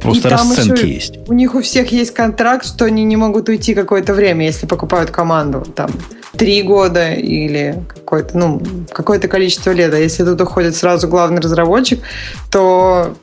Просто 0.00 0.28
и 0.28 0.30
расценки 0.30 0.84
есть. 0.84 1.18
У 1.28 1.32
них 1.32 1.54
у 1.54 1.62
всех 1.62 1.92
есть 1.92 2.12
контракт, 2.12 2.66
что 2.66 2.84
они 2.84 3.04
не 3.04 3.16
могут 3.16 3.48
уйти 3.48 3.74
какое-то 3.74 4.14
время, 4.14 4.46
если 4.46 4.66
покупают 4.66 5.10
команду. 5.10 5.60
Там 5.74 5.90
три 6.36 6.62
года 6.62 7.12
или 7.12 7.82
какое-то, 7.88 8.36
ну, 8.36 8.62
какое-то 8.92 9.28
количество 9.28 9.70
лет. 9.70 9.92
А 9.94 9.98
если 9.98 10.24
тут 10.24 10.40
уходит 10.40 10.76
сразу 10.76 11.08
главный 11.08 11.40
разработчик, 11.40 12.00
то 12.50 13.16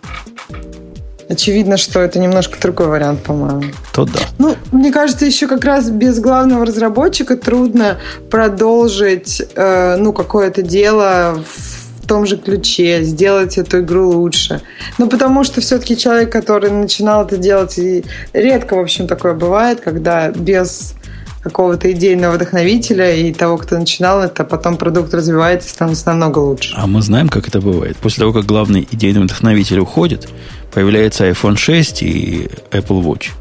очевидно, 1.29 1.77
что 1.77 1.99
это 1.99 2.19
немножко 2.19 2.59
другой 2.59 2.87
вариант, 2.87 3.23
по-моему. 3.23 3.63
То 3.93 4.05
да. 4.05 4.19
Ну, 4.37 4.55
мне 4.71 4.91
кажется, 4.91 5.25
еще 5.25 5.47
как 5.47 5.63
раз 5.63 5.89
без 5.89 6.19
главного 6.19 6.65
разработчика 6.65 7.37
трудно 7.37 7.99
продолжить, 8.29 9.41
э, 9.55 9.95
ну, 9.97 10.13
какое-то 10.13 10.61
дело 10.61 11.43
в 11.55 11.82
в 12.03 12.07
том 12.07 12.25
же 12.25 12.37
ключе, 12.37 13.03
сделать 13.03 13.57
эту 13.57 13.79
игру 13.79 14.11
лучше. 14.11 14.61
Ну, 14.97 15.07
потому 15.07 15.43
что 15.43 15.61
все-таки 15.61 15.97
человек, 15.97 16.31
который 16.31 16.69
начинал 16.69 17.25
это 17.25 17.37
делать, 17.37 17.77
и 17.77 18.03
редко, 18.33 18.75
в 18.75 18.79
общем, 18.79 19.07
такое 19.07 19.33
бывает, 19.33 19.79
когда 19.79 20.29
без 20.29 20.95
какого-то 21.41 21.91
идейного 21.91 22.35
вдохновителя 22.35 23.15
и 23.15 23.33
того, 23.33 23.57
кто 23.57 23.77
начинал 23.77 24.21
это, 24.21 24.43
потом 24.43 24.77
продукт 24.77 25.13
развивается 25.13 25.67
и 25.67 25.71
становится 25.71 26.07
намного 26.07 26.39
лучше. 26.39 26.73
А 26.75 26.87
мы 26.87 27.01
знаем, 27.01 27.29
как 27.29 27.47
это 27.47 27.59
бывает. 27.61 27.97
После 27.97 28.21
того, 28.21 28.33
как 28.33 28.45
главный 28.45 28.87
идейный 28.89 29.21
вдохновитель 29.21 29.79
уходит, 29.79 30.29
появляется 30.73 31.29
iPhone 31.29 31.57
6 31.57 32.03
и 32.03 32.49
Apple 32.71 33.03
Watch. 33.03 33.31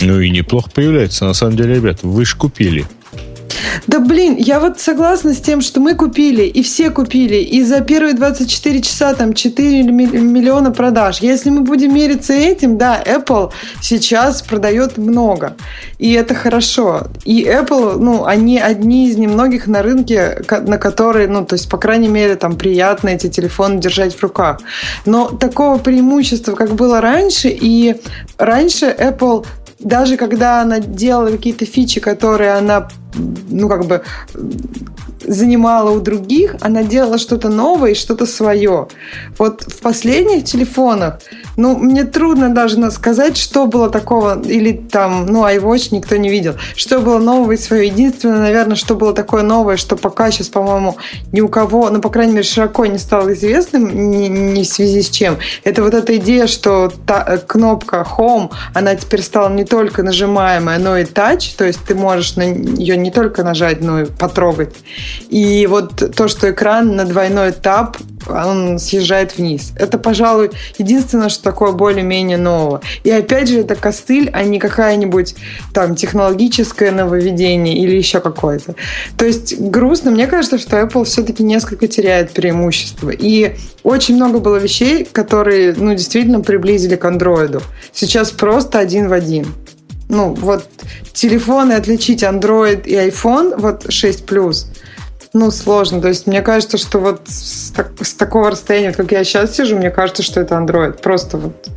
Ну 0.00 0.20
и 0.20 0.30
неплохо 0.30 0.70
появляется. 0.74 1.24
На 1.24 1.34
самом 1.34 1.56
деле, 1.56 1.76
ребят, 1.76 2.02
вы 2.02 2.24
же 2.24 2.36
купили. 2.36 2.84
Да 3.86 4.00
блин, 4.00 4.36
я 4.38 4.60
вот 4.60 4.80
согласна 4.80 5.34
с 5.34 5.40
тем, 5.40 5.60
что 5.60 5.80
мы 5.80 5.94
купили, 5.94 6.42
и 6.42 6.62
все 6.62 6.90
купили, 6.90 7.36
и 7.36 7.62
за 7.62 7.80
первые 7.80 8.14
24 8.14 8.82
часа 8.82 9.14
там 9.14 9.32
4 9.32 9.82
миллиона 9.82 10.70
продаж. 10.70 11.18
Если 11.18 11.50
мы 11.50 11.60
будем 11.62 11.94
мериться 11.94 12.32
этим, 12.32 12.78
да, 12.78 13.02
Apple 13.04 13.52
сейчас 13.80 14.42
продает 14.42 14.96
много, 14.98 15.56
и 15.98 16.12
это 16.12 16.34
хорошо. 16.34 17.08
И 17.24 17.44
Apple, 17.44 17.98
ну, 17.98 18.24
они 18.24 18.58
одни 18.58 19.08
из 19.08 19.16
немногих 19.16 19.66
на 19.66 19.82
рынке, 19.82 20.42
на 20.50 20.78
которые, 20.78 21.28
ну, 21.28 21.44
то 21.44 21.54
есть, 21.54 21.68
по 21.68 21.78
крайней 21.78 22.08
мере, 22.08 22.36
там 22.36 22.56
приятно 22.56 23.10
эти 23.10 23.28
телефоны 23.28 23.80
держать 23.80 24.14
в 24.14 24.22
руках. 24.22 24.60
Но 25.06 25.28
такого 25.28 25.78
преимущества, 25.78 26.54
как 26.54 26.74
было 26.74 27.00
раньше, 27.00 27.48
и 27.48 27.96
раньше 28.38 28.86
Apple 28.86 29.46
даже 29.84 30.16
когда 30.16 30.62
она 30.62 30.80
делала 30.80 31.30
какие-то 31.30 31.66
фичи, 31.66 32.00
которые 32.00 32.52
она, 32.52 32.88
ну, 33.14 33.68
как 33.68 33.86
бы 33.86 34.02
занимала 35.26 35.90
у 35.90 36.00
других, 36.00 36.56
она 36.60 36.82
делала 36.82 37.18
что-то 37.18 37.48
новое 37.48 37.92
и 37.92 37.94
что-то 37.94 38.26
свое. 38.26 38.88
Вот 39.38 39.62
в 39.62 39.80
последних 39.80 40.44
телефонах 40.44 41.20
ну, 41.56 41.76
мне 41.76 42.04
трудно 42.04 42.50
даже 42.50 42.90
сказать, 42.90 43.36
что 43.36 43.66
было 43.66 43.88
такого, 43.88 44.40
или 44.42 44.72
там, 44.72 45.26
ну, 45.26 45.44
iWatch 45.44 45.88
никто 45.92 46.16
не 46.16 46.28
видел, 46.28 46.54
что 46.76 46.98
было 46.98 47.18
нового 47.18 47.52
и 47.52 47.56
свое. 47.56 47.86
Единственное, 47.86 48.38
наверное, 48.38 48.76
что 48.76 48.94
было 48.94 49.12
такое 49.12 49.42
новое, 49.42 49.76
что 49.76 49.96
пока 49.96 50.30
сейчас, 50.30 50.48
по-моему, 50.48 50.96
ни 51.32 51.40
у 51.40 51.48
кого, 51.48 51.90
ну, 51.90 52.00
по 52.00 52.08
крайней 52.08 52.32
мере, 52.32 52.44
широко 52.44 52.86
не 52.86 52.98
стало 52.98 53.32
известным, 53.34 54.10
ни, 54.10 54.26
ни 54.26 54.62
в 54.62 54.66
связи 54.66 55.02
с 55.02 55.10
чем, 55.10 55.38
это 55.62 55.82
вот 55.82 55.94
эта 55.94 56.16
идея, 56.16 56.46
что 56.46 56.92
та, 57.06 57.24
э, 57.26 57.38
кнопка 57.38 58.06
Home, 58.16 58.50
она 58.72 58.96
теперь 58.96 59.22
стала 59.22 59.48
не 59.48 59.64
только 59.64 60.02
нажимаемая, 60.02 60.78
но 60.78 60.96
и 60.96 61.04
Touch, 61.04 61.54
то 61.56 61.64
есть 61.64 61.80
ты 61.86 61.94
можешь 61.94 62.36
на 62.36 62.42
ее 62.42 62.96
не 63.04 63.10
только 63.10 63.44
нажать, 63.44 63.80
но 63.80 64.00
и 64.00 64.04
потрогать. 64.06 64.74
И 65.28 65.66
вот 65.66 66.14
то, 66.16 66.26
что 66.26 66.50
экран 66.50 66.96
на 66.96 67.04
двойной 67.04 67.52
тап 67.52 67.98
он 68.28 68.78
съезжает 68.78 69.36
вниз. 69.36 69.72
Это, 69.76 69.98
пожалуй, 69.98 70.50
единственное, 70.78 71.28
что 71.28 71.44
такое 71.44 71.72
более-менее 71.72 72.38
нового. 72.38 72.80
И 73.04 73.10
опять 73.10 73.48
же, 73.48 73.60
это 73.60 73.74
костыль, 73.74 74.30
а 74.32 74.42
не 74.44 74.58
какая-нибудь 74.58 75.34
там 75.72 75.94
технологическое 75.94 76.90
нововведение 76.90 77.76
или 77.76 77.96
еще 77.96 78.20
какое-то. 78.20 78.74
То 79.16 79.24
есть 79.24 79.60
грустно. 79.60 80.10
Мне 80.10 80.26
кажется, 80.26 80.58
что 80.58 80.80
Apple 80.80 81.04
все-таки 81.04 81.42
несколько 81.42 81.86
теряет 81.86 82.30
преимущество. 82.30 83.10
И 83.10 83.56
очень 83.82 84.16
много 84.16 84.38
было 84.38 84.56
вещей, 84.56 85.04
которые, 85.04 85.74
ну, 85.76 85.92
действительно 85.94 86.40
приблизили 86.40 86.96
к 86.96 87.04
андроиду. 87.04 87.60
Сейчас 87.92 88.30
просто 88.30 88.78
один 88.78 89.08
в 89.08 89.12
один. 89.12 89.46
Ну, 90.08 90.34
вот 90.34 90.68
телефоны 91.12 91.72
отличить 91.72 92.22
Android 92.22 92.84
и 92.84 92.94
iPhone, 92.94 93.54
вот 93.58 93.86
6 93.88 94.26
плюс– 94.26 94.68
ну, 95.34 95.50
сложно. 95.50 96.00
То 96.00 96.08
есть 96.08 96.28
мне 96.28 96.40
кажется, 96.42 96.78
что 96.78 97.00
вот 97.00 97.22
с, 97.26 97.72
так, 97.72 97.90
с 98.00 98.14
такого 98.14 98.52
расстояния, 98.52 98.92
как 98.92 99.10
я 99.10 99.24
сейчас 99.24 99.54
сижу, 99.56 99.76
мне 99.76 99.90
кажется, 99.90 100.22
что 100.22 100.40
это 100.40 100.54
Android. 100.54 101.02
Просто 101.02 101.38
вот 101.38 101.68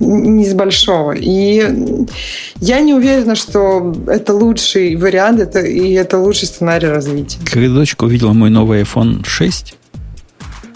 не 0.00 0.46
с 0.46 0.52
большого. 0.52 1.12
И 1.12 2.06
я 2.56 2.80
не 2.80 2.92
уверена, 2.92 3.36
что 3.36 3.94
это 4.06 4.34
лучший 4.34 4.96
вариант, 4.96 5.40
это, 5.40 5.60
и 5.60 5.92
это 5.92 6.18
лучший 6.18 6.46
сценарий 6.46 6.88
развития. 6.88 7.38
Когда 7.50 7.74
дочка 7.74 8.04
увидела 8.04 8.34
мой 8.34 8.50
новый 8.50 8.82
iPhone 8.82 9.26
6, 9.26 9.74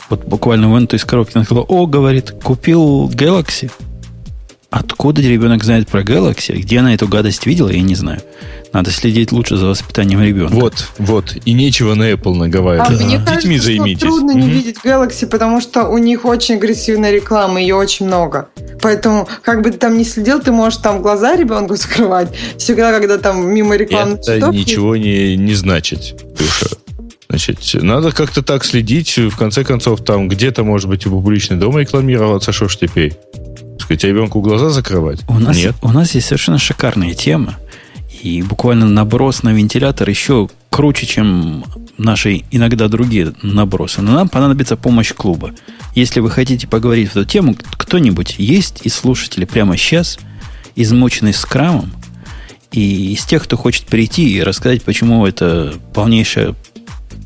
вот 0.09 0.25
буквально 0.25 0.73
вынутый 0.73 0.97
из 0.97 1.05
коробки, 1.05 1.33
она 1.37 1.45
сказала, 1.45 1.67
о, 1.67 1.87
говорит, 1.87 2.33
купил 2.43 3.11
Galaxy. 3.11 3.71
Откуда 4.75 5.23
ребенок 5.23 5.63
знает 5.63 5.87
про 5.87 6.03
Galaxy? 6.03 6.57
Где 6.57 6.81
она 6.81 6.95
эту 6.95 7.07
гадость 7.07 7.47
видела, 7.47 7.69
я 7.69 7.81
не 7.81 7.95
знаю. 7.95 8.21
Надо 8.73 8.91
следить 8.91 9.31
лучше 9.31 9.57
за 9.57 9.67
воспитанием 9.67 10.21
ребенка. 10.21 10.53
Вот, 10.53 10.89
вот. 10.99 11.37
И 11.45 11.53
нечего 11.53 11.95
на 11.95 12.11
Apple 12.11 12.35
наговаривать. 12.35 12.89
А 12.89 12.93
да. 12.93 13.05
мне 13.05 13.19
кажется, 13.19 13.35
Детьми 13.37 13.59
займитесь. 13.59 14.01
трудно 14.01 14.33
не 14.33 14.51
видеть 14.51 14.79
Galaxy, 14.85 15.29
потому 15.29 15.61
что 15.61 15.85
у 15.87 15.99
них 15.99 16.25
очень 16.25 16.57
агрессивная 16.57 17.13
реклама, 17.13 17.61
ее 17.61 17.77
очень 17.77 18.07
много. 18.07 18.49
Поэтому, 18.83 19.29
как 19.43 19.63
бы 19.63 19.71
ты 19.71 19.79
там 19.79 19.97
не 19.97 20.05
следил, 20.05 20.41
ты 20.41 20.51
можешь 20.51 20.81
там 20.81 21.03
глаза 21.03 21.37
ребенку 21.37 21.77
закрывать. 21.77 22.35
Всегда, 22.59 22.91
когда 22.99 23.19
там 23.19 23.47
мимо 23.47 23.77
рекламы 23.77 24.19
Это 24.27 24.49
ничего 24.49 24.97
не, 24.97 25.37
не 25.37 25.55
значит, 25.55 26.21
Ксюша. 26.37 26.67
Значит, 27.29 27.59
надо 27.75 28.11
как-то 28.11 28.43
так 28.43 28.65
следить. 28.65 29.19
В 29.19 29.37
конце 29.37 29.63
концов, 29.63 30.05
там 30.05 30.29
где-то, 30.29 30.65
может 30.65 30.89
быть, 30.89 31.07
и 31.07 31.09
публичный 31.09 31.59
дом 31.59 31.79
рекламироваться, 31.79 32.51
что 32.51 32.69
ж 32.69 32.77
теперь? 32.77 33.17
Сказать, 33.85 34.05
ребенку 34.05 34.41
глаза 34.41 34.71
закрывать? 34.71 35.21
У 35.29 35.39
нас, 35.39 35.59
Нет. 35.59 35.75
У 35.83 35.91
нас 35.91 36.15
есть 36.15 36.27
совершенно 36.27 36.57
шикарная 36.57 37.13
тема. 37.13 37.59
И 38.23 38.41
буквально 38.41 38.87
наброс 38.87 39.43
на 39.43 39.53
вентилятор 39.53 40.09
еще 40.09 40.49
круче, 40.71 41.05
чем 41.05 41.67
наши 41.99 42.45
иногда 42.51 42.89
другие 42.89 43.35
набросы. 43.43 44.01
Но 44.01 44.13
нам 44.13 44.31
понадобится 44.31 44.79
помощь 44.79 45.13
клуба. 45.13 45.51
Если 45.95 46.21
вы 46.21 46.31
хотите 46.31 46.67
поговорить 46.67 47.11
в 47.11 47.17
эту 47.17 47.27
тему, 47.27 47.55
кто-нибудь 47.77 48.37
есть 48.39 48.81
из 48.85 48.95
слушателей 48.95 49.47
прямо 49.47 49.77
сейчас, 49.77 50.19
измученный 50.77 51.35
скрамом, 51.35 51.93
и 52.73 53.13
из 53.13 53.27
тех, 53.27 53.45
кто 53.45 53.59
хочет 53.59 53.85
прийти 53.85 54.31
и 54.31 54.43
рассказать, 54.43 54.83
почему 54.83 55.27
это 55.27 55.75
полнейший, 55.93 56.55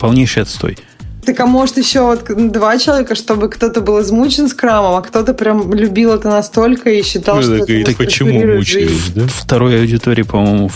полнейший 0.00 0.42
отстой– 0.42 0.76
так 1.24 1.40
а 1.40 1.46
может 1.46 1.76
еще 1.76 2.02
вот 2.02 2.24
два 2.50 2.78
человека, 2.78 3.14
чтобы 3.14 3.48
кто-то 3.48 3.80
был 3.80 4.00
измучен 4.00 4.48
скрамом, 4.48 4.94
а 4.96 5.02
кто-то 5.02 5.34
прям 5.34 5.72
любил 5.74 6.12
это 6.12 6.28
настолько 6.28 6.90
и 6.90 7.02
считал, 7.02 7.36
ну, 7.36 7.42
что 7.42 7.58
так, 7.58 7.70
это 7.70 7.92
почему 7.94 8.56
мучаюсь, 8.56 9.10
да? 9.14 9.26
Второй 9.26 9.80
аудитории, 9.80 10.22
по-моему, 10.22 10.70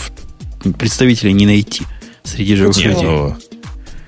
представителей 0.77 1.33
не 1.33 1.45
найти 1.45 1.83
среди 2.23 2.55
живых 2.55 2.77
Нет, 2.77 2.85
людей. 2.85 3.03
Но... 3.05 3.37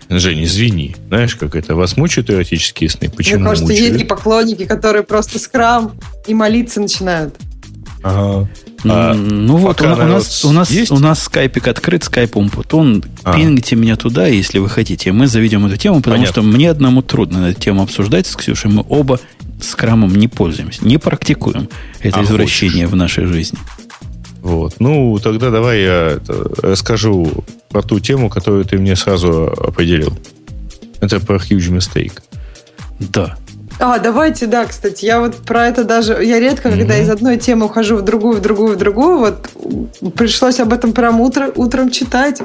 Жень, 0.07 0.43
извини. 0.43 0.95
Знаешь, 1.07 1.35
как 1.35 1.55
это? 1.55 1.75
Вас 1.75 1.97
мучают 1.97 2.29
эротические 2.29 2.89
сны? 2.89 3.09
Почему 3.09 3.39
Мне 3.39 3.49
кажется, 3.49 3.71
мучают? 3.71 3.93
есть 3.93 4.03
и 4.03 4.07
поклонники, 4.07 4.65
которые 4.65 5.03
просто 5.03 5.39
скрам 5.39 5.93
и 6.27 6.33
молиться 6.33 6.79
начинают. 6.79 7.35
Ага. 8.03 8.47
А, 8.83 9.13
ну 9.13 9.57
вот, 9.57 9.81
у, 9.81 9.85
у, 9.85 9.95
нас, 9.95 10.45
у, 10.45 10.51
нас, 10.51 10.69
есть? 10.69 10.91
у 10.91 10.99
нас 10.99 11.23
скайпик 11.23 11.67
открыт, 11.67 12.03
скайп 12.03 12.37
Умпутун. 12.37 13.03
А. 13.23 13.33
Пингите 13.35 13.75
меня 13.75 13.95
туда, 13.95 14.27
если 14.27 14.59
вы 14.59 14.69
хотите. 14.69 15.11
Мы 15.11 15.27
заведем 15.27 15.65
эту 15.65 15.77
тему, 15.77 15.97
потому 15.97 16.17
Понятно. 16.17 16.31
что 16.31 16.41
мне 16.43 16.69
одному 16.69 17.01
трудно 17.01 17.47
эту 17.47 17.59
тему 17.59 17.83
обсуждать 17.83 18.27
с 18.27 18.35
Ксюшей. 18.35 18.69
Мы 18.69 18.85
оба 18.87 19.19
скрамом 19.61 20.15
не 20.15 20.27
пользуемся, 20.27 20.85
не 20.85 20.97
практикуем 20.97 21.69
это 22.01 22.19
а 22.19 22.23
извращение 22.23 22.85
хочешь. 22.85 22.91
в 22.91 22.95
нашей 22.95 23.25
жизни. 23.25 23.57
Вот. 24.41 24.75
Ну, 24.79 25.17
тогда 25.17 25.49
давай 25.49 25.81
я 25.81 26.19
расскажу 26.61 27.43
про 27.69 27.81
ту 27.81 27.99
тему, 27.99 28.29
которую 28.29 28.65
ты 28.65 28.77
мне 28.77 28.95
сразу 28.95 29.47
определил. 29.57 30.15
Это 31.01 31.19
про 31.19 31.37
huge 31.37 31.75
mistake. 31.75 32.19
Да. 32.99 33.35
А, 33.79 33.99
давайте, 33.99 34.47
да, 34.47 34.65
кстати, 34.65 35.05
я 35.05 35.19
вот 35.19 35.35
про 35.37 35.67
это 35.67 35.83
даже, 35.83 36.13
я 36.23 36.39
редко, 36.39 36.69
mm-hmm. 36.69 36.77
когда 36.77 36.97
из 36.97 37.09
одной 37.09 37.37
темы 37.37 37.65
ухожу 37.65 37.97
в 37.97 38.03
другую, 38.03 38.37
в 38.37 38.41
другую, 38.41 38.75
в 38.75 38.77
другую, 38.77 39.19
вот 39.19 39.49
пришлось 40.15 40.59
об 40.59 40.71
этом 40.71 40.93
прям 40.93 41.19
утро, 41.19 41.51
утром 41.55 41.91
читать. 41.91 42.41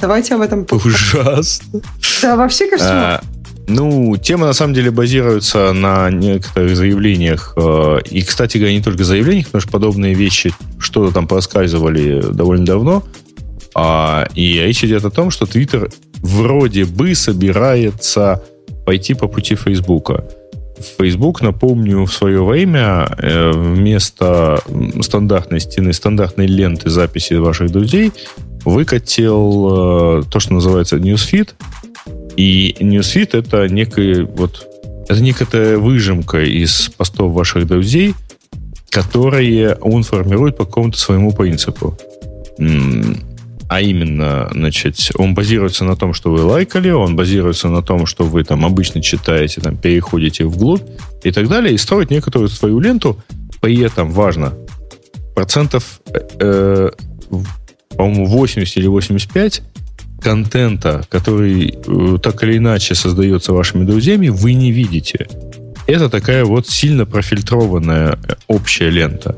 Давайте 0.00 0.34
об 0.34 0.40
этом. 0.40 0.66
Ужасно. 0.70 1.80
Да, 2.22 2.36
вообще 2.36 2.66
ко 2.66 2.76
всему. 2.78 2.90
А, 2.90 3.20
ну, 3.66 4.16
тема 4.16 4.46
на 4.46 4.52
самом 4.52 4.74
деле 4.74 4.90
базируется 4.90 5.72
на 5.72 6.10
некоторых 6.10 6.74
заявлениях. 6.76 7.52
Э, 7.56 7.98
и, 8.10 8.22
кстати 8.22 8.56
говоря, 8.58 8.74
не 8.74 8.82
только 8.82 9.04
заявлениях, 9.04 9.46
потому 9.46 9.60
что 9.60 9.70
подобные 9.70 10.14
вещи 10.14 10.52
что-то 10.78 11.12
там 11.12 11.28
проскальзывали 11.28 12.22
довольно 12.32 12.64
давно. 12.64 13.04
А, 13.74 14.26
и 14.34 14.54
речь 14.54 14.82
идет 14.82 15.04
о 15.04 15.10
том, 15.10 15.30
что 15.30 15.44
Twitter 15.44 15.92
вроде 16.22 16.84
бы 16.84 17.14
собирается 17.14 18.42
пойти 18.84 19.14
по 19.14 19.28
пути 19.28 19.54
Фейсбука. 19.54 20.24
Facebook, 20.98 21.42
напомню, 21.42 22.04
в 22.04 22.12
свое 22.12 22.44
время 22.44 23.08
э, 23.18 23.50
вместо 23.52 24.60
стандартной 25.00 25.60
стены, 25.60 25.92
стандартной 25.92 26.46
ленты 26.46 26.90
записи 26.90 27.34
ваших 27.34 27.70
друзей 27.70 28.12
выкатил 28.64 30.20
э, 30.20 30.22
то, 30.30 30.40
что 30.40 30.54
называется 30.54 30.96
Newsfeed. 30.96 31.50
И 32.36 32.76
Newsfeed 32.80 33.38
это 33.38 33.68
некая 33.68 34.24
вот 34.24 34.66
это 35.08 35.20
некая 35.20 35.76
выжимка 35.76 36.40
из 36.40 36.88
постов 36.96 37.32
ваших 37.32 37.66
друзей, 37.66 38.14
которые 38.90 39.74
он 39.80 40.04
формирует 40.04 40.56
по 40.56 40.64
какому-то 40.64 40.98
своему 40.98 41.32
принципу. 41.32 41.98
А 43.70 43.80
именно, 43.80 44.50
значит, 44.52 44.96
он 45.14 45.32
базируется 45.32 45.84
на 45.84 45.94
том, 45.94 46.12
что 46.12 46.32
вы 46.32 46.42
лайкали, 46.42 46.90
он 46.90 47.14
базируется 47.14 47.68
на 47.68 47.82
том, 47.82 48.04
что 48.04 48.24
вы 48.24 48.42
там 48.42 48.66
обычно 48.66 49.00
читаете, 49.00 49.60
там, 49.60 49.76
переходите 49.76 50.44
вглубь 50.44 50.82
и 51.22 51.30
так 51.30 51.48
далее, 51.48 51.72
и 51.72 51.78
строит 51.78 52.10
некоторую 52.10 52.48
свою 52.48 52.80
ленту. 52.80 53.22
При 53.60 53.78
этом 53.78 54.10
важно, 54.10 54.54
процентов, 55.36 56.00
э, 56.12 56.90
по-моему, 57.96 58.26
80 58.26 58.76
или 58.76 58.88
85 58.88 59.62
контента, 60.20 61.04
который 61.08 61.78
э, 61.86 62.18
так 62.20 62.42
или 62.42 62.56
иначе 62.56 62.96
создается 62.96 63.52
вашими 63.52 63.84
друзьями, 63.84 64.30
вы 64.30 64.54
не 64.54 64.72
видите. 64.72 65.28
Это 65.86 66.10
такая 66.10 66.44
вот 66.44 66.68
сильно 66.68 67.06
профильтрованная 67.06 68.18
э, 68.28 68.34
общая 68.48 68.90
лента. 68.90 69.36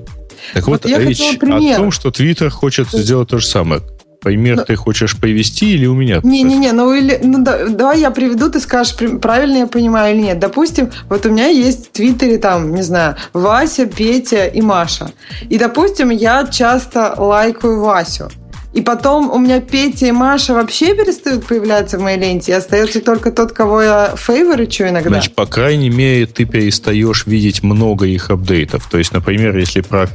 Так 0.54 0.68
вот, 0.68 0.86
вот 0.86 0.98
речь 0.98 1.20
о 1.20 1.76
том, 1.76 1.90
что 1.90 2.08
Twitter 2.08 2.48
хочет 2.48 2.88
сделать 2.92 3.28
то 3.28 3.38
же 3.38 3.46
самое. 3.46 3.82
Пример 4.22 4.56
но... 4.56 4.64
ты 4.64 4.76
хочешь 4.76 5.16
привести 5.16 5.74
или 5.74 5.86
у 5.86 5.94
меня? 5.94 6.20
Не-не-не, 6.22 6.72
ну, 6.72 6.94
или, 6.94 7.18
ну 7.22 7.42
да, 7.42 7.66
давай 7.66 8.00
я 8.00 8.10
приведу, 8.10 8.50
ты 8.50 8.60
скажешь, 8.60 8.94
правильно 9.20 9.58
я 9.58 9.66
понимаю 9.66 10.14
или 10.14 10.22
нет. 10.22 10.38
Допустим, 10.38 10.90
вот 11.08 11.26
у 11.26 11.30
меня 11.30 11.48
есть 11.48 11.88
в 11.88 11.90
Твиттере 11.90 12.38
там, 12.38 12.74
не 12.74 12.82
знаю, 12.82 13.16
Вася, 13.32 13.86
Петя 13.86 14.46
и 14.46 14.60
Маша. 14.60 15.10
И, 15.48 15.58
допустим, 15.58 16.10
я 16.10 16.46
часто 16.46 17.14
лайкаю 17.16 17.80
Васю. 17.80 18.30
И 18.72 18.80
потом 18.80 19.30
у 19.30 19.38
меня 19.38 19.60
Петя 19.60 20.06
и 20.06 20.12
Маша 20.12 20.54
вообще 20.54 20.94
перестают 20.94 21.44
появляться 21.44 21.98
в 21.98 22.02
моей 22.02 22.18
ленте, 22.18 22.52
и 22.52 22.54
остается 22.54 23.00
только 23.00 23.30
тот, 23.30 23.52
кого 23.52 23.82
я 23.82 24.14
фейворичу 24.16 24.84
иногда. 24.84 25.10
Значит, 25.10 25.34
по 25.34 25.46
крайней 25.46 25.90
мере, 25.90 26.26
ты 26.26 26.46
перестаешь 26.46 27.26
видеть 27.26 27.62
много 27.62 28.06
их 28.06 28.30
апдейтов. 28.30 28.88
То 28.90 28.98
есть, 28.98 29.12
например, 29.12 29.56
если 29.58 29.82
про 29.82 30.08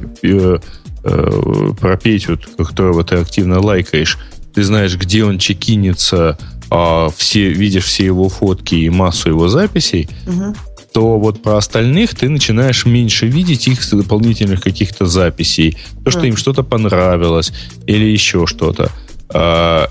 э, 1.04 1.72
про 1.80 1.96
Петю, 1.96 2.38
которого 2.56 3.04
ты 3.04 3.16
активно 3.16 3.60
лайкаешь, 3.60 4.18
ты 4.54 4.62
знаешь, 4.62 4.96
где 4.96 5.24
он 5.24 5.38
чекинется, 5.38 6.38
а 6.70 7.10
все, 7.16 7.50
видишь 7.50 7.84
все 7.84 8.04
его 8.04 8.28
фотки 8.28 8.74
и 8.74 8.90
массу 8.90 9.30
его 9.30 9.48
записей, 9.48 10.08
угу. 10.26 10.54
то 10.92 11.18
вот 11.18 11.42
про 11.42 11.56
остальных 11.56 12.14
ты 12.14 12.28
начинаешь 12.28 12.84
меньше 12.84 13.26
видеть 13.26 13.68
их 13.68 13.88
дополнительных 13.90 14.62
каких-то 14.62 15.06
записей. 15.06 15.76
То, 16.04 16.10
что 16.10 16.26
им 16.26 16.36
что-то 16.36 16.62
понравилось 16.62 17.52
или 17.86 18.04
еще 18.04 18.46
что-то. 18.46 18.90
А, 19.30 19.90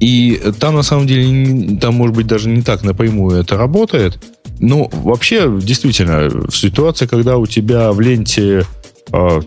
и 0.00 0.40
там, 0.58 0.74
на 0.74 0.82
самом 0.82 1.06
деле, 1.06 1.78
там, 1.78 1.94
может 1.94 2.16
быть, 2.16 2.26
даже 2.26 2.48
не 2.48 2.62
так 2.62 2.82
напрямую 2.82 3.38
это 3.40 3.56
работает. 3.56 4.18
Но 4.60 4.88
вообще, 4.92 5.48
действительно, 5.62 6.28
в 6.28 6.56
ситуации, 6.56 7.06
когда 7.06 7.36
у 7.36 7.46
тебя 7.46 7.92
в 7.92 8.00
ленте, 8.00 8.64
а, 9.12 9.40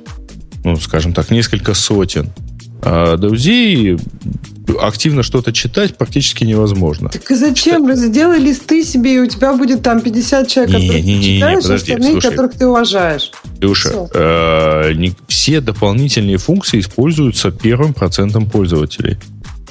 ну, 0.63 0.75
скажем 0.77 1.13
так, 1.13 1.31
несколько 1.31 1.73
сотен 1.73 2.29
а, 2.83 3.17
друзей, 3.17 3.97
активно 4.79 5.23
что-то 5.23 5.53
читать 5.53 5.95
практически 5.97 6.43
невозможно. 6.43 7.09
Так 7.09 7.29
и 7.29 7.35
зачем? 7.35 7.85
Что... 7.85 7.95
Сделай 7.95 8.39
листы 8.39 8.83
себе, 8.83 9.15
и 9.15 9.19
у 9.19 9.27
тебя 9.27 9.53
будет 9.53 9.83
там 9.83 10.01
50 10.01 10.47
человек, 10.47 10.75
не, 10.75 10.87
которых 10.87 11.05
не, 11.05 11.13
не, 11.13 11.19
ты 11.19 11.35
читаешь, 11.35 11.55
не, 11.55 11.61
подожди, 11.61 11.91
остальные, 11.91 12.11
слушай, 12.13 12.29
которых 12.29 12.51
ты 12.53 12.67
уважаешь. 12.67 13.31
Слушай, 13.59 13.91
э, 14.13 14.93
не, 14.93 15.13
все 15.27 15.61
дополнительные 15.61 16.37
функции 16.37 16.79
используются 16.79 17.51
первым 17.51 17.93
процентом 17.93 18.49
пользователей. 18.49 19.17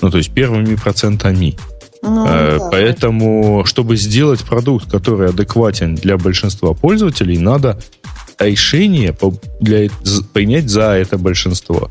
Ну, 0.02 0.10
то 0.10 0.18
есть 0.18 0.30
первыми 0.30 0.76
процентами. 0.76 1.56
Ну, 2.02 2.26
э, 2.26 2.58
да. 2.58 2.68
Поэтому, 2.70 3.64
чтобы 3.66 3.96
сделать 3.96 4.40
продукт, 4.42 4.90
который 4.90 5.28
адекватен 5.28 5.96
для 5.96 6.16
большинства 6.16 6.72
пользователей, 6.72 7.38
надо 7.38 7.78
решение 8.40 9.16
для, 9.60 9.88
принять 10.32 10.68
за 10.68 10.92
это 10.92 11.18
большинство. 11.18 11.90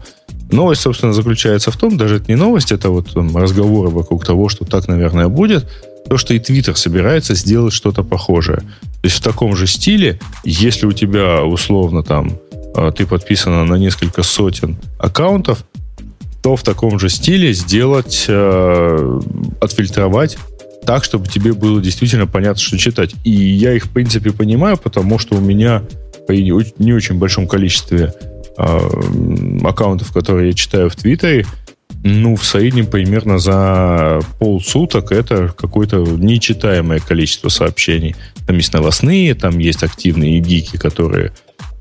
Новость, 0.52 0.82
собственно, 0.82 1.14
заключается 1.14 1.72
в 1.72 1.78
том, 1.78 1.98
даже 1.98 2.18
это 2.18 2.26
не 2.28 2.36
новость, 2.36 2.72
это 2.72 2.90
вот 2.90 3.16
разговоры 3.16 3.90
вокруг 3.90 4.26
того, 4.26 4.50
что 4.50 4.66
так, 4.66 4.88
наверное, 4.88 5.28
будет, 5.28 5.68
то, 6.10 6.18
что 6.18 6.34
и 6.34 6.40
Twitter 6.40 6.76
собирается 6.76 7.36
сделать 7.36 7.74
что-то 7.74 8.04
похожее. 8.04 8.58
То 8.58 9.04
есть 9.04 9.18
в 9.18 9.22
таком 9.22 9.56
же 9.56 9.68
стиле, 9.68 10.20
если 10.44 10.86
у 10.86 10.92
тебя 10.92 11.44
условно 11.44 12.04
там 12.04 12.40
а, 12.76 12.92
ты 12.92 13.06
подписана 13.06 13.64
на 13.64 13.76
несколько 13.76 14.24
сотен 14.24 14.78
аккаунтов, 14.98 15.64
то 16.42 16.56
в 16.56 16.64
таком 16.64 17.00
же 17.00 17.10
стиле 17.10 17.54
сделать, 17.54 18.26
э, 18.28 19.20
отфильтровать 19.60 20.38
так, 20.86 21.04
чтобы 21.04 21.28
тебе 21.28 21.54
было 21.54 21.82
действительно 21.82 22.26
понятно, 22.26 22.62
что 22.62 22.78
читать. 22.78 23.14
И 23.24 23.32
я 23.32 23.74
их, 23.74 23.86
в 23.86 23.90
принципе, 23.90 24.32
понимаю, 24.32 24.78
потому 24.78 25.20
что 25.20 25.36
у 25.36 25.42
меня 25.42 25.84
при 26.30 26.44
не 26.78 26.94
очень 26.94 27.16
большом 27.16 27.48
количестве 27.48 28.14
э, 28.56 28.90
аккаунтов, 29.64 30.14
которые 30.14 30.50
я 30.50 30.54
читаю 30.54 30.92
в 30.92 30.96
Твиттере, 30.96 31.44
ну, 32.04 32.36
в 32.36 32.46
среднем 32.46 32.86
примерно 32.86 33.40
за 33.40 34.20
полсуток 34.38 35.12
это 35.12 35.48
какое-то 35.48 35.98
нечитаемое 35.98 37.00
количество 37.00 37.50
сообщений. 37.50 38.16
Там 38.46 38.58
есть 38.58 38.72
новостные, 38.74 39.34
там 39.34 39.58
есть 39.58 39.82
активные 39.82 40.40
гики, 40.40 40.78
которые 40.78 41.34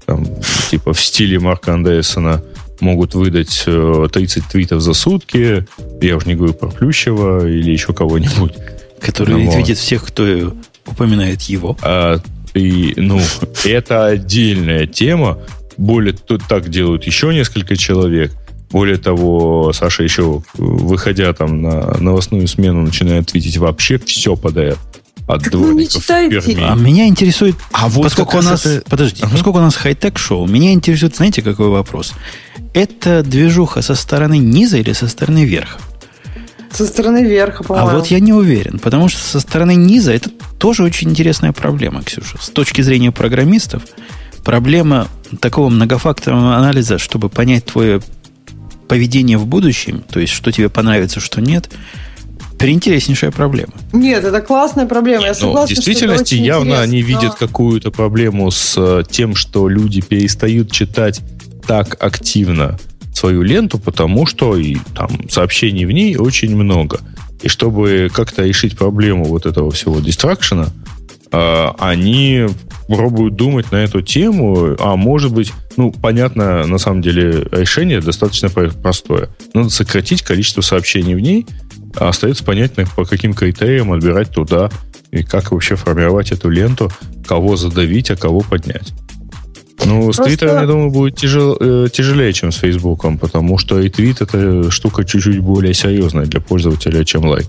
там, 0.07 0.27
типа 0.71 0.95
в 0.95 1.01
стиле 1.01 1.39
Марка 1.39 1.75
Андерсона 1.75 2.43
могут 2.81 3.15
выдать 3.15 3.65
30 3.67 3.67
э, 3.67 4.41
твитов 4.51 4.81
за 4.81 4.95
сутки. 4.95 5.67
Я 6.01 6.17
уже 6.17 6.27
не 6.27 6.37
говорю 6.37 6.55
про 6.55 6.69
Плющева 6.69 7.47
или 7.47 7.71
еще 7.71 7.93
кого-нибудь. 7.93 8.55
Который 8.99 9.35
Но... 9.35 9.51
ретвитит 9.51 9.77
всех, 9.77 10.07
кто 10.07 10.55
упоминает 10.87 11.43
его. 11.43 11.77
А, 11.83 12.19
и, 12.59 13.01
ну, 13.01 13.21
это 13.65 14.07
отдельная 14.07 14.87
тема. 14.87 15.39
Более 15.77 16.13
тут 16.13 16.43
так 16.49 16.69
делают 16.69 17.05
еще 17.05 17.33
несколько 17.33 17.77
человек. 17.77 18.33
Более 18.71 18.99
того, 18.99 19.73
Саша 19.73 20.03
еще, 20.03 20.43
выходя 20.55 21.33
там 21.33 21.63
на 21.63 21.97
новостную 21.99 22.47
смену, 22.49 22.83
начинает 22.83 23.29
твитить 23.29 23.57
вообще 23.57 23.99
все 23.99 24.37
подряд. 24.37 24.79
От 25.27 25.43
как 25.43 25.53
дворников 25.53 26.03
А 26.71 26.75
меня 26.75 27.07
интересует, 27.07 27.55
а 27.73 27.89
вот 27.89 28.05
поскольку 28.05 28.39
у 28.39 28.43
нас, 28.43 28.65
это... 28.65 28.83
подожди, 28.89 29.21
ага. 29.23 29.33
поскольку 29.33 29.59
у 29.59 29.63
нас 29.63 29.77
хай-тек 29.77 30.19
шоу, 30.19 30.47
меня 30.47 30.73
интересует, 30.73 31.17
знаете, 31.17 31.43
какой 31.43 31.69
вопрос? 31.69 32.15
Это 32.73 33.23
движуха 33.23 33.83
со 33.83 33.95
стороны 33.95 34.39
низа 34.39 34.79
или 34.79 34.93
со 34.93 35.07
стороны 35.07 35.45
верха? 35.45 35.81
Со 36.73 36.87
стороны 36.87 37.25
верха, 37.25 37.65
по-моему. 37.65 37.89
А 37.89 37.95
вот 37.95 38.07
я 38.09 38.21
не 38.21 38.33
уверен, 38.33 38.79
потому 38.79 39.09
что 39.09 39.21
со 39.21 39.41
стороны 39.41 39.75
низа 39.75 40.13
это 40.13 40.31
тоже 40.59 40.83
очень 40.83 41.11
интересная 41.11 41.53
проблема, 41.53 42.03
Ксюша. 42.03 42.39
С 42.41 42.51
точки 42.51 42.83
зрения 42.83 43.11
программистов, 43.11 43.83
проблема 44.45 45.09
такого 45.41 45.69
многофакторного 45.69 46.57
анализа, 46.57 46.99
чтобы 46.99 47.29
понять 47.29 47.65
твое 47.65 48.01
поведение 48.89 49.39
в 49.39 49.47
будущем, 49.47 50.03
то 50.11 50.19
есть 50.21 50.33
что 50.33 50.51
тебе 50.51 50.69
понравится, 50.69 51.21
что 51.21 51.41
нет, 51.41 51.71
переинтереснейшая 52.59 53.31
проблема. 53.31 53.73
Нет, 53.93 54.25
это 54.25 54.41
классная 54.41 54.87
проблема. 54.87 55.27
Я 55.27 55.35
согласна, 55.35 55.61
Но 55.61 55.67
в 55.67 55.69
действительности 55.69 56.35
явно 56.35 56.81
они 56.81 57.03
видят 57.03 57.35
какую-то 57.35 57.91
проблему 57.91 58.51
с 58.51 58.75
э, 58.77 59.05
тем, 59.09 59.35
что 59.35 59.69
люди 59.69 60.01
перестают 60.01 60.73
читать 60.73 61.21
так 61.67 61.97
активно 62.03 62.79
свою 63.19 63.43
ленту, 63.43 63.79
потому 63.79 64.27
что 64.27 64.57
и 64.57 64.77
там 64.95 65.29
сообщений 65.29 65.85
в 65.85 65.91
ней 65.91 66.17
очень 66.17 66.57
много. 66.57 67.01
И 67.43 67.49
чтобы 67.49 68.11
как-то 68.13 68.45
решить 68.45 68.77
проблему 68.77 69.25
вот 69.25 69.47
этого 69.47 69.71
всего 69.71 70.01
дистракшена, 70.01 70.69
э, 71.31 71.67
они 71.79 72.47
пробуют 72.89 73.37
думать 73.37 73.71
на 73.71 73.77
эту 73.77 74.01
тему, 74.01 74.75
а 74.79 74.97
может 74.97 75.33
быть, 75.33 75.53
ну, 75.77 75.93
понятно, 75.93 76.67
на 76.67 76.79
самом 76.79 77.03
деле 77.03 77.47
решение 77.53 78.01
достаточно 78.01 78.49
простое. 78.49 79.29
Надо 79.53 79.69
сократить 79.69 80.23
количество 80.23 80.63
сообщений 80.63 81.15
в 81.15 81.21
ней, 81.21 81.47
а 81.97 82.09
остается 82.09 82.45
понятно, 82.45 82.85
по 82.97 83.05
каким 83.05 83.35
критериям 83.35 83.93
отбирать 83.93 84.31
туда 84.31 84.71
и 85.11 85.23
как 85.23 85.53
вообще 85.53 85.77
формировать 85.77 86.33
эту 86.33 86.49
ленту, 86.49 86.91
кого 87.27 87.57
задавить, 87.57 88.11
а 88.11 88.17
кого 88.17 88.41
поднять. 88.41 88.93
Ну, 89.85 90.05
Просто... 90.05 90.23
с 90.23 90.27
Твиттером, 90.27 90.61
я 90.61 90.67
думаю, 90.67 90.91
будет 90.91 91.17
тяжел, 91.17 91.57
э, 91.59 91.89
тяжелее, 91.93 92.33
чем 92.33 92.53
с 92.53 92.57
Фейсбуком, 92.57 93.19
потому 93.19 93.59
что 93.59 93.81
и 93.81 93.89
Твит 93.89 94.21
это 94.21 94.71
штука 94.71 95.05
чуть-чуть 95.05 95.39
более 95.39 95.75
серьезная 95.75 96.27
для 96.27 96.41
пользователя, 96.41 97.05
чем 97.05 97.27
лайк. 97.27 97.47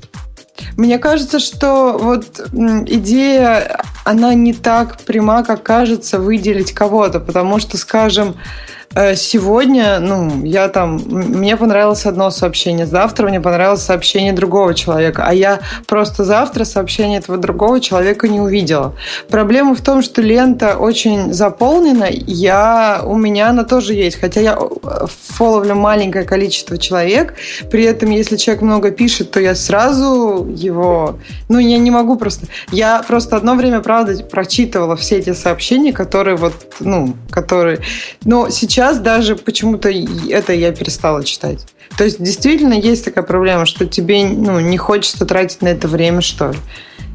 Мне 0.76 1.00
кажется, 1.00 1.40
что 1.40 1.98
вот 1.98 2.50
идея, 2.88 3.82
она 4.04 4.34
не 4.34 4.54
так 4.54 5.00
пряма, 5.02 5.44
как 5.44 5.64
кажется, 5.64 6.20
выделить 6.20 6.74
кого-то, 6.74 7.20
потому 7.20 7.60
что, 7.60 7.78
скажем, 7.78 8.36
Э, 8.36 8.79
сегодня, 9.16 10.00
ну, 10.00 10.44
я 10.44 10.68
там, 10.68 11.00
мне 11.08 11.56
понравилось 11.58 12.06
одно 12.06 12.32
сообщение, 12.32 12.88
завтра 12.88 13.28
мне 13.28 13.40
понравилось 13.40 13.84
сообщение 13.84 14.34
другого 14.34 14.74
человека, 14.74 15.26
а 15.28 15.34
я 15.34 15.60
просто 15.86 16.24
завтра 16.24 16.64
сообщение 16.64 17.20
этого 17.20 17.38
другого 17.38 17.80
человека 17.82 18.28
не 18.28 18.42
увидела. 18.42 18.96
Проблема 19.30 19.76
в 19.76 19.82
том, 19.82 20.02
что 20.02 20.24
лента 20.24 20.76
очень 20.76 21.32
заполнена, 21.34 22.08
я, 22.10 23.02
у 23.06 23.16
меня 23.16 23.50
она 23.50 23.64
тоже 23.64 23.94
есть, 23.94 24.20
хотя 24.20 24.42
я 24.42 24.58
э, 24.58 25.06
фоловлю 25.08 25.76
маленькое 25.76 26.26
количество 26.26 26.78
человек, 26.78 27.36
при 27.70 27.84
этом, 27.84 28.10
если 28.10 28.38
человек 28.38 28.64
много 28.64 28.90
пишет, 28.90 29.30
то 29.30 29.40
я 29.40 29.54
сразу 29.54 30.48
его, 30.50 31.20
ну, 31.48 31.60
я 31.60 31.78
не 31.78 31.92
могу 31.92 32.18
просто, 32.18 32.48
я 32.72 33.04
просто 33.08 33.36
одно 33.36 33.54
время, 33.54 33.82
правда, 33.82 34.24
прочитывала 34.24 34.96
все 34.96 35.18
эти 35.18 35.34
сообщения, 35.34 35.94
которые 35.94 36.38
вот, 36.38 36.54
ну, 36.80 37.14
которые, 37.30 37.82
но 38.26 38.50
сейчас 38.50 38.79
сейчас 38.80 39.00
даже 39.00 39.36
почему-то 39.36 39.90
это 39.90 40.54
я 40.54 40.72
перестала 40.72 41.22
читать. 41.26 41.68
То 41.98 42.06
есть 42.06 42.24
действительно 42.24 42.76
есть 42.76 43.04
такая 43.04 43.26
проблема, 43.26 43.66
что 43.66 43.86
тебе 43.86 44.26
ну, 44.26 44.62
не 44.62 44.78
хочется 44.78 45.26
тратить 45.26 45.62
на 45.62 45.68
это 45.68 45.90
время, 45.90 46.22
что 46.22 46.52
ли. 46.52 46.58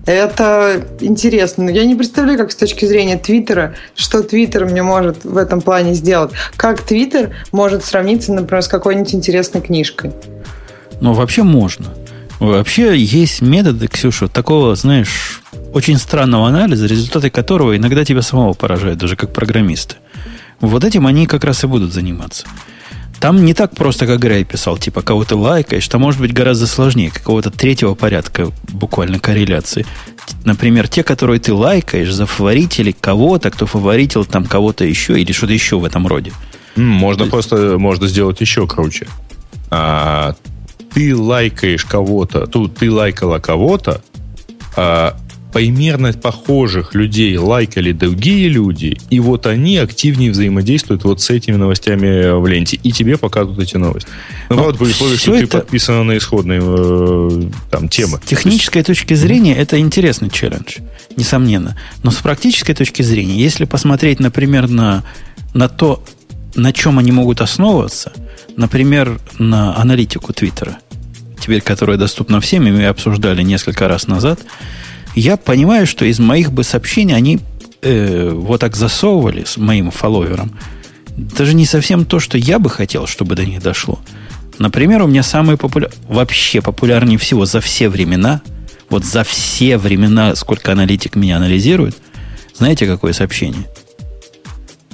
Это 0.04 0.84
интересно. 1.00 1.64
Но 1.64 1.70
я 1.70 1.86
не 1.86 1.94
представляю, 1.94 2.36
как 2.36 2.52
с 2.52 2.56
точки 2.56 2.84
зрения 2.84 3.16
Твиттера, 3.16 3.76
что 3.96 4.22
Твиттер 4.22 4.66
мне 4.66 4.82
может 4.82 5.24
в 5.24 5.38
этом 5.38 5.62
плане 5.62 5.94
сделать. 5.94 6.32
Как 6.56 6.82
Твиттер 6.82 7.34
может 7.50 7.82
сравниться, 7.82 8.34
например, 8.34 8.62
с 8.62 8.68
какой-нибудь 8.68 9.14
интересной 9.14 9.62
книжкой. 9.62 10.12
Ну, 11.00 11.14
вообще 11.14 11.44
можно. 11.44 11.86
Вообще 12.40 12.94
есть 12.94 13.40
методы, 13.40 13.88
Ксюша, 13.88 14.28
такого, 14.28 14.74
знаешь, 14.74 15.40
очень 15.72 15.96
странного 15.96 16.46
анализа, 16.46 16.84
результаты 16.84 17.30
которого 17.30 17.74
иногда 17.74 18.04
тебя 18.04 18.20
самого 18.20 18.52
поражают, 18.52 18.98
даже 18.98 19.16
как 19.16 19.32
программиста. 19.32 19.94
Вот 20.66 20.84
этим 20.84 21.06
они 21.06 21.26
как 21.26 21.44
раз 21.44 21.64
и 21.64 21.66
будут 21.66 21.92
заниматься. 21.92 22.46
Там 23.20 23.44
не 23.44 23.54
так 23.54 23.74
просто, 23.74 24.06
как 24.06 24.18
Грей 24.20 24.44
писал, 24.44 24.76
типа 24.76 25.02
кого-то 25.02 25.36
лайкаешь, 25.36 25.86
там 25.88 26.02
может 26.02 26.20
быть 26.20 26.32
гораздо 26.32 26.66
сложнее, 26.66 27.10
какого-то 27.10 27.50
третьего 27.50 27.94
порядка 27.94 28.50
буквально 28.72 29.18
корреляции. 29.18 29.86
Например, 30.44 30.88
те, 30.88 31.02
которые 31.02 31.40
ты 31.40 31.54
лайкаешь, 31.54 32.12
зафаворители 32.12 32.92
кого-то, 32.92 33.50
кто 33.50 33.66
фаворитил 33.66 34.24
там 34.24 34.44
кого-то 34.44 34.84
еще 34.84 35.20
или 35.20 35.32
что-то 35.32 35.52
еще 35.52 35.78
в 35.78 35.84
этом 35.84 36.06
роде. 36.06 36.32
Можно 36.76 37.26
просто, 37.26 37.78
можно 37.78 38.08
сделать 38.08 38.40
еще 38.40 38.66
круче. 38.66 39.06
А, 39.70 40.34
ты 40.92 41.16
лайкаешь 41.16 41.84
кого-то, 41.84 42.46
тут 42.46 42.76
ты 42.76 42.90
лайкала 42.90 43.38
кого-то, 43.38 44.02
а, 44.76 45.16
примерно 45.54 46.12
похожих 46.12 46.94
людей 46.94 47.36
лайкали 47.38 47.92
другие 47.92 48.48
люди, 48.48 48.98
и 49.08 49.20
вот 49.20 49.46
они 49.46 49.76
активнее 49.76 50.32
взаимодействуют 50.32 51.04
вот 51.04 51.22
с 51.22 51.30
этими 51.30 51.54
новостями 51.54 52.36
в 52.40 52.44
ленте, 52.48 52.76
и 52.82 52.90
тебе 52.90 53.16
показывают 53.16 53.60
эти 53.62 53.76
новости. 53.76 54.10
Ну, 54.50 54.56
правда, 54.56 54.78
при 54.78 54.86
условии, 54.86 55.16
что 55.16 55.38
ты 55.38 55.46
подписана 55.46 56.02
на 56.02 56.18
исходные 56.18 56.60
э, 56.60 57.42
там, 57.70 57.88
темы. 57.88 58.18
С 58.24 58.28
технической 58.28 58.80
есть... 58.80 58.88
точки 58.88 59.14
зрения 59.14 59.54
это 59.54 59.78
интересный 59.78 60.28
челлендж, 60.28 60.78
несомненно. 61.16 61.78
Но 62.02 62.10
с 62.10 62.16
практической 62.16 62.74
точки 62.74 63.02
зрения, 63.02 63.36
если 63.36 63.64
посмотреть, 63.64 64.18
например, 64.18 64.68
на, 64.68 65.04
на 65.54 65.68
то, 65.68 66.02
на 66.56 66.72
чем 66.72 66.98
они 66.98 67.12
могут 67.12 67.40
основываться, 67.40 68.12
например, 68.56 69.20
на 69.38 69.76
аналитику 69.76 70.32
Твиттера, 70.32 70.78
теперь 71.40 71.60
которая 71.60 71.96
доступна 71.96 72.40
всем, 72.40 72.66
и 72.66 72.72
мы 72.72 72.86
обсуждали 72.86 73.42
несколько 73.42 73.86
раз 73.86 74.08
назад, 74.08 74.40
я 75.14 75.36
понимаю, 75.36 75.86
что 75.86 76.04
из 76.04 76.18
моих 76.18 76.52
бы 76.52 76.64
сообщений 76.64 77.14
они 77.14 77.40
э, 77.82 78.30
вот 78.30 78.60
так 78.60 78.76
засовывали 78.76 79.44
с 79.44 79.56
моим 79.56 79.90
фолловером. 79.90 80.58
Даже 81.16 81.54
не 81.54 81.66
совсем 81.66 82.04
то, 82.04 82.18
что 82.18 82.36
я 82.36 82.58
бы 82.58 82.68
хотел, 82.68 83.06
чтобы 83.06 83.36
до 83.36 83.44
них 83.44 83.62
дошло. 83.62 84.00
Например, 84.58 85.02
у 85.02 85.06
меня 85.06 85.22
самые 85.22 85.56
популярные, 85.56 85.98
вообще 86.08 86.60
популярнее 86.60 87.18
всего 87.18 87.44
за 87.44 87.60
все 87.60 87.88
времена, 87.88 88.40
вот 88.90 89.04
за 89.04 89.24
все 89.24 89.78
времена, 89.78 90.34
сколько 90.34 90.72
аналитик 90.72 91.16
меня 91.16 91.36
анализирует, 91.36 91.96
знаете, 92.56 92.86
какое 92.86 93.12
сообщение? 93.12 93.64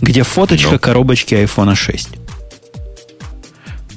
Где 0.01 0.22
фоточка 0.22 0.72
Но. 0.72 0.78
коробочки 0.78 1.34
iPhone 1.34 1.74
6. 1.74 2.09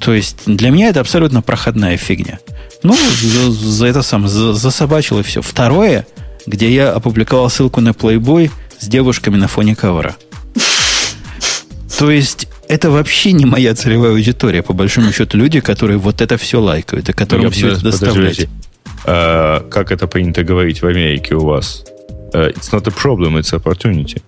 То 0.00 0.12
есть 0.12 0.42
для 0.44 0.68
меня 0.70 0.88
это 0.88 1.00
абсолютно 1.00 1.40
проходная 1.40 1.96
фигня. 1.96 2.38
Ну, 2.82 2.94
за, 3.22 3.50
за 3.50 3.86
это 3.86 4.02
сам 4.02 4.28
за, 4.28 4.52
засобачил 4.52 5.18
и 5.20 5.22
все. 5.22 5.40
Второе, 5.40 6.06
где 6.46 6.72
я 6.72 6.92
опубликовал 6.92 7.48
ссылку 7.50 7.80
на 7.80 7.90
Playboy 7.90 8.50
с 8.78 8.86
девушками 8.86 9.36
на 9.36 9.48
фоне 9.48 9.74
ковра. 9.74 10.16
То 11.98 12.10
есть 12.10 12.48
это 12.68 12.90
вообще 12.90 13.32
не 13.32 13.46
моя 13.46 13.74
целевая 13.74 14.12
аудитория, 14.12 14.62
по 14.62 14.72
большому 14.72 15.12
счету, 15.12 15.36
люди, 15.36 15.60
которые 15.60 15.98
вот 15.98 16.20
это 16.20 16.36
все 16.36 16.60
лайкают, 16.60 17.08
и 17.08 17.12
которым 17.12 17.50
все 17.50 17.68
это 17.68 17.82
доставляет. 17.82 18.48
А, 19.06 19.68
как 19.70 19.92
это 19.92 20.06
принято 20.06 20.42
говорить 20.44 20.82
в 20.82 20.86
Америке 20.86 21.34
у 21.34 21.44
вас? 21.44 21.84
Uh, 22.32 22.52
it's 22.52 22.72
not 22.72 22.84
a 22.88 22.90
problem, 22.90 23.36
it's 23.36 23.52
opportunity. 23.52 24.20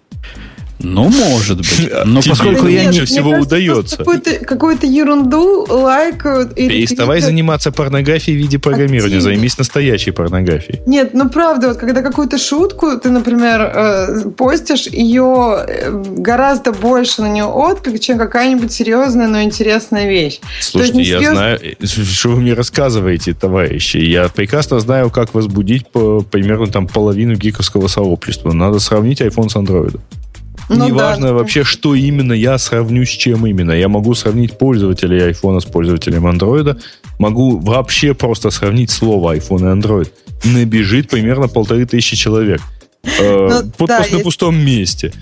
Ну, 0.79 1.09
может 1.09 1.59
быть. 1.59 1.91
Но 2.05 2.21
Тебе 2.21 2.31
поскольку 2.31 2.67
я 2.67 2.85
не 2.87 3.01
всего 3.05 3.31
удается. 3.31 3.97
Какую-то, 3.97 4.45
какую-то 4.45 4.87
ерунду 4.87 5.67
лайкают. 5.69 6.55
Переставай 6.55 7.21
заниматься 7.21 7.73
порнографией 7.73 8.37
в 8.37 8.41
виде 8.41 8.59
программирования. 8.59 9.21
Займись 9.21 9.57
настоящей 9.59 10.11
порнографией. 10.11 10.81
Нет, 10.87 11.15
ну 11.15 11.29
правда, 11.29 11.69
вот 11.69 11.79
когда 11.79 12.03
какую-то 12.03 12.39
шутку 12.39 12.99
ты, 12.99 13.11
например, 13.11 13.61
э, 13.61 14.31
постишь, 14.37 14.87
ее 14.87 15.65
э, 15.67 16.03
гораздо 16.19 16.73
больше 16.73 17.23
на 17.23 17.29
нее 17.29 17.45
отклик, 17.45 18.01
чем 18.01 18.19
какая-нибудь 18.19 18.73
серьезная, 18.73 19.29
но 19.29 19.43
интересная 19.43 20.09
вещь. 20.09 20.41
Слушайте, 20.61 21.03
я 21.03 21.19
серьез... 21.19 21.33
знаю, 21.33 21.61
э, 21.63 21.87
что 21.87 22.31
вы 22.31 22.41
мне 22.41 22.53
рассказываете, 22.53 23.35
товарищи. 23.35 23.97
Я 23.97 24.29
прекрасно 24.29 24.81
знаю, 24.81 25.11
как 25.11 25.35
возбудить 25.35 25.89
по, 25.89 26.21
примерно 26.21 26.67
там 26.67 26.87
половину 26.87 27.35
гиковского 27.35 27.89
сообщества. 27.89 28.53
Надо 28.53 28.79
сравнить 28.79 29.21
iPhone 29.21 29.49
с 29.49 29.57
Android. 29.57 29.99
Ну, 30.69 30.89
Неважно 30.89 31.29
да. 31.29 31.35
вообще, 31.35 31.63
что 31.65 31.95
именно 31.95 32.33
я 32.33 32.59
сравню 32.59 33.05
с 33.05 33.11
чем 33.11 33.47
именно. 33.47 33.73
Я 33.73 33.89
могу 33.89 34.15
сравнить 34.15 34.59
пользователей 34.59 35.31
iPhone 35.31 35.61
с 35.61 35.65
пользователем 35.65 36.27
Android. 36.27 36.81
Могу 37.19 37.59
вообще 37.59 38.15
просто 38.15 38.51
сравнить 38.51 38.91
слово 38.91 39.37
iPhone 39.37 39.61
и 39.61 39.81
Android. 39.81 40.11
Набежит 40.45 41.09
примерно 41.09 41.49
полторы 41.49 41.87
тысячи 41.87 42.17
человек. 42.17 42.61
Э, 43.05 43.49
ну, 43.63 43.73
вот 43.79 43.89
да, 43.89 44.05
на 44.11 44.19
пустом 44.19 44.57
месте. 44.57 45.13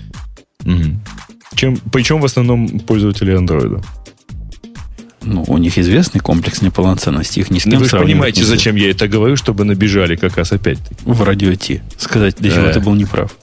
Чем, 1.53 1.77
причем 1.91 2.19
в 2.19 2.25
основном 2.25 2.79
пользователи 2.79 3.37
Android. 3.37 3.83
Ну, 5.21 5.43
у 5.47 5.57
них 5.57 5.77
известный 5.77 6.19
комплекс 6.19 6.61
неполноценности, 6.61 7.39
их 7.39 7.49
ни 7.49 7.59
с 7.59 7.63
кем 7.63 7.73
ну, 7.73 7.79
Вы 7.79 7.85
же 7.85 7.97
понимаете, 7.97 8.41
нельзя. 8.41 8.55
зачем 8.55 8.75
я 8.75 8.91
это 8.91 9.07
говорю, 9.07 9.35
чтобы 9.35 9.63
набежали 9.63 10.15
как 10.15 10.37
раз 10.37 10.51
опять. 10.51 10.77
В 11.03 11.23
радио 11.23 11.53
Ти. 11.55 11.81
Сказать, 11.97 12.35
для 12.37 12.51
чего 12.51 12.71
ты 12.71 12.79
был 12.79 12.93
неправ. 12.93 13.35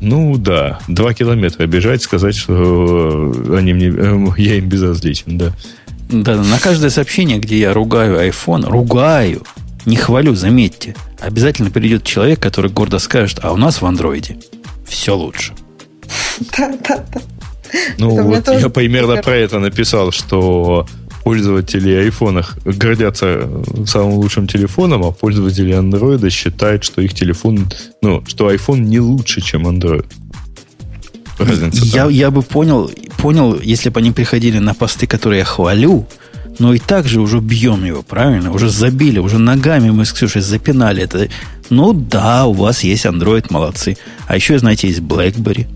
Ну 0.00 0.36
да, 0.36 0.80
два 0.88 1.14
километра 1.14 1.66
бежать, 1.66 2.02
сказать, 2.02 2.36
что 2.36 3.32
они 3.56 3.72
мне, 3.72 3.88
э, 3.88 4.26
я 4.36 4.56
им 4.56 4.68
безразличен, 4.68 5.38
да. 5.38 5.52
Да, 6.08 6.36
на 6.36 6.58
каждое 6.58 6.90
сообщение, 6.90 7.38
где 7.38 7.58
я 7.58 7.72
ругаю 7.72 8.18
iPhone, 8.28 8.68
ругаю, 8.68 9.42
не 9.86 9.96
хвалю, 9.96 10.34
заметьте, 10.34 10.94
обязательно 11.20 11.70
придет 11.70 12.04
человек, 12.04 12.40
который 12.40 12.70
гордо 12.70 12.98
скажет, 12.98 13.40
а 13.42 13.52
у 13.52 13.56
нас 13.56 13.80
в 13.80 13.86
андроиде 13.86 14.36
все 14.86 15.16
лучше. 15.16 15.52
Да, 16.58 16.74
да, 16.88 17.04
да. 17.14 17.20
Ну, 17.98 18.22
вот 18.22 18.48
я 18.48 18.68
примерно 18.68 19.16
про 19.22 19.36
это 19.36 19.58
написал, 19.58 20.12
что 20.12 20.86
пользователи 21.24 21.90
айфонах 21.94 22.58
гордятся 22.64 23.48
самым 23.86 24.12
лучшим 24.14 24.46
телефоном, 24.46 25.02
а 25.04 25.10
пользователи 25.10 25.72
андроида 25.72 26.30
считают, 26.30 26.84
что 26.84 27.00
их 27.00 27.14
телефон, 27.14 27.66
ну, 28.02 28.22
что 28.26 28.52
iPhone 28.52 28.80
не 28.80 29.00
лучше, 29.00 29.40
чем 29.40 29.66
Android. 29.66 30.06
Разница 31.38 31.84
я, 31.84 32.06
я 32.06 32.30
бы 32.30 32.42
понял, 32.42 32.90
понял, 33.18 33.58
если 33.60 33.88
бы 33.88 34.00
они 34.00 34.12
приходили 34.12 34.58
на 34.58 34.74
посты, 34.74 35.06
которые 35.06 35.40
я 35.40 35.44
хвалю, 35.44 36.06
но 36.58 36.74
и 36.74 36.78
так 36.78 37.08
же 37.08 37.20
уже 37.20 37.40
бьем 37.40 37.84
его, 37.84 38.02
правильно? 38.02 38.52
Уже 38.52 38.68
забили, 38.68 39.18
уже 39.18 39.38
ногами 39.38 39.90
мы 39.90 40.04
с 40.04 40.12
Ксюшей 40.12 40.42
запинали 40.42 41.02
это. 41.02 41.28
Ну 41.70 41.92
да, 41.92 42.46
у 42.46 42.52
вас 42.52 42.84
есть 42.84 43.06
Android, 43.06 43.46
молодцы. 43.50 43.96
А 44.26 44.36
еще, 44.36 44.58
знаете, 44.58 44.88
есть 44.88 45.00
BlackBerry. 45.00 45.66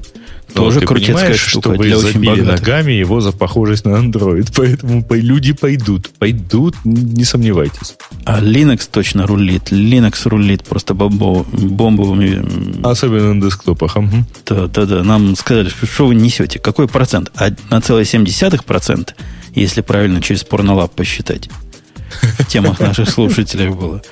Тоже 0.58 0.80
крутецкая 0.80 1.34
штука. 1.34 1.74
Что 1.74 1.78
вы 1.78 1.96
забили 1.96 2.40
ногами 2.42 2.92
его 2.92 3.20
за 3.20 3.32
похожесть 3.32 3.84
на 3.84 3.96
Android. 3.96 4.52
Поэтому 4.56 5.04
люди 5.10 5.52
пойдут. 5.52 6.10
Пойдут, 6.18 6.74
не 6.84 7.24
сомневайтесь. 7.24 7.96
А 8.24 8.40
Linux 8.40 8.88
точно 8.90 9.26
рулит. 9.26 9.72
Linux 9.72 10.28
рулит 10.28 10.64
просто 10.64 10.94
бомбо, 10.94 11.44
бомбовыми... 11.44 12.84
Особенно 12.84 13.34
на 13.34 13.46
десктопах. 13.46 13.96
Угу. 13.96 14.26
Да, 14.46 14.66
да, 14.66 14.84
да. 14.86 15.04
Нам 15.04 15.36
сказали, 15.36 15.70
что 15.70 16.06
вы 16.06 16.14
несете. 16.14 16.58
Какой 16.58 16.88
процент? 16.88 17.30
А 17.36 17.50
на 17.70 17.80
целые 17.80 18.04
70%, 18.04 19.10
если 19.54 19.80
правильно 19.80 20.20
через 20.20 20.44
порнолаб 20.44 20.92
посчитать. 20.94 21.48
В 22.38 22.46
темах 22.46 22.80
наших 22.80 23.08
слушателей 23.08 23.68
было. 23.68 24.02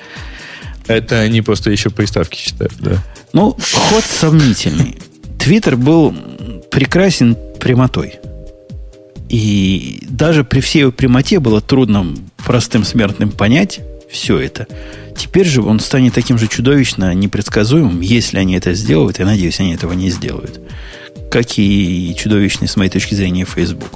Это 0.87 1.19
они 1.19 1.41
просто 1.41 1.69
еще 1.69 1.89
приставки 1.89 2.37
считают, 2.37 2.73
да. 2.79 3.03
Ну, 3.33 3.57
ход 3.73 4.03
сомнительный. 4.03 4.97
Твиттер 5.39 5.77
был 5.77 6.13
прекрасен 6.71 7.37
прямотой. 7.59 8.19
И 9.29 9.99
даже 10.09 10.43
при 10.43 10.61
всей 10.61 10.79
его 10.79 10.91
прямоте 10.91 11.39
было 11.39 11.61
трудно 11.61 12.05
простым 12.45 12.83
смертным 12.83 13.31
понять 13.31 13.81
все 14.09 14.39
это. 14.39 14.67
Теперь 15.17 15.45
же 15.45 15.61
он 15.61 15.79
станет 15.79 16.13
таким 16.13 16.37
же 16.37 16.47
чудовищно 16.47 17.13
непредсказуемым, 17.13 18.01
если 18.01 18.37
они 18.37 18.55
это 18.55 18.73
сделают, 18.73 19.19
и 19.19 19.23
надеюсь, 19.23 19.59
они 19.59 19.73
этого 19.73 19.93
не 19.93 20.09
сделают. 20.09 20.61
Как 21.29 21.45
и 21.57 22.15
чудовищный, 22.17 22.67
с 22.67 22.77
моей 22.77 22.89
точки 22.89 23.15
зрения, 23.15 23.45
Facebook. 23.45 23.89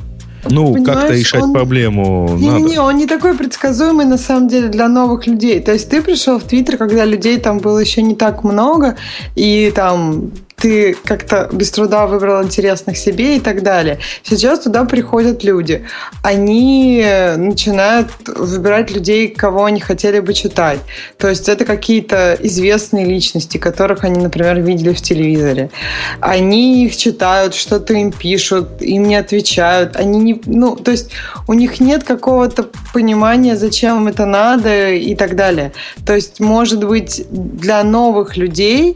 Ну, 0.50 0.84
как-то 0.84 1.14
решать 1.14 1.44
он... 1.44 1.54
проблему 1.54 2.36
не, 2.38 2.48
надо. 2.48 2.60
Не, 2.60 2.72
не, 2.72 2.80
он 2.80 2.98
не 2.98 3.06
такой 3.06 3.36
предсказуемый 3.36 4.06
на 4.06 4.18
самом 4.18 4.48
деле 4.48 4.70
для 4.70 4.88
новых 4.88 5.28
людей. 5.28 5.60
То 5.60 5.72
есть 5.72 5.90
ты 5.90 6.02
пришел 6.02 6.40
в 6.40 6.44
Твиттер, 6.44 6.78
когда 6.78 7.06
людей 7.06 7.38
там 7.38 7.60
было 7.60 7.78
еще 7.78 8.02
не 8.02 8.16
так 8.16 8.44
много, 8.44 8.98
и 9.36 9.72
там 9.76 10.32
ты 10.62 10.96
как-то 11.06 11.50
без 11.52 11.72
труда 11.72 12.06
выбрал 12.06 12.44
интересных 12.44 12.98
себе 12.98 13.38
и 13.38 13.40
так 13.40 13.64
далее. 13.64 13.98
Сейчас 14.24 14.60
туда 14.60 14.86
приходят 14.86 15.44
люди. 15.44 15.86
Они 16.24 17.04
начинают 17.38 18.10
выбирать 18.28 18.92
людей, 18.92 19.28
кого 19.30 19.66
они 19.66 19.80
хотели 19.80 20.20
бы 20.20 20.34
читать. 20.34 20.80
То 21.18 21.30
есть 21.30 21.50
это 21.50 21.66
какие-то 21.66 22.38
известные 22.40 23.06
личности, 23.06 23.58
которых 23.58 24.04
они, 24.04 24.22
например, 24.22 24.62
видели 24.62 24.94
в 24.94 25.02
телевизоре. 25.02 25.72
Они 26.20 26.86
их 26.86 26.96
читают, 26.96 27.56
что-то 27.56 27.96
им 27.96 28.12
пишут, 28.12 28.82
им 28.82 29.04
не 29.04 29.16
отвечают. 29.16 29.96
Они 29.96 30.20
не, 30.20 30.42
ну, 30.46 30.76
то 30.76 30.92
есть 30.92 31.10
у 31.48 31.54
них 31.54 31.80
нет 31.80 32.04
какого-то 32.04 32.70
понимания, 32.94 33.58
зачем 33.58 34.02
им 34.02 34.08
это 34.08 34.28
надо 34.28 34.92
и 34.92 35.16
так 35.16 35.36
далее. 35.36 35.72
То 36.06 36.14
есть, 36.14 36.40
может 36.40 36.84
быть, 36.84 37.26
для 37.32 37.84
новых 37.84 38.38
людей 38.38 38.96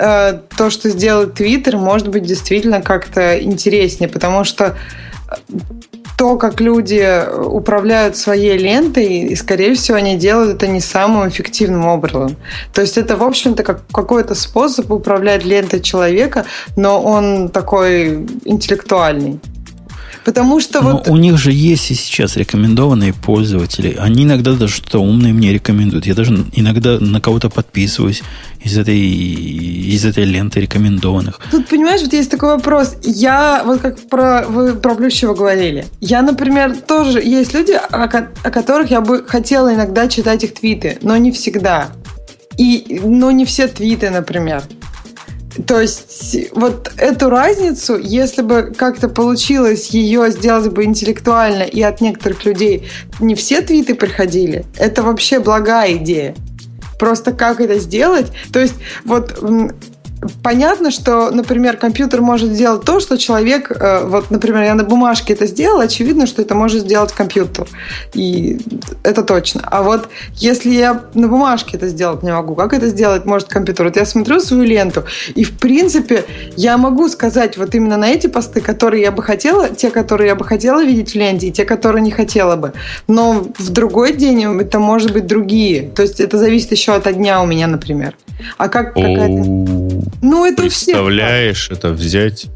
Э, 0.00 0.38
то, 0.56 0.70
что 0.70 0.88
сделает 0.88 1.34
Твиттер, 1.34 1.76
может 1.76 2.08
быть 2.08 2.22
действительно 2.22 2.80
как-то 2.80 3.38
интереснее, 3.38 4.08
потому 4.08 4.44
что 4.44 4.76
э, 5.28 5.34
то, 6.16 6.36
как 6.36 6.60
люди 6.60 7.22
управляют 7.44 8.16
своей 8.16 8.56
лентой, 8.56 9.06
и, 9.06 9.36
скорее 9.36 9.74
всего, 9.74 9.98
они 9.98 10.16
делают 10.16 10.56
это 10.56 10.68
не 10.68 10.80
самым 10.80 11.28
эффективным 11.28 11.84
образом. 11.86 12.36
То 12.72 12.80
есть 12.80 12.96
это, 12.96 13.16
в 13.16 13.22
общем-то, 13.22 13.62
как 13.62 13.86
какой-то 13.88 14.34
способ 14.34 14.90
управлять 14.90 15.44
лентой 15.44 15.80
человека, 15.80 16.46
но 16.76 17.02
он 17.02 17.50
такой 17.50 18.26
интеллектуальный. 18.44 19.38
Потому 20.24 20.60
что 20.60 20.82
Но 20.82 20.92
вот... 20.92 21.08
у 21.08 21.16
них 21.16 21.38
же 21.38 21.52
есть 21.52 21.90
и 21.90 21.94
сейчас 21.94 22.36
рекомендованные 22.36 23.12
пользователи. 23.14 23.96
Они 23.98 24.24
иногда 24.24 24.52
даже 24.52 24.74
что-то 24.74 24.98
умное 24.98 25.32
мне 25.32 25.52
рекомендуют. 25.52 26.06
Я 26.06 26.14
даже 26.14 26.46
иногда 26.52 26.98
на 26.98 27.20
кого-то 27.20 27.48
подписываюсь 27.48 28.22
из 28.62 28.76
этой, 28.76 28.98
из 28.98 30.04
этой 30.04 30.24
ленты 30.24 30.60
рекомендованных. 30.60 31.40
Тут, 31.50 31.68
понимаешь, 31.68 32.02
вот 32.02 32.12
есть 32.12 32.30
такой 32.30 32.50
вопрос. 32.56 32.96
Я, 33.02 33.62
вот 33.64 33.80
как 33.80 33.98
про, 34.08 34.46
вы 34.46 34.74
про 34.74 34.94
Плющева 34.94 35.34
говорили. 35.34 35.86
Я, 36.00 36.22
например, 36.22 36.76
тоже... 36.76 37.20
Есть 37.20 37.54
люди, 37.54 37.72
о, 37.72 38.04
о 38.04 38.50
которых 38.50 38.90
я 38.90 39.00
бы 39.00 39.24
хотела 39.26 39.74
иногда 39.74 40.08
читать 40.08 40.44
их 40.44 40.54
твиты, 40.54 40.98
но 41.02 41.16
не 41.16 41.32
всегда. 41.32 41.88
И, 42.58 43.00
но 43.02 43.30
не 43.30 43.46
все 43.46 43.68
твиты, 43.68 44.10
например. 44.10 44.62
То 45.66 45.80
есть 45.80 46.36
вот 46.52 46.92
эту 46.96 47.28
разницу, 47.28 47.96
если 47.98 48.42
бы 48.42 48.72
как-то 48.76 49.08
получилось 49.08 49.88
ее 49.88 50.30
сделать 50.30 50.72
бы 50.72 50.84
интеллектуально 50.84 51.64
и 51.64 51.82
от 51.82 52.00
некоторых 52.00 52.44
людей 52.44 52.88
не 53.20 53.34
все 53.34 53.60
твиты 53.60 53.94
приходили, 53.94 54.64
это 54.78 55.02
вообще 55.02 55.40
благая 55.40 55.96
идея. 55.96 56.34
Просто 56.98 57.32
как 57.32 57.60
это 57.60 57.78
сделать? 57.78 58.26
То 58.52 58.60
есть 58.60 58.74
вот 59.04 59.42
понятно, 60.42 60.90
что, 60.90 61.30
например, 61.30 61.76
компьютер 61.76 62.20
может 62.20 62.50
сделать 62.50 62.84
то, 62.84 63.00
что 63.00 63.16
человек, 63.16 63.70
э, 63.70 64.04
вот, 64.04 64.30
например, 64.30 64.62
я 64.62 64.74
на 64.74 64.84
бумажке 64.84 65.32
это 65.32 65.46
сделал, 65.46 65.80
очевидно, 65.80 66.26
что 66.26 66.42
это 66.42 66.54
может 66.54 66.82
сделать 66.82 67.12
компьютер. 67.12 67.66
И 68.14 68.58
это 69.02 69.22
точно. 69.22 69.62
А 69.64 69.82
вот 69.82 70.08
если 70.34 70.70
я 70.70 71.02
на 71.14 71.28
бумажке 71.28 71.76
это 71.76 71.88
сделать 71.88 72.22
не 72.22 72.32
могу, 72.32 72.54
как 72.54 72.72
это 72.72 72.88
сделать 72.88 73.24
может 73.24 73.48
компьютер? 73.48 73.86
Вот 73.86 73.96
я 73.96 74.04
смотрю 74.04 74.40
свою 74.40 74.64
ленту, 74.64 75.04
и, 75.34 75.44
в 75.44 75.58
принципе, 75.58 76.24
я 76.56 76.76
могу 76.76 77.08
сказать 77.08 77.56
вот 77.56 77.74
именно 77.74 77.96
на 77.96 78.08
эти 78.08 78.26
посты, 78.26 78.60
которые 78.60 79.02
я 79.02 79.12
бы 79.12 79.22
хотела, 79.22 79.68
те, 79.68 79.90
которые 79.90 80.28
я 80.28 80.34
бы 80.34 80.44
хотела 80.44 80.84
видеть 80.84 81.12
в 81.12 81.14
ленте, 81.14 81.48
и 81.48 81.52
те, 81.52 81.64
которые 81.64 82.02
не 82.02 82.10
хотела 82.10 82.56
бы. 82.56 82.72
Но 83.08 83.46
в 83.58 83.70
другой 83.70 84.12
день 84.12 84.60
это 84.60 84.78
может 84.78 85.12
быть 85.12 85.26
другие. 85.26 85.90
То 85.90 86.02
есть 86.02 86.20
это 86.20 86.38
зависит 86.38 86.72
еще 86.72 86.92
от 86.92 87.10
дня 87.12 87.42
у 87.42 87.46
меня, 87.46 87.66
например. 87.66 88.14
А 88.58 88.68
как 88.68 88.94
какая-то... 88.94 89.44
Ну, 90.22 90.44
это 90.44 90.62
Представляешь, 90.62 91.64
все. 91.64 91.74
это 91.74 91.92
взять... 91.92 92.46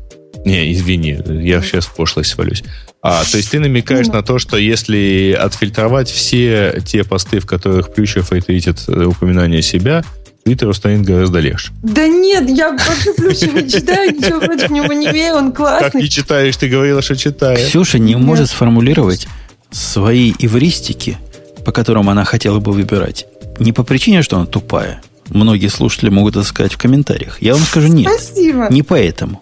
Не, 0.45 0.73
извини, 0.73 1.19
я 1.43 1.63
сейчас 1.63 1.87
в 1.87 1.95
пошлость 1.95 2.31
свалюсь. 2.31 2.63
А, 3.01 3.23
то 3.25 3.37
есть 3.37 3.51
ты 3.51 3.61
намекаешь 3.61 4.09
ну. 4.09 4.15
на 4.15 4.23
то, 4.23 4.39
что 4.39 4.57
если 4.57 5.37
отфильтровать 5.39 6.09
все 6.09 6.83
те 6.87 7.05
посты, 7.05 7.39
в 7.39 7.47
которых 7.47 7.95
Плющев 7.95 8.33
ретвитит 8.33 8.79
э, 8.89 9.05
упоминание 9.05 9.63
себя, 9.63 10.05
Твиттеру 10.45 10.75
станет 10.75 11.03
гораздо 11.07 11.39
легче. 11.39 11.73
Да 11.83 12.07
нет, 12.07 12.49
я 12.51 12.73
вообще 12.73 13.15
Плющева 13.15 13.59
не 13.59 13.71
читаю, 13.71 14.15
ничего 14.15 14.41
против 14.41 14.71
него 14.71 14.93
не 14.93 15.07
имею, 15.07 15.37
он 15.37 15.53
классный. 15.53 15.91
Как 15.91 15.95
не 15.95 16.09
читаешь? 16.09 16.57
Ты 16.57 16.69
говорила, 16.69 17.01
что 17.01 17.17
читаешь. 17.17 17.69
Ксюша 17.69 17.99
не 17.99 18.15
нет. 18.15 18.23
может 18.23 18.51
сформулировать 18.51 19.27
свои 19.71 20.33
эвристики, 20.39 21.17
по 21.65 21.73
которым 21.73 22.11
она 22.11 22.25
хотела 22.25 22.61
бы 22.61 22.73
выбирать. 22.73 23.27
Не 23.59 23.73
по 23.73 23.85
причине, 23.85 24.23
что 24.23 24.37
она 24.37 24.47
тупая, 24.47 25.03
многие 25.31 25.69
слушатели 25.69 26.11
могут 26.11 26.37
это 26.37 26.47
сказать 26.47 26.75
в 26.75 26.79
комментариях. 26.79 27.41
Я 27.41 27.55
вам 27.55 27.63
скажу 27.63 27.89
нет. 27.89 28.11
Спасибо. 28.13 28.69
Не 28.71 28.83
поэтому. 28.83 29.41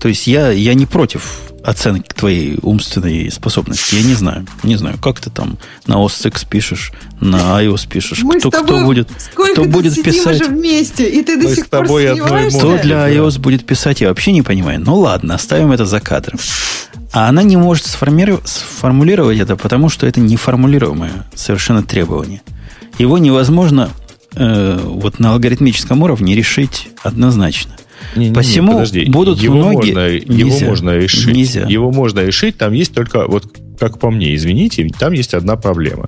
То 0.00 0.08
есть 0.08 0.26
я, 0.26 0.50
я 0.50 0.74
не 0.74 0.86
против 0.86 1.40
оценки 1.66 2.08
твоей 2.14 2.58
умственной 2.62 3.30
способности. 3.30 3.96
Я 3.96 4.02
не 4.02 4.14
знаю. 4.14 4.46
Не 4.62 4.76
знаю, 4.76 4.98
как 5.02 5.20
ты 5.20 5.30
там 5.30 5.58
на 5.86 5.94
OS 5.94 6.28
X 6.28 6.44
пишешь, 6.44 6.92
на 7.20 7.60
iOS 7.60 7.88
пишешь. 7.88 8.22
Мы 8.22 8.38
кто, 8.38 8.50
кто 8.50 8.84
будет, 8.84 9.08
кто 9.34 9.64
будет 9.64 10.00
писать? 10.00 10.40
уже 10.40 10.50
вместе, 10.50 11.08
и 11.08 11.22
ты 11.24 11.40
до 11.40 11.52
сих 11.52 11.68
пор 11.68 11.88
сомневаешься? 11.88 12.58
Кто 12.58 12.78
для 12.78 13.08
iOS 13.10 13.40
будет 13.40 13.66
писать, 13.66 14.00
я 14.00 14.08
вообще 14.08 14.30
не 14.30 14.42
понимаю. 14.42 14.80
Ну 14.80 14.94
ладно, 14.96 15.34
оставим 15.34 15.72
это 15.72 15.86
за 15.86 15.98
кадром. 15.98 16.38
А 17.12 17.28
она 17.28 17.42
не 17.42 17.56
может 17.56 17.86
сформулировать 17.86 19.38
это, 19.38 19.56
потому 19.56 19.88
что 19.88 20.06
это 20.06 20.20
неформулируемое 20.20 21.26
совершенно 21.34 21.82
требование. 21.82 22.42
Его 22.98 23.18
невозможно 23.18 23.90
э, 24.36 24.78
вот 24.82 25.18
на 25.18 25.32
алгоритмическом 25.32 26.02
уровне 26.02 26.34
решить 26.34 26.88
однозначно. 27.02 27.72
Не, 28.14 28.28
не, 28.28 28.34
Посему 28.34 28.68
не, 28.68 28.74
подожди. 28.74 29.04
будут 29.06 29.40
его 29.40 29.56
многие... 29.56 29.94
Можно, 29.94 30.32
нельзя, 30.32 30.56
его 30.56 30.70
можно 30.70 30.90
решить. 30.90 31.34
Нельзя. 31.34 31.66
Его 31.66 31.90
можно 31.90 32.20
решить. 32.20 32.56
Там 32.56 32.72
есть 32.72 32.94
только, 32.94 33.26
вот 33.26 33.58
как 33.78 33.98
по 33.98 34.10
мне, 34.10 34.34
извините, 34.34 34.88
там 34.98 35.12
есть 35.12 35.34
одна 35.34 35.56
проблема. 35.56 36.06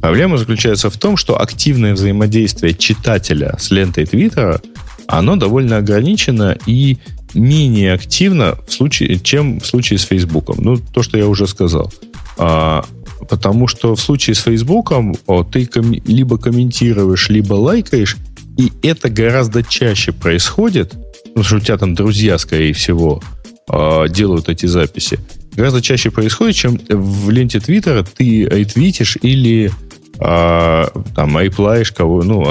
Проблема 0.00 0.36
заключается 0.36 0.90
в 0.90 0.96
том, 0.96 1.16
что 1.16 1.40
активное 1.40 1.94
взаимодействие 1.94 2.74
читателя 2.74 3.56
с 3.58 3.70
лентой 3.70 4.04
Твиттера, 4.04 4.60
оно 5.06 5.36
довольно 5.36 5.76
ограничено 5.76 6.56
и 6.66 6.98
менее 7.34 7.92
активно, 7.92 8.56
в 8.66 8.72
случае, 8.72 9.18
чем 9.20 9.60
в 9.60 9.66
случае 9.66 9.98
с 9.98 10.04
Фейсбуком. 10.04 10.56
Ну, 10.60 10.76
то, 10.76 11.02
что 11.02 11.18
я 11.18 11.26
уже 11.28 11.46
сказал. 11.46 11.92
А, 12.36 12.84
Потому 13.28 13.68
что 13.68 13.94
в 13.94 14.00
случае 14.00 14.34
с 14.34 14.40
Фейсбуком 14.40 15.14
ты 15.52 15.66
ком- 15.66 15.92
либо 15.92 16.38
комментируешь, 16.38 17.28
либо 17.28 17.54
лайкаешь, 17.54 18.16
и 18.56 18.72
это 18.82 19.08
гораздо 19.08 19.62
чаще 19.62 20.12
происходит, 20.12 20.94
потому 21.24 21.44
что 21.44 21.56
у 21.56 21.60
тебя 21.60 21.78
там 21.78 21.94
друзья, 21.94 22.36
скорее 22.38 22.72
всего, 22.72 23.22
э, 23.68 24.08
делают 24.08 24.48
эти 24.48 24.66
записи, 24.66 25.18
гораздо 25.54 25.80
чаще 25.80 26.10
происходит, 26.10 26.56
чем 26.56 26.80
в 26.88 27.30
ленте 27.30 27.60
Твиттера 27.60 28.04
ты 28.04 28.44
ретвитишь 28.44 29.16
или 29.22 29.70
э, 30.18 30.84
там 31.14 31.38
реплаешь 31.38 31.92
кого, 31.92 32.22
ну, 32.22 32.44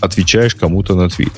отвечаешь 0.00 0.54
кому-то 0.54 0.94
на 0.94 1.08
твит. 1.08 1.32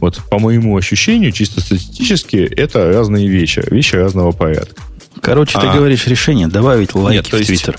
Вот 0.00 0.20
по 0.30 0.38
моему 0.38 0.76
ощущению, 0.76 1.32
чисто 1.32 1.60
статистически, 1.60 2.36
это 2.36 2.92
разные 2.92 3.28
вещи, 3.28 3.62
вещи 3.70 3.96
разного 3.96 4.32
порядка. 4.32 4.82
Короче, 5.22 5.56
а, 5.58 5.60
ты 5.60 5.78
говоришь 5.78 6.06
решение 6.06 6.48
добавить 6.48 6.94
лайки 6.94 7.16
нет, 7.16 7.26
в 7.26 7.46
Твиттер. 7.46 7.78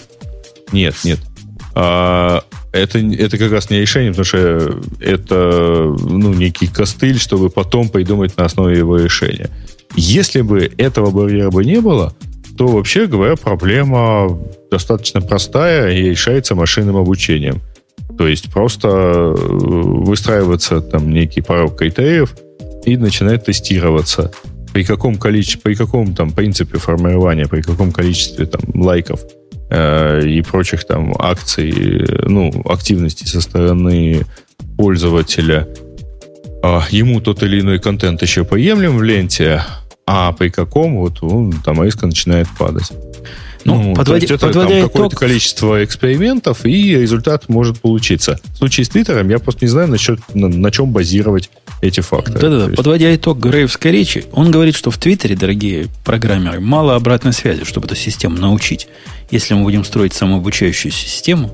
Нет, 0.72 0.96
нет. 1.04 1.20
А, 1.76 2.44
это, 2.72 3.00
это 3.00 3.38
как 3.38 3.52
раз 3.52 3.70
не 3.70 3.80
решение, 3.80 4.12
потому 4.12 4.26
что 4.26 4.80
это 5.00 5.96
ну, 6.00 6.34
некий 6.34 6.68
костыль, 6.68 7.20
чтобы 7.20 7.50
потом 7.50 7.90
придумать 7.90 8.36
на 8.38 8.46
основе 8.46 8.78
его 8.78 8.98
решения. 8.98 9.50
Если 9.96 10.42
бы 10.42 10.72
этого 10.78 11.12
барьера 11.12 11.50
бы 11.50 11.64
не 11.64 11.82
было, 11.82 12.14
то, 12.58 12.68
вообще 12.68 13.08
говоря, 13.08 13.36
проблема 13.36 14.40
достаточно 14.72 15.22
простая 15.22 15.92
и 15.94 16.10
решается 16.10 16.56
машинным 16.56 16.98
обучением. 16.98 17.62
То 18.18 18.28
есть 18.28 18.52
просто 18.52 18.88
э, 18.88 19.36
выстраивается 19.38 20.82
там 20.82 21.12
некий 21.12 21.42
порог 21.42 21.78
критериев 21.78 22.36
и 22.86 22.98
начинает 22.98 23.46
тестироваться. 23.46 24.32
При 24.74 24.84
каком 24.84 25.18
количестве, 25.18 25.62
при 25.62 25.76
каком 25.76 26.16
там 26.16 26.32
принципе 26.32 26.80
формирования, 26.80 27.46
при 27.48 27.62
каком 27.62 27.92
количестве 27.92 28.48
там 28.48 28.62
лайков– 28.74 29.22
и 29.70 30.44
прочих 30.50 30.86
там 30.86 31.14
акций, 31.20 32.06
ну, 32.26 32.64
активности 32.66 33.26
со 33.26 33.42
стороны 33.42 34.26
пользователя, 34.78 35.68
а 36.64 36.86
ему 36.90 37.22
тот 37.22 37.44
или 37.44 37.60
иной 37.60 37.80
контент 37.80 38.22
еще 38.22 38.44
поемлем 38.46 38.98
в 38.98 39.04
ленте, 39.04 39.64
а 40.06 40.32
при 40.32 40.50
каком 40.50 40.98
вот 40.98 41.22
он, 41.22 41.54
там 41.64 41.84
риска 41.84 42.08
начинает 42.08 42.48
падать. 42.58 42.92
Ну, 43.66 43.82
ну 43.82 43.96
подводя, 43.96 44.28
то 44.28 44.34
есть 44.34 44.44
это 44.44 44.54
там, 44.54 44.82
какое-то 44.84 45.16
количество 45.18 45.84
экспериментов, 45.84 46.66
и 46.66 46.96
результат 46.96 47.50
может 47.50 47.82
получиться. 47.82 48.40
В 48.54 48.58
случае 48.58 48.86
с 48.86 48.90
Твиттером 48.90 49.28
я 49.30 49.40
просто 49.40 49.66
не 49.66 49.70
знаю, 49.70 49.90
насчет, 49.90 50.20
на, 50.34 50.48
на 50.48 50.72
чем 50.72 50.92
базировать 50.92 51.50
эти 51.82 52.02
факты. 52.02 52.34
Да-да-да. 52.34 52.66
Есть... 52.66 52.78
Подводя 52.78 53.16
итог 53.16 53.40
Грейвской 53.40 53.92
речи, 53.92 54.26
он 54.32 54.52
говорит, 54.52 54.76
что 54.76 54.92
в 54.92 54.98
Твиттере, 54.98 55.36
дорогие 55.36 55.88
программеры, 56.04 56.60
мало 56.60 56.96
обратной 56.96 57.34
связи, 57.34 57.64
чтобы 57.66 57.88
эту 57.88 57.96
систему 57.96 58.38
научить. 58.38 58.88
Если 59.32 59.54
мы 59.54 59.64
будем 59.64 59.84
строить 59.84 60.14
самообучающуюся 60.14 61.08
систему, 61.08 61.52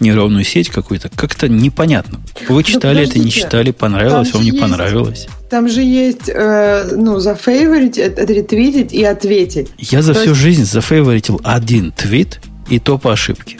нейронную 0.00 0.44
сеть 0.44 0.68
какую-то, 0.68 1.08
как-то 1.08 1.48
непонятно. 1.48 2.20
Вы 2.48 2.62
читали 2.62 3.08
это, 3.08 3.18
не 3.18 3.30
читали, 3.30 3.72
понравилось, 3.72 4.32
вам 4.32 4.42
не 4.42 4.50
есть, 4.50 4.60
понравилось. 4.60 5.28
Там 5.50 5.68
же 5.68 5.82
есть, 5.82 6.28
э, 6.28 6.90
ну, 6.96 7.18
зафейворить, 7.18 7.98
отретвитить 7.98 8.92
и 8.92 9.02
ответить. 9.02 9.68
Я 9.78 10.02
за 10.02 10.14
То 10.14 10.20
всю 10.20 10.30
есть... 10.30 10.40
жизнь 10.40 10.64
зафейворитил 10.64 11.40
один 11.42 11.92
твит, 11.92 12.40
и 12.68 12.78
то 12.78 12.98
по 12.98 13.12
ошибке. 13.12 13.58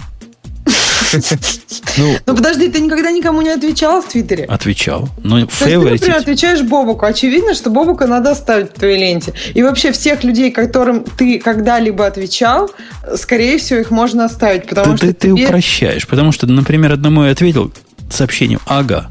Ну, 1.97 2.17
ну 2.27 2.37
подожди, 2.37 2.69
ты 2.69 2.81
никогда 2.81 3.11
никому 3.11 3.43
не 3.43 3.51
отвечал 3.51 4.03
в 4.03 4.09
Твиттере? 4.09 4.45
Отвечал. 4.45 5.09
Но 5.23 5.37
То 5.37 5.41
есть 5.41 5.59
ты, 5.59 5.79
например, 5.79 6.17
отвечаешь 6.17 6.63
Бобуку. 6.63 7.07
Очевидно, 7.07 7.55
что 7.55 7.71
Бобука 7.71 8.07
надо 8.07 8.31
оставить 8.31 8.71
в 8.71 8.75
твоей 8.75 8.99
ленте. 8.99 9.33
И 9.55 9.63
вообще 9.63 9.93
всех 9.93 10.25
людей, 10.25 10.51
которым 10.51 11.05
ты 11.05 11.39
когда-либо 11.39 12.07
отвечал, 12.07 12.71
скорее 13.17 13.59
всего, 13.59 13.81
их 13.81 13.91
можно 13.91 14.27
оставить. 14.27 14.69
Потому 14.69 14.93
да, 14.93 14.97
что 14.97 15.07
ты, 15.07 15.15
тебе... 15.15 15.37
ты 15.37 15.47
упрощаешь. 15.47 16.07
Потому 16.07 16.33
что, 16.33 16.47
например, 16.47 16.93
одному 16.93 17.25
я 17.25 17.33
ответил 17.33 17.73
сообщением 18.11 18.61
«Ага, 18.67 19.11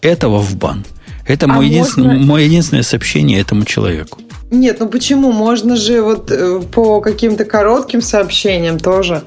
этого 0.00 0.38
в 0.38 0.56
бан». 0.56 0.84
Это 1.26 1.46
а 1.46 1.48
мой, 1.48 1.66
можно... 1.66 1.72
единственное, 1.72 2.18
мое 2.18 2.44
единственное 2.44 2.82
сообщение 2.82 3.40
этому 3.40 3.64
человеку. 3.64 4.18
Нет, 4.50 4.78
ну 4.80 4.88
почему? 4.88 5.32
Можно 5.32 5.76
же 5.76 6.02
вот 6.02 6.30
э, 6.30 6.60
по 6.72 7.00
каким-то 7.00 7.44
коротким 7.44 8.02
сообщениям 8.02 8.78
тоже. 8.78 9.22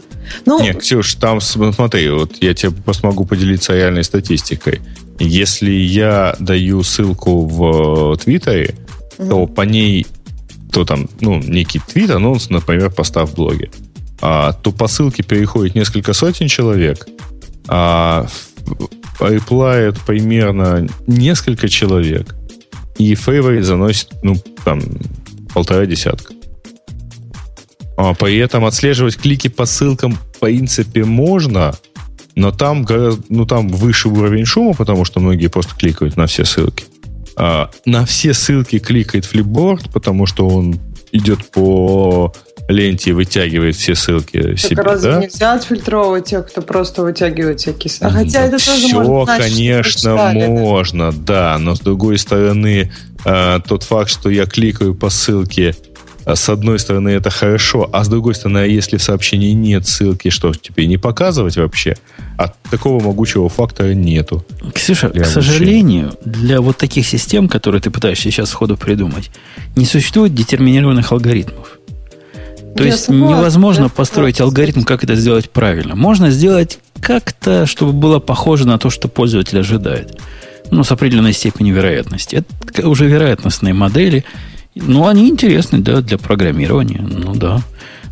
Ну, 0.45 0.61
Нет, 0.61 0.79
Ксюш, 0.79 1.15
там, 1.15 1.41
смотри, 1.41 2.09
вот 2.09 2.37
я 2.41 2.53
тебе 2.53 2.71
просто 2.71 3.07
могу 3.07 3.25
поделиться 3.25 3.73
реальной 3.73 4.03
статистикой. 4.03 4.81
Если 5.19 5.71
я 5.71 6.35
даю 6.39 6.83
ссылку 6.83 7.45
в 7.45 8.17
Твиттере, 8.17 8.75
угу. 9.17 9.29
то 9.29 9.47
по 9.47 9.61
ней 9.61 10.07
то 10.73 10.85
там, 10.85 11.07
ну, 11.21 11.39
некий 11.39 11.79
твит, 11.79 12.09
анонс, 12.09 12.49
например, 12.49 12.89
поста 12.89 13.25
в 13.25 13.35
блоге, 13.35 13.69
а, 14.21 14.53
то 14.53 14.71
по 14.71 14.87
ссылке 14.87 15.21
переходит 15.21 15.75
несколько 15.75 16.13
сотен 16.13 16.47
человек, 16.47 17.07
а 17.67 18.25
реплает 19.19 19.99
примерно 20.01 20.87
несколько 21.05 21.69
человек, 21.69 22.35
и 22.97 23.15
фейворит 23.15 23.65
заносит, 23.65 24.09
ну, 24.21 24.35
там, 24.63 24.81
полтора 25.53 25.85
десятка. 25.85 26.33
А 27.97 28.13
при 28.13 28.37
этом 28.37 28.65
отслеживать 28.65 29.17
клики 29.17 29.47
по 29.47 29.65
ссылкам, 29.65 30.13
в 30.13 30.39
принципе, 30.39 31.05
можно, 31.05 31.75
но 32.35 32.51
там, 32.51 32.85
ну, 33.29 33.45
там 33.45 33.67
выше 33.67 34.09
уровень 34.09 34.45
шума, 34.45 34.73
потому 34.73 35.05
что 35.05 35.19
многие 35.19 35.47
просто 35.47 35.75
кликают 35.75 36.17
на 36.17 36.25
все 36.25 36.45
ссылки. 36.45 36.85
А, 37.35 37.69
на 37.85 38.05
все 38.05 38.33
ссылки 38.33 38.79
кликает 38.79 39.29
Flipboard, 39.31 39.91
потому 39.91 40.25
что 40.25 40.47
он 40.47 40.79
идет 41.13 41.45
по 41.51 42.33
ленте 42.67 43.11
и 43.11 43.13
вытягивает 43.13 43.75
все 43.75 43.95
ссылки 43.95 44.41
так 44.41 44.59
себе. 44.59 44.81
разве 44.81 45.11
да? 45.11 45.19
нельзя 45.19 45.53
отфильтровывать 45.53 46.25
тех, 46.25 46.47
кто 46.47 46.61
просто 46.61 47.03
вытягивает 47.03 47.59
всякие 47.59 47.91
ссылки? 47.91 48.13
А 48.13 48.17
хотя 48.17 48.41
это 48.41 48.51
тоже 48.51 48.87
Все, 48.87 48.93
может 48.93 49.25
значить, 49.25 49.55
конечно, 49.55 50.15
можно, 50.33 51.11
да. 51.11 51.57
Но 51.59 51.75
с 51.75 51.79
другой 51.79 52.17
стороны, 52.17 52.91
э, 53.25 53.59
тот 53.67 53.83
факт, 53.83 54.09
что 54.09 54.29
я 54.29 54.45
кликаю 54.45 54.95
по 54.95 55.09
ссылке, 55.09 55.75
с 56.25 56.49
одной 56.49 56.79
стороны, 56.79 57.09
это 57.09 57.29
хорошо, 57.29 57.89
а 57.91 58.03
с 58.03 58.07
другой 58.07 58.35
стороны, 58.35 58.59
а 58.59 58.65
если 58.65 58.97
в 58.97 59.03
сообщении 59.03 59.51
нет 59.51 59.87
ссылки, 59.87 60.29
что 60.29 60.53
тебе 60.53 60.87
не 60.87 60.97
показывать 60.97 61.57
вообще? 61.57 61.95
А 62.37 62.53
такого 62.71 63.03
могучего 63.03 63.49
фактора 63.49 63.93
нету. 63.93 64.45
Ксюша, 64.73 65.09
к 65.09 65.25
сожалению, 65.25 66.13
для 66.25 66.61
вот 66.61 66.77
таких 66.77 67.05
систем, 67.05 67.47
которые 67.47 67.81
ты 67.81 67.91
пытаешься 67.91 68.23
сейчас 68.23 68.49
сходу 68.49 68.77
придумать, 68.77 69.31
не 69.75 69.85
существует 69.85 70.33
детерминированных 70.33 71.11
алгоритмов. 71.11 71.79
То 72.75 72.83
я 72.83 72.91
есть 72.91 73.05
согласна, 73.05 73.35
невозможно 73.35 73.89
построить 73.89 74.37
согласна. 74.37 74.61
алгоритм, 74.61 74.83
как 74.83 75.03
это 75.03 75.15
сделать 75.15 75.49
правильно. 75.49 75.95
Можно 75.95 76.31
сделать 76.31 76.79
как-то, 76.99 77.65
чтобы 77.65 77.93
было 77.93 78.19
похоже 78.19 78.65
на 78.65 78.79
то, 78.79 78.89
что 78.89 79.07
пользователь 79.07 79.59
ожидает. 79.59 80.19
Ну, 80.71 80.83
с 80.83 80.91
определенной 80.91 81.33
степенью 81.33 81.75
вероятности. 81.75 82.43
Это 82.67 82.87
уже 82.87 83.05
вероятностные 83.05 83.73
модели. 83.73 84.25
Ну, 84.75 85.07
они 85.07 85.29
интересны, 85.29 85.79
да, 85.79 86.01
для 86.01 86.17
программирования. 86.17 87.01
Ну, 87.01 87.35
да. 87.35 87.61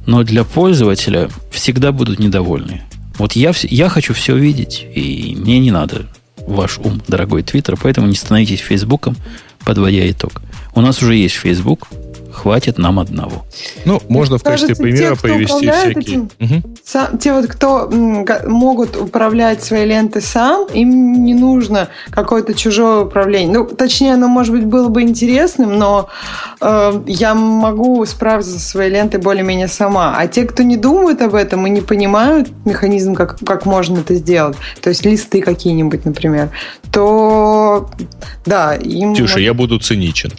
Но 0.05 0.23
для 0.23 0.43
пользователя 0.43 1.29
всегда 1.51 1.91
будут 1.91 2.19
недовольны. 2.19 2.81
Вот 3.17 3.33
я, 3.33 3.53
я 3.63 3.89
хочу 3.89 4.13
все 4.13 4.35
видеть, 4.35 4.85
и 4.95 5.35
мне 5.39 5.59
не 5.59 5.71
надо 5.71 6.07
ваш 6.47 6.79
ум, 6.79 7.01
дорогой 7.07 7.43
Твиттер, 7.43 7.77
поэтому 7.81 8.07
не 8.07 8.15
становитесь 8.15 8.59
Фейсбуком, 8.61 9.15
подводя 9.63 10.09
итог. 10.09 10.41
У 10.73 10.81
нас 10.81 11.01
уже 11.01 11.15
есть 11.15 11.35
Фейсбук, 11.35 11.87
хватит 12.31 12.77
нам 12.77 12.99
одного. 12.99 13.43
Ну, 13.85 14.01
можно 14.07 14.37
в 14.37 14.43
качестве 14.43 14.75
кажется, 14.75 14.83
примера 14.83 15.15
те, 15.15 15.21
привести 15.21 15.69
всякие. 15.69 16.01
Этим, 16.01 16.29
угу. 16.39 16.75
сам, 16.83 17.17
те 17.17 17.33
вот, 17.33 17.47
кто 17.47 17.89
м, 17.91 18.25
могут 18.47 18.95
управлять 18.95 19.63
своей 19.63 19.85
лентой 19.85 20.21
сам, 20.21 20.67
им 20.73 21.23
не 21.23 21.33
нужно 21.33 21.89
какое-то 22.09 22.53
чужое 22.53 23.01
управление. 23.01 23.59
Ну, 23.59 23.65
точнее, 23.65 24.13
оно, 24.13 24.27
может 24.27 24.53
быть, 24.53 24.65
было 24.65 24.89
бы 24.89 25.01
интересным, 25.01 25.77
но 25.77 26.09
э, 26.59 27.03
я 27.07 27.33
могу 27.33 28.05
справиться 28.05 28.51
со 28.51 28.59
своей 28.59 28.91
лентой 28.91 29.19
более-менее 29.19 29.67
сама. 29.67 30.15
А 30.17 30.27
те, 30.27 30.45
кто 30.45 30.63
не 30.63 30.77
думают 30.77 31.21
об 31.21 31.35
этом 31.35 31.65
и 31.67 31.69
не 31.69 31.81
понимают 31.81 32.49
механизм, 32.65 33.15
как, 33.15 33.39
как 33.39 33.65
можно 33.65 33.99
это 33.99 34.15
сделать, 34.15 34.57
то 34.81 34.89
есть 34.89 35.05
листы 35.05 35.41
какие-нибудь, 35.41 36.05
например, 36.05 36.49
то 36.91 37.89
да, 38.45 38.75
им... 38.75 39.13
Тюша, 39.13 39.33
может... 39.33 39.45
я 39.45 39.53
буду 39.53 39.79
циничен. 39.79 40.31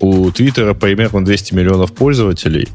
У 0.00 0.30
Твиттера 0.30 0.74
примерно 0.74 1.24
200 1.24 1.54
миллионов 1.54 1.92
пользователей, 1.92 2.68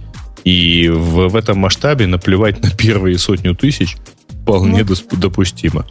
и 0.44 0.90
в, 0.90 1.28
в 1.28 1.36
этом 1.36 1.60
масштабе 1.60 2.08
наплевать 2.08 2.62
на 2.64 2.70
первые 2.70 3.18
сотню 3.18 3.56
тысяч 3.56 3.98
вполне 4.42 4.84
ну. 4.84 5.18
допустимо. 5.18 5.86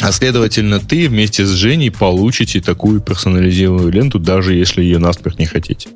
А 0.00 0.12
следовательно, 0.12 0.78
ты 0.78 1.08
вместе 1.08 1.44
с 1.44 1.50
Женей 1.50 1.90
получите 1.90 2.60
такую 2.60 3.00
персонализированную 3.00 3.90
ленту, 3.90 4.20
даже 4.20 4.54
если 4.54 4.82
ее 4.82 4.98
наспех 4.98 5.38
не 5.38 5.46
хотите. 5.46 5.88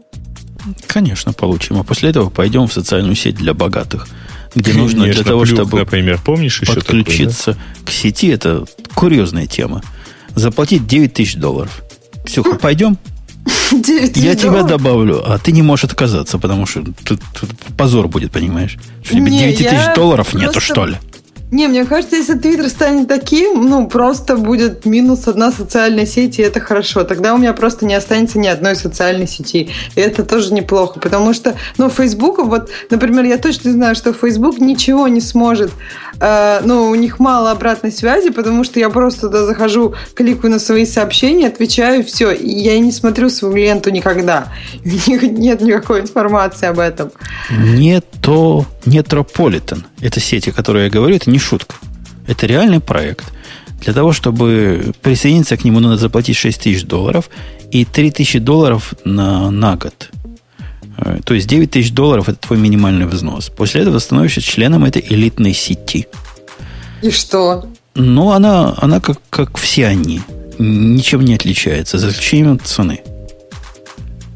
Конечно, 0.86 1.32
получим. 1.32 1.78
А 1.78 1.85
после 1.85 2.11
этого 2.11 2.31
пойдем 2.31 2.66
в 2.66 2.73
социальную 2.73 3.15
сеть 3.15 3.36
для 3.36 3.55
богатых, 3.55 4.09
где 4.55 4.73
Конечно, 4.73 4.99
нужно 4.99 5.12
для 5.12 5.24
того, 5.24 5.43
плюх, 5.43 5.55
чтобы 5.55 5.78
например, 5.78 6.20
помнишь 6.24 6.61
еще 6.61 6.74
подключиться 6.74 7.53
такой, 7.53 7.62
да? 7.78 7.86
к 7.86 7.90
сети. 7.93 8.28
Это 8.28 8.65
курьезная 8.94 9.47
тема. 9.47 9.82
Заплатить 10.35 10.86
9 10.86 11.12
тысяч 11.12 11.36
долларов. 11.36 11.82
Ксюха, 12.24 12.55
пойдем? 12.61 12.99
9 13.73 14.16
Я 14.16 14.35
тебя 14.35 14.62
добавлю, 14.62 15.23
а 15.24 15.39
ты 15.39 15.52
не 15.52 15.62
можешь 15.62 15.85
отказаться, 15.85 16.39
потому 16.39 16.66
что 16.66 16.82
тут, 17.05 17.20
тут 17.39 17.51
позор 17.77 18.09
будет, 18.09 18.31
понимаешь? 18.31 18.78
Что 19.02 19.14
тебе 19.14 19.31
9 19.31 19.59
тысяч 19.59 19.94
долларов 19.94 20.35
нету, 20.35 20.60
что 20.60 20.86
ли? 20.86 20.97
Не, 21.53 21.69
мне 21.69 21.85
кажется, 21.85 22.16
если 22.16 22.33
Твиттер 22.33 22.70
станет 22.70 23.09
таким, 23.09 23.69
ну, 23.69 23.87
просто 23.87 24.39
будет 24.39 24.87
минус 24.87 25.29
одна 25.29 25.53
социальная 25.53 26.07
сеть, 26.07 26.39
и 26.39 26.43
это 26.43 26.61
хорошо. 26.61 27.05
Тогда 27.05 27.35
у 27.35 27.37
меня 27.37 27.53
просто 27.53 27.85
не 27.85 27.95
останется 27.95 28.39
ни 28.39 28.49
одной 28.49 28.74
социальной 28.74 29.29
сети. 29.29 29.69
И 29.95 30.01
это 30.01 30.24
тоже 30.24 30.55
неплохо, 30.55 30.99
потому 30.99 31.35
что, 31.35 31.55
ну, 31.77 31.91
Facebook, 31.91 32.39
вот, 32.39 32.70
например, 32.89 33.27
я 33.27 33.37
точно 33.37 33.70
знаю, 33.70 33.95
что 33.95 34.15
Facebook 34.15 34.61
ничего 34.61 35.09
не 35.09 35.20
сможет, 35.20 35.73
э, 36.20 36.61
ну, 36.65 36.89
у 36.89 36.95
них 36.95 37.19
мало 37.19 37.51
обратной 37.51 37.93
связи, 37.93 38.31
потому 38.31 38.65
что 38.65 38.81
я 38.81 38.89
просто 38.89 39.29
туда 39.29 39.45
захожу, 39.45 39.95
кликаю 40.15 40.53
на 40.55 40.59
свои 40.59 40.87
сообщения, 40.87 41.49
отвечаю, 41.49 42.03
все, 42.03 42.33
и 42.33 42.49
я 42.49 42.79
не 42.79 42.93
смотрю 42.93 43.29
свою 43.29 43.55
ленту 43.57 43.91
никогда. 43.91 44.49
У 44.87 44.89
них 45.11 45.23
нет 45.23 45.61
никакой 45.61 46.01
информации 46.01 46.69
об 46.69 46.79
этом. 46.79 47.11
Нет, 47.51 48.07
то 48.23 48.65
Нетрополитен. 48.84 49.84
Это 50.00 50.20
сети, 50.20 50.50
о 50.50 50.52
которой 50.52 50.84
я 50.84 50.90
говорю, 50.90 51.16
это 51.16 51.30
не 51.30 51.38
шутка. 51.38 51.76
Это 52.26 52.46
реальный 52.46 52.80
проект. 52.80 53.32
Для 53.80 53.92
того, 53.92 54.12
чтобы 54.12 54.92
присоединиться 55.02 55.56
к 55.56 55.64
нему, 55.64 55.80
надо 55.80 55.96
заплатить 55.96 56.36
6 56.36 56.62
тысяч 56.62 56.84
долларов 56.84 57.30
и 57.70 57.84
3 57.84 58.10
тысячи 58.12 58.38
долларов 58.38 58.94
на, 59.04 59.50
на 59.50 59.76
год. 59.76 60.10
Э, 60.98 61.18
то 61.24 61.34
есть 61.34 61.48
9 61.48 61.70
тысяч 61.70 61.92
долларов– 61.92 62.28
это 62.28 62.38
твой 62.38 62.59
минимальный 62.59 63.06
взнос. 63.06 63.48
После 63.48 63.82
этого 63.82 63.98
становишься 63.98 64.40
членом 64.40 64.84
этой 64.84 65.04
элитной 65.09 65.52
сети. 65.52 66.06
И 67.02 67.10
что? 67.10 67.66
Ну, 67.94 68.30
она, 68.30 68.74
она 68.76 69.00
как, 69.00 69.18
как 69.30 69.59
все 69.59 69.86
они. 69.86 70.20
Ничем 70.59 71.22
не 71.22 71.34
отличается, 71.34 71.98
за 71.98 72.10
исключением 72.10 72.60
цены. 72.60 73.00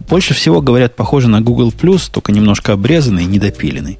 Больше 0.08 0.34
всего, 0.34 0.60
говорят, 0.60 0.96
похоже 0.96 1.28
на 1.28 1.40
Google+, 1.40 1.72
только 1.72 2.32
немножко 2.32 2.72
обрезанный 2.72 3.24
и 3.24 3.26
недопиленный 3.26 3.98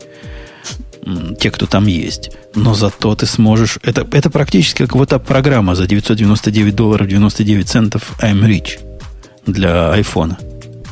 те, 1.39 1.51
кто 1.51 1.67
там 1.67 1.87
есть. 1.87 2.31
Но 2.55 2.75
зато 2.75 3.15
ты 3.15 3.27
сможешь... 3.27 3.79
Это, 3.83 4.07
это 4.13 4.31
практически 4.31 4.85
как 4.85 4.95
вот 4.95 5.13
эта 5.13 5.19
программа 5.19 5.75
за 5.75 5.87
999 5.87 6.75
долларов 6.75 7.07
99 7.07 7.69
центов 7.69 8.15
I'm 8.21 8.43
Rich 8.45 8.81
для 9.47 9.93
айфона. 9.93 10.39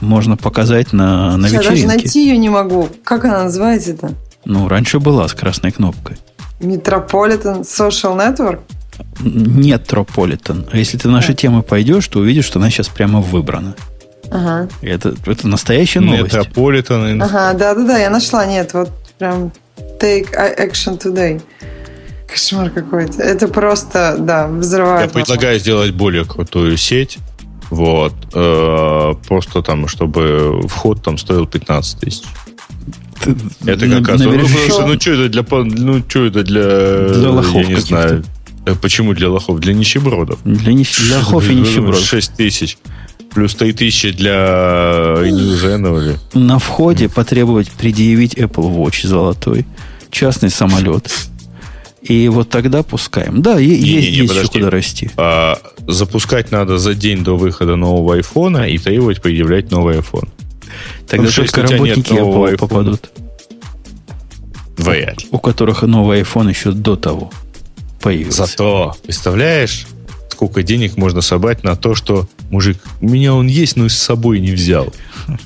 Можно 0.01 0.36
показать 0.36 0.93
на, 0.93 1.36
на 1.36 1.47
Я 1.47 1.59
вечеринке. 1.59 1.82
Я 1.82 1.86
даже 1.86 1.86
найти 1.86 2.27
ее 2.27 2.36
не 2.36 2.49
могу. 2.49 2.89
Как 3.03 3.24
она 3.24 3.45
называется-то? 3.45 4.12
Ну, 4.45 4.69
раньше 4.69 5.01
была 5.01 5.27
с 5.27 5.32
красной 5.32 5.73
кнопкой. 5.73 6.16
Metropolitan 6.61 7.62
Social 7.62 8.16
Network? 8.16 8.61
Нет 9.20 9.86
Трополитен. 9.86 10.66
А 10.70 10.77
если 10.77 10.99
ты 10.99 11.09
в 11.09 11.11
наши 11.11 11.32
а. 11.32 11.35
темы 11.35 11.62
пойдешь, 11.62 12.07
то 12.07 12.20
увидишь, 12.20 12.45
что 12.45 12.59
она 12.59 12.70
сейчас 12.70 12.89
прямо 12.89 13.20
выбрана. 13.20 13.74
Ага. 14.31 14.69
Это, 14.82 15.15
это 15.27 15.49
настоящая 15.49 16.01
новость. 16.01 16.35
Метрополитен. 16.35 17.20
Ага, 17.20 17.55
да-да-да, 17.55 17.99
я 17.99 18.11
нашла. 18.11 18.47
Нет, 18.47 18.73
вот 18.74 18.91
прям 19.19 19.53
take 20.05 20.35
action 20.59 20.98
today. 20.98 21.40
Кошмар 22.26 22.70
какой-то. 22.70 23.22
Это 23.22 23.48
просто, 23.48 24.16
да, 24.18 24.48
взрывает. 24.48 25.06
Я 25.06 25.20
предлагаю 25.20 25.59
сделать 25.59 25.93
более 25.93 26.24
крутую 26.24 26.76
сеть. 26.76 27.18
Вот. 27.70 28.12
Э, 28.35 29.14
просто 29.26 29.62
там, 29.62 29.89
чтобы 29.89 30.62
вход 30.68 31.02
там 31.02 31.16
стоил 31.16 31.47
15 31.47 32.01
тысяч. 32.01 32.22
Это 33.64 33.89
как 33.89 34.09
раз. 34.09 34.20
Ну, 34.20 34.32
ну, 34.32 34.39
ну, 34.86 35.01
что 35.01 35.12
это 35.12 35.28
для, 35.28 35.44
ну, 35.51 36.02
что 36.06 36.24
это 36.26 36.43
для, 36.43 37.09
для 37.14 37.31
лохов 37.31 37.55
я 37.55 37.66
не 37.66 37.76
знаю. 37.76 38.24
Э, 38.66 38.74
почему 38.74 39.14
для 39.14 39.31
лохов? 39.31 39.60
Для 39.60 39.72
нищебродов. 39.72 40.39
Для, 40.44 40.72
нищ... 40.72 40.98
для 40.98 41.18
лохов 41.18 41.48
и 41.48 41.55
нищебродов. 41.55 42.05
6 42.05 42.35
тысяч. 42.35 42.78
Плюс 43.32 43.55
3 43.55 43.72
тысячи 43.72 44.10
для 44.10 45.16
Инузенова. 45.24 46.02
На 46.35 46.59
входе 46.59 47.09
потребовать 47.09 47.70
предъявить 47.70 48.35
Apple 48.35 48.74
Watch 48.76 49.06
золотой 49.06 49.66
частный 50.15 50.51
самолет. 50.51 51.12
И 52.03 52.28
вот 52.28 52.51
тогда 52.51 52.82
пускаем. 52.82 53.43
Да, 53.43 53.59
не, 53.59 53.66
есть, 53.66 53.82
не, 53.82 53.93
не, 53.93 54.03
есть 54.23 54.35
еще 54.35 54.49
куда 54.49 54.70
расти. 54.70 55.11
А, 55.16 55.59
запускать 55.86 56.51
надо 56.51 56.78
за 56.78 56.95
день 56.95 57.24
до 57.24 57.36
выхода 57.36 57.77
нового 57.77 58.15
айфона 58.16 58.69
и 58.69 58.78
требовать 58.78 59.23
предъявлять 59.23 59.70
новый 59.70 59.97
iPhone. 59.99 60.28
Тогда 61.09 61.27
Потому 61.27 61.32
только 61.32 61.62
работники 61.62 62.12
Apple 62.12 62.57
попадут. 62.59 63.11
Вряд 64.77 65.19
У 65.31 65.39
которых 65.39 65.82
новый 65.82 66.20
iPhone 66.20 66.51
еще 66.51 66.73
до 66.73 66.97
того 66.97 67.31
появился. 68.01 68.47
Зато, 68.47 68.97
представляешь, 69.03 69.86
сколько 70.28 70.62
денег 70.62 70.97
можно 70.99 71.23
собрать 71.23 71.65
на 71.65 71.74
то, 71.74 71.95
что 71.95 72.28
мужик, 72.51 72.77
у 73.01 73.09
меня 73.09 73.35
он 73.35 73.47
есть, 73.47 73.77
но 73.77 73.89
с 73.89 73.95
собой 73.95 74.41
не 74.41 74.53
взял. 74.53 74.93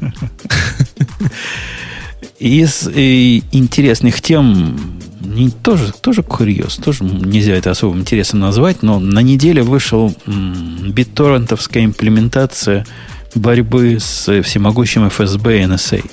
Из 2.39 2.86
э, 2.86 3.40
интересных 3.52 4.20
тем, 4.23 4.78
не, 5.20 5.51
тоже, 5.51 5.93
тоже 5.93 6.23
курьез, 6.23 6.77
тоже 6.77 7.02
нельзя 7.02 7.55
это 7.55 7.73
особым 7.73 8.01
интересом 8.01 8.39
назвать, 8.40 8.82
но 8.82 9.01
на 9.01 9.20
неделе 9.20 9.62
вышел 9.62 10.15
м, 10.27 10.93
битторрентовская 10.93 11.85
имплементация 11.85 12.86
борьбы 13.35 13.98
с 14.01 14.43
всемогущим 14.43 15.05
FSB 15.09 15.59
и 15.59 15.62
NSA. 15.65 16.10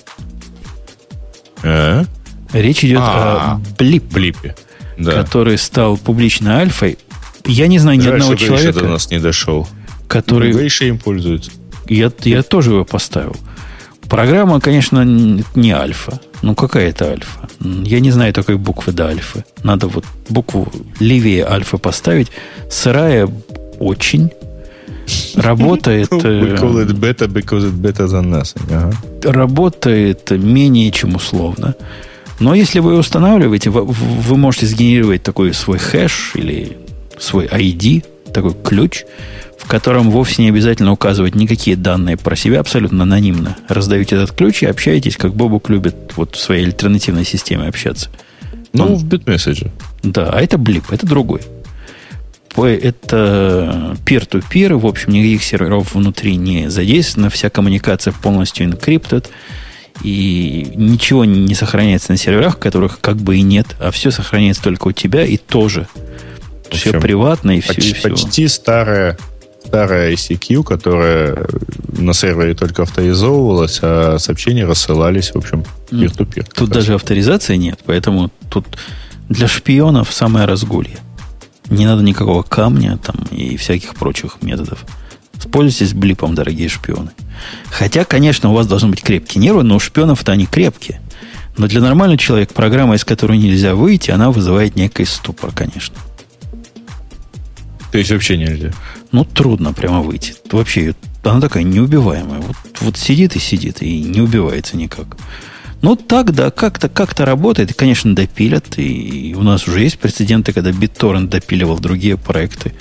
А? 1.63 2.05
Речь 2.53 2.83
идет 2.83 2.99
А, 3.01 3.59
о 3.59 3.81
Blip, 3.81 4.03
Блипе. 4.11 4.55
Да. 4.97 5.11
который 5.11 5.57
стал 5.57 5.97
публичной 5.97 6.53
альфой. 6.53 6.97
Я 7.45 7.67
не 7.67 7.79
знаю 7.79 7.97
ни 7.97 8.01
Жаль, 8.03 8.13
одного 8.13 8.35
человека, 8.35 8.79
до 8.79 8.87
нас 8.87 9.11
не 9.11 9.19
дошел. 9.19 9.67
который... 10.07 10.51
Гриша 10.53 10.85
им 10.85 10.97
пользуется. 10.97 11.51
Я, 11.87 12.11
я 12.23 12.41
тоже 12.43 12.71
его 12.71 12.85
поставил. 12.85 13.35
Программа, 14.15 14.61
конечно, 14.61 15.03
не 15.03 15.71
альфа. 15.71 16.21
Ну, 16.41 16.55
какая 16.55 16.87
это 16.87 17.11
альфа? 17.11 17.49
Я 17.59 17.99
не 17.99 18.11
знаю 18.11 18.31
такой 18.31 18.55
буквы 18.55 18.93
до 18.93 19.07
альфы. 19.07 19.43
Надо 19.63 19.87
вот 19.87 20.05
букву 20.29 20.71
левее 21.01 21.45
альфа 21.45 21.77
поставить. 21.77 22.31
Сырая 22.69 23.27
очень. 23.77 24.29
Работает, 25.35 26.09
We 26.11 26.53
э, 26.53 26.55
call 26.55 26.87
it 26.87 26.97
beta 26.97 27.27
because 27.27 27.65
it 27.65 27.73
better 27.73 28.07
than 28.07 28.29
nothing. 28.29 28.61
Ага. 28.71 28.93
работает 29.33 30.31
менее 30.31 30.91
чем 30.91 31.15
условно. 31.15 31.75
Но 32.39 32.55
если 32.55 32.79
вы 32.79 32.97
устанавливаете, 32.97 33.69
вы, 33.69 33.83
вы 33.83 34.37
можете 34.37 34.65
сгенерировать 34.67 35.23
такой 35.23 35.53
свой 35.53 35.77
хэш 35.77 36.31
или 36.35 36.77
свой 37.19 37.47
ID, 37.47 38.05
такой 38.33 38.53
ключ, 38.63 39.03
в 39.57 39.67
котором 39.67 40.11
вовсе 40.11 40.43
не 40.43 40.49
обязательно 40.49 40.91
указывать 40.91 41.35
никакие 41.35 41.75
данные 41.75 42.17
про 42.17 42.35
себя, 42.35 42.59
абсолютно 42.59 43.03
анонимно. 43.03 43.55
Раздаете 43.67 44.15
этот 44.15 44.31
ключ 44.31 44.63
и 44.63 44.67
общаетесь, 44.67 45.17
как 45.17 45.33
Бобук 45.33 45.69
любит 45.69 45.95
вот 46.15 46.35
в 46.35 46.39
своей 46.39 46.65
альтернативной 46.65 47.25
системе 47.25 47.67
общаться. 47.67 48.09
Ну, 48.73 48.85
Он- 48.87 48.95
в 48.95 49.05
BitMessage. 49.05 49.71
Да, 50.03 50.29
а 50.31 50.41
это 50.41 50.57
блип, 50.57 50.91
это 50.91 51.05
другой. 51.07 51.41
Это 52.57 53.97
peer-to-peer, 54.05 54.75
в 54.77 54.85
общем, 54.85 55.11
никаких 55.11 55.43
серверов 55.43 55.93
внутри 55.93 56.37
не 56.37 56.69
задействовано, 56.69 57.29
вся 57.29 57.49
коммуникация 57.49 58.13
полностью 58.13 58.67
encrypted, 58.69 59.25
и 60.03 60.71
ничего 60.75 61.25
не 61.25 61.53
сохраняется 61.53 62.11
на 62.13 62.17
серверах, 62.17 62.57
которых 62.59 62.99
как 63.01 63.17
бы 63.17 63.37
и 63.37 63.41
нет, 63.41 63.67
а 63.79 63.91
все 63.91 64.09
сохраняется 64.11 64.63
только 64.63 64.87
у 64.87 64.91
тебя 64.93 65.25
и 65.25 65.35
тоже. 65.37 65.87
Все 66.71 66.99
приватно 66.99 67.57
и 67.57 67.61
все, 67.61 67.73
Почти, 67.75 67.89
и 67.91 67.93
все. 67.93 68.09
почти 68.09 68.47
старая, 68.47 69.17
старая 69.65 70.11
ICQ, 70.13 70.63
которая 70.63 71.47
на 71.97 72.13
сервере 72.13 72.53
только 72.53 72.83
авторизовывалась, 72.83 73.79
а 73.81 74.17
сообщения 74.19 74.65
рассылались, 74.65 75.31
в 75.31 75.37
общем, 75.37 75.63
peer-to-peer. 75.89 76.47
Тут 76.53 76.69
даже 76.69 76.93
авторизации 76.93 77.55
нет, 77.55 77.79
поэтому 77.85 78.31
тут 78.49 78.65
для 79.29 79.47
шпионов 79.47 80.13
самое 80.13 80.45
разгулье. 80.45 80.97
Не 81.69 81.85
надо 81.85 82.03
никакого 82.03 82.43
камня 82.43 82.97
там 82.97 83.15
и 83.31 83.57
всяких 83.57 83.95
прочих 83.95 84.37
методов. 84.41 84.85
Пользуйтесь 85.51 85.93
блипом, 85.93 86.35
дорогие 86.35 86.69
шпионы. 86.69 87.11
Хотя, 87.69 88.03
конечно, 88.05 88.49
у 88.49 88.53
вас 88.53 88.67
должны 88.67 88.89
быть 88.89 89.01
крепкие 89.01 89.41
нервы, 89.41 89.63
но 89.63 89.75
у 89.75 89.79
шпионов-то 89.79 90.31
они 90.31 90.45
крепкие. 90.45 91.01
Но 91.57 91.67
для 91.67 91.81
нормального 91.81 92.17
человека 92.17 92.53
программа, 92.53 92.95
из 92.95 93.05
которой 93.05 93.37
нельзя 93.37 93.75
выйти, 93.75 94.11
она 94.11 94.31
вызывает 94.31 94.75
некий 94.75 95.05
ступор, 95.05 95.51
конечно. 95.51 95.95
То 97.91 97.97
есть 97.97 98.11
вообще 98.11 98.37
нельзя. 98.37 98.71
Ну, 99.11 99.23
трудно 99.25 99.73
прямо 99.73 100.01
выйти. 100.01 100.35
Вообще, 100.51 100.95
она 101.23 101.41
такая 101.41 101.63
неубиваемая. 101.63 102.41
Вот, 102.41 102.55
вот 102.81 102.97
сидит 102.97 103.35
и 103.35 103.39
сидит, 103.39 103.81
и 103.81 104.01
не 104.01 104.21
убивается 104.21 104.77
никак. 104.77 105.17
Ну, 105.81 105.95
так, 105.95 106.33
да, 106.33 106.51
как-то 106.51 106.89
как 106.89 107.19
работает. 107.19 107.71
И, 107.71 107.73
конечно, 107.73 108.15
допилят. 108.15 108.77
И 108.77 109.35
у 109.37 109.43
нас 109.43 109.67
уже 109.67 109.81
есть 109.81 109.99
прецеденты, 109.99 110.51
когда 110.51 110.71
BitTorrent 110.71 111.27
допиливал 111.27 111.79
другие 111.79 112.17
проекты 112.17 112.73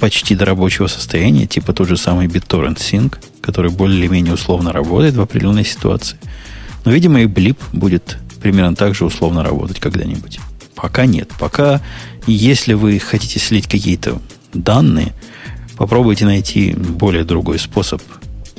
почти 0.00 0.34
до 0.34 0.44
рабочего 0.44 0.86
состояния, 0.86 1.46
типа 1.46 1.72
тот 1.72 1.88
же 1.88 1.96
самый 1.96 2.26
BitTorrent 2.26 2.76
Sync, 2.76 3.16
который 3.40 3.70
более-менее 3.70 4.34
условно 4.34 4.72
работает 4.72 5.14
в 5.14 5.20
определенной 5.20 5.64
ситуации. 5.64 6.18
Но, 6.84 6.92
видимо, 6.92 7.20
и 7.20 7.26
Blip 7.26 7.58
будет 7.72 8.18
примерно 8.40 8.76
так 8.76 8.94
же 8.94 9.04
условно 9.04 9.42
работать 9.42 9.80
когда-нибудь. 9.80 10.38
Пока 10.74 11.06
нет. 11.06 11.30
Пока, 11.38 11.80
если 12.26 12.74
вы 12.74 12.98
хотите 12.98 13.40
слить 13.40 13.66
какие-то 13.66 14.20
данные, 14.54 15.12
попробуйте 15.78 16.26
найти 16.26 16.72
более 16.72 17.24
другой 17.24 17.58
способ. 17.58 18.02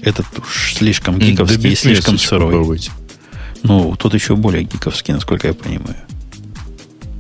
Этот 0.02 0.26
уж 0.38 0.76
слишком 0.76 1.20
гиковский 1.20 1.72
и 1.72 1.76
слишком 1.76 2.18
сырой. 2.18 2.48
попробуйте. 2.48 2.92
Ну, 3.64 3.96
тут 3.98 4.14
еще 4.14 4.38
более 4.38 4.64
гиковский, 4.64 5.14
насколько 5.14 5.48
я 5.48 5.54
понимаю. 5.54 5.98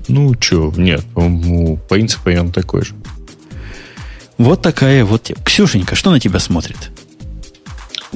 Ну, 0.08 0.34
что, 0.40 0.74
нет, 0.76 1.04
по-моему, 1.14 1.78
принцип 1.90 2.22
примерно 2.22 2.52
такой 2.52 2.84
же. 2.84 2.96
Вот 4.38 4.62
такая 4.62 5.04
вот. 5.04 5.30
Ксюшенька, 5.44 5.96
что 5.96 6.12
на 6.12 6.20
тебя 6.20 6.40
смотрит? 6.40 6.92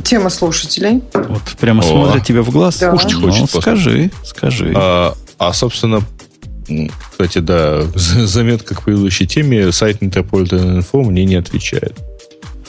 Тема 0.03 0.30
слушателей. 0.30 1.03
Вот 1.14 1.43
прямо 1.60 1.84
О. 1.84 1.84
смотрит 1.84 2.26
тебе 2.26 2.41
в 2.41 2.49
глаз? 2.49 2.80
Да. 2.80 2.91
Кушать 2.91 3.14
Ну, 3.14 3.30
хочет 3.30 3.49
скажи, 3.49 4.10
скажи. 4.23 4.73
А, 4.76 5.15
а, 5.38 5.53
собственно, 5.53 6.01
кстати, 7.10 7.40
да, 7.40 7.84
заметка 7.95 8.76
к 8.76 8.84
предыдущей 8.84 9.27
теме, 9.27 9.72
сайт 9.72 10.02
Metropolitan 10.02 10.80
Info 10.80 11.03
мне 11.03 11.26
не 11.26 11.35
отвечает. 11.35 11.98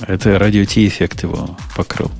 Это 0.07 0.39
радио 0.39 0.65
Ти-эффект 0.65 1.23
его 1.23 1.57
покрыл. 1.77 2.11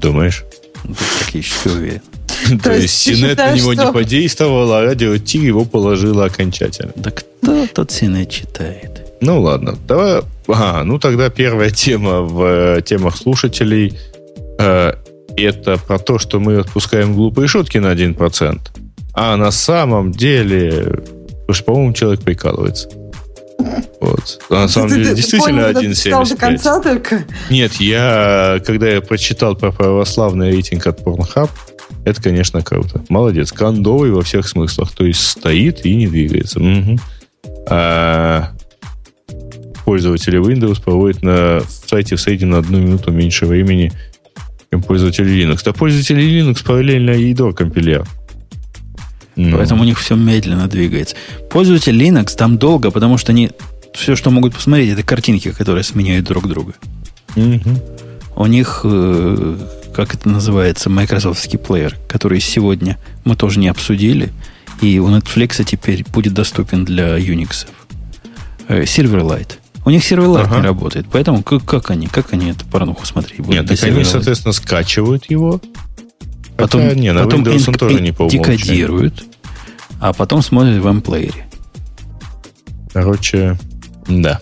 Думаешь? 0.00 0.44
Ну, 0.84 0.94
Практически 1.18 1.68
уверен. 1.68 2.02
То 2.62 2.74
есть 2.74 2.94
Синет 2.94 3.38
на 3.38 3.52
него 3.52 3.74
не 3.74 3.92
подействовал, 3.92 4.72
а 4.72 4.82
радио 4.82 5.16
Ти 5.18 5.38
его 5.38 5.64
положило 5.64 6.26
окончательно. 6.26 6.92
Да 6.96 7.10
кто 7.10 7.66
тот 7.66 7.90
Синет 7.90 8.30
читает? 8.30 9.02
Ну 9.20 9.40
ладно, 9.40 9.76
давай. 9.86 10.22
Ага, 10.46 10.84
ну 10.84 10.98
тогда 10.98 11.30
первая 11.30 11.70
тема 11.70 12.20
в 12.20 12.76
э, 12.76 12.82
темах 12.82 13.16
слушателей 13.16 13.98
э, 14.58 14.92
это 15.36 15.78
про 15.78 15.98
то, 15.98 16.18
что 16.18 16.38
мы 16.38 16.58
отпускаем 16.58 17.14
глупые 17.14 17.48
шутки 17.48 17.78
на 17.78 17.92
1%. 17.92 18.60
А 19.14 19.36
на 19.36 19.50
самом 19.50 20.12
деле, 20.12 21.02
уж, 21.48 21.64
по-моему, 21.64 21.92
человек 21.92 22.20
прикалывается. 22.22 22.88
Вот. 24.00 24.38
А 24.50 24.54
на 24.62 24.68
самом 24.68 24.90
Ты- 24.90 24.94
деле, 24.96 25.08
ты- 25.10 25.16
действительно 25.16 25.72
понял, 25.72 25.80
это 25.80 25.94
читал 25.94 26.24
до 26.24 26.34
1,75. 26.34 26.36
конца 26.38 26.80
только? 26.80 27.24
Нет, 27.50 27.72
я, 27.80 28.60
когда 28.64 28.88
я 28.88 29.00
прочитал 29.00 29.56
про 29.56 29.72
православный 29.72 30.50
рейтинг 30.50 30.86
от 30.86 31.00
Pornhub, 31.00 31.48
это, 32.04 32.22
конечно, 32.22 32.62
круто. 32.62 33.02
Молодец. 33.08 33.50
Кондовый 33.52 34.10
во 34.12 34.22
всех 34.22 34.46
смыслах. 34.46 34.92
То 34.92 35.04
есть 35.04 35.20
стоит 35.26 35.84
и 35.86 35.96
не 35.96 36.06
двигается. 36.06 36.60
Мгм. 36.60 37.00
А, 37.68 38.50
пользователи 39.84 40.38
Windows 40.38 40.80
проводят 40.82 41.22
на 41.22 41.62
сайте 41.86 42.16
в 42.16 42.20
среднем 42.20 42.50
на 42.50 42.58
одну 42.58 42.78
минуту 42.78 43.10
меньше 43.10 43.46
времени, 43.46 43.92
чем 44.70 44.82
пользователи 44.82 45.28
Linux. 45.44 45.62
Да 45.64 45.72
пользователи 45.72 46.22
Linux 46.22 46.64
параллельно 46.64 47.10
ядро 47.10 47.52
компилят. 47.52 48.06
Ну, 49.36 49.56
Поэтому 49.58 49.82
у 49.82 49.84
них 49.84 49.98
все 49.98 50.16
медленно 50.16 50.66
двигается. 50.66 51.14
Пользователь 51.50 51.94
Linux 52.00 52.34
там 52.36 52.56
долго, 52.56 52.90
потому 52.90 53.18
что 53.18 53.32
они 53.32 53.50
все, 53.92 54.16
что 54.16 54.30
могут 54.30 54.54
посмотреть, 54.54 54.90
это 54.90 55.02
картинки, 55.02 55.52
которые 55.52 55.84
сменяют 55.84 56.26
друг 56.26 56.48
друга. 56.48 56.74
мгм. 57.34 57.78
У 58.34 58.46
них, 58.46 58.80
э, 58.84 59.56
как 59.94 60.14
это 60.14 60.28
называется, 60.28 60.90
майкрософтский 60.90 61.58
плеер, 61.58 61.96
который 62.08 62.40
сегодня 62.40 62.98
мы 63.24 63.34
тоже 63.36 63.58
не 63.60 63.68
обсудили, 63.68 64.30
и 64.82 64.98
у 64.98 65.08
Netflix 65.08 65.64
теперь 65.64 66.04
будет 66.04 66.34
доступен 66.34 66.84
для 66.84 67.18
Unix. 67.18 67.66
Э, 68.68 68.82
Silverlight. 68.82 69.52
У 69.86 69.90
них 69.90 70.02
Silverlight 70.02 70.44
Ага. 70.46 70.56
не 70.56 70.62
работает, 70.62 71.06
поэтому 71.10 71.42
как, 71.42 71.64
как 71.64 71.90
они, 71.90 72.08
как 72.08 72.32
они 72.32 72.50
эту 72.50 72.66
порнуху 72.66 73.06
смотреть 73.06 73.38
будут? 73.40 73.52
Нет, 73.52 73.66
так 73.68 73.82
они, 73.88 74.04
соответственно, 74.04 74.52
скачивают 74.52 75.30
его. 75.30 75.60
Потом, 76.56 76.82
Хотя, 76.82 76.94
не, 76.94 77.12
на 77.12 77.24
потом 77.24 77.42
Windows 77.42 77.64
он 77.68 77.74
тоже 77.74 78.00
не 78.00 78.12
по 78.12 78.28
декодируют, 78.28 79.24
а 80.00 80.12
потом 80.12 80.42
смотрят 80.42 80.78
в 80.82 80.86
M-плеере. 80.86 81.46
Короче, 82.92 83.58
да. 84.08 84.40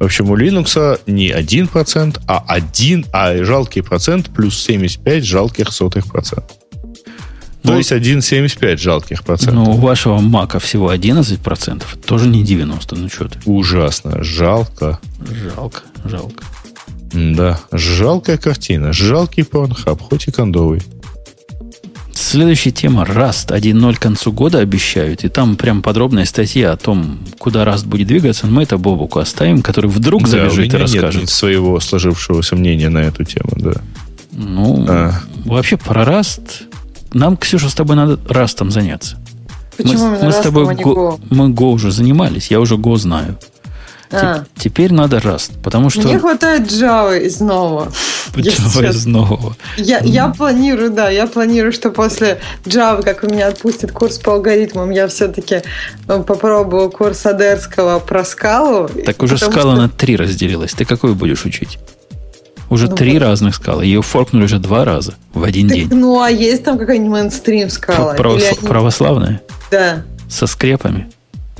В 0.00 0.04
общем, 0.04 0.30
у 0.30 0.36
Linux 0.36 1.00
не 1.06 1.30
1%, 1.30 2.20
а 2.26 2.44
1, 2.46 3.06
а 3.12 3.44
жалкий 3.44 3.82
процент 3.82 4.30
плюс 4.30 4.56
75 4.62 5.24
жалких 5.24 5.72
сотых 5.72 6.06
процента. 6.06 6.54
То 7.62 7.72
Ну, 7.72 7.78
есть 7.78 7.90
1,75 7.90 8.76
жалких 8.76 9.24
процентов. 9.24 9.54
Но 9.54 9.72
у 9.72 9.76
вашего 9.76 10.20
Мака 10.20 10.60
всего 10.60 10.92
11%, 10.94 11.82
тоже 12.06 12.28
не 12.28 12.44
90%. 12.44 12.96
Ну 12.96 13.08
что 13.08 13.28
ты? 13.28 13.38
Ужасно. 13.44 14.22
Жалко. 14.22 15.00
Жалко, 15.20 15.82
жалко. 16.04 16.44
Да. 17.12 17.58
Жалкая 17.72 18.38
картина. 18.38 18.92
Жалкий 18.92 19.44
порнхаб, 19.44 20.00
хоть 20.00 20.28
и 20.28 20.30
кондовый. 20.30 20.82
Следующая 22.20 22.72
тема. 22.72 23.04
Rust 23.04 23.48
1.0 23.56 23.94
к 23.94 24.00
концу 24.00 24.32
года 24.32 24.58
обещают. 24.58 25.22
И 25.22 25.28
там 25.28 25.56
прям 25.56 25.82
подробная 25.82 26.24
статья 26.24 26.72
о 26.72 26.76
том, 26.76 27.20
куда 27.38 27.64
Rust 27.64 27.86
будет 27.86 28.08
двигаться. 28.08 28.46
Но 28.48 28.52
мы 28.54 28.64
это 28.64 28.76
Бобуку 28.76 29.20
оставим, 29.20 29.62
который 29.62 29.88
вдруг 29.88 30.22
Да, 30.22 30.26
у 30.28 30.30
забежит 30.30 30.64
и 30.64 30.68
меня 30.68 30.78
расскажет. 30.80 31.20
нет 31.20 31.30
своего 31.30 31.78
сложившегося 31.78 32.56
мнения 32.56 32.88
на 32.88 32.98
эту 32.98 33.22
тему, 33.24 33.50
да. 33.56 33.74
Ну, 34.32 34.84
А. 34.88 35.12
вообще 35.44 35.76
про 35.76 36.02
Rust 36.02 36.64
нам, 37.12 37.36
Ксюша, 37.36 37.68
с 37.70 37.74
тобой 37.74 37.94
надо 37.94 38.18
растом 38.28 38.70
заняться. 38.72 39.16
Почему 39.76 40.08
мы, 40.10 40.22
мы 40.24 40.32
с 40.32 40.36
тобой 40.40 40.74
Go, 40.74 41.20
мы 41.30 41.50
Go 41.50 41.70
уже 41.72 41.92
занимались, 41.92 42.50
я 42.50 42.58
уже 42.60 42.74
Go 42.74 42.96
знаю. 42.96 43.38
А. 44.10 44.44
Теперь 44.56 44.92
надо 44.92 45.18
Rust, 45.18 45.52
потому 45.62 45.90
что... 45.90 46.02
Мне 46.02 46.18
хватает 46.18 46.70
Java 46.70 47.20
из 47.20 47.40
нового. 47.40 47.92
Java 48.34 48.88
из 48.88 49.06
нового. 49.06 49.56
Я, 49.76 49.98
я 49.98 50.28
планирую, 50.28 50.90
да, 50.90 51.10
я 51.10 51.26
планирую, 51.26 51.72
что 51.72 51.90
после 51.90 52.40
Java, 52.64 53.02
как 53.02 53.22
у 53.24 53.26
меня 53.26 53.48
отпустит 53.48 53.92
курс 53.92 54.18
по 54.18 54.34
алгоритмам, 54.34 54.90
я 54.90 55.08
все-таки 55.08 55.62
ну, 56.06 56.22
попробую 56.22 56.90
курс 56.90 57.26
Адерского 57.26 57.98
про 57.98 58.24
скалу. 58.24 58.88
Так 58.88 59.22
уже 59.22 59.36
скала 59.36 59.74
что... 59.74 59.82
на 59.82 59.88
три 59.88 60.16
разделилась. 60.16 60.72
Ты 60.72 60.84
какой 60.84 61.14
будешь 61.14 61.44
учить? 61.44 61.78
Уже 62.70 62.88
ну, 62.88 62.96
три 62.96 63.14
вот. 63.14 63.22
разных 63.22 63.54
скалы. 63.54 63.84
Ее 63.84 64.02
форкнули 64.02 64.44
уже 64.44 64.58
два 64.58 64.84
раза 64.84 65.14
в 65.32 65.42
один 65.42 65.68
так, 65.68 65.76
день. 65.76 65.88
Ну, 65.90 66.20
а 66.20 66.30
есть 66.30 66.64
там 66.64 66.78
какая-нибудь 66.78 67.12
мейнстрим 67.12 67.70
скала? 67.70 68.12
Они... 68.12 68.66
Православная? 68.66 69.42
Да. 69.70 70.04
Со 70.28 70.46
скрепами? 70.46 71.10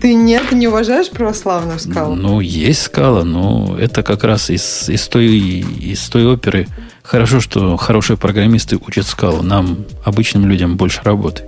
Ты 0.01 0.15
нет, 0.15 0.45
ты 0.49 0.55
не 0.55 0.69
уважаешь 0.69 1.11
православную 1.11 1.79
скалу? 1.79 2.15
Ну, 2.15 2.41
есть 2.41 2.83
скала, 2.83 3.25
но 3.25 3.77
это 3.79 4.03
как 4.03 4.23
раз 4.25 4.49
из, 4.51 4.89
из, 4.89 5.09
той, 5.09 5.27
из 5.29 6.01
той 6.09 6.27
оперы. 6.27 6.69
Хорошо, 7.03 7.41
что 7.41 7.77
хорошие 7.77 8.17
программисты 8.17 8.77
учат 8.77 9.07
скалу. 9.07 9.43
Нам, 9.43 9.79
обычным 10.05 10.49
людям, 10.49 10.77
больше 10.77 11.01
работы. 11.03 11.43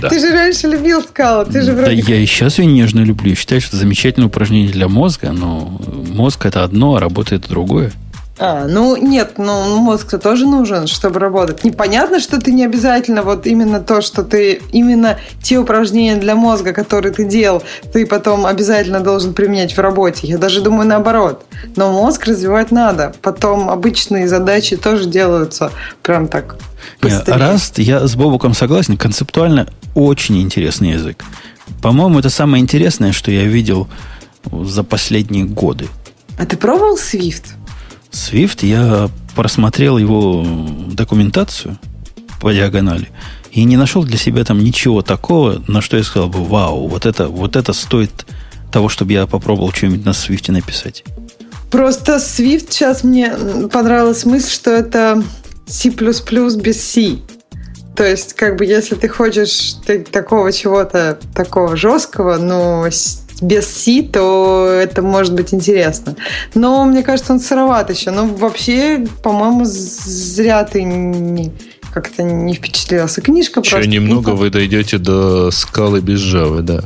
Ты 0.00 0.18
же 0.18 0.32
раньше 0.32 0.68
любил 0.68 1.02
скалу. 1.02 1.44
Ты 1.44 1.62
же 1.62 1.74
да 1.74 1.90
я 1.90 2.16
и 2.16 2.26
сейчас 2.26 2.58
ее 2.58 2.66
нежно 2.66 3.00
люблю. 3.00 3.34
Считаю, 3.34 3.60
что 3.60 3.70
это 3.70 3.76
замечательное 3.78 4.28
упражнение 4.28 4.72
для 4.72 4.88
мозга, 4.88 5.32
но 5.32 5.80
мозг 6.08 6.46
это 6.46 6.64
одно, 6.64 6.96
а 6.96 7.00
работает 7.00 7.48
другое. 7.48 7.92
А, 8.42 8.66
ну 8.66 8.96
нет, 8.96 9.34
ну 9.36 9.76
мозг-то 9.76 10.18
тоже 10.18 10.46
нужен, 10.46 10.86
чтобы 10.86 11.20
работать. 11.20 11.62
Непонятно, 11.62 12.20
что 12.20 12.40
ты 12.40 12.52
не 12.52 12.64
обязательно 12.64 13.22
вот 13.22 13.46
именно 13.46 13.80
то, 13.80 14.00
что 14.00 14.22
ты, 14.22 14.62
именно 14.72 15.18
те 15.42 15.58
упражнения 15.58 16.16
для 16.16 16.34
мозга, 16.34 16.72
которые 16.72 17.12
ты 17.12 17.24
делал, 17.26 17.62
ты 17.92 18.06
потом 18.06 18.46
обязательно 18.46 19.00
должен 19.00 19.34
применять 19.34 19.76
в 19.76 19.80
работе. 19.80 20.26
Я 20.26 20.38
даже 20.38 20.62
думаю 20.62 20.88
наоборот. 20.88 21.44
Но 21.76 21.92
мозг 21.92 22.24
развивать 22.24 22.70
надо. 22.70 23.12
Потом 23.20 23.68
обычные 23.68 24.26
задачи 24.26 24.78
тоже 24.78 25.04
делаются 25.04 25.70
прям 26.02 26.26
так 26.26 26.56
быстрее. 27.02 27.36
Раз, 27.36 27.74
я 27.76 28.08
с 28.08 28.16
Бобуком 28.16 28.54
согласен, 28.54 28.96
концептуально 28.96 29.66
очень 29.94 30.40
интересный 30.40 30.92
язык. 30.92 31.22
По-моему, 31.82 32.18
это 32.20 32.30
самое 32.30 32.62
интересное, 32.62 33.12
что 33.12 33.30
я 33.30 33.44
видел 33.44 33.86
за 34.50 34.82
последние 34.82 35.44
годы. 35.44 35.88
А 36.38 36.46
ты 36.46 36.56
пробовал 36.56 36.96
Swift? 36.96 37.59
Swift, 38.12 38.66
я 38.66 39.10
просмотрел 39.34 39.98
его 39.98 40.44
документацию 40.92 41.78
по 42.40 42.52
диагонали 42.52 43.08
и 43.52 43.64
не 43.64 43.76
нашел 43.76 44.04
для 44.04 44.16
себя 44.16 44.44
там 44.44 44.62
ничего 44.62 45.02
такого, 45.02 45.62
на 45.66 45.80
что 45.80 45.96
я 45.96 46.04
сказал 46.04 46.28
бы, 46.28 46.44
вау, 46.44 46.88
вот 46.88 47.06
это, 47.06 47.28
вот 47.28 47.56
это 47.56 47.72
стоит 47.72 48.26
того, 48.72 48.88
чтобы 48.88 49.12
я 49.12 49.26
попробовал 49.26 49.72
что-нибудь 49.72 50.04
на 50.04 50.10
Swift 50.10 50.50
написать. 50.50 51.04
Просто 51.70 52.16
Swift 52.16 52.66
сейчас 52.70 53.04
мне 53.04 53.32
понравилась 53.72 54.24
мысль, 54.24 54.50
что 54.50 54.70
это 54.70 55.22
C++ 55.66 55.90
без 55.90 56.82
C. 56.82 57.18
То 57.96 58.04
есть, 58.04 58.34
как 58.34 58.56
бы, 58.56 58.64
если 58.64 58.94
ты 58.94 59.08
хочешь 59.08 59.74
такого 60.10 60.52
чего-то 60.52 61.18
такого 61.34 61.76
жесткого, 61.76 62.38
но 62.38 62.88
без 63.40 63.66
C, 63.66 64.02
то 64.02 64.66
это 64.68 65.02
может 65.02 65.34
быть 65.34 65.54
интересно. 65.54 66.16
Но 66.54 66.84
мне 66.84 67.02
кажется, 67.02 67.32
он 67.32 67.40
сыроват 67.40 67.90
еще. 67.90 68.10
Но 68.10 68.26
вообще, 68.26 69.06
по-моему, 69.22 69.64
зря 69.64 70.64
ты 70.64 70.82
не, 70.82 71.52
как-то 71.92 72.22
не 72.22 72.54
впечатлился. 72.54 73.20
Книжка 73.20 73.60
Еще 73.60 73.70
просто... 73.70 73.90
немного 73.90 74.30
вы 74.30 74.50
дойдете 74.50 74.98
до 74.98 75.50
скалы 75.50 76.00
без 76.00 76.20
Java, 76.20 76.62
да. 76.62 76.84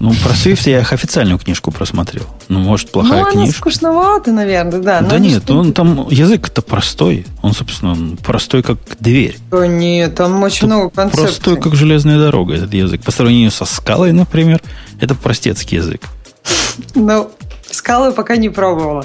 Ну, 0.00 0.12
про 0.22 0.32
Swift 0.32 0.68
я 0.68 0.80
их 0.80 0.92
официальную 0.92 1.38
книжку 1.38 1.70
просмотрел. 1.70 2.24
Ну, 2.48 2.58
может, 2.58 2.90
плохая 2.90 3.24
ну, 3.24 3.30
книжка. 3.30 3.46
Ну, 3.46 3.52
скучновато, 3.52 4.32
наверное, 4.32 4.80
да. 4.80 5.00
Да 5.00 5.18
нет, 5.18 5.48
он 5.50 5.72
там 5.72 6.08
язык-то 6.10 6.62
простой. 6.62 7.26
Он, 7.42 7.52
собственно, 7.52 8.16
простой, 8.16 8.62
как 8.62 8.78
дверь. 9.00 9.38
Да 9.50 9.66
нет, 9.66 10.14
там 10.16 10.42
очень 10.42 10.60
Тут 10.60 10.68
много 10.68 10.90
концепций. 10.90 11.24
Простой, 11.24 11.60
как 11.60 11.74
железная 11.74 12.18
дорога 12.18 12.54
этот 12.54 12.74
язык. 12.74 13.02
По 13.02 13.12
сравнению 13.12 13.50
со 13.50 13.64
скалой, 13.64 14.12
например, 14.12 14.60
это 15.00 15.14
простецкий 15.14 15.78
язык. 15.78 16.02
Ну, 16.94 17.30
скалы 17.74 18.12
пока 18.12 18.36
не 18.36 18.48
пробовала. 18.48 19.04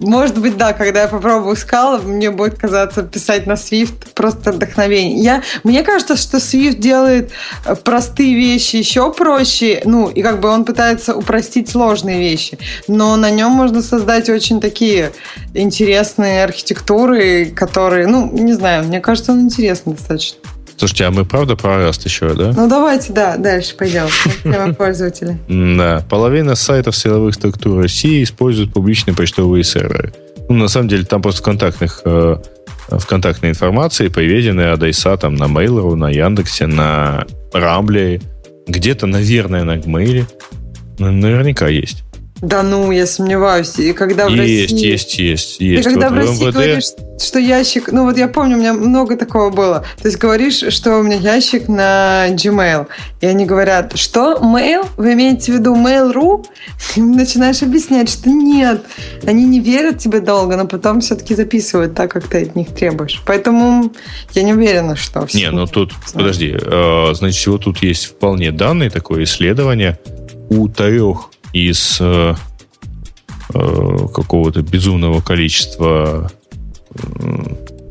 Может 0.00 0.38
быть, 0.38 0.56
да, 0.56 0.72
когда 0.72 1.02
я 1.02 1.08
попробую 1.08 1.56
скалы, 1.56 1.98
мне 1.98 2.30
будет 2.30 2.58
казаться 2.58 3.02
писать 3.02 3.46
на 3.46 3.52
Swift 3.52 4.12
просто 4.14 4.52
вдохновение. 4.52 5.22
Я, 5.22 5.42
мне 5.64 5.82
кажется, 5.82 6.16
что 6.16 6.38
Swift 6.38 6.76
делает 6.76 7.30
э, 7.64 7.74
простые 7.76 8.34
вещи 8.34 8.76
еще 8.76 9.12
проще, 9.12 9.82
ну, 9.84 10.08
и 10.08 10.22
как 10.22 10.40
бы 10.40 10.48
он 10.48 10.64
пытается 10.64 11.14
упростить 11.14 11.68
сложные 11.68 12.18
вещи, 12.18 12.58
но 12.88 13.16
на 13.16 13.30
нем 13.30 13.52
можно 13.52 13.82
создать 13.82 14.28
очень 14.28 14.60
такие 14.60 15.12
интересные 15.54 16.44
архитектуры, 16.44 17.46
которые, 17.46 18.06
ну, 18.06 18.30
не 18.32 18.52
знаю, 18.52 18.84
мне 18.84 19.00
кажется, 19.00 19.32
он 19.32 19.42
интересный 19.42 19.94
достаточно. 19.94 20.38
Слушайте, 20.78 21.04
а 21.04 21.10
мы 21.10 21.24
правда 21.24 21.56
про 21.56 21.88
Rust 21.88 22.02
еще, 22.04 22.34
да? 22.34 22.52
Ну, 22.54 22.68
давайте, 22.68 23.12
да, 23.12 23.36
дальше 23.36 23.74
пойдем. 23.76 24.06
Тема 24.42 24.74
пользователя. 24.74 25.38
Да. 25.48 26.04
Половина 26.08 26.54
сайтов 26.54 26.96
силовых 26.96 27.34
структур 27.34 27.82
России 27.82 28.22
используют 28.22 28.72
публичные 28.72 29.14
почтовые 29.14 29.64
серверы. 29.64 30.12
Ну, 30.48 30.56
на 30.56 30.68
самом 30.68 30.88
деле, 30.88 31.04
там 31.04 31.22
просто 31.22 31.42
контактных 31.42 32.02
э, 32.04 32.36
в 32.88 33.06
контактной 33.06 33.50
информации 33.50 34.08
приведены 34.08 34.72
адреса 34.72 35.16
там 35.16 35.34
на 35.34 35.44
Mail.ru, 35.44 35.94
на 35.96 36.10
Яндексе, 36.10 36.66
на 36.66 37.26
Рамбле, 37.52 38.20
где-то, 38.68 39.06
наверное, 39.06 39.64
на 39.64 39.76
Gmail. 39.76 40.26
Наверняка 40.98 41.68
есть. 41.68 42.04
Да 42.42 42.62
ну, 42.62 42.90
я 42.90 43.06
сомневаюсь. 43.06 43.78
И 43.78 43.92
когда 43.92 44.24
есть, 44.24 44.34
в 44.34 44.38
России... 44.38 44.86
Есть, 44.86 45.18
есть, 45.18 45.60
есть. 45.60 45.60
И 45.60 45.82
когда 45.82 46.10
вот 46.10 46.16
в 46.16 46.18
России 46.18 46.44
МВД... 46.44 46.54
говоришь, 46.54 46.84
что 47.18 47.38
ящик... 47.38 47.90
Ну 47.90 48.04
вот 48.04 48.18
я 48.18 48.28
помню, 48.28 48.56
у 48.56 48.60
меня 48.60 48.74
много 48.74 49.16
такого 49.16 49.50
было. 49.50 49.84
То 50.02 50.08
есть 50.08 50.18
говоришь, 50.18 50.62
что 50.68 50.98
у 50.98 51.02
меня 51.02 51.16
ящик 51.16 51.68
на 51.68 52.28
Gmail. 52.28 52.88
И 53.22 53.26
они 53.26 53.46
говорят, 53.46 53.96
что 53.96 54.34
mail? 54.34 54.86
Вы 54.98 55.14
имеете 55.14 55.52
в 55.52 55.54
виду 55.56 55.74
mail.ru? 55.74 56.44
И 56.96 57.00
начинаешь 57.00 57.62
объяснять, 57.62 58.10
что 58.10 58.28
нет. 58.28 58.82
Они 59.24 59.46
не 59.46 59.60
верят 59.60 59.98
тебе 59.98 60.20
долго, 60.20 60.56
но 60.56 60.66
потом 60.66 61.00
все-таки 61.00 61.34
записывают 61.34 61.94
так, 61.94 62.10
как 62.10 62.26
ты 62.28 62.42
от 62.42 62.54
них 62.54 62.68
требуешь. 62.74 63.22
Поэтому 63.24 63.92
я 64.34 64.42
не 64.42 64.52
уверена, 64.52 64.94
что 64.94 65.26
все... 65.26 65.38
Не, 65.38 65.50
ну 65.50 65.66
тут, 65.66 65.92
подожди. 66.12 66.54
Э, 66.60 67.14
значит, 67.14 67.46
вот 67.46 67.64
тут 67.64 67.82
есть 67.82 68.04
вполне 68.04 68.52
данные, 68.52 68.90
такое 68.90 69.24
исследование. 69.24 69.98
У 70.50 70.68
трех 70.68 71.30
из 71.52 71.98
э, 72.00 72.34
э, 73.54 73.98
какого-то 74.14 74.62
безумного 74.62 75.20
количества, 75.20 76.30
э, 76.94 76.98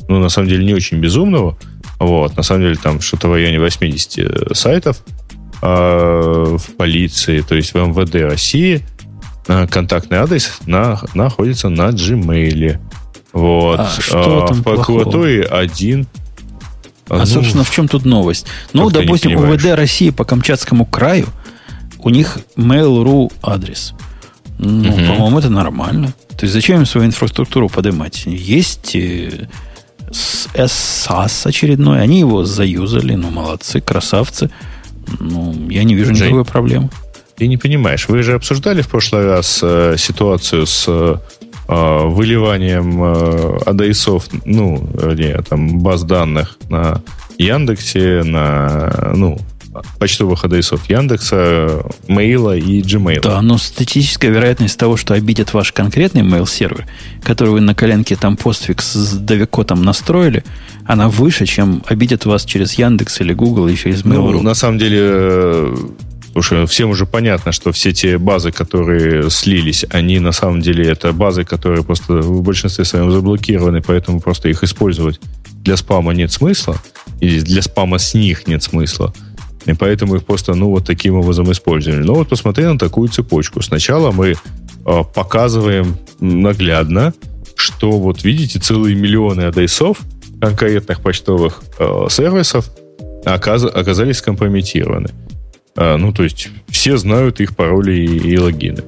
ну, 0.08 0.20
на 0.20 0.30
самом 0.30 0.50
деле, 0.50 0.66
не 0.66 0.74
очень 0.74 0.98
безумного, 0.98 1.58
вот, 2.00 2.36
на 2.36 2.44
самом 2.44 2.64
деле, 2.64 2.76
там 2.76 3.02
что-то 3.02 3.30
в 3.30 3.34
районе 3.34 3.60
80 3.60 4.56
сайтов 4.56 5.04
э, 5.62 6.58
в 6.58 6.76
полиции, 6.78 7.42
то 7.42 7.56
есть 7.56 7.74
в 7.74 7.78
МВД 7.78 8.16
России, 8.32 8.86
э, 9.48 9.68
контактный 9.68 10.18
адрес 10.18 10.60
на, 10.66 11.02
находится 11.14 11.70
на 11.70 11.90
Gmail. 11.90 12.80
Вот. 13.34 13.80
А, 13.80 13.90
что 14.00 14.48
а, 14.50 14.54
в 14.54 14.64
прокуратуре 14.64 15.42
плохого? 15.42 15.62
один 15.62 16.08
а, 17.08 17.20
ну, 17.20 17.26
собственно, 17.26 17.64
в 17.64 17.70
чем 17.70 17.88
тут 17.88 18.04
новость? 18.04 18.48
Ну, 18.74 18.90
допустим, 18.90 19.38
УВД 19.38 19.66
России 19.76 20.10
по 20.10 20.24
Камчатскому 20.24 20.86
краю– 20.86 21.28
у 22.06 22.10
них 22.10 22.38
Mail.ru 22.56 23.34
адрес. 23.42 23.94
Ну, 24.60 24.90
угу. 24.90 25.06
по-моему, 25.08 25.40
это 25.40 25.50
нормально. 25.50 26.14
То 26.38 26.46
есть 26.46 26.54
зачем 26.54 26.80
им 26.80 26.86
свою 26.86 27.08
инфраструктуру 27.08 27.68
поднимать? 27.68 28.26
Есть 28.26 28.96
э, 28.96 29.50
SAS 30.12 31.48
очередной, 31.48 32.02
они 32.02 32.20
его 32.20 32.46
заюзали, 32.46 33.16
ну, 33.16 33.32
молодцы, 33.32 33.82
красавцы. 33.82 34.52
Ну, 35.20 35.68
я 35.70 35.84
не 35.84 35.96
вижу 35.96 36.14
Жень, 36.16 36.28
никакой 36.28 36.46
проблемы. 36.46 36.90
Ты 37.38 37.48
не 37.48 37.58
понимаешь, 37.58 38.08
вы 38.08 38.22
же 38.22 38.36
обсуждали 38.36 38.84
в 38.84 38.88
прошлый 38.88 39.26
раз 39.26 39.60
э, 39.64 39.96
ситуацию 39.98 40.68
с 40.68 40.86
э, 40.88 41.16
выливанием 41.68 43.04
э, 43.04 43.58
адресов, 43.66 44.28
ну, 44.46 44.88
вернее, 44.94 45.42
там, 45.42 45.80
баз 45.80 46.04
данных 46.04 46.60
на 46.70 47.02
Яндексе, 47.40 48.22
на, 48.24 49.12
ну, 49.16 49.40
почтовых 50.00 50.46
адресов 50.46 50.90
Яндекса, 50.90 51.86
Мейла 52.08 52.56
и 52.56 52.82
Gmail. 52.82 53.22
Да, 53.22 53.42
но 53.42 53.58
статистическая 53.58 54.30
вероятность 54.30 54.78
того, 54.78 54.98
что 54.98 55.14
обидят 55.14 55.54
ваш 55.54 55.72
конкретный 55.72 56.22
mail-сервер, 56.22 56.86
который 57.24 57.50
вы 57.50 57.62
на 57.62 57.76
коленке 57.76 58.16
там 58.16 58.38
постфикс 58.38 58.94
с 58.94 59.14
Довикотом 59.14 59.84
настроили, 59.84 60.44
она 60.86 61.10
выше, 61.10 61.46
чем 61.46 61.84
обидят 61.88 62.26
вас 62.26 62.46
через 62.46 62.74
Яндекс 62.74 63.22
или 63.22 63.34
Google 63.34 63.68
и 63.68 63.76
через 63.76 64.04
Mail.ru. 64.04 64.32
Ну, 64.34 64.42
на 64.42 64.54
самом 64.54 64.78
деле, 64.78 65.74
Потому 66.36 66.44
что 66.44 66.68
всем 66.68 66.90
уже 66.90 67.06
понятно, 67.06 67.54
что 67.54 67.72
все 67.72 67.94
те 67.94 68.18
базы, 68.18 68.52
которые 68.52 69.30
слились, 69.30 69.86
они 69.90 70.20
на 70.20 70.34
самом 70.34 70.60
деле 70.60 70.86
это 70.86 71.14
базы, 71.14 71.46
которые 71.46 71.82
просто 71.82 72.16
в 72.16 72.42
большинстве 72.42 72.84
своем 72.84 73.10
заблокированы, 73.10 73.82
поэтому 73.82 74.20
просто 74.20 74.50
их 74.50 74.62
использовать 74.62 75.22
для 75.64 75.78
спама 75.78 76.14
нет 76.14 76.34
смысла, 76.34 76.76
или 77.22 77.40
для 77.40 77.62
спама 77.62 78.00
с 78.00 78.14
них 78.14 78.48
нет 78.48 78.62
смысла. 78.62 79.14
И 79.66 79.74
поэтому 79.74 80.16
их 80.16 80.26
просто, 80.26 80.54
ну, 80.54 80.70
вот 80.70 80.86
таким 80.86 81.16
образом 81.16 81.52
использовали. 81.52 82.04
Но 82.04 82.16
вот 82.16 82.30
посмотри 82.30 82.66
на 82.66 82.78
такую 82.78 83.10
цепочку. 83.10 83.62
Сначала 83.62 84.12
мы 84.12 84.36
э, 84.86 85.04
показываем 85.14 85.98
наглядно, 86.20 87.14
что 87.56 87.92
вот 87.92 88.24
видите, 88.24 88.60
целые 88.60 88.96
миллионы 88.96 89.42
адресов 89.42 90.00
конкретных 90.40 91.02
почтовых 91.02 91.64
э, 91.80 92.08
сервисов 92.10 92.70
оказ, 93.26 93.66
оказались 93.66 94.18
скомпрометированы. 94.18 95.10
Э, 95.76 95.96
ну, 95.98 96.14
то 96.14 96.24
есть 96.24 96.50
все 96.70 96.98
знают 96.98 97.40
их 97.40 97.56
пароли 97.56 97.94
и, 97.94 98.34
и 98.34 98.38
логины. 98.38 98.84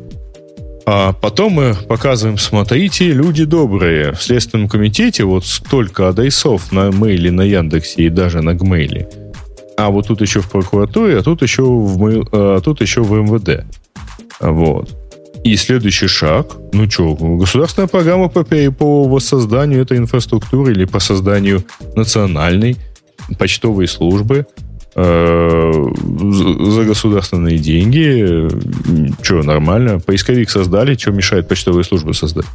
А 0.90 1.12
потом 1.12 1.54
мы 1.54 1.76
показываем, 1.90 2.38
смотрите, 2.38 3.12
люди 3.12 3.44
добрые. 3.44 4.14
В 4.14 4.24
Следственном 4.24 4.70
комитете 4.70 5.26
вот 5.26 5.46
столько 5.46 6.08
адресов 6.08 6.72
на 6.72 6.92
мейле, 6.92 7.30
на 7.30 7.42
Яндексе 7.42 8.04
и 8.04 8.10
даже 8.10 8.42
на 8.42 8.54
Гмейле. 8.54 9.10
А 9.78 9.90
вот 9.90 10.08
тут 10.08 10.22
еще 10.22 10.42
в 10.42 10.50
прокуратуре, 10.50 11.20
а 11.20 11.24
тут 11.24 11.44
еще 11.44 11.64
в, 11.64 12.28
а 12.32 12.60
тут 12.62 12.82
еще 12.82 13.04
в 13.04 13.14
МВД. 13.14 13.64
Вот. 14.40 14.90
И 15.44 15.56
следующий 15.56 16.08
шаг, 16.08 16.58
ну 16.74 16.90
что, 16.90 17.14
государственная 17.16 17.88
программа 17.88 18.28
по, 18.28 18.44
по 18.44 19.04
воссозданию 19.04 19.82
этой 19.82 19.98
инфраструктуры 19.98 20.74
или 20.74 20.86
по 20.86 21.00
созданию 21.00 21.64
национальной 21.96 22.76
почтовой 23.38 23.88
службы 23.88 24.48
э, 24.96 25.72
за 25.72 26.84
государственные 26.84 27.60
деньги. 27.60 28.50
Что, 29.22 29.44
нормально. 29.44 30.00
Поисковик 30.00 30.50
создали, 30.50 30.96
что 30.96 31.12
мешает 31.12 31.48
почтовую 31.48 31.84
службу 31.84 32.14
создать? 32.14 32.46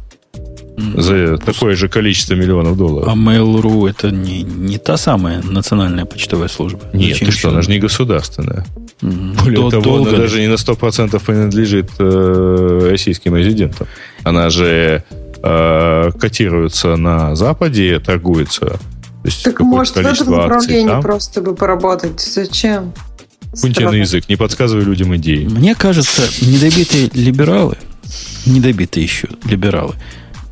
За 0.77 1.37
такое 1.37 1.75
же 1.75 1.87
количество 1.87 2.33
миллионов 2.33 2.77
долларов. 2.77 3.07
А 3.07 3.15
Mail.ru 3.15 3.89
это 3.89 4.11
не, 4.11 4.43
не 4.43 4.77
та 4.77 4.97
самая 4.97 5.41
национальная 5.43 6.05
почтовая 6.05 6.47
служба? 6.47 6.81
Нет, 6.93 7.13
Зачем 7.13 7.27
ты 7.27 7.33
что, 7.33 7.49
она 7.49 7.61
же 7.61 7.69
не 7.69 7.79
государственная. 7.79 8.65
Более 9.01 9.55
До, 9.55 9.69
того, 9.69 9.83
долго... 9.83 10.09
она 10.09 10.19
даже 10.19 10.39
не 10.39 10.47
на 10.47 10.53
100% 10.53 11.21
принадлежит 11.23 11.91
э, 11.99 12.87
российским 12.89 13.35
резидентам. 13.35 13.87
Она 14.23 14.49
же 14.49 15.03
э, 15.43 16.11
котируется 16.19 16.95
на 16.95 17.35
Западе, 17.35 17.99
торгуется. 17.99 18.65
То 18.65 18.79
есть 19.25 19.43
так 19.43 19.59
может 19.59 19.95
в 19.95 19.99
этом 19.99 20.31
направлении 20.31 20.87
там. 20.87 21.01
просто 21.01 21.41
бы 21.41 21.55
поработать? 21.55 22.19
Зачем? 22.19 22.93
Пунктирный 23.61 23.99
язык, 23.99 24.27
не 24.29 24.35
подсказывай 24.35 24.83
людям 24.83 25.15
идеи. 25.17 25.45
Мне 25.45 25.75
кажется, 25.75 26.23
недобитые 26.41 27.09
либералы, 27.13 27.77
недобитые 28.45 29.03
еще 29.03 29.27
либералы, 29.45 29.93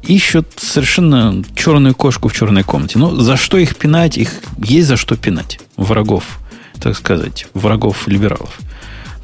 ищут 0.03 0.47
совершенно 0.57 1.43
черную 1.55 1.95
кошку 1.95 2.29
в 2.29 2.33
черной 2.33 2.63
комнате. 2.63 2.99
Ну, 2.99 3.15
за 3.15 3.37
что 3.37 3.57
их 3.57 3.75
пинать? 3.75 4.17
Их 4.17 4.31
есть 4.57 4.87
за 4.87 4.97
что 4.97 5.15
пинать. 5.15 5.59
Врагов, 5.77 6.39
так 6.79 6.95
сказать, 6.95 7.47
врагов 7.53 8.07
либералов. 8.07 8.59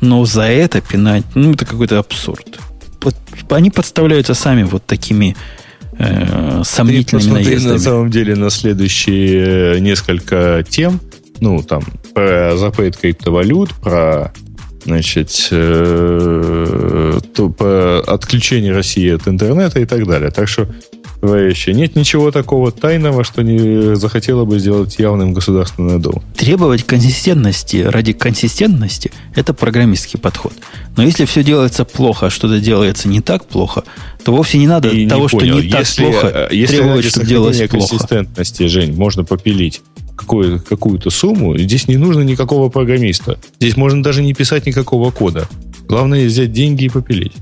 Но 0.02 0.26
за 0.26 0.44
это 0.44 0.82
пинать, 0.82 1.24
ну, 1.36 1.54
это 1.54 1.66
какой-то 1.66 2.00
абсурд. 2.00 2.60
Они 3.50 3.72
подставляются 3.72 4.34
сами 4.34 4.64
вот 4.64 4.86
такими 4.86 5.36
э, 5.98 6.62
сомнительными 6.64 7.28
Ты 7.28 7.34
наездами. 7.34 7.74
на 7.74 7.80
самом 7.80 8.12
деле 8.12 8.36
на 8.36 8.50
следующие 8.50 9.76
э, 9.76 9.80
несколько 9.80 10.64
тем, 10.70 11.00
ну, 11.40 11.62
там, 11.64 11.84
про 12.14 12.58
запрет 12.58 12.98
криптовалют, 12.98 13.74
про 13.76 14.34
значит, 14.88 15.50
э, 15.52 17.20
то, 17.36 17.50
по 17.50 18.00
отключение 18.08 18.74
России 18.74 19.14
от 19.14 19.28
интернета 19.28 19.82
и 19.82 19.86
так 19.86 20.08
далее. 20.08 20.32
Так 20.32 20.48
что, 20.48 20.68
товарищи, 21.20 21.72
нет 21.72 21.98
ничего 21.98 22.32
такого 22.32 22.72
тайного, 22.72 23.26
что 23.26 23.42
не 23.42 23.98
захотела 23.98 24.46
бы 24.46 24.60
сделать 24.60 24.98
явным 24.98 25.34
государственную 25.34 26.00
думу. 26.00 26.24
Требовать 26.38 26.84
консистентности 26.84 27.78
ради 27.78 28.14
консистентности– 28.14 29.12
это 29.36 29.54
программистский 29.54 30.20
подход. 30.20 30.54
Но 30.96 31.04
если 31.04 31.26
все 31.26 31.44
делается 31.44 31.84
плохо, 31.84 32.28
а 32.28 32.30
что-то 32.30 32.60
делается 32.60 33.10
не 33.10 33.20
так 33.20 33.46
плохо, 33.46 33.84
то 34.24 34.32
вовсе 34.32 34.58
не 34.58 34.68
надо 34.68 34.88
и 34.88 35.06
того, 35.06 35.24
не 35.24 35.28
что 35.28 35.40
понял. 35.40 35.60
не 35.60 35.70
так 35.70 35.82
если, 35.82 36.04
плохо, 36.04 36.28
э, 36.50 36.56
если 36.56 36.78
требовать, 36.78 37.06
чтобы 37.06 37.26
делалось 37.26 37.58
плохо. 37.58 37.90
консистентности, 37.90 38.68
Жень, 38.68 38.96
можно 38.96 39.26
попилить 39.26 39.82
какую, 40.18 40.62
какую-то 40.62 41.10
сумму, 41.10 41.58
здесь 41.58 41.88
не 41.88 41.96
нужно 41.96 42.22
никакого 42.22 42.70
программиста. 42.70 43.40
Здесь 43.60 43.78
можно 43.78 44.04
даже 44.04 44.22
не 44.22 44.34
писать 44.34 44.66
никакого 44.66 45.12
кода. 45.12 45.48
Главное 45.88 46.26
взять 46.26 46.52
деньги 46.52 46.86
и 46.86 46.90
попилить. 46.90 47.34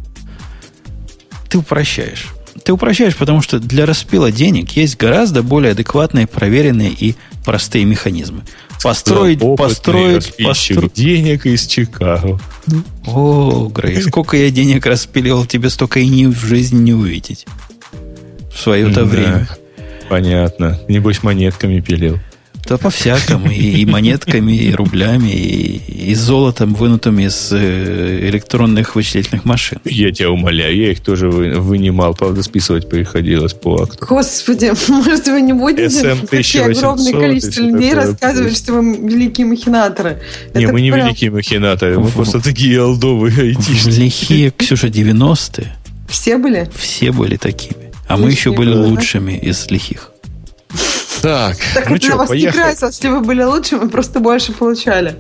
Ты 1.50 1.58
упрощаешь. 1.58 2.28
Ты 2.64 2.74
упрощаешь, 2.74 3.16
потому 3.16 3.42
что 3.42 3.60
для 3.60 3.86
распила 3.86 4.32
денег 4.32 4.72
есть 4.72 4.98
гораздо 4.98 5.44
более 5.44 5.72
адекватные, 5.72 6.28
проверенные 6.28 6.92
и 6.92 7.16
простые 7.44 7.86
механизмы. 7.86 8.42
Построить, 8.84 9.40
построить, 9.58 10.36
построить 10.38 10.94
денег 10.94 11.46
из 11.46 11.66
Чикаго. 11.66 12.40
О, 13.08 13.70
Грей, 13.74 14.02
сколько 14.02 14.38
я 14.38 14.50
денег 14.52 14.86
распилил, 14.86 15.46
тебе 15.46 15.70
столько 15.70 16.00
и 16.00 16.08
ни 16.08 16.26
в 16.26 16.38
жизни 16.38 16.80
не 16.80 16.94
увидеть. 16.94 17.46
В 18.54 18.60
свое-то 18.60 19.02
да, 19.02 19.06
время. 19.06 19.48
Понятно. 20.10 20.80
Небось, 20.88 21.24
монетками 21.24 21.80
пилил. 21.80 22.20
Да 22.68 22.78
по-всякому. 22.78 23.50
И, 23.52 23.82
и 23.82 23.86
монетками, 23.86 24.54
и 24.54 24.74
рублями, 24.74 25.30
и, 25.30 26.10
и 26.12 26.16
золотом, 26.16 26.74
вынутым 26.74 27.20
из 27.20 27.52
э, 27.52 28.30
электронных 28.30 28.96
вычислительных 28.96 29.46
машин. 29.46 29.80
Я 29.86 30.12
тебя 30.12 30.32
умоляю, 30.32 30.76
я 30.76 30.92
их 30.92 31.02
тоже 31.02 31.30
вы, 31.30 31.60
вынимал. 31.60 32.16
Правда, 32.16 32.42
списывать 32.42 32.90
приходилось 32.90 33.54
по 33.54 33.84
акту. 33.84 34.06
Господи, 34.06 34.72
может, 34.90 35.28
вы 35.28 35.42
не 35.42 35.54
будете 35.54 36.16
такие 36.30 36.66
огромное 36.66 37.12
количество 37.14 37.62
людей 37.62 37.94
рассказывать, 37.94 38.58
что 38.58 38.74
вы 38.74 38.98
великие 38.98 39.46
махинаторы? 39.46 40.22
Не, 40.54 40.64
Это 40.64 40.74
мы 40.74 40.82
не 40.82 40.92
прям... 40.92 41.08
великие 41.08 41.32
махинаторы, 41.32 42.00
мы 42.00 42.10
просто 42.10 42.42
такие 42.42 42.82
олдовые 42.82 43.40
айтишники. 43.40 44.00
Лихие, 44.00 44.52
Ксюша, 44.52 44.88
90-е. 44.88 45.76
Все 46.10 46.38
были? 46.38 46.70
Все 46.76 47.12
были 47.12 47.38
такими. 47.38 47.92
А 48.08 48.18
мы 48.18 48.30
еще 48.30 48.52
были 48.52 48.74
лучшими 48.74 49.34
из 49.34 49.70
лихих. 49.70 50.12
Так, 51.26 51.58
так 51.74 51.90
ну 51.90 51.96
это 51.96 52.06
что, 52.06 52.12
на 52.12 52.18
вас 52.20 52.30
поехали. 52.30 52.52
не 52.52 52.60
играется, 52.60 52.86
если 52.86 53.08
вы 53.08 53.22
были 53.22 53.42
лучше, 53.42 53.78
мы 53.78 53.90
просто 53.90 54.20
больше 54.20 54.54
получали. 54.54 55.16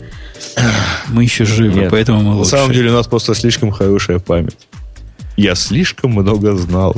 Мы 1.08 1.24
еще 1.24 1.46
живы, 1.46 1.80
Нет, 1.80 1.90
поэтому 1.90 2.22
мы 2.22 2.36
лучше. 2.36 2.52
На 2.52 2.58
самом 2.60 2.74
деле 2.74 2.92
у 2.92 2.94
нас 2.94 3.08
просто 3.08 3.34
слишком 3.34 3.72
хорошая 3.72 4.20
память. 4.20 4.68
Я 5.36 5.56
слишком 5.56 6.12
много 6.12 6.56
знал. 6.58 6.96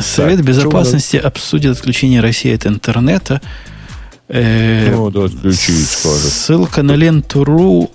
Совет 0.00 0.38
так, 0.38 0.46
безопасности 0.46 1.16
обсудит 1.16 1.76
отключение 1.76 2.20
России 2.20 2.52
от 2.52 2.66
интернета. 2.66 3.40
Э, 4.32 4.94
ну, 4.94 5.10
да, 5.10 5.24
отключить, 5.24 5.88
скажет. 5.88 6.32
Ссылка 6.32 6.82
на 6.82 6.92
ленту.ру 6.92 7.90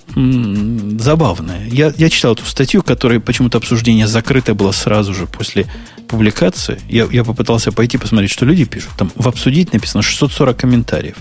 забавная. 0.99 1.66
Я, 1.68 1.94
я 1.95 2.10
читал 2.10 2.34
эту 2.34 2.45
статью, 2.45 2.84
которая 2.84 3.22
почему-то 3.22 3.57
обсуждение 3.57 4.06
закрыто 4.06 4.53
было 4.53 4.74
сразу 4.74 5.14
же 5.14 5.28
после 5.28 5.66
публикации. 6.10 6.82
Я, 6.90 7.07
я 7.10 7.24
попытался 7.24 7.72
пойти 7.72 7.98
посмотреть, 7.98 8.32
что 8.32 8.45
люди 8.45 8.66
пишут. 8.66 8.91
Там 8.98 9.12
в 9.16 9.30
обсудить 9.30 9.72
написано 9.72 10.03
640 10.03 10.57
комментариев. 10.57 11.16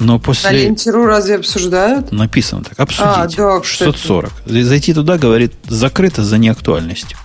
Но 0.00 0.18
после... 0.18 0.50
На 0.50 0.54
ленте.ру 0.54 1.06
разве 1.06 1.36
обсуждают? 1.36 2.12
Написано 2.12 2.62
так. 2.62 2.78
Обсудить. 2.78 3.06
А, 3.06 3.28
да, 3.28 3.62
640. 3.62 4.32
Зайти 4.44 4.92
туда, 4.92 5.16
говорит, 5.16 5.54
закрыто 5.66 6.22
за 6.22 6.36
неактуальностью. 6.36 7.16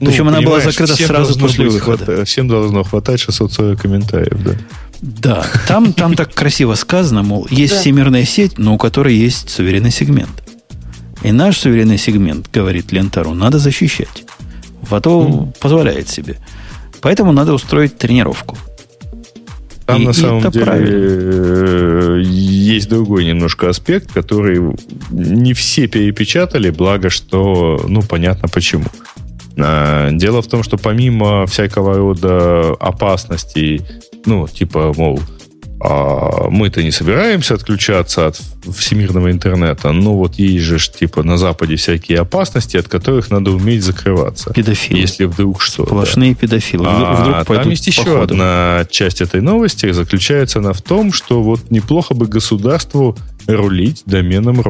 Ну, 0.00 0.10
Причем 0.10 0.26
она 0.26 0.40
была 0.40 0.60
закрыта 0.60 0.96
сразу 0.96 1.38
после 1.38 1.68
выхода. 1.68 2.06
Хватать, 2.06 2.28
всем 2.28 2.48
должно 2.48 2.82
хватать 2.82 3.20
640 3.20 3.80
комментариев, 3.80 4.42
да. 4.42 4.54
Да, 5.02 5.46
там, 5.66 5.92
там 5.92 6.14
так 6.14 6.34
красиво 6.34 6.74
сказано, 6.74 7.22
мол, 7.22 7.46
есть 7.50 7.74
да. 7.74 7.80
всемирная 7.80 8.24
сеть, 8.24 8.58
но 8.58 8.74
у 8.74 8.78
которой 8.78 9.14
есть 9.14 9.48
суверенный 9.48 9.90
сегмент. 9.90 10.42
И 11.22 11.32
наш 11.32 11.58
суверенный 11.58 11.98
сегмент, 11.98 12.50
говорит 12.52 12.92
Лентару, 12.92 13.34
надо 13.34 13.58
защищать. 13.58 14.24
Вато 14.82 15.10
mm. 15.10 15.58
позволяет 15.58 16.08
себе. 16.08 16.36
Поэтому 17.00 17.32
надо 17.32 17.54
устроить 17.54 17.96
тренировку. 17.96 18.56
Там 19.86 20.02
и, 20.02 20.06
на 20.06 20.12
самом 20.12 20.50
деле 20.50 20.64
правильно. 20.64 20.90
Э, 20.92 22.20
есть 22.22 22.88
другой 22.88 23.24
немножко 23.24 23.68
аспект, 23.68 24.12
который 24.12 24.60
не 25.10 25.52
все 25.52 25.88
перепечатали, 25.88 26.70
благо 26.70 27.10
что, 27.10 27.84
ну, 27.88 28.02
понятно 28.02 28.48
почему. 28.48 28.86
А, 29.58 30.10
дело 30.12 30.42
в 30.42 30.46
том, 30.46 30.62
что 30.62 30.78
помимо 30.78 31.46
всякого 31.46 31.96
рода 31.96 32.70
опасностей, 32.78 33.82
ну, 34.26 34.48
типа, 34.48 34.92
мол, 34.96 35.20
а 35.82 36.50
мы-то 36.50 36.82
не 36.82 36.90
собираемся 36.90 37.54
отключаться 37.54 38.26
от 38.26 38.40
всемирного 38.76 39.30
интернета, 39.30 39.92
но 39.92 40.14
вот 40.14 40.34
есть 40.34 40.64
же 40.64 40.78
типа 40.78 41.22
на 41.22 41.38
Западе 41.38 41.76
всякие 41.76 42.18
опасности, 42.18 42.76
от 42.76 42.86
которых 42.88 43.30
надо 43.30 43.50
уметь 43.50 43.82
закрываться. 43.82 44.52
Педофилы. 44.52 45.00
Если 45.00 45.24
вдруг 45.24 45.62
что. 45.62 45.86
Сплошные 45.86 46.34
да. 46.34 46.40
педофилы. 46.40 46.84
А, 46.86 47.22
вдруг 47.22 47.56
там 47.56 47.70
есть 47.70 47.86
еще 47.86 48.02
ходу. 48.02 48.34
одна 48.34 48.86
часть 48.90 49.22
этой 49.22 49.40
новости, 49.40 49.90
заключается 49.92 50.58
она 50.58 50.74
в 50.74 50.82
том, 50.82 51.14
что 51.14 51.42
вот 51.42 51.70
неплохо 51.70 52.12
бы 52.12 52.26
государству 52.26 53.16
рулить 53.46 54.02
доменом 54.04 54.60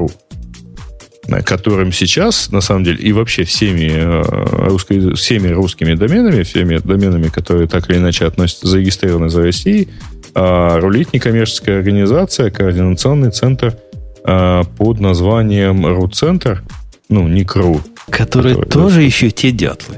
стандартное, 1.30 1.42
которым 1.42 1.92
сейчас, 1.92 2.50
на 2.50 2.60
самом 2.60 2.84
деле, 2.84 2.98
и 2.98 3.12
вообще 3.12 3.44
всеми, 3.44 3.90
э, 3.90 4.68
русско- 4.68 5.14
всеми 5.14 5.48
русскими 5.48 5.94
доменами, 5.94 6.42
всеми 6.42 6.78
доменами, 6.78 7.28
которые 7.28 7.66
так 7.68 7.90
или 7.90 7.98
иначе 7.98 8.26
относятся, 8.26 8.68
зарегистрированы 8.68 9.28
за 9.28 9.42
Россией, 9.42 9.88
э, 10.34 10.78
рулит 10.78 11.12
некоммерческая 11.12 11.78
организация, 11.78 12.50
координационный 12.50 13.30
центр 13.30 13.74
э, 14.22 14.62
под 14.76 15.00
названием 15.00 15.86
РУ-центр, 15.86 16.62
ну, 17.08 17.26
не 17.28 17.44
КРУ. 17.44 17.80
Которые 18.10 18.54
который, 18.54 18.70
тоже 18.70 18.96
да. 18.96 19.06
еще 19.06 19.30
те 19.30 19.50
дятлы. 19.50 19.96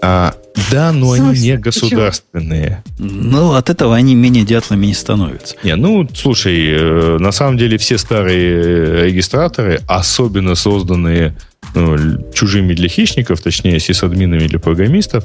А, 0.00 0.32
да, 0.70 0.92
но 0.92 1.12
они 1.12 1.40
не 1.40 1.56
почему? 1.56 1.62
государственные. 1.62 2.82
Ну, 2.98 3.54
от 3.54 3.70
этого 3.70 3.96
они 3.96 4.14
менее 4.14 4.44
дятлами 4.44 4.86
не 4.86 4.94
становятся. 4.94 5.56
Не, 5.64 5.76
ну, 5.76 6.08
слушай, 6.14 6.56
э, 6.70 7.18
на 7.18 7.32
самом 7.32 7.58
деле 7.58 7.76
все 7.78 7.98
старые 7.98 8.62
э, 8.62 9.06
регистраторы, 9.06 9.80
особенно 9.88 10.54
созданные 10.54 11.36
ну, 11.74 12.30
чужими 12.32 12.74
для 12.74 12.88
хищников, 12.88 13.40
точнее, 13.40 13.80
сисадминами 13.80 14.46
для 14.46 14.58
программистов, 14.58 15.24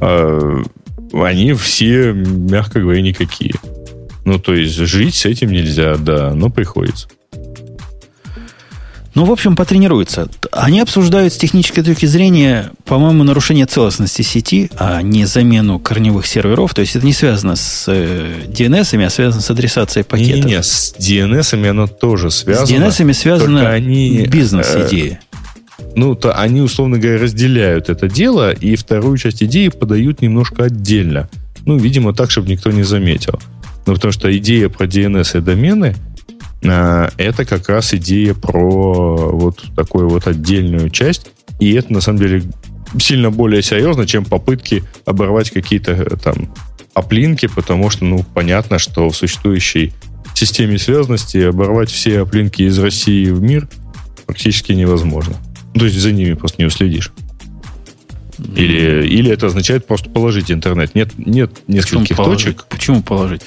э, 0.00 0.62
они 1.12 1.52
все, 1.54 2.12
мягко 2.12 2.80
говоря, 2.80 3.02
никакие. 3.02 3.54
Ну, 4.24 4.38
то 4.38 4.54
есть 4.54 4.76
жить 4.76 5.16
с 5.16 5.24
этим 5.24 5.50
нельзя, 5.50 5.96
да, 5.96 6.32
но 6.34 6.50
приходится. 6.50 7.08
Ну, 9.14 9.24
в 9.24 9.32
общем, 9.32 9.56
потренируются. 9.56 10.28
Они 10.52 10.80
обсуждают 10.80 11.32
с 11.32 11.36
технической 11.36 11.82
точки 11.82 12.06
зрения, 12.06 12.70
по-моему, 12.84 13.24
нарушение 13.24 13.66
целостности 13.66 14.22
сети, 14.22 14.70
а 14.78 15.02
не 15.02 15.24
замену 15.24 15.80
корневых 15.80 16.26
серверов. 16.26 16.74
То 16.74 16.82
есть 16.82 16.94
это 16.94 17.04
не 17.04 17.12
связано 17.12 17.56
с 17.56 17.86
э, 17.88 18.44
DNS, 18.46 19.04
а 19.04 19.10
связано 19.10 19.42
с 19.42 19.50
адресацией 19.50 20.04
пакетов. 20.04 20.44
Не-не, 20.44 20.62
с 20.62 20.94
DNS 20.98 21.68
оно 21.68 21.86
тоже 21.88 22.30
связано. 22.30 22.66
с 22.66 23.00
DNS 23.00 23.12
связана 23.14 23.70
они, 23.70 24.26
бизнес-идея. 24.26 25.20
Ну, 25.96 26.14
то 26.14 26.32
они, 26.38 26.60
условно 26.60 26.98
говоря, 26.98 27.18
разделяют 27.18 27.88
это 27.88 28.08
дело 28.08 28.52
и 28.52 28.76
вторую 28.76 29.16
часть 29.18 29.42
идеи 29.42 29.68
подают 29.68 30.22
немножко 30.22 30.64
отдельно. 30.64 31.28
Ну, 31.66 31.76
видимо, 31.78 32.14
так, 32.14 32.30
чтобы 32.30 32.48
никто 32.48 32.70
не 32.70 32.84
заметил. 32.84 33.40
Ну, 33.86 33.94
потому 33.94 34.12
что 34.12 34.36
идея 34.36 34.68
про 34.68 34.86
DNS 34.86 35.38
и 35.38 35.40
домены 35.40 35.96
это 36.62 37.44
как 37.44 37.68
раз 37.68 37.94
идея 37.94 38.34
про 38.34 39.30
вот 39.32 39.64
такую 39.74 40.08
вот 40.08 40.26
отдельную 40.26 40.90
часть. 40.90 41.30
И 41.58 41.72
это, 41.74 41.92
на 41.92 42.00
самом 42.00 42.18
деле, 42.18 42.42
сильно 42.98 43.30
более 43.30 43.62
серьезно, 43.62 44.06
чем 44.06 44.24
попытки 44.24 44.82
оборвать 45.04 45.50
какие-то 45.50 45.92
э, 45.92 46.16
там 46.22 46.54
оплинки, 46.94 47.46
потому 47.46 47.90
что, 47.90 48.04
ну, 48.04 48.24
понятно, 48.34 48.78
что 48.78 49.08
в 49.08 49.16
существующей 49.16 49.92
системе 50.34 50.78
связанности 50.78 51.38
оборвать 51.38 51.90
все 51.90 52.20
оплинки 52.20 52.62
из 52.62 52.78
России 52.78 53.30
в 53.30 53.40
мир 53.40 53.68
практически 54.26 54.72
невозможно. 54.72 55.36
Ну, 55.74 55.80
То 55.80 55.86
есть 55.86 55.98
за 55.98 56.12
ними 56.12 56.34
просто 56.34 56.62
не 56.62 56.66
уследишь. 56.66 57.12
Или, 58.56 59.06
или 59.06 59.30
это 59.30 59.46
означает 59.46 59.86
просто 59.86 60.08
положить 60.08 60.50
интернет. 60.50 60.94
Нет, 60.94 61.10
нет 61.18 61.50
Почему 61.52 61.76
нескольких 62.00 62.16
положить? 62.16 62.56
точек. 62.56 62.66
Почему 62.68 63.02
положить? 63.02 63.42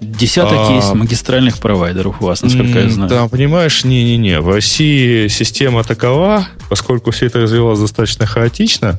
Десяток 0.00 0.58
А, 0.58 0.76
есть 0.76 0.92
магистральных 0.94 1.58
провайдеров 1.58 2.20
у 2.20 2.26
вас, 2.26 2.42
насколько 2.42 2.78
я 2.80 2.88
знаю. 2.88 3.08
Да, 3.10 3.28
понимаешь, 3.28 3.84
не-не-не. 3.84 4.40
В 4.40 4.48
России 4.48 5.28
система 5.28 5.84
такова, 5.84 6.48
поскольку 6.68 7.10
все 7.10 7.26
это 7.26 7.40
развивалось 7.40 7.78
достаточно 7.80 8.26
хаотично, 8.26 8.98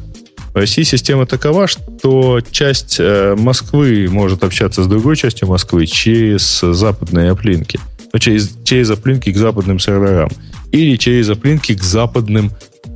в 0.54 0.58
России 0.58 0.84
система 0.84 1.26
такова, 1.26 1.68
что 1.68 2.40
часть 2.50 2.96
э, 3.00 3.36
Москвы 3.38 4.08
может 4.10 4.44
общаться 4.46 4.84
с 4.84 4.88
другой 4.88 5.18
частью 5.18 5.50
Москвы 5.50 5.86
через 5.86 6.62
западные 6.62 7.32
оплинки. 7.32 7.78
Ну, 8.14 8.20
через, 8.20 8.56
через 8.64 8.90
оплинки 8.90 9.34
к 9.34 9.36
западным 9.38 9.80
серверам. 9.80 10.30
Или 10.72 10.96
через 10.96 11.30
оплинки 11.30 11.76
к 11.76 11.84
западным 11.84 12.52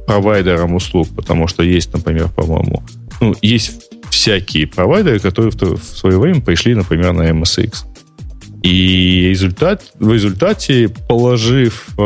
провайдерам 0.07 0.73
услуг. 0.75 1.09
Потому 1.13 1.47
что 1.49 1.61
есть, 1.63 1.91
например, 1.91 2.29
по-моему, 2.29 2.81
ну, 3.19 3.35
есть 3.41 3.71
всякие 4.09 4.65
провайдеры, 4.65 5.19
которые 5.19 5.51
в, 5.51 5.55
то- 5.57 5.75
в 5.75 5.83
свое 5.83 6.17
время 6.17 6.39
пришли, 6.41 6.73
например, 6.75 7.11
на 7.11 7.29
MSX. 7.29 7.73
И 8.61 9.27
результат, 9.29 9.83
в 9.99 10.11
результате, 10.11 10.89
положив, 10.89 11.87
э, 11.97 12.01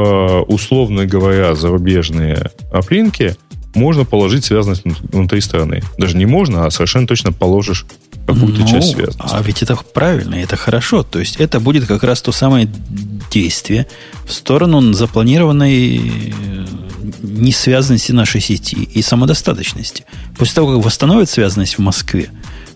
условно 0.47 1.05
говоря, 1.05 1.55
зарубежные 1.55 2.51
оплинки, 2.71 3.35
можно 3.73 4.05
положить 4.05 4.45
связанность 4.45 4.83
внут- 4.83 5.01
внутри 5.11 5.41
страны. 5.41 5.81
Даже 5.97 6.15
не 6.15 6.25
можно, 6.27 6.65
а 6.65 6.71
совершенно 6.71 7.07
точно 7.07 7.31
положишь 7.31 7.85
какую-то 8.27 8.61
Ну, 8.61 8.67
часть 8.67 8.91
связанности. 8.91 9.35
А 9.35 9.41
ведь 9.41 9.63
это 9.63 9.75
правильно, 9.75 10.35
это 10.35 10.55
хорошо. 10.55 11.03
То 11.03 11.19
есть 11.19 11.37
это 11.37 11.59
будет 11.59 11.87
как 11.87 12.03
раз 12.03 12.21
то 12.21 12.31
самое 12.31 12.69
действие 13.31 13.87
в 14.25 14.31
сторону 14.31 14.93
запланированной 14.93 15.97
э, 15.97 16.65
несвязанности 17.21 18.11
нашей 18.11 18.41
сети 18.41 18.75
и 18.75 19.01
самодостаточности. 19.01 20.05
После 20.37 20.55
того, 20.55 20.75
как 20.75 20.85
восстановят 20.85 21.29
связанность 21.29 21.77
в 21.77 21.81
Москве, 21.81 22.29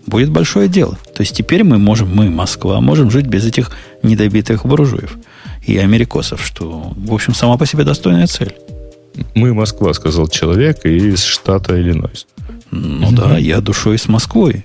будет 0.08 0.30
большое 0.30 0.68
дело. 0.68 0.98
То 1.14 1.22
есть 1.22 1.36
теперь 1.36 1.64
мы 1.64 1.78
можем, 1.78 2.14
мы, 2.14 2.30
Москва, 2.30 2.80
можем 2.80 3.10
жить 3.10 3.26
без 3.26 3.44
этих 3.44 3.70
недобитых 4.02 4.66
буржуев 4.66 5.16
и 5.64 5.76
америкосов, 5.78 6.44
что, 6.44 6.92
в 6.96 7.12
общем, 7.12 7.34
сама 7.34 7.56
по 7.56 7.66
себе 7.66 7.84
достойная 7.84 8.26
цель. 8.26 8.54
Мы 9.34 9.52
Москва, 9.54 9.92
сказал 9.92 10.28
человек 10.28 10.84
из 10.84 11.24
штата 11.24 11.80
Иллинойс. 11.80 12.26
Ну 12.70 13.10
да, 13.12 13.38
я 13.38 13.60
душой 13.60 13.98
с 13.98 14.08
Москвой. 14.08 14.64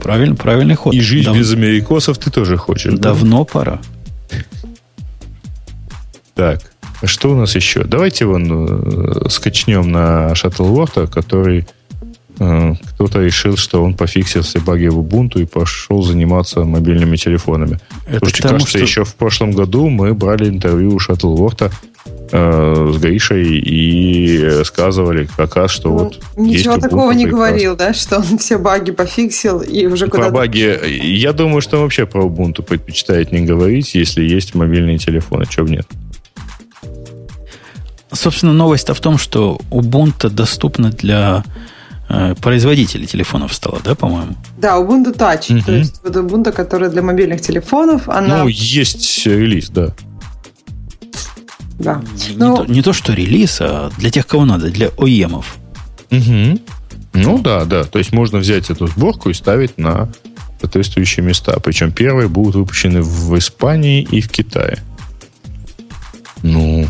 Правильно, 0.00 0.34
правильный 0.34 0.74
ход. 0.74 0.94
И 0.94 1.00
жить 1.00 1.26
Дав- 1.26 1.36
без 1.36 1.52
америкосов 1.52 2.18
ты 2.18 2.30
тоже 2.30 2.56
хочешь. 2.56 2.92
да? 2.94 3.10
Давно 3.10 3.44
пора. 3.44 3.80
Так, 6.34 6.60
а 7.00 7.06
что 7.06 7.30
у 7.30 7.36
нас 7.36 7.54
еще? 7.54 7.84
Давайте 7.84 8.24
вон 8.24 8.46
э, 8.50 9.28
скачнем 9.28 9.92
на 9.92 10.32
Shuttleworth, 10.32 11.08
который 11.08 11.66
кто-то 12.36 13.20
решил, 13.20 13.56
что 13.56 13.82
он 13.84 13.94
пофиксил 13.94 14.42
все 14.42 14.58
баги 14.60 14.86
в 14.88 14.98
Ubuntu 14.98 15.40
и 15.42 15.44
пошел 15.46 16.02
заниматься 16.02 16.64
мобильными 16.64 17.16
телефонами. 17.16 17.78
Это 18.06 18.18
Слушайте, 18.18 18.38
к 18.38 18.42
тому, 18.42 18.52
кажется, 18.54 18.70
что- 18.70 18.78
еще 18.78 19.04
в 19.04 19.14
прошлом 19.14 19.52
году 19.52 19.88
мы 19.88 20.14
брали 20.14 20.48
интервью 20.48 20.94
у 20.94 20.98
Shuttleworth 20.98 21.70
э, 22.32 22.92
с 22.92 22.98
Гришей 22.98 23.58
и 23.58 24.44
рассказывали 24.44 25.28
как 25.36 25.54
раз, 25.56 25.70
что 25.70 25.90
Он 25.90 25.98
вот 26.04 26.20
Ну, 26.36 26.46
Ничего 26.46 26.74
есть 26.74 26.82
такого 26.84 27.12
Ubuntu 27.12 27.14
не 27.14 27.24
прекрасно. 27.24 27.46
говорил, 27.46 27.76
да, 27.76 27.94
что 27.94 28.16
он 28.16 28.38
все 28.38 28.58
баги 28.58 28.90
пофиксил 28.90 29.60
и 29.60 29.86
уже 29.86 30.06
Про 30.06 30.16
куда-то... 30.16 30.34
баги, 30.34 30.78
я 31.06 31.32
думаю, 31.32 31.60
что 31.60 31.76
он 31.76 31.82
вообще 31.84 32.04
про 32.06 32.24
Ubuntu 32.24 32.62
предпочитает 32.62 33.30
не 33.32 33.42
говорить, 33.42 33.94
если 33.94 34.24
есть 34.24 34.54
мобильные 34.54 34.98
телефоны, 34.98 35.46
чего 35.48 35.68
нет. 35.68 35.86
Собственно, 38.12 38.52
новость-то 38.52 38.94
в 38.94 39.00
том, 39.00 39.18
что 39.18 39.60
Ubuntu 39.70 40.28
доступна 40.30 40.90
для 40.90 41.42
э, 41.46 41.50
производителей 42.40 43.06
телефонов 43.06 43.52
стала, 43.54 43.80
да, 43.84 43.94
по-моему? 43.94 44.36
Да, 44.58 44.76
Ubuntu 44.78 45.16
Touch. 45.16 45.52
Мгм. 45.52 45.62
То 45.64 45.72
есть 45.72 46.00
вот 46.02 46.14
Ubuntu, 46.16 46.52
которая 46.52 46.90
для 46.90 47.02
мобильных 47.02 47.40
телефонов, 47.40 48.08
она... 48.08 48.42
Ну, 48.42 48.48
есть 48.48 49.26
релиз, 49.26 49.70
да. 49.70 49.94
да. 51.78 52.02
Не, 52.28 52.36
Ну, 52.36 52.56
то, 52.58 52.64
не 52.66 52.82
то, 52.82 52.92
что 52.92 53.12
релиз, 53.12 53.58
а 53.60 53.90
для 53.98 54.10
тех, 54.10 54.26
кого 54.26 54.44
надо, 54.44 54.70
для 54.70 54.88
ОЕМов. 54.98 55.56
Мгм. 56.10 56.60
Ну 57.14 57.38
да, 57.38 57.64
да. 57.64 57.84
То 57.84 57.98
есть 57.98 58.12
можно 58.12 58.38
взять 58.38 58.70
эту 58.70 58.86
сборку 58.86 59.30
и 59.30 59.34
ставить 59.34 59.78
на 59.78 60.08
соответствующие 60.60 61.24
места. 61.24 61.58
Причем 61.60 61.92
первые 61.92 62.28
будут 62.28 62.56
выпущены 62.56 63.02
в 63.02 63.36
Испании 63.38 64.02
и 64.02 64.20
в 64.20 64.28
Китае. 64.28 64.78
Ну, 66.42 66.86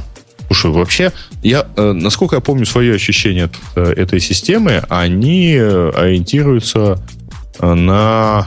слушай, 0.49 0.71
вообще, 0.71 1.13
я, 1.45 1.67
э, 1.77 1.93
насколько 1.93 2.37
я 2.37 2.41
помню 2.41 2.65
свое 2.65 2.95
ощущение 2.95 3.45
от 3.45 3.55
э, 3.77 3.93
этой 3.93 4.19
системы, 4.19 4.83
они 4.89 5.55
э, 5.55 5.91
ориентируются 5.91 7.07
на... 7.61 8.47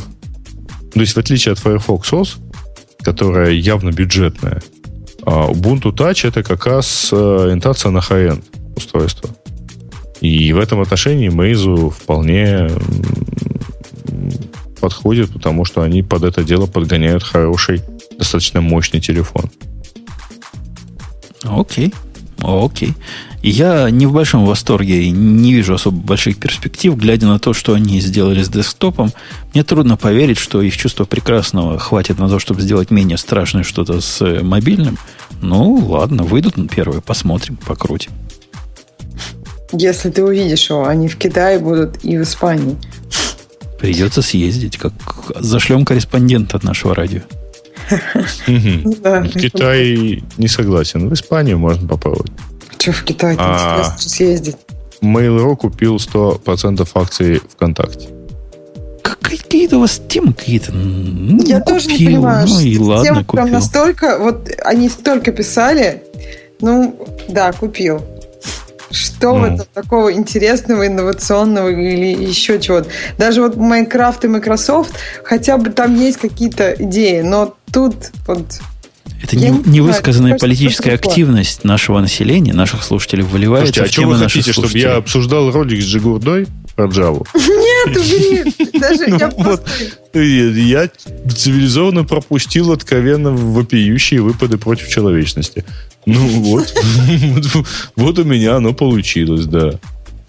То 0.93 0.99
есть, 0.99 1.13
в 1.13 1.17
отличие 1.17 1.53
от 1.53 1.59
Firefox 1.59 2.11
OS, 2.11 2.37
которая 3.03 3.51
явно 3.51 3.91
бюджетная, 3.91 4.63
а 5.23 5.47
Ubuntu 5.47 5.93
Touch 5.93 6.27
это 6.27 6.41
как 6.41 6.65
раз 6.65 7.13
ориентация 7.13 7.91
на 7.91 7.99
high-end 7.99 8.43
устройство. 8.75 9.29
И 10.19 10.51
в 10.51 10.59
этом 10.59 10.81
отношении 10.81 11.29
Meizu 11.29 11.91
вполне 11.91 12.69
подходит, 14.81 15.31
потому 15.31 15.65
что 15.65 15.83
они 15.83 16.01
под 16.01 16.23
это 16.23 16.43
дело 16.43 16.65
подгоняют 16.65 17.21
хороший, 17.21 17.81
достаточно 18.17 18.61
мощный 18.61 18.99
телефон. 18.99 19.51
Окей. 21.43 21.93
Окей. 22.41 22.93
Я 23.41 23.89
не 23.89 24.05
в 24.05 24.13
большом 24.13 24.45
восторге 24.45 25.03
и 25.03 25.11
не 25.11 25.53
вижу 25.53 25.73
особо 25.73 25.97
больших 25.97 26.37
перспектив, 26.37 26.95
глядя 26.95 27.27
на 27.27 27.39
то, 27.39 27.53
что 27.53 27.73
они 27.73 27.99
сделали 27.99 28.43
с 28.43 28.49
десктопом. 28.49 29.11
Мне 29.53 29.63
трудно 29.63 29.95
поверить, 29.95 30.37
что 30.37 30.61
их 30.61 30.75
чувство 30.75 31.05
прекрасного 31.05 31.77
хватит 31.79 32.19
на 32.19 32.29
то, 32.29 32.39
чтобы 32.39 32.61
сделать 32.61 32.91
менее 32.91 33.17
страшное 33.17 33.63
что-то 33.63 34.01
с 34.01 34.21
э, 34.21 34.41
мобильным. 34.43 34.97
Ну, 35.41 35.75
ладно, 35.75 36.23
выйдут 36.23 36.57
на 36.57 36.67
первые, 36.67 37.01
посмотрим, 37.01 37.57
покрутим. 37.57 38.11
Если 39.71 40.09
ты 40.09 40.23
увидишь 40.23 40.69
его, 40.69 40.87
они 40.87 41.07
в 41.07 41.17
Китае 41.17 41.59
будут 41.59 42.03
и 42.03 42.17
в 42.17 42.23
Испании. 42.23 42.77
Придется 43.79 44.21
съездить, 44.21 44.77
как 44.77 44.93
зашлем 45.39 45.85
корреспондента 45.85 46.57
от 46.57 46.63
нашего 46.63 46.95
радио. 46.95 47.21
В 48.47 49.29
Китае 49.39 50.23
не 50.37 50.47
согласен. 50.47 51.09
В 51.09 51.13
Испанию 51.13 51.57
можно 51.59 51.87
попробовать. 51.87 52.31
Что 52.77 52.91
в 52.91 53.03
Китай 53.03 53.35
А. 53.39 53.75
интересно 53.79 54.09
съездить? 54.09 54.55
Mail.ru 55.01 55.55
купил 55.55 55.97
100% 55.97 56.87
акций 56.95 57.41
ВКонтакте. 57.55 58.09
Как- 59.01 59.19
Какие-то 59.19 59.77
у 59.77 59.81
вас 59.81 60.01
темы 60.07 60.33
какие-то. 60.33 60.71
Ну, 60.71 61.43
Я 61.43 61.59
тоже 61.61 61.87
не 61.87 61.93
купил, 61.93 62.07
понимаю, 62.07 62.47
Ну 62.47 62.59
и 62.59 62.75
что 62.75 62.83
ладно, 62.83 63.03
тема 63.03 63.15
прям 63.23 63.25
купил. 63.25 63.47
настолько, 63.47 64.17
вот 64.19 64.49
они 64.63 64.89
столько 64.89 65.31
писали, 65.31 66.03
ну, 66.61 67.07
да, 67.29 67.51
купил. 67.51 68.01
Что 68.91 69.33
в 69.33 69.39
Ну. 69.39 69.45
этом 69.55 69.67
такого 69.73 70.13
интересного, 70.13 70.87
инновационного 70.87 71.69
или 71.69 72.23
еще 72.25 72.59
чего-то? 72.59 72.89
Даже 73.17 73.41
вот 73.41 73.55
Minecraft 73.55 74.19
и 74.23 74.27
Microsoft, 74.27 74.93
хотя 75.23 75.57
бы 75.57 75.69
там 75.71 75.95
есть 75.99 76.17
какие-то 76.17 76.73
идеи, 76.79 77.21
но 77.21 77.55
тут 77.71 77.95
вот 78.27 78.45
Это 79.23 79.35
Я 79.35 79.49
не- 79.49 79.57
не 79.59 79.63
невысказанная 79.77 80.31
кажется, 80.33 80.45
политическая 80.47 80.93
активность 80.93 81.63
нашего 81.63 81.99
населения, 81.99 82.53
наших 82.53 82.83
слушателей 82.83 83.23
выливается 83.23 83.73
Слушайте, 83.73 83.81
а 83.81 83.85
в 83.85 83.91
что 83.91 84.01
темы 84.01 84.13
вы 84.13 84.23
хотите, 84.25 84.51
чтобы 84.53 84.77
я 84.77 84.95
обсуждал 84.97 85.51
ролик 85.51 85.81
с 85.81 85.85
Джигурдой 85.85 86.45
про 86.75 86.85
Java? 86.85 87.25
Нет, 87.33 87.97
убери. 87.97 88.79
Даже 88.79 89.07
Ну 89.07 89.17
я 89.17 89.27
просто... 89.29 89.65
Я 90.13 90.89
цивилизованно 91.35 92.03
пропустил 92.03 92.71
откровенно 92.71 93.31
вопиющие 93.31 94.21
выпады 94.21 94.57
против 94.59 94.87
человечности. 94.89 95.65
Ну 96.07 96.19
вот, 96.41 96.73
вот 97.97 98.19
у 98.19 98.23
меня 98.23 98.55
оно 98.55 98.73
получилось, 98.73 99.45
да. 99.45 99.73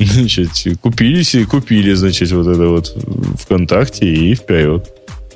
Значит, 0.00 0.50
купили 0.80 1.22
себе, 1.22 1.44
купили, 1.46 1.92
значит, 1.94 2.30
вот 2.32 2.46
это 2.48 2.68
вот 2.68 2.96
ВКонтакте 3.42 4.06
и 4.06 4.34
вперед. 4.34 4.88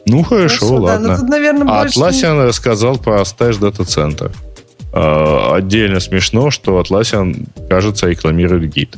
Ну 0.04 0.24
хорошо, 0.24 0.66
Хорошо, 0.66 0.76
да, 0.78 0.82
ладно. 0.94 1.08
но 1.08 1.16
тут, 1.16 1.28
наверное, 1.28 1.66
А 1.68 1.82
больше... 1.82 1.98
Atlassian 1.98 2.46
рассказал 2.46 2.98
про 2.98 3.20
Stash 3.20 3.60
Data 3.60 3.86
Center. 3.86 4.32
А, 4.92 5.54
Отдельно 5.54 6.00
смешно, 6.00 6.50
что 6.50 6.80
Atlassian, 6.80 7.46
кажется, 7.68 8.08
рекламирует 8.08 8.72
гид. 8.74 8.96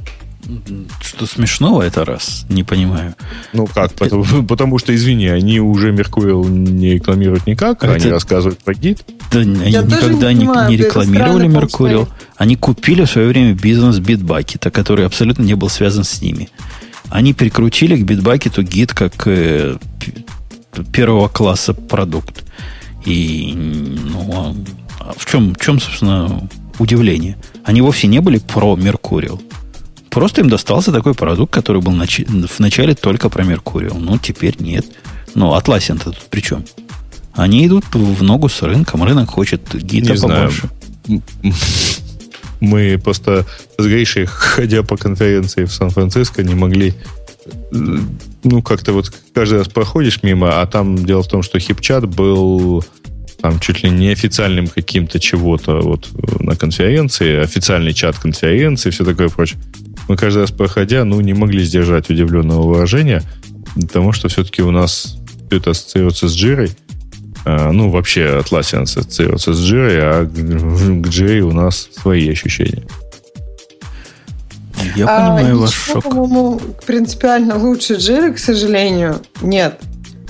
Что 1.00 1.26
смешного 1.26 1.82
это 1.82 2.04
раз? 2.04 2.46
Не 2.48 2.64
понимаю. 2.64 3.14
Ну 3.52 3.66
как? 3.66 3.92
Потому, 3.94 4.24
потому 4.46 4.78
что, 4.78 4.94
извини, 4.94 5.26
они 5.28 5.60
уже 5.60 5.92
Mercurial 5.92 6.48
не 6.48 6.94
рекламируют 6.94 7.46
никак, 7.46 7.82
А 7.84 7.88
они 7.92 7.96
это- 8.06 8.10
рассказывают 8.10 8.58
про 8.62 8.74
гид. 8.74 9.04
Да, 9.32 9.40
они 9.40 9.70
Я 9.70 9.82
тоже 9.82 9.94
никогда 9.94 10.32
не 10.32 10.46
понимаю, 10.46 10.70
не 10.70 10.76
рекламировали 10.76 11.68
что 11.68 12.08
Они 12.36 12.56
купили 12.56 13.04
в 13.04 13.10
свое 13.10 13.28
время 13.28 13.54
бизнес 13.54 13.98
Bitbucket, 13.98 14.70
который 14.70 15.06
абсолютно 15.06 15.42
не 15.42 15.54
был 15.54 15.68
связан 15.68 16.04
с 16.04 16.20
ними. 16.20 16.48
Они 17.10 17.34
прикрутили 17.34 17.96
к 17.96 18.08
Bitbucket 18.08 18.62
гид 18.62 18.92
как 18.92 19.26
э, 19.26 19.76
первого 20.92 21.28
класса 21.28 21.74
продукт. 21.74 22.44
И 23.04 23.52
ну, 23.54 24.30
а- 24.32 24.54
а 25.00 25.12
в 25.16 25.26
чем, 25.26 25.54
в 25.54 25.58
чем, 25.60 25.80
собственно, 25.80 26.48
удивление? 26.78 27.36
Они 27.64 27.80
вовсе 27.82 28.06
не 28.08 28.20
были 28.20 28.38
про 28.38 28.74
Mercurial. 28.76 29.40
Просто 30.14 30.42
им 30.42 30.48
достался 30.48 30.92
такой 30.92 31.12
продукт, 31.14 31.52
который 31.52 31.82
был 31.82 31.92
начи- 31.92 32.24
в 32.46 32.60
начале 32.60 32.94
только 32.94 33.28
про 33.28 33.44
Mercurial. 33.44 33.98
Ну, 33.98 34.16
теперь 34.16 34.54
нет. 34.60 34.86
Ну, 35.34 35.52
Atlassian-то 35.56 36.12
тут 36.12 36.22
при 36.30 36.40
чем? 36.40 36.64
Они 37.32 37.66
идут 37.66 37.84
в 37.92 38.22
ногу 38.22 38.48
с 38.48 38.62
рынком. 38.62 39.02
Рынок 39.02 39.30
хочет 39.30 39.74
гита 39.74 40.12
Не 40.12 40.16
знаю. 40.16 40.50
побольше. 40.50 40.70
Мы 42.60 43.00
просто 43.02 43.44
с 43.76 43.84
Гришей, 43.84 44.26
ходя 44.26 44.84
по 44.84 44.96
конференции 44.96 45.64
в 45.64 45.72
Сан-Франциско, 45.72 46.44
не 46.44 46.54
могли 46.54 46.94
ну, 47.72 48.62
как-то 48.62 48.92
вот 48.92 49.12
каждый 49.34 49.58
раз 49.58 49.68
проходишь 49.68 50.22
мимо, 50.22 50.60
а 50.62 50.66
там 50.66 51.04
дело 51.04 51.22
в 51.22 51.28
том, 51.28 51.42
что 51.42 51.58
хипчат 51.58 52.06
был 52.06 52.84
там 53.42 53.60
чуть 53.60 53.82
ли 53.82 53.90
не 53.90 54.08
официальным 54.08 54.68
каким-то 54.68 55.18
чего-то 55.18 55.80
вот 55.80 56.08
на 56.40 56.56
конференции, 56.56 57.42
официальный 57.42 57.92
чат 57.92 58.18
конференции, 58.18 58.90
все 58.90 59.04
такое 59.04 59.28
прочее. 59.28 59.58
Мы 60.08 60.16
каждый 60.16 60.40
раз 60.40 60.50
проходя, 60.50 61.04
ну, 61.04 61.20
не 61.20 61.32
могли 61.34 61.64
сдержать 61.64 62.10
удивленного 62.10 62.62
выражения, 62.74 63.22
потому 63.74 64.12
что 64.12 64.28
все-таки 64.28 64.62
у 64.62 64.70
нас 64.70 65.16
все 65.48 65.58
это 65.58 65.70
ассоциируется 65.70 66.28
с 66.28 66.34
Джирой, 66.34 66.70
а, 67.46 67.72
ну, 67.72 67.90
вообще 67.90 68.40
Atlassian 68.42 68.82
ассоциируется 68.82 69.52
с 69.54 69.60
Джирой, 69.60 69.98
а 70.00 70.24
к 70.26 71.08
Джире 71.08 71.42
у 71.42 71.52
нас 71.52 71.88
свои 72.00 72.28
ощущения. 72.30 72.84
Я 74.96 75.06
А, 75.08 75.36
понимаю 75.36 75.60
ваш 75.60 75.70
ничего, 75.70 75.94
шок. 76.00 76.04
по-моему, 76.04 76.60
принципиально 76.86 77.56
лучше 77.58 77.94
Джира, 77.94 78.32
к 78.32 78.38
сожалению, 78.38 79.16
нет. 79.40 79.80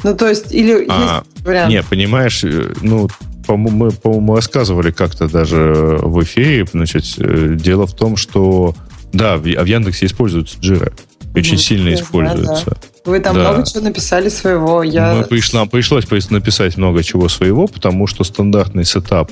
Ну, 0.05 0.15
то 0.15 0.29
есть, 0.29 0.53
или 0.53 0.87
А, 0.89 1.23
есть 1.25 1.45
вариант. 1.47 1.71
Не, 1.71 1.83
понимаешь, 1.83 2.45
э, 2.45 2.73
ну, 2.83 3.09
по-моему, 3.47 3.87
мы, 3.87 3.91
по-моему, 3.91 4.37
рассказывали 4.37 4.91
как-то 4.91 5.29
даже 5.29 5.59
в 6.03 6.23
эфире, 6.23 6.67
значит, 6.73 7.05
э, 7.19 7.57
дело 7.59 7.87
в 7.87 7.95
том, 7.95 8.17
что, 8.17 8.75
да, 9.15 9.37
в, 9.37 9.47
а 9.47 9.63
в 9.63 9.67
Яндексе 9.67 10.07
используется 10.07 10.59
Jira. 10.59 10.93
Очень 11.35 11.55
Ну, 11.55 11.59
сильно 11.59 11.83
знаю, 11.91 11.97
используется. 12.05 12.77
Вы 13.07 13.19
там 13.21 13.35
да. 13.35 13.51
много 13.53 13.67
чего 13.67 13.81
написали 13.83 14.29
своего. 14.29 14.83
Я... 14.83 15.15
Мы 15.15 15.23
приш- 15.23 15.55
нам 15.55 15.69
пришлось 15.69 16.07
написать 16.31 16.77
много 16.77 17.03
чего 17.03 17.29
своего, 17.29 17.67
потому 17.67 18.07
что 18.07 18.23
стандартный 18.25 18.85
setup, 18.85 19.31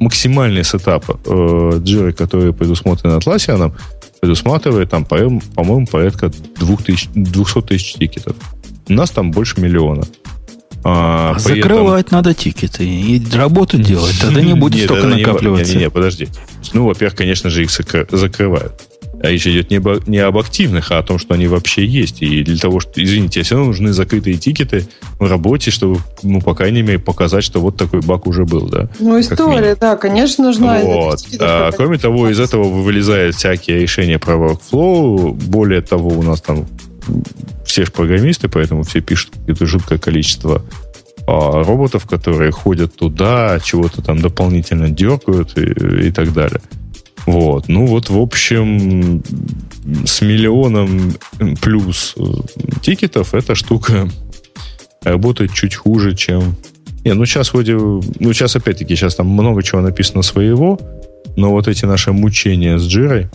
максимальный 0.00 0.64
setup 0.64 1.04
э, 1.08 1.14
Jira, 1.84 2.12
который 2.12 2.52
предусмотрен 2.52 3.10
Atlassian, 3.12 3.72
предусматривает 4.20 4.90
там, 4.90 5.04
по- 5.04 5.40
по-моему, 5.54 5.86
порядка 5.86 6.30
2000, 6.58 7.10
200 7.14 7.62
тысяч 7.62 7.92
тикетов. 7.94 8.36
У 8.88 8.92
нас 8.92 9.10
там 9.10 9.30
больше 9.30 9.60
миллиона. 9.60 10.02
А, 10.84 11.30
А 11.30 11.34
при 11.44 11.58
этом- 11.60 11.70
закрывать 11.70 12.10
надо 12.12 12.34
тикеты 12.34 12.84
и 12.86 13.22
работу 13.34 13.78
делать. 13.78 14.14
Тогда 14.20 14.40
не 14.40 14.54
будет 14.60 14.74
Нет, 14.76 14.84
столько 14.84 15.06
накапливаться. 15.06 15.72
Не, 15.72 15.78
не, 15.78 15.84
не, 15.84 15.90
подожди. 15.90 16.28
Ну, 16.72 16.86
во-первых, 16.86 17.16
конечно 17.16 17.50
же, 17.50 17.62
их 17.62 17.70
закры- 17.70 18.06
закрывают. 18.14 18.85
А 19.22 19.28
речь 19.28 19.46
идет 19.46 19.70
не, 19.70 19.78
обо- 19.78 20.02
не 20.06 20.18
об 20.18 20.36
активных, 20.38 20.92
а 20.92 20.98
о 20.98 21.02
том, 21.02 21.18
что 21.18 21.34
они 21.34 21.46
вообще 21.46 21.84
есть. 21.84 22.22
И 22.22 22.42
для 22.42 22.58
того, 22.58 22.80
что, 22.80 23.02
извините, 23.02 23.42
все 23.42 23.54
равно 23.54 23.68
нужны 23.68 23.92
закрытые 23.92 24.36
тикеты 24.36 24.86
в 25.18 25.28
работе, 25.28 25.70
чтобы, 25.70 26.00
ну, 26.22 26.40
по 26.40 26.54
крайней 26.54 26.82
мере, 26.82 26.98
показать, 26.98 27.44
что 27.44 27.60
вот 27.60 27.76
такой 27.76 28.00
баг 28.00 28.26
уже 28.26 28.44
был, 28.44 28.68
да. 28.68 28.88
Ну, 29.00 29.18
история, 29.18 29.74
да, 29.74 29.96
конечно, 29.96 30.44
нужна. 30.44 30.80
Вот. 30.80 31.20
А, 31.40 31.70
кроме 31.72 31.98
того, 31.98 32.28
из 32.28 32.38
этого 32.38 32.64
вылезают 32.64 33.36
всякие 33.36 33.80
решения 33.80 34.18
про 34.18 34.34
workflow. 34.34 35.32
Более 35.32 35.80
того, 35.80 36.10
у 36.10 36.22
нас 36.22 36.40
там 36.40 36.66
все 37.64 37.84
же 37.84 37.90
программисты, 37.90 38.48
поэтому 38.48 38.82
все 38.82 39.00
пишут 39.00 39.32
какое-то 39.34 39.66
жуткое 39.66 39.98
количество 39.98 40.62
а, 41.26 41.62
роботов, 41.62 42.06
которые 42.06 42.52
ходят 42.52 42.94
туда, 42.94 43.58
чего-то 43.62 44.02
там 44.02 44.20
дополнительно 44.20 44.90
дергают 44.90 45.56
и, 45.58 46.06
и 46.06 46.10
так 46.10 46.32
далее. 46.32 46.60
Вот. 47.26 47.68
Ну 47.68 47.86
вот, 47.86 48.08
в 48.08 48.18
общем, 48.18 49.22
с 50.04 50.22
миллионом 50.22 51.14
плюс 51.60 52.14
э, 52.16 52.22
тикетов 52.82 53.34
эта 53.34 53.54
штука 53.54 54.08
работает 55.02 55.52
чуть 55.52 55.74
хуже, 55.74 56.14
чем... 56.14 56.56
Не, 57.04 57.14
ну 57.14 57.26
сейчас 57.26 57.52
вроде... 57.52 57.74
Ну 57.74 58.32
сейчас 58.32 58.56
опять-таки, 58.56 58.94
сейчас 58.94 59.16
там 59.16 59.26
много 59.28 59.62
чего 59.62 59.80
написано 59.80 60.22
своего, 60.22 60.78
но 61.36 61.50
вот 61.50 61.66
эти 61.68 61.84
наши 61.84 62.12
мучения 62.12 62.78
с 62.78 62.86
Джирой, 62.86 63.28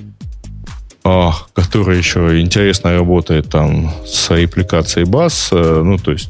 а, 1.03 1.33
которая 1.53 1.97
еще 1.97 2.39
интересно 2.39 2.93
работает 2.93 3.49
там 3.49 3.93
с 4.05 4.29
репликацией 4.31 5.05
баз, 5.05 5.49
э, 5.51 5.81
ну 5.83 5.97
то 5.97 6.11
есть 6.11 6.29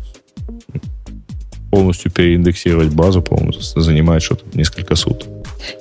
полностью 1.69 2.11
переиндексировать 2.11 2.93
базу, 2.93 3.21
по-моему, 3.21 3.53
занимает 3.53 4.23
что-то 4.23 4.45
несколько 4.57 4.95
суток. 4.95 5.31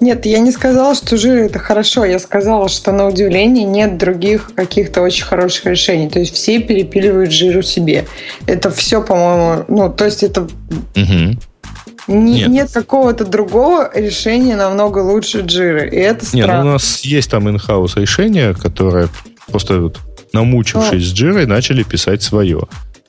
Нет, 0.01 0.27
я 0.27 0.39
не 0.41 0.53
сказала, 0.53 0.95
что 0.95 1.17
жир 1.17 1.37
это 1.45 1.59
хорошо. 1.59 2.05
Я 2.05 2.19
сказала, 2.19 2.69
что 2.69 2.93
на 2.93 3.07
удивление 3.07 3.65
нет 3.65 3.99
других 3.99 4.53
каких-то 4.55 5.03
очень 5.03 5.25
хороших 5.25 5.67
решений. 5.67 6.09
То 6.09 6.21
есть 6.21 6.35
все 6.35 6.61
перепиливают 6.61 7.33
жиру 7.33 7.63
себе. 7.63 8.07
Это 8.47 8.71
все, 8.71 9.03
по-моему, 9.03 9.65
ну, 9.69 9.91
то 9.91 10.05
есть 10.05 10.23
это 10.23 10.49
Мгм. 10.95 11.39
не- 12.09 12.33
Нет. 12.41 12.49
нет. 12.49 12.71
какого-то 12.73 13.25
другого 13.25 13.91
решения 13.95 14.57
намного 14.57 14.99
лучше 14.99 15.49
жиры. 15.49 15.89
И 15.91 15.97
это 15.97 16.25
Не, 16.33 16.43
ну, 16.43 16.47
у 16.47 16.51
странно. 16.51 16.73
нас 16.73 17.01
есть 17.03 17.31
там 17.31 17.49
in-house 17.49 17.93
решение, 18.01 18.55
которое 18.55 19.09
просто 19.51 19.81
вот, 19.81 19.99
намучившись 20.33 21.05
с 21.09 21.13
Джирой, 21.13 21.47
начали 21.47 21.83
писать 21.83 22.23
свое. 22.23 22.63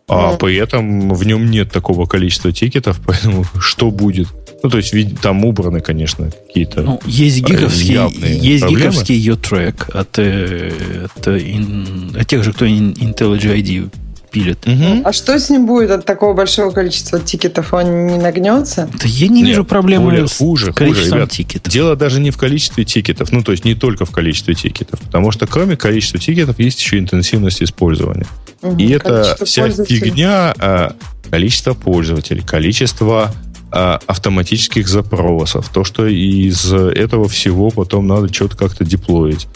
А 0.07 0.31
Ну. 0.31 0.37
при 0.37 0.57
этом 0.57 1.13
в 1.13 1.25
нем 1.25 1.49
нет 1.49 1.71
такого 1.71 2.05
количества 2.05 2.51
тикетов, 2.51 2.99
поэтому 3.05 3.45
что 3.59 3.91
будет? 3.91 4.27
Ну, 4.63 4.69
то 4.69 4.77
есть, 4.77 4.93
там 5.21 5.43
убраны, 5.45 5.81
конечно, 5.81 6.29
какие-то... 6.47 6.81
Ну, 6.81 6.99
есть 7.05 7.41
гиговский, 7.41 7.93
явные 7.93 8.37
есть 8.37 8.61
проблемы. 8.61 8.91
гиговский 8.91 9.15
ее 9.15 9.35
трек 9.35 9.89
от, 9.93 10.19
э, 10.19 10.71
от, 11.15 11.27
э, 11.27 12.19
от 12.19 12.27
тех 12.27 12.43
же, 12.43 12.53
кто 12.53 12.65
IntelliJ 12.65 13.57
IDEA 13.57 13.91
пилит. 14.31 14.65
Мгм. 14.65 15.01
А 15.05 15.11
что 15.13 15.37
с 15.37 15.49
ним 15.49 15.65
будет 15.65 15.91
от 15.91 16.05
такого 16.05 16.33
большого 16.33 16.71
количества 16.71 17.19
тикетов? 17.19 17.73
Он 17.73 18.07
не 18.07 18.17
нагнется? 18.17 18.89
Да 18.93 19.05
я 19.05 19.27
не 19.27 19.41
Нет, 19.41 19.49
вижу 19.49 19.65
проблемы 19.65 20.05
более 20.05 20.27
с 20.27 20.37
хуже, 20.37 20.67
хуже, 20.67 20.73
количеством 20.73 21.17
ребят. 21.19 21.31
тикетов. 21.31 21.71
Дело 21.71 21.95
даже 21.95 22.19
не 22.19 22.31
в 22.31 22.37
количестве 22.37 22.85
тикетов, 22.85 23.31
ну, 23.31 23.43
то 23.43 23.51
есть 23.51 23.65
не 23.65 23.75
только 23.75 24.05
в 24.05 24.11
количестве 24.11 24.55
тикетов, 24.55 24.99
потому 25.01 25.31
что 25.31 25.47
кроме 25.47 25.75
количества 25.75 26.19
тикетов 26.19 26.59
есть 26.59 26.79
еще 26.79 26.97
интенсивность 26.97 27.61
использования. 27.61 28.25
Мгм. 28.61 28.77
И 28.77 28.89
это 28.89 29.37
вся 29.43 29.69
фигня, 29.69 30.53
а, 30.59 30.95
количество 31.29 31.73
пользователей, 31.73 32.41
количество 32.41 33.33
автоматических 33.71 34.87
запросов, 34.87 35.69
то, 35.69 35.83
что 35.83 36.05
из 36.05 36.73
этого 36.73 37.27
всего 37.29 37.69
потом 37.69 38.07
надо 38.07 38.33
что-то 38.33 38.57
как-то 38.57 38.83
деплоить. 38.83 39.47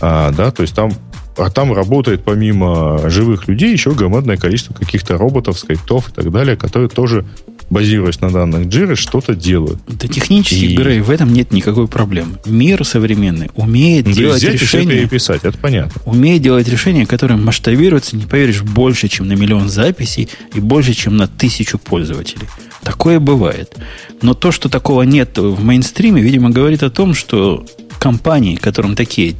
А, 0.00 0.30
да, 0.32 0.50
то 0.50 0.62
есть 0.62 0.74
там, 0.74 0.92
а 1.36 1.50
там 1.50 1.72
работает 1.72 2.24
помимо 2.24 3.08
живых 3.10 3.48
людей 3.48 3.72
еще 3.72 3.92
громадное 3.92 4.36
количество 4.36 4.74
каких-то 4.74 5.16
роботов, 5.16 5.58
скриптов 5.58 6.08
и 6.08 6.12
так 6.12 6.30
далее, 6.30 6.56
которые 6.56 6.88
тоже 6.88 7.26
базируясь 7.70 8.20
на 8.20 8.30
данных 8.30 8.66
Jira, 8.66 8.94
что-то 8.96 9.34
делают. 9.34 9.78
Да 9.86 10.08
технически, 10.08 10.64
и... 10.64 10.76
Грей, 10.76 11.00
в 11.00 11.10
этом 11.10 11.32
нет 11.32 11.52
никакой 11.52 11.88
проблемы. 11.88 12.38
Мир 12.46 12.84
современный 12.84 13.50
умеет 13.54 14.06
ну, 14.06 14.12
делать 14.12 14.42
взять 14.42 14.60
решения... 14.60 14.94
И 14.94 14.98
переписать, 15.00 15.44
это 15.44 15.56
понятно. 15.58 16.00
Умеет 16.04 16.42
делать 16.42 16.68
решения, 16.68 17.06
которые 17.06 17.38
масштабируются, 17.38 18.16
не 18.16 18.24
поверишь, 18.24 18.62
больше, 18.62 19.08
чем 19.08 19.28
на 19.28 19.34
миллион 19.34 19.68
записей 19.68 20.28
и 20.54 20.60
больше, 20.60 20.94
чем 20.94 21.16
на 21.16 21.28
тысячу 21.28 21.78
пользователей. 21.78 22.48
Такое 22.82 23.20
бывает. 23.20 23.76
Но 24.22 24.34
то, 24.34 24.52
что 24.52 24.68
такого 24.68 25.02
нет 25.02 25.36
в 25.36 25.62
мейнстриме, 25.62 26.22
видимо, 26.22 26.50
говорит 26.50 26.82
о 26.82 26.90
том, 26.90 27.14
что 27.14 27.66
компании, 27.98 28.56
которым 28.56 28.94
такие 28.94 29.34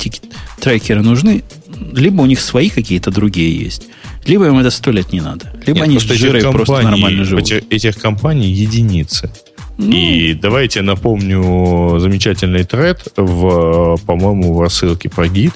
трекеры 0.60 1.02
нужны, 1.02 1.44
либо 1.92 2.22
у 2.22 2.26
них 2.26 2.40
свои 2.40 2.68
какие-то 2.70 3.10
другие 3.10 3.56
есть, 3.56 3.84
либо 4.24 4.46
им 4.46 4.58
это 4.58 4.70
сто 4.70 4.90
лет 4.90 5.12
не 5.12 5.20
надо. 5.20 5.52
Либо 5.66 5.80
Нет, 5.80 5.88
они 5.88 5.98
с 5.98 6.02
жирой 6.02 6.42
просто 6.42 6.82
нормально 6.82 7.24
живут. 7.24 7.44
Этих, 7.44 7.62
этих 7.70 7.96
компаний 8.00 8.50
единицы. 8.50 9.30
Ну, 9.78 9.92
и 9.92 10.34
давайте 10.34 10.82
напомню 10.82 11.98
замечательный 12.00 12.64
тред, 12.64 13.12
в, 13.16 13.96
по-моему, 14.04 14.54
в 14.54 14.60
рассылке 14.60 15.08
про 15.08 15.28
гид, 15.28 15.54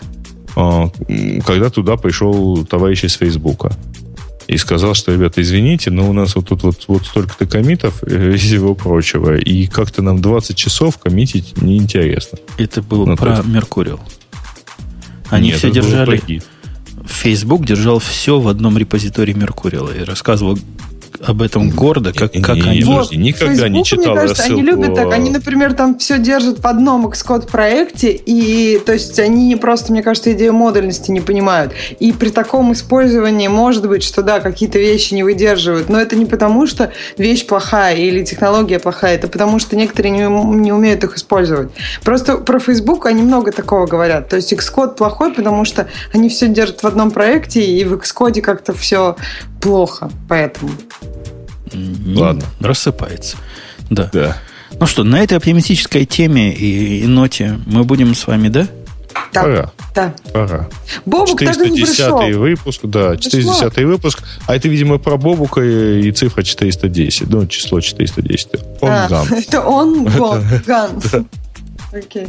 а, 0.55 0.91
когда 1.45 1.71
туда 1.71 1.97
пришел 1.97 2.65
товарищ 2.65 3.03
из 3.05 3.15
Фейсбука 3.15 3.77
и 4.47 4.57
сказал, 4.59 4.95
что, 4.95 5.13
ребята, 5.13 5.43
извините, 5.43 5.91
но 5.91 6.09
у 6.09 6.13
нас 6.13 6.37
вот 6.37 6.49
тут 6.49 6.63
вот, 6.63 6.85
вот 6.87 7.07
столько-то 7.07 7.47
комитов 7.47 8.03
и 8.05 8.37
всего 8.37 8.75
прочего, 8.75 9.37
и 9.37 9.67
как-то 9.67 10.03
нам 10.03 10.21
20 10.21 10.57
часов 10.57 10.99
коммитить 10.99 11.61
неинтересно. 11.61 12.39
Это 12.59 12.83
было 12.83 13.07
ну, 13.07 13.17
про 13.17 13.37
есть... 13.37 13.47
Меркуриал. 13.47 14.01
Они 15.33 15.49
Нет, 15.49 15.59
все 15.59 15.71
держали... 15.71 16.43
Facebook 17.07 17.65
держал 17.65 17.99
все 17.99 18.39
в 18.39 18.49
одном 18.49 18.77
репозитории 18.77 19.33
Меркуриала 19.33 19.91
и 19.91 20.05
рассказывал 20.05 20.59
об 21.21 21.43
этом 21.43 21.71
гордо, 21.71 22.13
как, 22.13 22.33
как 22.33 22.57
не, 22.57 22.63
они... 22.63 22.85
Вот, 22.85 23.13
никогда 23.13 23.69
не 23.69 23.85
читал 23.85 24.13
мне 24.13 24.23
кажется, 24.23 24.43
рассылку. 24.43 24.61
они 24.61 24.71
любят 24.71 24.95
так. 24.95 25.13
Они, 25.13 25.31
например, 25.31 25.75
там 25.75 25.99
все 25.99 26.19
держат 26.19 26.61
в 26.61 26.67
одном 26.67 27.07
Xcode 27.07 27.51
проекте, 27.51 28.11
и 28.13 28.79
то 28.85 28.93
есть 28.93 29.19
они 29.19 29.49
не 29.49 29.57
просто, 29.57 29.93
мне 29.93 30.03
кажется, 30.03 30.33
идею 30.33 30.53
модульности 30.53 31.11
не 31.11 31.21
понимают. 31.21 31.73
И 32.01 32.13
при 32.13 32.31
таком 32.31 32.73
использовании 32.73 33.49
может 33.49 33.89
быть, 33.89 34.03
что 34.03 34.23
да, 34.23 34.41
какие-то 34.41 34.79
вещи 34.79 35.15
не 35.15 35.23
выдерживают, 35.23 35.89
но 35.89 36.01
это 36.01 36.17
не 36.17 36.27
потому, 36.27 36.67
что 36.67 36.93
вещь 37.17 37.47
плохая 37.47 37.97
или 37.97 38.25
технология 38.25 38.79
плохая, 38.79 39.15
это 39.17 39.29
потому, 39.29 39.59
что 39.59 39.77
некоторые 39.77 40.11
не, 40.11 40.23
не 40.57 40.73
умеют 40.73 41.05
их 41.05 41.17
использовать. 41.17 41.71
Просто 42.05 42.37
про 42.37 42.59
Facebook 42.59 43.07
они 43.07 43.23
много 43.23 43.53
такого 43.53 43.87
говорят. 43.87 44.29
То 44.29 44.37
есть 44.37 44.53
Xcode 44.53 44.97
плохой, 44.97 45.33
потому 45.33 45.65
что 45.65 45.89
они 46.13 46.29
все 46.29 46.49
держат 46.49 46.83
в 46.83 46.87
одном 46.87 47.11
проекте, 47.11 47.65
и 47.65 47.85
в 47.85 47.95
Xcode 47.95 48.41
как-то 48.41 48.73
все 48.73 49.17
плохо. 49.63 50.11
Поэтому. 50.29 50.73
Ладно. 52.15 52.45
Рассыпается. 52.61 53.39
Да. 53.89 54.11
да. 54.13 54.37
Ну 54.79 54.87
что, 54.87 55.05
на 55.05 55.21
этой 55.21 55.39
оптимистической 55.39 56.05
теме 56.05 56.53
и, 56.53 57.03
и 57.03 57.07
ноте 57.07 57.59
мы 57.67 57.85
будем 57.85 58.15
с 58.15 58.27
вами, 58.27 58.49
да? 58.49 58.67
Да. 59.33 59.43
Пора. 59.43 59.73
Да. 59.95 60.15
Пора. 60.33 60.69
Бобук 61.07 61.39
410 61.39 62.37
выпуск, 62.37 62.81
да, 62.85 63.17
410 63.17 63.85
выпуск. 63.85 64.23
А 64.47 64.57
это, 64.57 64.69
видимо, 64.69 64.99
про 64.99 65.17
Бобука 65.17 65.63
и 65.63 66.11
цифра 66.13 66.43
410. 66.43 67.29
Ну, 67.29 67.47
число 67.47 67.81
410. 67.81 68.49
Он 68.81 68.91
а, 68.91 69.09
ган. 69.09 69.27
Это 69.33 69.61
он 69.61 70.05
ган. 70.67 71.03
Окей. 71.93 72.29